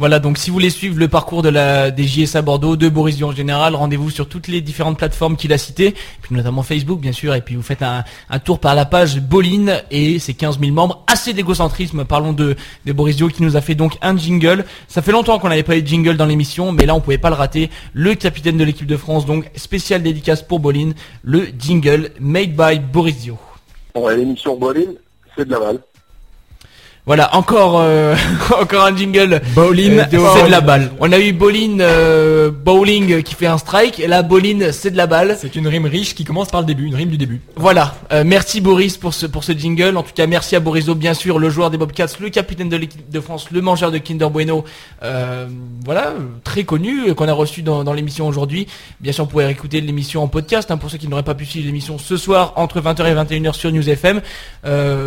Voilà, 0.00 0.18
donc 0.18 0.38
si 0.38 0.48
vous 0.48 0.54
voulez 0.54 0.70
suivre 0.70 0.98
le 0.98 1.08
parcours 1.08 1.42
de 1.42 1.50
la 1.50 1.90
des 1.90 2.04
JSA 2.04 2.40
Bordeaux, 2.40 2.74
de 2.74 2.88
Boris 2.88 3.22
en 3.22 3.32
général, 3.32 3.74
rendez-vous 3.74 4.08
sur 4.08 4.26
toutes 4.30 4.48
les 4.48 4.62
différentes 4.62 4.96
plateformes 4.96 5.36
qu'il 5.36 5.52
a 5.52 5.58
citées, 5.58 5.94
puis 6.22 6.34
notamment 6.34 6.62
Facebook 6.62 7.00
bien 7.00 7.12
sûr, 7.12 7.34
et 7.34 7.42
puis 7.42 7.54
vous 7.54 7.60
faites 7.60 7.82
un, 7.82 8.04
un 8.30 8.38
tour 8.38 8.60
par 8.60 8.74
la 8.74 8.86
page 8.86 9.20
Boline 9.20 9.82
et 9.90 10.18
ses 10.18 10.32
15 10.32 10.58
000 10.58 10.72
membres. 10.72 11.04
Assez 11.06 11.34
d'égocentrisme, 11.34 12.06
parlons 12.06 12.32
de, 12.32 12.56
de 12.86 12.92
Boris 12.94 13.16
qui 13.16 13.42
nous 13.42 13.58
a 13.58 13.60
fait 13.60 13.74
donc 13.74 13.98
un 14.00 14.16
jingle. 14.16 14.64
Ça 14.88 15.02
fait 15.02 15.12
longtemps 15.12 15.38
qu'on 15.38 15.50
n'avait 15.50 15.62
pas 15.64 15.76
eu 15.76 15.82
de 15.82 15.86
jingle 15.86 16.16
dans 16.16 16.24
l'émission, 16.24 16.72
mais 16.72 16.86
là 16.86 16.94
on 16.94 17.02
pouvait 17.02 17.18
pas 17.18 17.28
le 17.28 17.36
rater. 17.36 17.68
Le 17.92 18.14
capitaine 18.14 18.56
de 18.56 18.64
l'équipe 18.64 18.86
de 18.86 18.96
France, 18.96 19.26
donc 19.26 19.50
spécial 19.54 20.02
dédicace 20.02 20.42
pour 20.42 20.60
Boline, 20.60 20.94
le 21.22 21.48
jingle 21.58 22.12
made 22.18 22.56
by 22.56 22.78
Boris 22.78 23.28
l'émission 24.16 24.56
Boline, 24.56 24.94
c'est 25.36 25.44
de 25.44 25.50
la 25.50 25.60
balle. 25.60 25.80
Voilà, 27.10 27.34
encore 27.34 27.80
euh, 27.80 28.14
encore 28.62 28.84
un 28.84 28.96
jingle. 28.96 29.40
Bowling, 29.56 29.98
Euh, 29.98 30.04
c'est 30.36 30.46
de 30.46 30.50
la 30.52 30.60
balle. 30.60 30.92
On 31.00 31.10
a 31.10 31.18
eu 31.18 31.32
Bowling, 31.32 31.80
euh, 31.80 32.52
Bowling 32.52 33.24
qui 33.24 33.34
fait 33.34 33.48
un 33.48 33.58
strike. 33.58 33.98
Et 33.98 34.06
là, 34.06 34.22
Bowling, 34.22 34.70
c'est 34.70 34.92
de 34.92 34.96
la 34.96 35.08
balle. 35.08 35.36
C'est 35.40 35.56
une 35.56 35.66
rime 35.66 35.86
riche 35.86 36.14
qui 36.14 36.22
commence 36.22 36.50
par 36.50 36.60
le 36.60 36.68
début, 36.68 36.84
une 36.84 36.94
rime 36.94 37.08
du 37.08 37.18
début. 37.18 37.40
Voilà. 37.56 37.96
Euh, 38.12 38.22
merci 38.24 38.60
Boris 38.60 38.96
pour 38.96 39.12
ce 39.12 39.26
pour 39.26 39.42
ce 39.42 39.50
jingle. 39.50 39.96
En 39.96 40.04
tout 40.04 40.12
cas, 40.14 40.28
merci 40.28 40.54
à 40.54 40.60
Borisov, 40.60 40.98
bien 40.98 41.14
sûr, 41.14 41.40
le 41.40 41.50
joueur 41.50 41.70
des 41.70 41.78
Bobcats, 41.78 42.06
le 42.20 42.28
capitaine 42.30 42.68
de 42.68 42.76
l'équipe 42.76 43.10
de 43.10 43.18
France, 43.20 43.48
le 43.50 43.60
mangeur 43.60 43.90
de 43.90 43.98
Kinder 43.98 44.30
Bueno. 44.30 44.64
Voilà, 45.84 46.12
très 46.44 46.62
connu 46.62 47.12
qu'on 47.16 47.26
a 47.26 47.32
reçu 47.32 47.62
dans, 47.62 47.82
dans 47.82 47.92
l'émission 47.92 48.28
aujourd'hui. 48.28 48.68
Bien 49.00 49.10
sûr, 49.10 49.24
vous 49.24 49.30
pouvez 49.30 49.48
écouter 49.50 49.80
l'émission 49.80 50.22
en 50.22 50.28
podcast 50.28 50.70
hein, 50.70 50.76
pour 50.76 50.88
ceux 50.88 50.98
qui 50.98 51.08
n'auraient 51.08 51.24
pas 51.24 51.34
pu 51.34 51.44
suivre 51.44 51.66
l'émission 51.66 51.98
ce 51.98 52.16
soir 52.16 52.52
entre 52.54 52.80
20h 52.80 53.04
et 53.04 53.14
21h 53.40 53.54
sur 53.54 53.72
News 53.72 53.88
FM. 53.88 54.20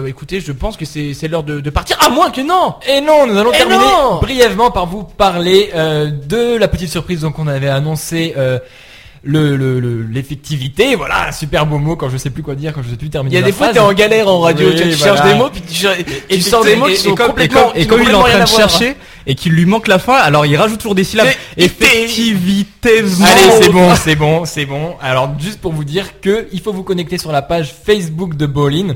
Écoutez, 0.05 0.41
je 0.41 0.51
pense 0.51 0.75
que 0.75 0.83
c'est 0.83 1.13
c'est 1.13 1.29
l'heure 1.29 1.43
de, 1.43 1.61
de 1.61 1.69
partir. 1.69 1.92
À 1.99 2.09
moins 2.09 2.29
que 2.31 2.41
non. 2.41 2.75
Et 2.87 3.01
non, 3.01 3.27
nous 3.27 3.37
allons 3.37 3.51
terminer 3.51 3.77
non 3.79 4.19
brièvement 4.21 4.71
par 4.71 4.85
vous 4.87 5.03
parler 5.03 5.71
euh, 5.75 6.09
de 6.09 6.57
la 6.57 6.67
petite 6.67 6.89
surprise 6.89 7.21
donc 7.21 7.39
on 7.39 7.47
avait 7.47 7.69
annoncé 7.69 8.33
euh, 8.37 8.59
le 9.25 9.55
le- 9.55 9.79
le- 9.79 10.01
l'effectivité, 10.03 10.95
voilà, 10.95 11.29
un 11.29 11.31
super 11.31 11.65
beau 11.65 11.77
mot 11.77 11.95
quand 11.95 12.09
je 12.09 12.17
sais 12.17 12.29
plus 12.29 12.43
quoi 12.43 12.55
dire, 12.55 12.73
quand 12.73 12.81
je 12.83 12.89
sais 12.89 12.97
plus 12.97 13.09
terminer. 13.09 13.35
Il 13.37 13.39
y 13.39 13.41
a 13.41 13.41
ma 13.41 13.47
des 13.47 13.53
fois, 13.53 13.67
phrase. 13.67 13.75
t'es 13.75 13.79
en 13.79 13.93
galère 13.93 14.27
en 14.27 14.41
radio, 14.41 14.67
Oui, 14.67 14.75
tu, 14.75 14.81
tu 14.83 14.89
voilà. 14.95 15.15
cherches 15.15 15.29
des 15.31 15.35
mots, 15.37 15.49
puis 15.49 15.61
tu, 15.61 15.73
cher- 15.75 15.95
tu 16.29 16.41
sors 16.41 16.65
des 16.65 16.75
mots 16.75 16.87
qui 16.87 16.91
et, 16.93 16.95
sont 16.97 17.13
et 17.13 17.15
complètement, 17.15 17.61
comme- 17.69 17.71
et 17.77 17.81
qui 17.83 17.87
comme 17.87 17.99
n'ont 17.99 18.05
il 18.05 18.11
est 18.11 18.13
en 18.15 18.19
complètement 18.19 18.19
train 18.19 18.29
rien 18.29 18.37
de 18.39 18.41
à 18.43 18.45
voir. 18.57 18.69
chercher 18.69 18.95
et 19.25 19.35
qu'il 19.35 19.53
lui 19.53 19.65
manque 19.65 19.87
la 19.87 19.99
fin, 19.99 20.15
alors 20.15 20.45
il 20.45 20.57
rajoute 20.57 20.79
toujours 20.79 20.95
des 20.95 21.05
syllabes. 21.05 21.27
Effectivité. 21.55 22.99
Allez, 22.99 23.07
c'est 23.61 23.69
bon, 23.71 23.95
c'est 23.95 24.15
bon, 24.15 24.45
c'est 24.45 24.65
bon. 24.65 24.95
Alors 25.01 25.29
juste 25.39 25.61
pour 25.61 25.71
vous 25.71 25.85
dire 25.85 26.19
que 26.19 26.47
il 26.51 26.59
faut 26.59 26.73
vous 26.73 26.83
connecter 26.83 27.17
sur 27.17 27.31
la 27.31 27.41
page 27.41 27.73
Facebook 27.85 28.35
de 28.35 28.45
Bowling 28.45 28.95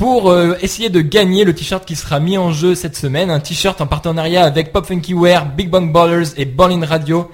pour 0.00 0.30
euh, 0.30 0.54
essayer 0.62 0.88
de 0.88 1.02
gagner 1.02 1.44
le 1.44 1.54
t-shirt 1.54 1.84
qui 1.84 1.94
sera 1.94 2.20
mis 2.20 2.38
en 2.38 2.52
jeu 2.52 2.74
cette 2.74 2.96
semaine, 2.96 3.28
un 3.28 3.38
t-shirt 3.38 3.78
en 3.82 3.86
partenariat 3.86 4.46
avec 4.46 4.72
Pop 4.72 4.86
Funky 4.86 5.12
Wear, 5.12 5.44
Big 5.54 5.68
Bang 5.68 5.92
Ballers 5.92 6.28
et 6.38 6.46
Bowling 6.46 6.82
Radio. 6.84 7.30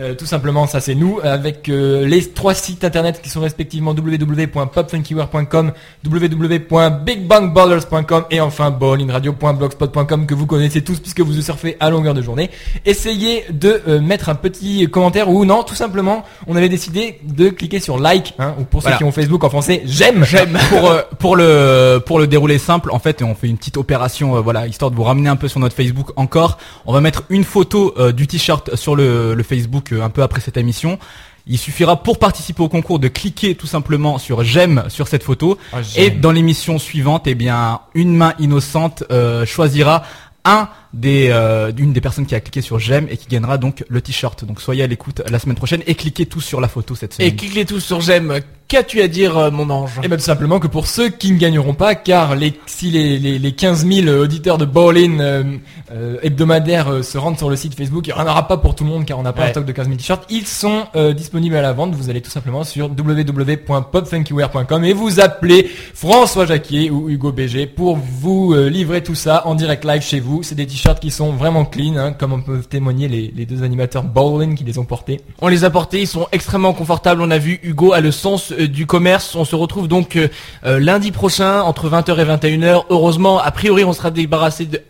Euh, 0.00 0.14
tout 0.14 0.26
simplement, 0.26 0.66
ça 0.66 0.80
c'est 0.80 0.94
nous, 0.94 1.18
avec 1.22 1.68
euh, 1.68 2.06
les 2.06 2.24
trois 2.26 2.54
sites 2.54 2.84
internet 2.84 3.20
qui 3.22 3.28
sont 3.28 3.40
respectivement 3.40 3.90
www.popfunkywear.com, 3.92 5.72
www.bigbangballers.com 6.04 8.24
et 8.30 8.40
enfin 8.40 8.70
bowlingradio.blogspot.com 8.70 10.26
que 10.26 10.34
vous 10.34 10.46
connaissez 10.46 10.82
tous 10.82 10.98
puisque 11.00 11.20
vous 11.20 11.38
surfez 11.40 11.76
à 11.80 11.90
longueur 11.90 12.14
de 12.14 12.22
journée. 12.22 12.50
Essayez 12.86 13.44
de 13.50 13.82
euh, 13.88 14.00
mettre 14.00 14.28
un 14.30 14.34
petit 14.34 14.88
commentaire 14.90 15.28
ou 15.28 15.44
non, 15.44 15.62
tout 15.62 15.74
simplement, 15.74 16.24
on 16.46 16.56
avait 16.56 16.68
décidé 16.70 17.20
de 17.24 17.50
cliquer 17.50 17.80
sur 17.80 17.98
like, 17.98 18.32
hein, 18.38 18.54
ou 18.58 18.64
pour 18.64 18.80
ceux 18.80 18.84
Voilà. 18.86 18.96
qui 18.98 19.04
ont 19.04 19.12
Facebook 19.12 19.44
en 19.44 19.50
français, 19.50 19.82
j'aime. 19.84 20.24
J'aime. 20.24 20.56
pour 20.70 20.88
euh, 20.90 21.02
pour 21.18 21.36
le 21.36 21.98
pour 22.04 22.18
le 22.18 22.26
dérouler 22.26 22.58
simple, 22.58 22.90
en 22.92 22.98
fait, 22.98 23.22
on 23.22 23.34
fait 23.34 23.48
une 23.48 23.56
petite 23.58 23.76
opération, 23.76 24.36
euh, 24.36 24.40
voilà, 24.40 24.66
histoire 24.66 24.90
de 24.90 24.96
vous 24.96 25.02
ramener 25.04 25.28
un 25.28 25.36
peu 25.36 25.48
sur 25.48 25.60
notre 25.60 25.76
Facebook 25.76 26.12
encore. 26.16 26.58
On 26.86 26.92
va 26.92 27.00
mettre 27.00 27.24
une 27.28 27.44
photo 27.44 27.94
euh, 27.98 28.12
du 28.12 28.26
t-shirt 28.26 28.74
sur 28.76 28.96
le, 28.96 29.34
le 29.34 29.42
Facebook 29.42 29.89
un 29.92 30.10
peu 30.10 30.22
après 30.22 30.40
cette 30.40 30.56
émission. 30.56 30.98
Il 31.46 31.58
suffira 31.58 32.02
pour 32.02 32.18
participer 32.18 32.62
au 32.62 32.68
concours 32.68 32.98
de 32.98 33.08
cliquer 33.08 33.54
tout 33.54 33.66
simplement 33.66 34.18
sur 34.18 34.44
j'aime 34.44 34.84
sur 34.88 35.08
cette 35.08 35.22
photo 35.22 35.58
Ah, 35.72 35.78
et 35.96 36.10
dans 36.10 36.32
l'émission 36.32 36.78
suivante, 36.78 37.26
eh 37.26 37.34
bien, 37.34 37.80
une 37.94 38.14
main 38.14 38.34
innocente 38.38 39.04
euh, 39.10 39.46
choisira 39.46 40.02
un 40.44 40.68
des 40.92 41.28
euh, 41.30 41.70
une 41.76 41.92
des 41.92 42.00
personnes 42.00 42.26
qui 42.26 42.34
a 42.34 42.40
cliqué 42.40 42.60
sur 42.62 42.78
j'aime 42.78 43.06
et 43.10 43.16
qui 43.16 43.26
gagnera 43.28 43.58
donc 43.58 43.84
le 43.88 44.00
t-shirt. 44.00 44.44
Donc 44.44 44.60
soyez 44.60 44.82
à 44.82 44.86
l'écoute 44.86 45.22
la 45.30 45.38
semaine 45.38 45.56
prochaine 45.56 45.82
et 45.86 45.94
cliquez 45.94 46.26
tous 46.26 46.40
sur 46.40 46.60
la 46.60 46.68
photo 46.68 46.94
cette 46.94 47.14
semaine. 47.14 47.28
Et 47.28 47.36
cliquez 47.36 47.64
tous 47.64 47.80
sur 47.80 48.00
j'aime. 48.00 48.40
Qu'as-tu 48.68 49.00
à 49.02 49.08
dire, 49.08 49.36
euh, 49.36 49.50
mon 49.50 49.68
ange? 49.68 49.98
Et 50.04 50.06
bien 50.06 50.16
tout 50.16 50.22
simplement 50.22 50.60
que 50.60 50.68
pour 50.68 50.86
ceux 50.86 51.08
qui 51.08 51.32
ne 51.32 51.38
gagneront 51.38 51.74
pas, 51.74 51.96
car 51.96 52.36
les, 52.36 52.54
si 52.66 52.92
les, 52.92 53.18
les, 53.18 53.36
les 53.40 53.52
15 53.52 53.84
000 53.84 54.16
auditeurs 54.16 54.58
de 54.58 54.64
Bowling 54.64 55.18
euh, 55.20 55.42
euh, 55.90 56.18
hebdomadaires 56.22 56.86
euh, 56.88 57.02
se 57.02 57.18
rendent 57.18 57.36
sur 57.36 57.50
le 57.50 57.56
site 57.56 57.74
Facebook, 57.74 58.06
il 58.06 58.14
n'y 58.14 58.20
en 58.20 58.26
aura 58.28 58.46
pas 58.46 58.58
pour 58.58 58.76
tout 58.76 58.84
le 58.84 58.90
monde 58.90 59.04
car 59.06 59.18
on 59.18 59.24
n'a 59.24 59.32
pas 59.32 59.40
Ouais. 59.42 59.48
un 59.48 59.50
stock 59.50 59.64
de 59.64 59.72
15 59.72 59.86
000 59.86 59.96
t-shirts. 59.96 60.24
Ils 60.30 60.46
sont 60.46 60.84
euh, 60.94 61.12
disponibles 61.12 61.56
à 61.56 61.62
la 61.62 61.72
vente. 61.72 61.94
Vous 61.96 62.10
allez 62.10 62.20
tout 62.20 62.30
simplement 62.30 62.62
sur 62.62 62.88
www.popfunkywear.com 62.90 64.84
et 64.84 64.92
vous 64.92 65.18
appelez 65.18 65.68
François 65.94 66.46
Jacquier 66.46 66.90
ou 66.90 67.08
Hugo 67.10 67.32
BG 67.32 67.66
pour 67.66 67.96
vous 67.96 68.54
euh, 68.54 68.68
livrer 68.68 69.02
tout 69.02 69.16
ça 69.16 69.46
en 69.48 69.56
direct 69.56 69.84
live 69.84 70.02
chez 70.02 70.20
vous. 70.20 70.44
C'est 70.44 70.54
des 70.54 70.66
t-shirts 70.66 70.79
qui 71.00 71.10
sont 71.10 71.32
vraiment 71.32 71.64
clean, 71.64 71.96
hein, 71.96 72.12
comme 72.12 72.32
on 72.32 72.40
peut 72.40 72.60
témoigner 72.60 73.08
les, 73.08 73.46
deux 73.46 73.62
animateurs 73.62 74.02
Bowling 74.02 74.54
qui 74.56 74.64
les 74.64 74.78
ont 74.78 74.84
portés. 74.84 75.20
On 75.40 75.48
les 75.48 75.64
a 75.64 75.70
portés, 75.70 76.00
ils 76.00 76.06
sont 76.06 76.26
extrêmement 76.32 76.72
confortables. 76.72 77.20
On 77.20 77.30
a 77.30 77.38
vu 77.38 77.60
Hugo 77.62 77.92
a 77.92 78.00
le 78.00 78.10
sens 78.10 78.52
euh, 78.52 78.68
du 78.68 78.86
commerce. 78.86 79.34
On 79.34 79.44
se 79.44 79.54
retrouve 79.56 79.88
donc 79.88 80.16
euh, 80.16 80.28
euh, 80.64 80.78
lundi 80.78 81.12
prochain 81.12 81.62
entre 81.62 81.88
20h 81.88 82.18
et 82.18 82.24
21h. 82.24 82.84
Heureusement, 82.90 83.38
a 83.38 83.50
priori, 83.50 83.84
on 83.84 83.92
sera 83.92 84.10
débarrassé 84.10 84.66
de 84.66 84.80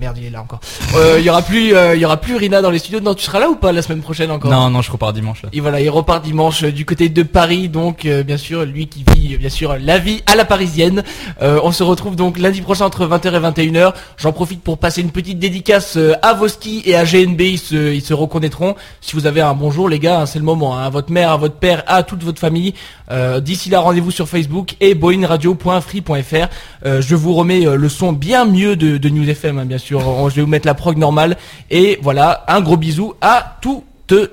merde, 0.00 0.16
il 0.18 0.26
est 0.26 0.30
là 0.30 0.40
encore. 0.40 0.60
Euh, 0.96 1.16
Il 1.18 1.24
y 1.24 1.30
aura 1.30 1.42
plus, 1.42 1.74
euh, 1.74 1.94
il 1.94 2.00
y 2.00 2.04
aura 2.04 2.16
plus 2.16 2.36
Rina 2.36 2.62
dans 2.62 2.70
les 2.70 2.78
studios. 2.78 3.00
Non, 3.00 3.14
tu 3.14 3.24
seras 3.24 3.38
là 3.38 3.48
ou 3.50 3.56
pas 3.56 3.70
la 3.72 3.82
semaine 3.82 4.00
prochaine 4.00 4.30
encore 4.30 4.50
Non, 4.50 4.70
non, 4.70 4.80
je 4.82 4.90
repars 4.90 5.12
dimanche 5.12 5.42
là. 5.42 5.50
Et 5.52 5.60
voilà, 5.60 5.80
il 5.80 5.90
repart 5.90 6.24
dimanche 6.24 6.64
euh, 6.64 6.72
du 6.72 6.84
côté 6.86 7.08
de 7.08 7.22
Paris, 7.22 7.68
donc 7.68 8.04
euh, 8.06 8.22
bien 8.22 8.36
sûr, 8.38 8.64
lui 8.64 8.86
qui 8.88 9.04
vit 9.14 9.34
euh, 9.34 9.38
bien 9.38 9.50
sûr 9.50 9.76
la 9.78 9.98
vie 9.98 10.22
à 10.26 10.34
la 10.36 10.44
parisienne. 10.44 11.04
Euh, 11.42 11.60
on 11.62 11.72
se 11.72 11.82
retrouve 11.82 12.16
donc 12.16 12.38
lundi 12.38 12.62
prochain 12.62 12.86
entre 12.86 13.06
20h 13.06 13.34
et 13.34 13.68
21h. 13.70 13.92
J'en 14.16 14.32
profite 14.32 14.62
pour 14.62 14.78
passer 14.78 15.02
une 15.02 15.10
petite 15.10 15.38
dédicace 15.38 15.96
euh, 15.96 16.14
à 16.22 16.32
Voski 16.34 16.82
et 16.86 16.96
à 16.96 17.04
GNB, 17.04 17.40
ils 17.42 17.58
se, 17.58 17.92
ils 17.92 18.02
se 18.02 18.14
reconnaîtront. 18.14 18.74
Si 19.00 19.14
vous 19.14 19.26
avez 19.26 19.40
un 19.42 19.54
bonjour 19.54 19.88
les 19.88 19.98
gars, 19.98 20.20
hein, 20.22 20.26
c'est 20.26 20.38
le 20.38 20.44
moment. 20.44 20.76
hein. 20.78 20.84
À 20.84 20.88
votre 20.90 21.12
mère, 21.12 21.30
à 21.30 21.36
votre 21.36 21.56
père, 21.56 21.82
à 21.86 22.02
toute 22.02 22.22
votre 22.22 22.40
famille. 22.40 22.74
Euh, 23.10 23.40
D'ici 23.40 23.70
là, 23.70 23.80
rendez-vous 23.80 24.10
sur 24.10 24.28
Facebook 24.28 24.76
et 24.80 24.94
boinradio.free.fr. 24.94 26.48
Euh, 26.86 27.02
je 27.02 27.14
vous 27.14 27.34
remets 27.34 27.66
euh, 27.66 27.76
le 27.76 27.88
son 27.88 28.12
bien 28.12 28.44
mieux 28.44 28.76
de, 28.76 29.08
News 29.08 29.28
FM, 29.28 29.58
hein, 29.58 29.64
bien 29.64 29.78
sûr. 29.78 30.00
Je 30.30 30.36
vais 30.36 30.42
vous 30.42 30.48
mettre 30.48 30.66
la 30.66 30.74
prog 30.74 30.96
normale. 30.96 31.36
Et 31.70 31.98
voilà, 32.02 32.44
un 32.48 32.60
gros 32.60 32.76
bisou 32.76 33.14
à 33.20 33.58
toutes 33.60 33.84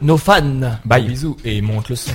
nos 0.01 0.17
fans. 0.17 0.77
Bye. 0.85 1.05
Bisous 1.07 1.37
et 1.43 1.61
monte 1.61 1.89
le 1.89 1.95
son. 1.95 2.11